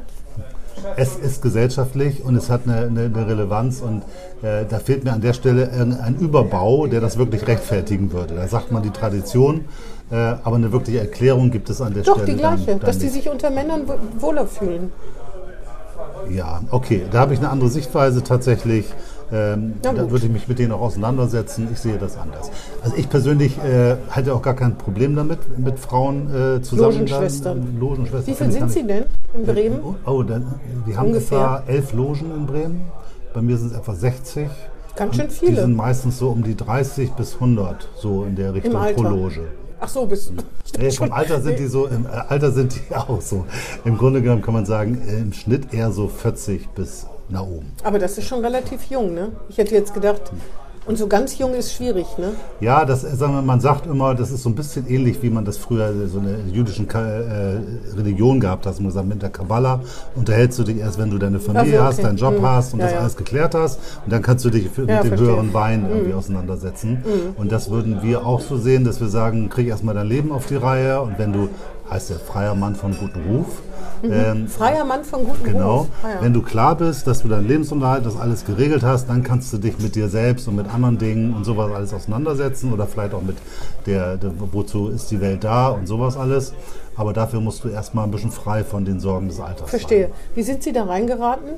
Es 0.97 1.15
ist 1.15 1.41
gesellschaftlich 1.41 2.23
und 2.23 2.35
es 2.35 2.49
hat 2.49 2.61
eine, 2.65 2.87
eine, 2.87 3.01
eine 3.05 3.27
Relevanz 3.27 3.81
und 3.81 4.01
äh, 4.41 4.65
da 4.67 4.79
fehlt 4.79 5.03
mir 5.03 5.13
an 5.13 5.21
der 5.21 5.33
Stelle 5.33 5.69
ein, 5.71 5.93
ein 5.99 6.15
Überbau, 6.17 6.87
der 6.87 6.99
das 7.01 7.17
wirklich 7.17 7.47
rechtfertigen 7.47 8.11
würde. 8.11 8.35
Da 8.35 8.47
sagt 8.47 8.71
man 8.71 8.83
die 8.83 8.89
Tradition, 8.89 9.65
äh, 10.11 10.15
aber 10.15 10.55
eine 10.57 10.71
wirkliche 10.71 10.99
Erklärung 10.99 11.51
gibt 11.51 11.69
es 11.69 11.79
an 11.81 11.93
der 11.93 12.03
Doch, 12.03 12.15
Stelle. 12.15 12.31
die 12.33 12.37
gleiche, 12.37 12.65
dann, 12.65 12.79
dann 12.79 12.87
dass 12.87 12.97
die 12.97 13.05
nicht. 13.05 13.13
sich 13.13 13.29
unter 13.29 13.49
Männern 13.49 13.83
wo- 13.87 14.21
wohler 14.27 14.45
fühlen. 14.47 14.91
Ja, 16.29 16.61
okay, 16.71 17.03
da 17.11 17.19
habe 17.19 17.33
ich 17.33 17.39
eine 17.39 17.49
andere 17.49 17.69
Sichtweise 17.69 18.23
tatsächlich. 18.23 18.85
Ähm, 19.33 19.73
da 19.81 20.11
würde 20.11 20.27
ich 20.27 20.31
mich 20.31 20.47
mit 20.47 20.59
denen 20.59 20.71
auch 20.73 20.81
auseinandersetzen. 20.81 21.67
Ich 21.71 21.79
sehe 21.79 21.97
das 21.97 22.17
anders. 22.17 22.51
Also 22.83 22.95
ich 22.95 23.09
persönlich 23.09 23.57
äh, 23.57 23.95
hatte 24.11 24.35
auch 24.35 24.43
gar 24.43 24.53
kein 24.53 24.77
Problem 24.77 25.15
damit, 25.15 25.57
mit 25.57 25.79
Frauen 25.79 26.29
äh, 26.29 26.61
zusammen. 26.61 26.93
Logenschwestern. 26.93 27.59
Dann, 27.59 27.79
Logenschwestern. 27.79 28.21
Wie 28.21 28.35
viel 28.35 28.35
finde 28.35 28.53
ich 28.53 28.59
sind 28.59 28.71
Sie 28.71 28.87
denn 28.87 29.05
in 29.33 29.43
Bremen? 29.45 29.79
Oh, 30.05 30.21
dann, 30.21 30.53
wir 30.85 30.97
haben 30.97 31.07
Ungefähr? 31.07 31.63
etwa 31.65 31.71
elf 31.71 31.93
Logen 31.93 32.31
in 32.35 32.45
Bremen. 32.45 32.81
Bei 33.33 33.41
mir 33.41 33.57
sind 33.57 33.71
es 33.71 33.77
etwa 33.77 33.95
60. 33.95 34.47
Ganz 34.95 35.15
schön 35.15 35.29
viele. 35.31 35.51
Die 35.51 35.57
sind 35.61 35.75
meistens 35.75 36.19
so 36.19 36.29
um 36.29 36.43
die 36.43 36.55
30 36.55 37.13
bis 37.13 37.33
100, 37.33 37.89
so 37.95 38.25
in 38.25 38.35
der 38.35 38.53
Richtung 38.53 38.73
pro 38.73 39.01
Loge. 39.01 39.41
Ach 39.79 39.89
so, 39.89 40.05
bist 40.05 40.31
Nee, 40.79 40.91
vom 40.91 41.11
Alter 41.11 41.41
sind 41.41 41.57
die 41.59 41.67
so, 41.67 41.87
im 41.87 42.05
äh, 42.05 42.09
Alter 42.09 42.51
sind 42.51 42.75
die 42.75 42.95
auch 42.95 43.21
so. 43.21 43.45
Im 43.83 43.97
Grunde 43.97 44.21
genommen 44.21 44.43
kann 44.43 44.53
man 44.53 44.65
sagen, 44.65 45.01
äh, 45.07 45.19
im 45.19 45.33
Schnitt 45.33 45.73
eher 45.73 45.91
so 45.91 46.07
40 46.07 46.69
bis 46.69 47.07
nach 47.33 47.43
oben. 47.45 47.71
Aber 47.83 47.99
das 47.99 48.17
ist 48.17 48.27
schon 48.27 48.39
relativ 48.45 48.85
jung, 48.89 49.13
ne? 49.13 49.29
Ich 49.49 49.57
hätte 49.57 49.75
jetzt 49.75 49.93
gedacht, 49.93 50.31
und 50.85 50.97
so 50.97 51.07
ganz 51.07 51.37
jung 51.37 51.53
ist 51.53 51.71
schwierig, 51.73 52.05
ne? 52.17 52.31
Ja, 52.59 52.83
das, 52.83 53.05
äh, 53.05 53.15
sagen 53.15 53.33
wir, 53.35 53.41
man 53.41 53.61
sagt 53.61 53.85
immer, 53.85 54.15
das 54.15 54.31
ist 54.31 54.43
so 54.43 54.49
ein 54.49 54.55
bisschen 54.55 54.85
ähnlich, 54.89 55.21
wie 55.23 55.29
man 55.29 55.45
das 55.45 55.55
früher 55.57 55.87
äh, 55.89 56.07
so 56.07 56.19
eine 56.19 56.39
jüdischen 56.51 56.89
äh, 56.89 57.95
Religion 57.97 58.41
gehabt 58.41 58.65
hat. 58.65 58.75
Man 58.79 58.87
gesagt, 58.87 59.07
mit 59.07 59.21
der 59.21 59.29
Kabbala 59.29 59.79
unterhältst 60.15 60.59
du 60.59 60.63
dich 60.63 60.77
erst, 60.79 60.99
wenn 60.99 61.09
du 61.09 61.17
deine 61.19 61.39
Familie 61.39 61.77
so, 61.77 61.83
hast, 61.85 61.93
okay. 61.99 62.07
deinen 62.07 62.17
Job 62.17 62.37
Mhm. 62.39 62.45
hast 62.45 62.73
und 62.73 62.79
Ja, 62.79 62.85
das 62.87 62.93
ja. 62.95 62.99
alles 62.99 63.15
geklärt 63.15 63.55
hast. 63.55 63.79
Und 64.03 64.11
dann 64.11 64.21
kannst 64.21 64.43
du 64.43 64.49
dich 64.49 64.69
für, 64.69 64.81
Ja, 64.81 64.95
mit 64.95 65.03
dem 65.05 65.07
verstehe. 65.09 65.27
Mhm. 65.27 65.31
höheren 65.31 65.53
Wein 65.53 65.85
irgendwie 65.89 66.13
auseinandersetzen. 66.13 67.01
Und 67.37 67.51
das 67.53 67.69
würden 67.71 68.03
wir 68.03 68.25
auch 68.25 68.41
so 68.41 68.57
sehen, 68.57 68.83
dass 68.83 68.99
wir 68.99 69.07
sagen, 69.07 69.47
krieg 69.49 69.67
erstmal 69.69 69.95
dein 69.95 70.07
Leben 70.07 70.33
auf 70.33 70.47
die 70.47 70.57
Reihe 70.57 70.99
und 71.01 71.17
wenn 71.17 71.31
du, 71.31 71.47
heißt 71.93 72.09
der 72.09 72.17
freier 72.19 72.55
Mann 72.55 72.75
von 72.75 72.97
gutem 72.97 73.21
Ruf, 73.29 73.61
ähm, 74.03 74.47
Freier 74.47 74.83
Mann 74.83 75.03
von 75.05 75.23
gutem 75.23 75.43
Genau. 75.43 75.77
Ruf. 75.77 75.87
Ah, 76.03 76.09
ja. 76.15 76.21
Wenn 76.21 76.33
du 76.33 76.41
klar 76.41 76.75
bist, 76.75 77.07
dass 77.07 77.21
du 77.21 77.27
deinen 77.29 77.47
Lebensunterhalt, 77.47 78.05
das 78.05 78.17
alles 78.19 78.43
geregelt 78.45 78.83
hast, 78.83 79.07
dann 79.07 79.23
kannst 79.23 79.53
du 79.53 79.57
dich 79.59 79.77
mit 79.79 79.95
dir 79.95 80.09
selbst 80.09 80.47
und 80.47 80.55
mit 80.57 80.67
anderen 80.73 80.97
Dingen 80.97 81.33
und 81.33 81.45
sowas 81.45 81.71
alles 81.73 81.93
auseinandersetzen 81.93 82.73
oder 82.73 82.85
vielleicht 82.87 83.13
auch 83.13 83.21
mit 83.21 83.37
der, 83.85 84.17
der 84.17 84.31
wozu 84.51 84.89
ist 84.89 85.09
die 85.11 85.21
Welt 85.21 85.43
da 85.43 85.69
und 85.69 85.87
sowas 85.87 86.17
alles. 86.17 86.53
Aber 86.97 87.13
dafür 87.13 87.39
musst 87.39 87.63
du 87.63 87.69
erstmal 87.69 88.03
ein 88.05 88.11
bisschen 88.11 88.31
frei 88.31 88.63
von 88.63 88.83
den 88.85 88.99
Sorgen 88.99 89.27
des 89.29 89.39
Alters 89.39 89.69
Verstehe. 89.69 90.05
sein. 90.07 90.13
Wie 90.35 90.43
sind 90.43 90.63
Sie 90.63 90.73
da 90.73 90.83
reingeraten? 90.83 91.49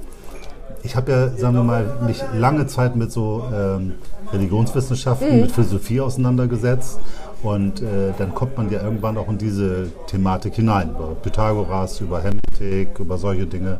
Ich 0.83 0.95
habe 0.95 1.11
ja, 1.11 1.29
sagen 1.29 1.55
wir 1.55 1.63
mal, 1.63 1.85
mich 2.05 2.23
lange 2.37 2.67
Zeit 2.67 2.95
mit 2.95 3.11
so 3.11 3.43
ähm, 3.51 3.93
Religionswissenschaften, 4.31 5.33
Mhm. 5.35 5.41
mit 5.41 5.51
Philosophie 5.51 5.99
auseinandergesetzt. 5.99 6.99
Und 7.45 7.79
äh, 7.79 8.11
dann 8.17 8.33
kommt 8.33 8.57
man 8.57 8.71
ja 8.71 8.81
irgendwann 8.81 9.19
auch 9.19 9.29
in 9.29 9.37
diese 9.37 9.91
Thematik 10.07 10.55
hinein, 10.55 10.89
über 10.89 11.13
Pythagoras, 11.13 12.01
über 12.01 12.19
Hermetik, 12.23 12.97
über 12.97 13.19
solche 13.19 13.45
Dinge. 13.45 13.79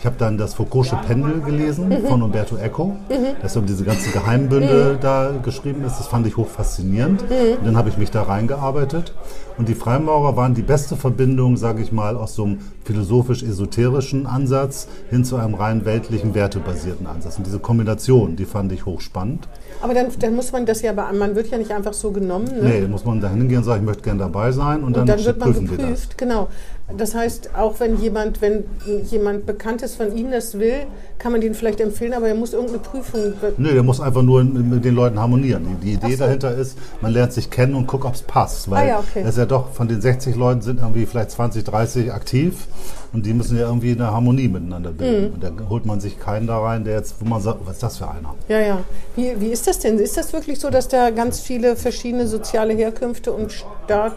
Ich 0.00 0.06
habe 0.06 0.16
dann 0.18 0.38
das 0.38 0.54
Foucault'sche 0.56 0.96
Pendel 1.06 1.42
gelesen 1.42 1.88
Mhm. 1.90 2.06
von 2.08 2.22
Umberto 2.22 2.56
Eco, 2.56 2.96
das 3.42 3.54
um 3.58 3.66
diese 3.66 3.84
ganzen 3.84 4.10
Geheimbünde 4.12 4.96
da 4.98 5.30
geschrieben 5.42 5.84
ist. 5.84 5.98
Das 5.98 6.06
fand 6.06 6.26
ich 6.26 6.38
hoch 6.38 6.48
faszinierend. 6.48 7.22
Mhm. 7.28 7.58
Und 7.58 7.66
dann 7.66 7.76
habe 7.76 7.90
ich 7.90 7.98
mich 7.98 8.10
da 8.10 8.22
reingearbeitet. 8.22 9.12
Und 9.58 9.68
die 9.68 9.74
Freimaurer 9.74 10.38
waren 10.38 10.54
die 10.54 10.62
beste 10.62 10.96
Verbindung, 10.96 11.58
sage 11.58 11.82
ich 11.82 11.92
mal, 11.92 12.16
aus 12.16 12.34
so 12.34 12.44
einem 12.44 12.60
philosophisch-esoterischen 12.86 14.26
Ansatz 14.26 14.88
hin 15.10 15.22
zu 15.22 15.36
einem 15.36 15.52
rein 15.54 15.84
weltlichen, 15.84 16.34
wertebasierten 16.34 17.06
Ansatz. 17.06 17.36
Und 17.36 17.46
diese 17.46 17.58
Kombination, 17.58 18.36
die 18.36 18.46
fand 18.46 18.72
ich 18.72 18.86
hochspannend. 18.86 19.48
Aber 19.82 19.92
dann, 19.92 20.06
dann 20.18 20.34
muss 20.34 20.50
man 20.52 20.64
das 20.64 20.80
ja, 20.80 20.94
man 20.94 21.34
wird 21.34 21.48
ja 21.50 21.58
nicht 21.58 21.72
einfach 21.72 21.92
so 21.92 22.10
genommen. 22.10 22.46
Ne? 22.46 22.80
Nee, 22.80 22.88
muss 22.88 23.04
man 23.04 23.20
da 23.20 23.28
hingehen 23.28 23.58
und 23.58 23.64
sagen, 23.64 23.82
ich 23.82 23.86
möchte 23.86 24.02
gerne 24.02 24.20
dabei 24.20 24.50
sein 24.52 24.82
und 24.82 24.94
dann, 24.96 25.02
Und 25.02 25.10
dann 25.10 25.24
wird 25.26 25.38
man 25.38 25.52
geprüft, 25.52 26.16
genau. 26.16 26.48
Das 26.96 27.14
heißt, 27.14 27.50
auch 27.56 27.78
wenn 27.80 27.98
jemand, 28.00 28.40
wenn 28.42 28.64
jemand 29.10 29.46
Bekanntes 29.46 29.94
von 29.94 30.16
Ihnen 30.16 30.32
das 30.32 30.58
will, 30.58 30.86
kann 31.18 31.32
man 31.32 31.40
den 31.40 31.54
vielleicht 31.54 31.80
empfehlen, 31.80 32.14
aber 32.14 32.28
er 32.28 32.34
muss 32.34 32.52
irgendeine 32.52 32.78
Prüfung. 32.80 33.34
Nee, 33.58 33.72
der 33.74 33.82
muss 33.82 34.00
einfach 34.00 34.22
nur 34.22 34.42
mit 34.42 34.84
den 34.84 34.94
Leuten 34.94 35.18
harmonieren. 35.20 35.76
Die, 35.82 35.92
Idee 35.94 36.14
so. 36.14 36.24
dahinter 36.24 36.54
ist, 36.54 36.78
man 37.02 37.12
lernt 37.12 37.32
sich 37.32 37.50
kennen 37.50 37.74
und 37.74 37.86
guckt, 37.86 38.04
ob 38.06 38.14
es 38.14 38.22
passt. 38.22 38.70
Weil 38.70 38.84
Ah 38.84 38.88
ja, 38.88 38.98
okay. 39.00 39.22
es 39.26 39.36
ja 39.36 39.44
doch 39.46 39.70
von 39.72 39.86
den 39.86 40.00
60 40.00 40.34
Leuten 40.36 40.62
sind 40.62 40.80
irgendwie 40.80 41.04
vielleicht 41.06 41.30
20, 41.32 41.62
30 41.64 42.12
aktiv 42.12 42.66
und 43.12 43.26
die 43.26 43.34
müssen 43.34 43.56
ja 43.58 43.66
irgendwie 43.66 43.92
eine 43.92 44.10
Harmonie 44.10 44.48
miteinander 44.48 44.90
bilden. 44.92 45.28
Mhm. 45.28 45.34
Und 45.34 45.44
da 45.44 45.50
holt 45.68 45.84
man 45.84 46.00
sich 46.00 46.18
keinen 46.18 46.46
da 46.46 46.58
rein, 46.58 46.84
der 46.84 46.94
jetzt, 46.94 47.16
wo 47.20 47.26
man 47.28 47.40
sagt, 47.42 47.58
was 47.66 47.74
ist 47.74 47.82
das 47.82 47.98
für 47.98 48.08
einer? 48.08 48.34
Ja, 48.48 48.58
ja. 48.60 48.78
Wie, 49.16 49.38
wie 49.40 49.48
ist 49.48 49.66
das 49.66 49.78
denn? 49.78 49.98
Ist 49.98 50.16
das 50.16 50.32
wirklich 50.32 50.58
so, 50.58 50.70
dass 50.70 50.88
da 50.88 51.10
ganz 51.10 51.40
viele 51.40 51.76
verschiedene 51.76 52.26
soziale 52.26 52.72
Herkünfte 52.72 53.32
und 53.32 53.52
Staat, 53.52 53.68
ver- 53.88 54.08
verschi- 54.08 54.14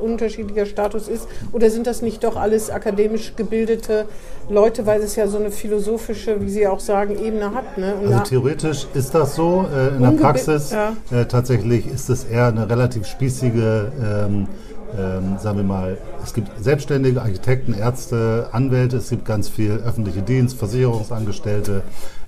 unterschiedlicher 0.00 0.66
Status 0.66 1.08
ist? 1.08 1.26
Oder 1.52 1.70
sind 1.70 1.86
das 1.86 2.02
nicht 2.02 2.22
doch 2.24 2.36
alles 2.36 2.70
akademisch 2.70 3.34
gebildete 3.36 4.06
Leute, 4.48 4.86
weil 4.86 5.00
es 5.00 5.16
ja 5.16 5.26
so 5.26 5.38
eine 5.38 5.50
philosophische, 5.50 6.40
wie 6.40 6.50
Sie 6.50 6.66
auch 6.66 6.80
sagen, 6.80 7.18
Ebene 7.18 7.54
hat? 7.54 7.78
Ne? 7.78 7.94
Also 8.06 8.20
theoretisch 8.20 8.86
ist 8.94 9.14
das 9.14 9.34
so. 9.34 9.66
Äh, 9.74 9.96
in 9.96 10.02
der 10.02 10.10
Praxis 10.10 10.70
ja. 10.70 10.96
äh, 11.10 11.24
tatsächlich 11.26 11.86
ist 11.86 12.08
es 12.10 12.24
eher 12.24 12.46
eine 12.48 12.68
relativ 12.68 13.06
spießige, 13.06 13.92
ähm, 14.02 14.48
ähm, 14.96 15.36
sagen 15.38 15.56
wir 15.58 15.64
mal, 15.64 15.98
es 16.22 16.32
gibt 16.32 16.50
selbstständige 16.62 17.20
Architekten, 17.20 17.74
Ärzte, 17.74 18.48
Anwälte, 18.52 18.98
es 18.98 19.10
gibt 19.10 19.24
ganz 19.24 19.48
viel 19.48 19.72
öffentliche 19.84 20.22
Dienst, 20.22 20.56
Versicherungsangestellte. 20.56 21.82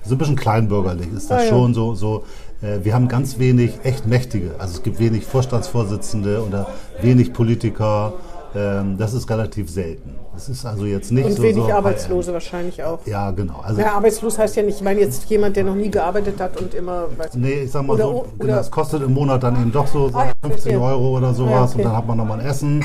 So 0.05 0.15
ein 0.15 0.19
bisschen 0.19 0.37
kleinbürgerlich 0.37 1.09
ist 1.13 1.31
das 1.31 1.43
Ah, 1.43 1.45
ja. 1.45 1.49
schon 1.51 1.75
so. 1.75 1.95
so 1.95 2.25
wir 2.61 2.95
haben 2.95 3.09
ganz 3.09 3.39
wenig 3.39 3.79
echt 3.85 4.07
Mächtige. 4.07 4.53
Also 4.59 4.75
es 4.75 4.83
gibt 4.83 4.99
wenig 4.99 5.25
Vorstandsvorsitzende 5.27 6.43
oder 6.43 6.67
wenig 7.03 7.33
Politiker. 7.33 8.15
Ähm, 8.55 8.97
das 8.97 9.13
ist 9.13 9.29
relativ 9.29 9.69
selten. 9.69 10.15
Es 10.35 10.49
ist 10.49 10.65
also 10.65 10.87
jetzt 10.87 11.13
nicht 11.13 11.27
und 11.27 11.33
so. 11.33 11.43
wenig 11.43 11.65
so 11.65 11.73
Arbeitslose 11.73 12.33
wahrscheinlich 12.33 12.83
auch. 12.83 13.01
Ja, 13.07 13.31
genau. 13.31 13.61
Also 13.63 13.81
Ja, 13.83 13.93
arbeitslos 13.95 14.39
heißt 14.39 14.57
ja 14.57 14.63
nicht, 14.63 14.77
ich 14.77 14.83
meine 14.83 15.01
jetzt 15.01 15.29
jemand, 15.29 15.57
der 15.57 15.65
noch 15.65 15.75
nie 15.75 15.91
gearbeitet 15.91 16.41
hat 16.41 16.59
und 16.59 16.73
immer. 16.73 17.05
Weiß 17.19 17.35
Nee, 17.35 17.65
ich 17.65 17.71
sag 17.71 17.85
mal 17.87 17.95
Oder- 17.95 18.05
so, 18.05 18.11
oder- 18.11 18.29
genau, 18.47 18.59
es 18.61 18.71
kostet 18.71 19.03
im 19.03 19.13
Monat 19.13 19.43
dann 19.43 19.57
eben 19.61 19.73
doch 19.73 19.87
so 19.87 20.11
Ah, 20.15 20.25
ja, 20.27 20.33
50 20.43 20.63
verstehe. 20.73 20.81
Euro 20.81 21.19
oder 21.19 21.35
sowas 21.35 21.51
ja, 21.53 21.63
okay. 21.65 21.75
und 21.79 21.85
dann 21.85 21.97
hat 21.97 22.07
man 22.07 22.17
nochmal 22.17 22.41
ein 22.41 22.47
Essen, 22.47 22.83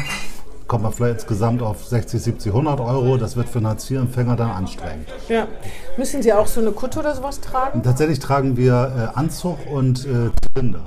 kommt 0.72 0.84
man 0.84 0.94
vielleicht 0.94 1.16
insgesamt 1.16 1.62
auf 1.62 1.86
60, 1.86 2.24
70, 2.24 2.54
100 2.54 2.80
Euro. 2.80 3.18
Das 3.18 3.36
wird 3.36 3.50
für 3.50 3.58
einen 3.58 3.68
Hartz-IV-Empfänger 3.68 4.38
dann 4.38 4.52
anstrengend. 4.52 5.10
Ja. 5.28 5.46
Müssen 5.98 6.22
Sie 6.22 6.32
auch 6.32 6.48
so 6.48 6.62
eine 6.62 6.72
Kutte 6.72 7.00
oder 7.00 7.14
sowas 7.14 7.42
tragen? 7.42 7.84
Tatsächlich 7.84 8.20
tragen 8.20 8.56
wir 8.56 9.12
äh, 9.14 9.20
Anzug 9.20 9.58
und 9.70 10.06
äh, 10.06 10.30
Zylinder. 10.56 10.80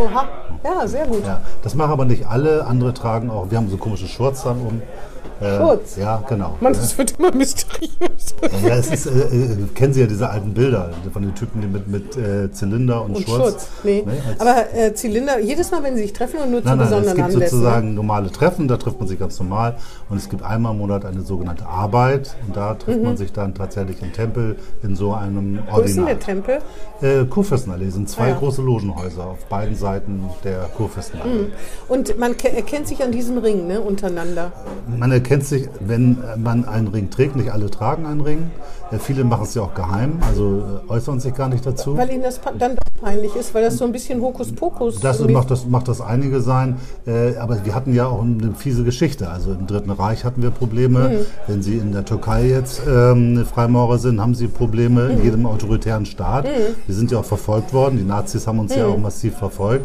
Oha. 0.00 0.28
Ja, 0.64 0.88
sehr 0.88 1.06
gut. 1.06 1.24
Ja, 1.24 1.42
das 1.62 1.76
machen 1.76 1.92
aber 1.92 2.06
nicht 2.06 2.26
alle. 2.26 2.66
Andere 2.66 2.92
tragen 2.92 3.30
auch, 3.30 3.52
wir 3.52 3.58
haben 3.58 3.70
so 3.70 3.76
komische 3.76 4.08
Shorts 4.08 4.42
dann 4.42 4.58
um. 4.62 4.82
Äh, 5.40 5.56
Schurz. 5.58 5.96
Ja, 5.96 6.22
genau. 6.28 6.56
Man, 6.60 6.72
das 6.72 6.96
wird 6.98 7.12
immer 7.18 7.32
mysteriös. 7.34 8.34
Ja, 8.66 8.74
es 8.76 8.90
ist, 8.90 9.06
äh, 9.06 9.10
äh, 9.10 9.56
kennen 9.74 9.92
Sie 9.92 10.00
ja 10.00 10.06
diese 10.06 10.28
alten 10.28 10.52
Bilder 10.54 10.90
von 11.12 11.22
den 11.22 11.34
Typen, 11.34 11.60
die 11.60 11.66
mit, 11.68 11.86
mit 11.88 12.16
äh, 12.16 12.50
Zylinder 12.52 13.02
und, 13.04 13.16
Und 13.16 13.28
Schurz. 13.28 13.52
Schutz. 13.52 13.68
Nee. 13.84 14.02
Ne, 14.04 14.12
als- 14.28 14.40
Aber 14.40 14.74
äh, 14.74 14.94
Zylinder, 14.94 15.38
jedes 15.40 15.70
Mal, 15.70 15.82
wenn 15.82 15.96
sie 15.96 16.02
sich 16.02 16.12
treffen 16.12 16.40
und 16.40 16.50
nur 16.50 16.62
zu 16.62 16.68
Nein, 16.68 16.78
nein, 16.78 16.86
es 16.86 16.90
besonderen 16.90 17.16
gibt 17.16 17.34
Anlässen. 17.34 17.58
ne? 17.58 17.64
sozusagen 17.64 17.94
normale 17.94 18.30
Treffen, 18.32 18.68
da 18.68 18.76
trifft 18.76 18.98
man 18.98 19.08
sich 19.08 19.18
ganz 19.18 19.38
normal. 19.38 19.76
Und 20.08 20.16
es 20.16 20.28
gibt 20.28 20.42
einmal 20.42 20.72
im 20.72 20.78
Monat 20.78 21.04
eine 21.04 21.20
sogenannte 21.22 21.66
Arbeit. 21.66 22.34
Und 22.46 22.56
da 22.56 22.74
trifft 22.74 23.02
man 23.02 23.16
sich 23.16 23.32
dann 23.32 23.54
tatsächlich 23.54 24.02
im 24.02 24.12
Tempel 24.12 24.56
in 24.82 24.96
so 24.96 25.12
einem 25.14 25.52
Mhm. 25.52 25.58
Wo 25.70 25.80
ist 25.80 25.96
denn 25.96 26.06
der. 26.06 26.18
Tempel? 26.18 26.58
Äh, 27.00 27.24
Kurfürstenallee 27.26 27.90
sind 27.90 28.08
zwei 28.08 28.24
Ah, 28.24 28.28
ja. 28.30 28.34
große 28.38 28.60
Logenhäuser 28.60 29.24
auf 29.24 29.44
beiden 29.46 29.76
Seiten 29.76 30.24
der 30.42 30.62
Kurfürstenallee. 30.76 31.46
Und 31.88 32.18
man 32.18 32.36
ke- 32.36 32.52
erkennt 32.52 32.88
sich 32.88 33.02
an 33.04 33.12
diesem 33.12 33.38
Ring 33.38 33.66
ne, 33.68 33.80
untereinander. 33.80 34.50
Man 34.98 35.12
erkennt 35.12 35.27
sich, 35.44 35.68
wenn 35.80 36.18
man 36.36 36.64
einen 36.64 36.88
Ring 36.88 37.10
trägt. 37.10 37.36
Nicht 37.36 37.52
alle 37.52 37.70
tragen 37.70 38.06
einen 38.06 38.20
Ring. 38.20 38.50
Viele 39.00 39.24
machen 39.24 39.42
es 39.44 39.54
ja 39.54 39.62
auch 39.62 39.74
geheim, 39.74 40.14
also 40.26 40.62
äh, 40.88 40.90
äußern 40.92 41.20
sich 41.20 41.34
gar 41.34 41.48
nicht 41.48 41.64
dazu. 41.66 41.96
Weil 41.96 42.10
ihnen 42.10 42.22
das 42.22 42.40
dann 42.58 42.74
doch 42.76 43.02
peinlich 43.02 43.34
ist, 43.36 43.54
weil 43.54 43.62
das 43.62 43.76
so 43.76 43.84
ein 43.84 43.92
bisschen 43.92 44.20
Hokuspokus 44.22 45.00
Das 45.00 45.20
mäßig- 45.20 45.32
macht 45.32 45.50
das, 45.50 45.66
macht 45.66 45.88
das 45.88 46.00
einige 46.00 46.40
sein, 46.40 46.76
äh, 47.06 47.36
aber 47.36 47.64
wir 47.64 47.74
hatten 47.74 47.92
ja 47.94 48.06
auch 48.06 48.22
eine 48.22 48.52
fiese 48.56 48.84
Geschichte. 48.84 49.28
Also 49.30 49.52
im 49.52 49.66
Dritten 49.66 49.90
Reich 49.90 50.24
hatten 50.24 50.42
wir 50.42 50.50
Probleme. 50.50 51.08
Mhm. 51.10 51.14
Wenn 51.46 51.62
Sie 51.62 51.76
in 51.76 51.92
der 51.92 52.04
Türkei 52.04 52.46
jetzt 52.48 52.80
ähm, 52.88 53.44
Freimaurer 53.44 53.98
sind, 53.98 54.20
haben 54.20 54.34
Sie 54.34 54.48
Probleme 54.48 55.04
Mhm. 55.04 55.10
in 55.10 55.22
jedem 55.24 55.46
autoritären 55.46 56.06
Staat. 56.06 56.46
Wir 56.86 56.94
sind 56.94 57.10
ja 57.10 57.18
auch 57.18 57.24
verfolgt 57.24 57.72
worden. 57.74 57.98
Die 57.98 58.04
Nazis 58.04 58.46
haben 58.46 58.58
uns 58.58 58.74
ja 58.74 58.86
Mhm. 58.86 58.92
auch 58.94 58.98
massiv 58.98 59.36
verfolgt. 59.36 59.84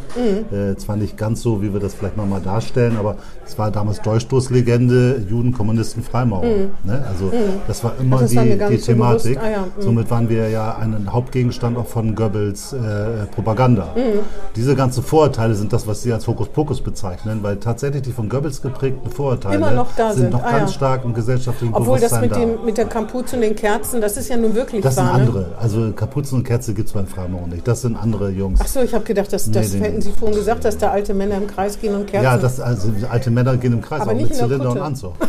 Äh, 0.52 0.76
zwar 0.78 0.96
nicht 0.96 1.18
ganz 1.18 1.42
so, 1.42 1.62
wie 1.62 1.74
wir 1.74 1.80
das 1.80 1.94
vielleicht 1.94 2.16
nochmal 2.18 2.42
darstellen, 2.42 2.96
aber 2.98 3.18
es 3.46 3.58
war 3.60 3.70
damals 3.70 4.02
Durchstoßlegende, 4.02 5.24
Juden, 5.30 5.52
Kommunisten, 5.54 6.04
Freimaurer. 6.04 6.46
Ne? 6.84 7.06
Also 7.10 7.32
das 7.68 7.84
war 7.84 7.94
immer 8.00 8.18
Mhm. 8.18 8.22
das 8.22 8.30
die, 8.32 8.58
die 8.78 8.80
Thematik. 8.94 9.40
Ah 9.42 9.50
ja, 9.50 9.60
mhm. 9.62 9.82
Somit 9.82 10.10
waren 10.12 10.30
wir 10.30 10.50
ja 10.50 10.78
ein 10.78 11.12
Hauptgegenstand 11.12 11.78
auch 11.78 11.88
von 11.88 12.16
Goebbels 12.16 12.74
äh, 12.74 13.26
Propaganda. 13.34 13.90
Mhm. 13.96 14.20
Diese 14.56 14.76
ganzen 14.76 15.04
Vorurteile 15.04 15.56
sind 15.56 15.74
das, 15.74 15.88
was 15.88 16.02
Sie 16.04 16.12
als 16.14 16.28
Hokuspokus 16.28 16.82
bezeichnen, 16.82 17.40
weil 17.44 17.58
tatsächlich 17.58 18.04
die 18.04 18.12
von 18.12 18.30
Goebbels 18.30 18.62
geprägten 18.62 19.10
Vorurteile 19.10 19.56
Immer 19.58 19.72
noch 19.72 19.96
da 19.96 20.12
sind 20.14 20.22
sind. 20.24 20.34
noch 20.34 20.44
Ah, 20.44 20.52
ganz 20.60 20.72
ja. 20.72 20.76
stark 20.78 21.06
im 21.06 21.14
gesellschaftlichen 21.14 21.74
Obwohl 21.74 22.00
das 22.00 22.12
Bewusstsein 22.12 22.22
mit, 22.22 22.32
da. 22.32 22.56
dem, 22.58 22.66
mit 22.66 22.78
der 22.78 22.86
Kapuze 22.86 23.36
und 23.36 23.42
den 23.42 23.56
Kerzen, 23.56 24.02
das 24.02 24.18
ist 24.18 24.30
ja 24.30 24.38
nun 24.38 24.54
wirklich 24.56 24.82
das 24.82 24.96
sind 24.96 25.06
wahr. 25.06 25.18
Ne? 25.18 25.24
andere. 25.26 25.46
Also 25.60 25.92
Kapuzen 25.94 26.40
und 26.40 26.44
Kerze 26.44 26.74
gibt 26.74 26.88
es 26.88 26.94
beim 26.94 27.08
Freimaurer 27.08 27.48
nicht. 27.48 27.68
Das 27.68 27.82
sind 27.82 27.96
andere 27.96 28.30
Jungs. 28.30 28.62
Achso, 28.62 28.82
ich 28.82 28.94
habe 28.94 29.04
gedacht, 29.04 29.32
das, 29.32 29.50
das 29.52 29.74
Nee, 29.74 29.80
hätten. 29.80 30.02
Sie 30.02 30.12
vorhin 30.12 30.36
gesagt, 30.38 30.66
dass 30.66 30.78
da 30.78 30.92
alte 30.92 31.14
Männer 31.14 31.36
im 31.38 31.48
Kreis 31.48 31.80
gehen 31.80 31.96
und 31.96 32.08
Kerzen. 32.08 32.24
ja, 32.26 32.38
das, 32.38 32.60
also 32.60 32.90
alte 33.10 33.32
Männer 33.32 33.58
gehen 33.58 33.74
im 33.74 33.82
Kreis, 33.82 34.02
Aber 34.02 34.12
auch 34.12 34.16
mit 34.16 34.24
in 34.32 34.38
der 34.38 34.38
Zylinder 34.48 34.72
und. 34.72 34.80
Anzug. 34.80 35.14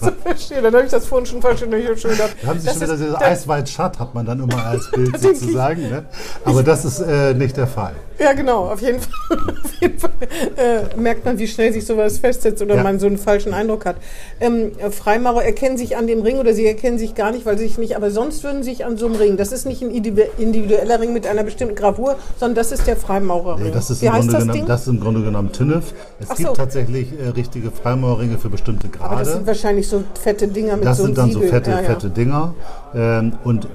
verstehe. 0.36 0.62
Dann 0.62 0.74
habe 0.74 0.84
ich 0.84 0.90
das 0.90 1.06
vorhin 1.06 1.26
schon 1.26 1.42
falsch 1.42 1.62
in 1.62 1.70
der 1.70 1.96
schon 1.96 2.10
gedacht. 2.12 2.36
Da 2.42 2.48
haben 2.48 2.60
Sie 2.60 2.66
Das 2.66 2.74
schon 2.74 2.82
wieder 2.84 2.94
ist- 2.94 3.00
dieses 3.02 3.14
Eisweit 3.16 3.68
Schatt, 3.68 3.98
hat 3.98 4.14
man 4.14 4.26
dann 4.26 4.40
immer 4.40 4.64
als 4.66 4.90
Bild 4.92 5.14
ich. 5.16 5.20
sozusagen. 5.22 5.82
Ne? 5.90 6.04
Aber 6.44 6.62
das 6.62 6.84
ist 6.84 7.00
äh, 7.00 7.34
nicht 7.34 7.56
der 7.56 7.66
Fall. 7.66 7.92
Ja, 8.18 8.34
genau, 8.34 8.66
auf 8.70 8.82
jeden 8.82 9.00
Fall, 9.00 9.38
auf 9.64 9.72
jeden 9.80 9.98
Fall 9.98 10.10
äh, 10.56 10.96
merkt 10.96 11.24
man, 11.24 11.38
wie 11.38 11.48
schnell 11.48 11.72
sich 11.72 11.86
sowas 11.86 12.18
festsetzt 12.18 12.60
oder 12.60 12.74
Ja. 12.76 12.82
man 12.82 12.98
so 12.98 13.06
einen 13.06 13.16
falschen 13.16 13.54
Eindruck 13.54 13.86
hat. 13.86 13.96
Ähm, 14.40 14.72
äh, 14.78 14.90
Freimaurer 14.90 15.42
erkennen 15.42 15.78
sich 15.78 15.96
an 15.96 16.06
dem 16.06 16.20
Ring 16.20 16.38
oder 16.38 16.52
sie 16.52 16.66
erkennen 16.66 16.98
sich 16.98 17.14
gar 17.14 17.30
nicht, 17.32 17.46
weil 17.46 17.56
sie 17.56 17.66
sich 17.66 17.78
nicht, 17.78 17.96
aber 17.96 18.10
sonst 18.10 18.44
würden 18.44 18.62
sie 18.62 18.70
sich 18.70 18.84
an 18.84 18.98
so 18.98 19.06
einem 19.06 19.14
Ring. 19.16 19.36
Das 19.38 19.52
ist 19.52 19.64
nicht 19.64 19.80
ein 19.82 19.90
individu- 19.90 20.28
individueller 20.38 21.00
Ring 21.00 21.14
mit 21.14 21.26
einer 21.26 21.44
bestimmten 21.44 21.74
Gravur, 21.74 22.16
sondern 22.38 22.56
das 22.56 22.72
ist 22.72 22.86
der 22.86 22.96
Freimaurerring. 22.96 23.64
Nee, 23.64 23.70
das 23.72 23.88
ist, 23.90 24.02
wie 24.02 24.06
im 24.06 24.12
heißt 24.12 24.22
Grunde 24.28 24.32
das 24.34 24.42
genommen, 24.42 24.58
Ding? 24.58 24.66
das 24.66 24.80
ist 24.82 24.88
im 24.88 25.00
Grunde 25.00 25.22
genommen 25.22 25.52
TÜNEF. 25.52 25.94
Es 26.20 26.26
Ach 26.30 26.36
gibt 26.36 26.48
so. 26.50 26.54
tatsächlich 26.54 27.08
äh, 27.18 27.28
richtige 27.30 27.70
Freimaurerringe 27.70 28.36
für 28.38 28.50
bestimmte 28.50 28.88
aber 28.98 29.16
das 29.16 29.28
Grade. 29.28 29.30
sind 29.38 29.46
wahrscheinlich 29.46 29.88
so 29.88 30.04
fette 30.30 30.48
Dinger 30.48 30.76
mit 30.76 30.84
Das 30.84 30.98
so 30.98 31.04
sind 31.04 31.18
dann 31.18 31.32
so 31.32 31.40
Siegel. 31.40 31.50
fette, 31.50 31.70
ja, 31.70 31.80
ja. 31.80 31.82
fette 31.82 32.10
Dinger. 32.10 32.54
Ähm, 32.94 33.32
und 33.44 33.66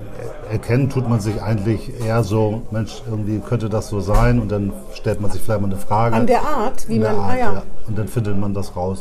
erkennen 0.50 0.90
tut 0.90 1.10
man 1.10 1.20
sich 1.20 1.42
eigentlich 1.42 1.92
eher 2.02 2.24
so, 2.24 2.62
Mensch, 2.72 3.02
irgendwie 3.10 3.40
könnte 3.40 3.70
das 3.70 3.90
so 3.90 4.00
sein 4.00 4.40
und 4.40 4.52
dann 4.52 4.72
stellt 4.94 5.20
man 5.20 5.32
sich 5.32 5.42
vielleicht 5.42 5.62
mal 5.62 5.68
eine 5.68 5.78
Frage. 5.78 6.16
An 6.16 6.28
der 6.28 6.42
Art, 6.42 6.88
wie 6.88 7.00
man. 7.00 7.16
Art, 7.16 7.32
ah, 7.32 7.38
ja. 7.38 7.64
Und 7.88 7.98
dann 7.98 8.08
findet 8.08 8.38
man 8.38 8.54
das 8.54 8.76
raus. 8.76 9.00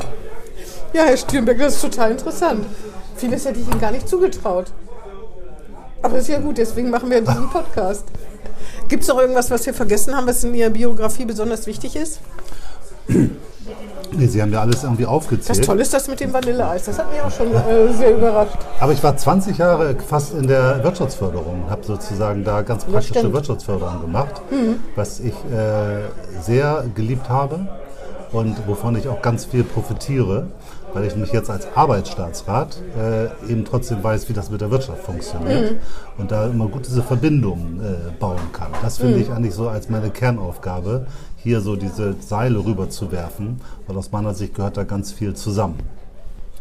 Ja, 0.93 1.03
Herr 1.03 1.17
Stürnberg, 1.17 1.57
das 1.57 1.75
ist 1.75 1.81
total 1.81 2.11
interessant. 2.11 2.65
Vieles 3.15 3.45
hätte 3.45 3.59
ich 3.59 3.67
Ihnen 3.67 3.79
gar 3.79 3.91
nicht 3.91 4.07
zugetraut. 4.07 4.71
Aber 6.01 6.17
ist 6.17 6.27
ja 6.27 6.39
gut, 6.39 6.57
deswegen 6.57 6.89
machen 6.89 7.09
wir 7.09 7.21
diesen 7.21 7.49
Podcast. 7.53 8.05
Gibt 8.87 9.03
es 9.03 9.09
noch 9.09 9.19
irgendwas, 9.19 9.49
was 9.49 9.65
wir 9.65 9.73
vergessen 9.73 10.15
haben, 10.15 10.27
was 10.27 10.43
in 10.43 10.53
Ihrer 10.53 10.69
Biografie 10.69 11.25
besonders 11.25 11.67
wichtig 11.67 11.95
ist? 11.95 12.19
Nee, 14.11 14.27
Sie 14.27 14.41
haben 14.41 14.51
ja 14.51 14.61
alles 14.61 14.83
irgendwie 14.83 15.03
Das 15.03 15.11
aufgezählt. 15.11 15.65
Tolle 15.65 15.81
ist 15.81 15.93
das 15.93 16.07
mit 16.07 16.19
dem 16.19 16.31
Vanilleeis. 16.31 16.85
Das 16.85 16.99
hat 16.99 17.11
mich 17.11 17.21
auch 17.21 17.31
schon 17.31 17.47
äh, 17.53 17.91
sehr 17.93 18.15
überrascht. 18.15 18.57
Aber 18.79 18.91
ich 18.93 19.03
war 19.03 19.15
20 19.17 19.57
Jahre 19.57 19.95
fast 19.95 20.33
in 20.33 20.47
der 20.47 20.83
Wirtschaftsförderung, 20.83 21.69
habe 21.69 21.83
sozusagen 21.83 22.43
da 22.43 22.61
ganz 22.61 22.85
praktische. 22.85 23.33
Wirtschaftsförderung 23.33 24.01
gemacht, 24.01 24.41
was 24.95 25.19
ich 25.19 25.33
äh, 25.33 26.41
sehr 26.41 26.85
geliebt 26.95 27.29
habe 27.29 27.67
und 28.31 28.55
wovon 28.67 28.95
ich 28.95 29.07
auch 29.07 29.21
ganz 29.21 29.45
viel 29.45 29.63
profitiere, 29.63 30.47
weil 30.95 31.05
ich 31.05 31.15
mich 31.17 31.33
jetzt 31.33 31.49
als 31.49 31.67
Arbeitsstaatsrat 31.75 32.77
äh, 32.97 33.51
eben 33.51 33.65
trotzdem 33.65 34.01
weiß, 34.01 34.29
wie 34.29 34.33
das 34.33 34.49
mit 34.49 34.61
der 34.61 34.71
Wirtschaft 34.71 35.03
funktioniert 35.03 35.75
und 36.17 36.31
da 36.31 36.47
immer 36.47 36.67
gut 36.67 36.87
diese 36.87 37.03
Verbindungen 37.03 37.81
äh, 37.81 38.11
bauen 38.17 38.39
kann. 38.53 38.69
Das 38.81 38.97
finde 38.97 39.19
ich 39.19 39.29
eigentlich 39.29 39.53
so 39.53 39.67
als 39.67 39.89
meine 39.89 40.09
Kernaufgabe, 40.09 41.07
hier 41.35 41.59
so 41.59 41.75
diese 41.75 42.15
Seile 42.21 42.63
rüber 42.63 42.89
zu 42.89 43.11
werfen, 43.11 43.59
weil 43.87 43.97
aus 43.97 44.13
meiner 44.13 44.33
Sicht 44.33 44.55
gehört 44.55 44.77
da 44.77 44.85
ganz 44.85 45.11
viel 45.11 45.33
zusammen. 45.33 45.79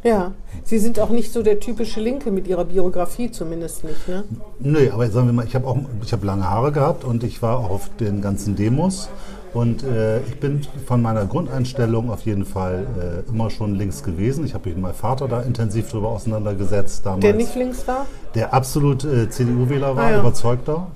Ja, 0.03 0.33
Sie 0.65 0.79
sind 0.79 0.99
auch 0.99 1.09
nicht 1.09 1.33
so 1.33 1.43
der 1.43 1.61
typische 1.61 2.01
Linke 2.01 2.31
mit 2.31 2.47
Ihrer 2.47 2.65
Biografie, 2.65 3.31
zumindest 3.31 3.85
nicht. 3.85 4.07
Ne? 4.09 4.25
Nö, 4.59 4.91
aber 4.93 5.09
sagen 5.11 5.29
wir 5.29 5.33
mal, 5.33 5.47
ich 5.47 5.55
habe 5.55 5.67
auch 5.67 5.79
ich 6.03 6.13
habe 6.13 6.27
lange 6.27 6.51
Haare 6.51 6.73
gehabt 6.73 7.05
und 7.05 7.23
ich 7.23 7.41
war 7.41 7.59
auch 7.59 7.71
auf 7.71 7.89
den 8.01 8.21
ganzen 8.21 8.57
Demos. 8.57 9.09
Und 9.55 9.85
äh, 9.85 10.19
ich 10.23 10.41
bin 10.41 10.63
von 10.85 11.01
meiner 11.01 11.25
Grundeinstellung 11.27 12.11
auf 12.11 12.23
jeden 12.23 12.45
Fall 12.45 12.87
äh, 13.27 13.31
immer 13.31 13.51
schon 13.51 13.77
links 13.77 14.03
gewesen. 14.03 14.45
Ich 14.45 14.53
habe 14.53 14.67
mich 14.69 14.75
mit 14.75 14.83
meinem 14.83 14.95
Vater 14.95 15.29
da 15.29 15.43
intensiv 15.43 15.89
darüber 15.91 16.09
auseinandergesetzt 16.09 17.07
damals. 17.07 17.21
Der 17.23 17.35
nicht 17.35 17.55
links 17.55 17.87
war? 17.87 18.07
Der 18.35 18.53
absolut 18.53 19.05
äh, 19.05 19.31
CDU-Wähler 19.31 19.95
war, 19.97 20.05
Ah, 20.07 20.11
ja. 20.11 20.21
überzeugter. 20.21 20.89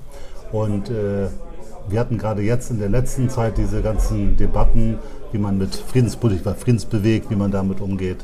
Und 0.51 0.89
äh, 0.89 1.27
wir 1.87 1.99
hatten 1.99 2.17
gerade 2.17 2.41
jetzt 2.41 2.69
in 2.69 2.79
der 2.79 2.89
letzten 2.89 3.29
Zeit 3.29 3.57
diese 3.57 3.81
ganzen 3.81 4.35
Debatten, 4.35 4.99
wie 5.31 5.37
man 5.37 5.57
mit 5.57 5.73
Friedenspolitik, 5.75 6.45
friedensbewegt, 6.57 7.29
wie 7.29 7.35
man 7.35 7.51
damit 7.51 7.79
umgeht. 7.79 8.17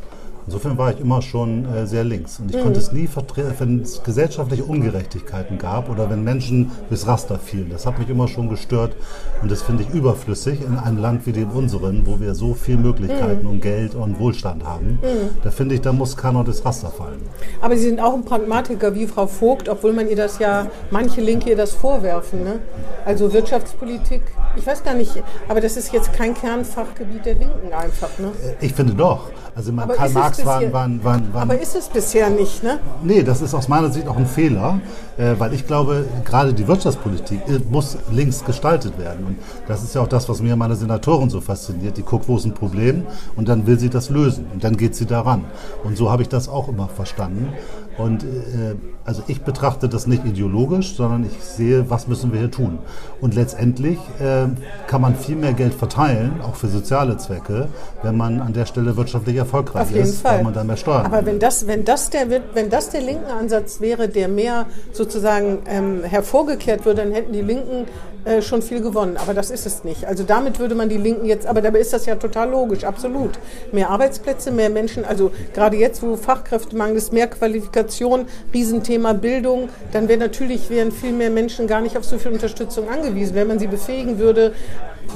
Insofern 0.47 0.77
war 0.77 0.91
ich 0.91 0.99
immer 0.99 1.21
schon 1.21 1.65
äh, 1.65 1.87
sehr 1.87 2.03
links. 2.03 2.39
Und 2.39 2.53
ich 2.53 2.61
konnte 2.61 2.79
es 2.79 2.91
nie 2.91 3.07
vertreten, 3.07 3.53
wenn 3.57 3.81
es 3.81 4.03
gesellschaftliche 4.03 4.63
Ungerechtigkeiten 4.63 5.57
gab 5.57 5.89
oder 5.89 6.09
wenn 6.09 6.23
Menschen 6.23 6.71
bis 6.89 7.07
Raster 7.07 7.39
fielen. 7.39 7.69
Das 7.71 7.85
hat 7.85 7.97
mich 7.97 8.09
immer 8.09 8.27
schon 8.27 8.49
gestört. 8.49 8.95
Und 9.41 9.49
das 9.49 9.63
finde 9.63 9.83
ich 9.83 9.89
überflüssig 9.89 10.61
in 10.61 10.77
einem 10.77 10.99
Land 10.99 11.25
wie 11.25 11.31
dem 11.31 11.49
unseren, 11.49 12.05
wo 12.05 12.19
wir 12.19 12.35
so 12.35 12.53
viele 12.53 12.77
Möglichkeiten 12.77 13.47
und 13.47 13.61
Geld 13.61 13.95
und 13.95 14.19
Wohlstand 14.19 14.63
haben. 14.63 14.99
Da 15.43 15.49
finde 15.49 15.75
ich, 15.75 15.81
da 15.81 15.91
muss 15.91 16.15
keiner 16.15 16.43
das 16.43 16.63
Raster 16.63 16.89
fallen. 16.89 17.21
Aber 17.61 17.75
Sie 17.75 17.83
sind 17.83 17.99
auch 17.99 18.13
ein 18.13 18.23
Pragmatiker 18.23 18.93
wie 18.93 19.07
Frau 19.07 19.27
Vogt, 19.27 19.67
obwohl 19.67 19.93
man 19.93 20.07
ihr 20.07 20.15
das 20.15 20.39
ja, 20.39 20.67
manche 20.91 21.21
Linke 21.21 21.49
ihr 21.49 21.57
das 21.57 21.73
vorwerfen. 21.73 22.43
Ne? 22.43 22.59
Also 23.05 23.33
Wirtschaftspolitik, 23.33 24.21
ich 24.55 24.65
weiß 24.65 24.83
gar 24.83 24.93
nicht, 24.93 25.23
aber 25.47 25.61
das 25.61 25.77
ist 25.77 25.91
jetzt 25.91 26.13
kein 26.13 26.33
Kernfachgebiet 26.33 27.25
der 27.25 27.35
Linken 27.35 27.73
einfach. 27.73 28.09
Ne? 28.19 28.31
Ich 28.61 28.73
finde 28.73 28.93
doch. 28.93 29.29
Also 29.55 29.71
Aber 29.77 29.93
Karl 29.93 30.09
Marx 30.09 30.45
war, 30.45 30.59
bisher- 30.59 30.73
war, 30.73 30.89
war, 31.03 31.21
war, 31.33 31.41
Aber 31.43 31.59
ist 31.59 31.75
es 31.75 31.87
bisher 31.87 32.29
nicht, 32.29 32.61
ne? 32.61 32.79
Nee, 33.03 33.23
das 33.23 33.41
ist 33.41 33.53
aus 33.53 33.69
meiner 33.69 33.89
Sicht 33.89 34.05
auch 34.07 34.17
ein 34.17 34.25
Fehler, 34.25 34.81
äh, 35.17 35.35
weil 35.37 35.53
ich 35.53 35.65
glaube, 35.65 36.03
gerade 36.25 36.53
die 36.53 36.67
Wirtschaftspolitik 36.67 37.39
äh, 37.47 37.59
muss 37.71 37.97
links 38.11 38.43
gestaltet 38.43 38.97
werden. 38.99 39.25
Und 39.25 39.37
das 39.67 39.81
ist 39.81 39.95
ja 39.95 40.01
auch 40.01 40.09
das, 40.09 40.27
was 40.27 40.41
mir 40.41 40.57
meine 40.57 40.75
Senatorin 40.75 41.29
so 41.29 41.39
fasziniert. 41.39 41.95
Die 41.95 42.03
guckt, 42.03 42.27
wo 42.27 42.35
ist 42.35 42.43
ein 42.45 42.53
Problem 42.53 43.03
und 43.37 43.47
dann 43.47 43.65
will 43.65 43.79
sie 43.79 43.89
das 43.89 44.09
lösen 44.09 44.45
und 44.53 44.61
dann 44.63 44.75
geht 44.75 44.93
sie 44.93 45.05
daran. 45.05 45.45
Und 45.85 45.95
so 45.95 46.11
habe 46.11 46.21
ich 46.21 46.27
das 46.27 46.49
auch 46.49 46.67
immer 46.67 46.89
verstanden. 46.89 47.53
Und 47.97 48.23
äh, 48.25 48.75
also 49.05 49.23
ich 49.27 49.43
betrachte 49.43 49.87
das 49.87 50.05
nicht 50.05 50.25
ideologisch, 50.25 50.95
sondern 50.97 51.23
ich 51.25 51.41
sehe, 51.41 51.89
was 51.89 52.07
müssen 52.09 52.33
wir 52.33 52.39
hier 52.39 52.51
tun. 52.51 52.79
Und 53.21 53.35
letztendlich 53.35 53.99
äh, 54.19 54.47
kann 54.87 54.99
man 54.99 55.15
viel 55.15 55.37
mehr 55.37 55.53
Geld 55.53 55.73
verteilen, 55.73 56.41
auch 56.41 56.55
für 56.55 56.67
soziale 56.67 57.15
Zwecke, 57.15 57.69
wenn 58.03 58.17
man 58.17 58.41
an 58.41 58.51
der 58.51 58.65
Stelle 58.65 58.97
wirtschaftlich 58.97 59.37
erfolgreich 59.45 59.83
Auf 59.83 59.91
jeden 59.91 60.03
ist, 60.03 60.21
Fall. 60.21 60.37
weil 60.37 60.43
man 60.43 60.53
dann 60.53 60.67
mehr 60.67 60.77
Steuern 60.77 61.05
Aber 61.05 61.25
wenn 61.25 61.39
das, 61.39 61.67
wenn 61.67 61.85
das 61.85 62.09
der, 62.09 62.27
wenn 62.53 62.69
das 62.69 62.89
der 62.89 63.01
linken 63.01 63.31
Ansatz 63.31 63.79
wäre, 63.79 64.09
der 64.09 64.27
mehr 64.27 64.65
sozusagen 64.91 65.59
ähm, 65.67 66.03
hervorgekehrt 66.03 66.85
würde, 66.85 67.03
dann 67.03 67.11
hätten 67.11 67.33
die 67.33 67.41
Linken 67.41 67.85
äh, 68.25 68.41
schon 68.41 68.63
viel 68.63 68.81
gewonnen. 68.81 69.17
Aber 69.17 69.35
das 69.35 69.51
ist 69.51 69.67
es 69.67 69.83
nicht. 69.83 70.05
Also 70.05 70.23
damit 70.23 70.57
würde 70.57 70.73
man 70.73 70.89
die 70.89 70.97
Linken 70.97 71.25
jetzt, 71.25 71.45
aber 71.45 71.61
dabei 71.61 71.79
ist 71.79 71.93
das 71.93 72.07
ja 72.07 72.15
total 72.15 72.49
logisch, 72.49 72.83
absolut. 72.83 73.31
Mehr 73.71 73.91
Arbeitsplätze, 73.91 74.51
mehr 74.51 74.71
Menschen, 74.71 75.05
also 75.05 75.31
gerade 75.53 75.77
jetzt, 75.77 76.01
wo 76.01 76.15
Fachkräftemangel 76.15 76.97
ist, 76.97 77.13
mehr 77.13 77.27
Qualifikation, 77.27 78.25
Riesenthema 78.51 79.13
Bildung, 79.13 79.69
dann 79.91 80.07
wäre 80.07 80.19
natürlich, 80.19 80.71
wären 80.71 80.91
viel 80.91 81.11
mehr 81.11 81.29
Menschen 81.29 81.67
gar 81.67 81.81
nicht 81.81 81.97
auf 81.97 82.03
so 82.03 82.17
viel 82.17 82.31
Unterstützung 82.31 82.89
angewiesen, 82.89 83.35
wenn 83.35 83.47
man 83.47 83.59
sie 83.59 83.67
befähigen 83.67 84.17
würde, 84.17 84.53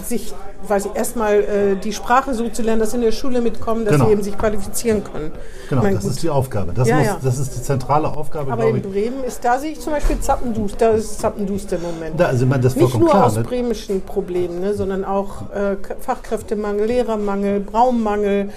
sich 0.06 0.34
weiß 0.68 0.88
ich, 0.88 0.96
erstmal 0.96 1.36
äh, 1.40 1.76
die 1.82 1.94
Sprache 1.94 2.34
so 2.34 2.50
zu 2.50 2.62
lernen, 2.62 2.82
dass 2.82 2.92
sie 2.92 2.98
in 2.98 3.04
der 3.04 3.12
Schule 3.12 3.42
mitkommen, 3.42 3.86
dass 3.86 3.94
Genau. 3.94 4.06
sie 4.08 4.12
eben 4.12 4.24
sich 4.24 4.38
qualifizieren 4.38 5.04
können. 5.04 5.32
Genau, 5.70 5.82
meine, 5.82 5.96
das 5.96 6.04
gut, 6.04 6.12
ist 6.14 6.24
die 6.24 6.30
Aufgabe. 6.30 6.74
Das, 6.74 6.88
Ja, 6.88 6.98
muss, 6.98 7.06
ja. 7.06 7.18
das 7.24 7.40
ist 7.40 7.56
die 7.56 7.62
zentrale 7.62 8.08
Aufgabe, 8.10 8.52
aber 8.52 8.68
in 8.68 8.78
ich. 8.78 8.84
Bremen 8.84 9.24
ist, 9.24 9.44
da 9.44 9.58
sehe 9.58 9.72
ich 9.72 9.80
zum 9.80 9.94
Beispiel 9.94 10.20
Zappenduster, 10.20 10.92
da 10.92 10.98
ist 10.98 11.20
Zappenduster 11.20 11.78
im 11.78 11.84
Moment. 11.84 12.20
Da, 12.20 12.26
also, 12.28 12.44
ich 12.44 12.50
meine, 12.50 12.64
das 12.64 12.76
Nicht 12.76 12.98
nur 12.98 13.10
klar. 13.10 13.26
aus 13.28 13.38
ne? 13.38 13.44
bremischen 13.44 14.02
Problemen, 14.02 14.60
ne, 14.60 14.74
sondern 14.74 15.06
auch 15.06 15.52
äh, 15.54 15.78
Fachkräftemangel, 16.00 16.88
Lehrermangel, 16.88 17.60
Braummangel. 17.62 18.50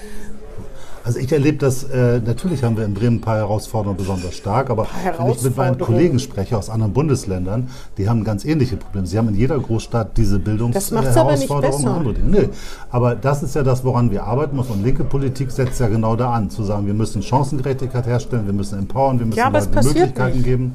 Also 1.04 1.18
ich 1.18 1.32
erlebe 1.32 1.58
das, 1.58 1.84
äh, 1.84 2.20
natürlich 2.24 2.62
haben 2.62 2.76
wir 2.76 2.84
in 2.84 2.94
Bremen 2.94 3.16
ein 3.16 3.20
paar 3.20 3.36
Herausforderungen 3.36 3.96
besonders 3.96 4.34
stark, 4.34 4.70
aber 4.70 4.86
wenn 5.18 5.30
ich 5.30 5.42
mit 5.42 5.56
meinen. 5.56 5.78
Kollegen 5.78 6.18
spreche 6.18 6.56
aus 6.56 6.70
anderen 6.70 6.92
Bundesländern, 6.92 7.68
die 7.98 8.08
haben 8.08 8.22
ganz 8.22 8.44
ähnliche 8.44 8.76
Probleme. 8.76 9.06
Sie 9.06 9.18
haben 9.18 9.28
in 9.28 9.34
jeder 9.34 9.58
Großstadt 9.58 10.16
diese 10.16 10.38
Bildungsherausforderungen 10.38 11.60
besser. 11.60 11.90
und 11.90 11.96
andere 11.96 12.14
Dinge. 12.14 12.28
Nee. 12.30 12.48
Aber 12.90 13.16
das 13.16 13.42
ist 13.42 13.54
ja 13.54 13.62
das, 13.62 13.84
woran 13.84 14.10
wir 14.10 14.24
arbeiten 14.24 14.56
müssen. 14.56 14.72
Und 14.72 14.84
linke 14.84 15.02
Politik 15.04 15.50
setzt 15.50 15.80
ja 15.80 15.88
genau 15.88 16.14
da 16.14 16.30
an, 16.32 16.50
zu 16.50 16.62
sagen, 16.62 16.86
wir 16.86 16.94
müssen 16.94 17.22
Chancengerechtigkeit 17.22 18.06
herstellen, 18.06 18.46
wir 18.46 18.52
müssen 18.52 18.78
empowern, 18.78 19.18
wir 19.18 19.26
müssen 19.26 19.38
Ja, 19.38 19.48
Leuten 19.48 19.74
Möglichkeiten 19.74 20.36
nicht. 20.36 20.44
geben. 20.44 20.74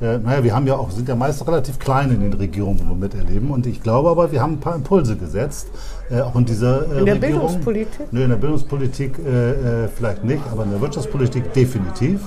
Äh, 0.00 0.18
naja, 0.18 0.44
wir 0.44 0.54
haben 0.54 0.66
ja 0.66 0.76
auch, 0.76 0.90
sind 0.90 1.08
ja 1.08 1.16
meist 1.16 1.44
relativ 1.46 1.78
klein 1.78 2.10
in 2.12 2.20
den 2.20 2.32
Regionen, 2.32 2.80
wo 2.84 2.90
wir 2.90 2.96
miterleben. 2.96 3.50
Und 3.50 3.66
ich 3.66 3.82
glaube 3.82 4.08
aber, 4.08 4.30
wir 4.30 4.40
haben 4.40 4.54
ein 4.54 4.60
paar 4.60 4.76
Impulse 4.76 5.16
gesetzt, 5.16 5.68
äh, 6.10 6.20
auch 6.20 6.34
in 6.36 6.44
dieser 6.44 6.82
äh, 6.82 6.98
In 7.00 7.06
der 7.06 7.14
Regierung. 7.16 7.20
Bildungspolitik? 7.20 8.12
Nö, 8.12 8.22
in 8.24 8.30
der 8.30 8.36
Bildungspolitik 8.36 9.18
äh, 9.18 9.84
äh, 9.84 9.88
vielleicht 9.88 10.24
nicht, 10.24 10.42
aber 10.50 10.64
in 10.64 10.70
der 10.70 10.80
Wirtschaftspolitik 10.80 11.52
definitiv. 11.52 12.20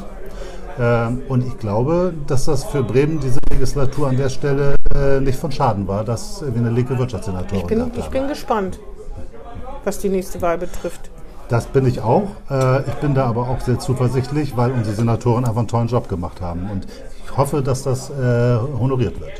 Ähm, 0.79 1.21
und 1.27 1.45
ich 1.45 1.57
glaube, 1.57 2.13
dass 2.27 2.45
das 2.45 2.63
für 2.63 2.83
Bremen 2.83 3.19
diese 3.19 3.39
Legislatur 3.51 4.07
an 4.09 4.17
der 4.17 4.29
Stelle 4.29 4.75
äh, 4.95 5.19
nicht 5.19 5.37
von 5.37 5.51
Schaden 5.51 5.87
war, 5.87 6.03
dass 6.03 6.41
wir 6.41 6.53
eine 6.61 6.69
linke 6.69 6.97
Wirtschaftssenatorin 6.97 7.59
Ich 7.61 7.67
bin, 7.67 7.77
gehabt 7.79 7.97
ich 7.97 8.03
haben. 8.05 8.11
bin 8.11 8.27
gespannt, 8.27 8.79
was 9.83 9.99
die 9.99 10.09
nächste 10.09 10.41
Wahl 10.41 10.57
betrifft. 10.57 11.09
Das 11.49 11.65
bin 11.65 11.85
ich 11.85 11.99
auch. 11.99 12.29
Ich 12.87 12.93
bin 13.01 13.13
da 13.13 13.25
aber 13.25 13.49
auch 13.49 13.59
sehr 13.59 13.77
zuversichtlich, 13.77 14.55
weil 14.55 14.71
unsere 14.71 14.95
Senatoren 14.95 15.43
einfach 15.43 15.57
einen 15.59 15.67
tollen 15.67 15.89
Job 15.89 16.07
gemacht 16.07 16.39
haben. 16.39 16.69
Und 16.71 16.87
ich 17.25 17.35
hoffe, 17.35 17.61
dass 17.61 17.83
das 17.83 18.09
honoriert 18.09 19.19
wird. 19.19 19.33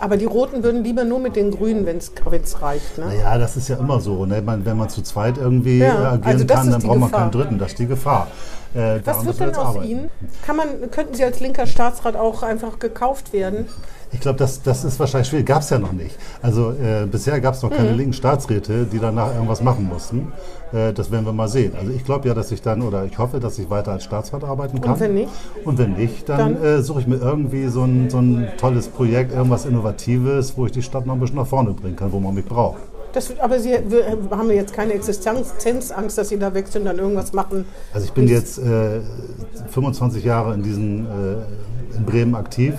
Aber 0.00 0.16
die 0.16 0.26
Roten 0.26 0.62
würden 0.62 0.84
lieber 0.84 1.04
nur 1.04 1.18
mit 1.18 1.36
den 1.36 1.50
Grünen, 1.50 1.84
wenn 1.86 1.96
es 1.98 2.62
reicht. 2.62 2.98
Ne? 2.98 3.06
Naja, 3.06 3.38
das 3.38 3.56
ist 3.56 3.68
ja 3.68 3.76
immer 3.76 4.00
so. 4.00 4.26
Ne? 4.26 4.40
Man, 4.42 4.64
wenn 4.64 4.76
man 4.76 4.88
zu 4.88 5.02
zweit 5.02 5.38
irgendwie 5.38 5.78
Ja, 5.78 5.86
äh, 5.86 6.06
agieren 6.06 6.24
also 6.24 6.46
kann, 6.46 6.70
dann 6.70 6.82
braucht 6.82 6.98
man 6.98 7.08
Gefahr. 7.10 7.20
keinen 7.20 7.30
Dritten. 7.32 7.58
Das 7.58 7.68
ist 7.70 7.78
die 7.78 7.86
Gefahr. 7.86 8.28
Äh, 8.74 9.00
Was 9.04 9.24
wird 9.24 9.40
wir 9.40 9.46
denn 9.46 9.56
aus 9.56 9.66
arbeiten. 9.66 9.88
Ihnen? 9.90 10.10
Kann 10.46 10.56
man, 10.56 10.90
könnten 10.90 11.14
Sie 11.14 11.24
als 11.24 11.40
linker 11.40 11.66
Staatsrat 11.66 12.16
auch 12.16 12.42
einfach 12.42 12.78
gekauft 12.78 13.32
werden? 13.32 13.66
Ich 14.10 14.20
glaube, 14.20 14.38
das, 14.38 14.62
das 14.62 14.84
ist 14.84 14.98
wahrscheinlich 14.98 15.28
schwierig. 15.28 15.46
Gab 15.46 15.60
es 15.60 15.68
ja 15.70 15.78
noch 15.78 15.92
nicht. 15.92 16.16
Also 16.40 16.70
äh, 16.70 17.06
bisher 17.10 17.40
gab 17.40 17.54
es 17.54 17.62
noch 17.62 17.70
Mhm. 17.70 17.74
keine 17.76 17.92
linken 17.92 18.12
Staatsräte, 18.14 18.84
die 18.90 18.98
danach 18.98 19.34
irgendwas 19.34 19.62
machen 19.62 19.84
mussten. 19.86 20.32
Äh, 20.72 20.92
das 20.94 21.10
werden 21.10 21.26
wir 21.26 21.32
mal 21.34 21.48
sehen. 21.48 21.72
Also 21.78 21.92
ich 21.92 22.04
glaube 22.04 22.26
ja, 22.26 22.32
dass 22.34 22.50
ich 22.50 22.62
dann, 22.62 22.80
oder 22.82 23.04
ich 23.04 23.18
hoffe, 23.18 23.38
dass 23.38 23.58
ich 23.58 23.68
weiter 23.68 23.92
als 23.92 24.04
Staatsrat 24.04 24.44
arbeiten 24.44 24.80
kann. 24.80 24.98
wenn 24.98 25.14
nicht? 25.14 25.28
Und 25.64 25.76
wenn 25.78 25.92
nicht, 25.92 26.26
dann, 26.28 26.54
Dann? 26.54 26.64
äh, 26.64 26.82
suche 26.82 27.00
ich 27.00 27.06
mir 27.06 27.16
irgendwie 27.16 27.68
so 27.68 27.82
ein, 27.82 28.08
so 28.08 28.18
ein 28.18 28.48
tolles 28.58 28.88
Projekt, 28.88 29.32
irgendwas 29.34 29.66
Innovatives, 29.66 30.56
wo 30.56 30.64
ich 30.66 30.72
die 30.72 30.82
Stadt 30.82 31.04
noch 31.04 31.14
ein 31.14 31.20
bisschen 31.20 31.36
nach 31.36 31.46
vorne 31.46 31.72
bringen 31.72 31.96
kann, 31.96 32.10
wo 32.10 32.18
man 32.18 32.34
mich 32.34 32.46
braucht. 32.46 32.78
Das, 33.12 33.30
aber 33.40 33.58
Sie 33.58 33.70
wir- 33.88 34.04
haben 34.30 34.50
jetzt 34.50 34.72
keine 34.74 34.92
Existenzangst, 34.92 36.16
dass 36.18 36.28
Sie 36.28 36.38
da 36.38 36.52
wechseln 36.52 36.82
und 36.82 36.86
dann 36.88 36.98
irgendwas 36.98 37.32
machen. 37.32 37.64
Also 37.92 38.06
ich 38.06 38.12
bin 38.12 38.28
jetzt 38.28 38.58
äh, 38.58 39.00
25 39.70 40.24
Jahre 40.24 40.54
in, 40.54 40.62
diesen, 40.62 41.06
äh, 41.06 41.08
in 41.94 42.04
Bremen 42.04 42.34
aktiv 42.34 42.74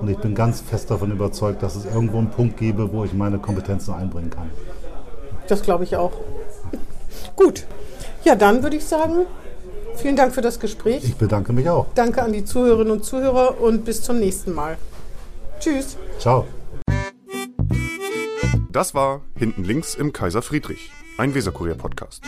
und 0.00 0.08
ich 0.08 0.18
bin 0.18 0.34
ganz 0.34 0.60
fest 0.60 0.90
davon 0.90 1.10
überzeugt, 1.10 1.62
dass 1.62 1.76
es 1.76 1.84
irgendwo 1.84 2.18
einen 2.18 2.30
Punkt 2.30 2.56
gäbe, 2.56 2.92
wo 2.92 3.04
ich 3.04 3.12
meine 3.12 3.38
Kompetenzen 3.38 3.94
einbringen 3.94 4.30
kann. 4.30 4.50
Das 5.48 5.62
glaube 5.62 5.84
ich 5.84 5.96
auch. 5.96 6.12
Gut. 7.36 7.66
Ja, 8.24 8.34
dann 8.34 8.62
würde 8.62 8.76
ich 8.76 8.84
sagen, 8.84 9.26
vielen 9.96 10.16
Dank 10.16 10.34
für 10.34 10.40
das 10.40 10.58
Gespräch. 10.60 11.04
Ich 11.04 11.16
bedanke 11.16 11.52
mich 11.52 11.68
auch. 11.68 11.86
Danke 11.94 12.22
an 12.22 12.32
die 12.32 12.44
Zuhörerinnen 12.44 12.92
und 12.92 13.04
Zuhörer 13.04 13.60
und 13.60 13.84
bis 13.84 14.02
zum 14.02 14.18
nächsten 14.18 14.52
Mal. 14.52 14.78
Tschüss. 15.60 15.96
Ciao. 16.18 16.46
Das 18.70 18.94
war 18.94 19.20
Hinten 19.36 19.62
links 19.62 19.94
im 19.94 20.12
Kaiser 20.12 20.42
Friedrich, 20.42 20.90
ein 21.16 21.34
Weserkurier-Podcast. 21.34 22.22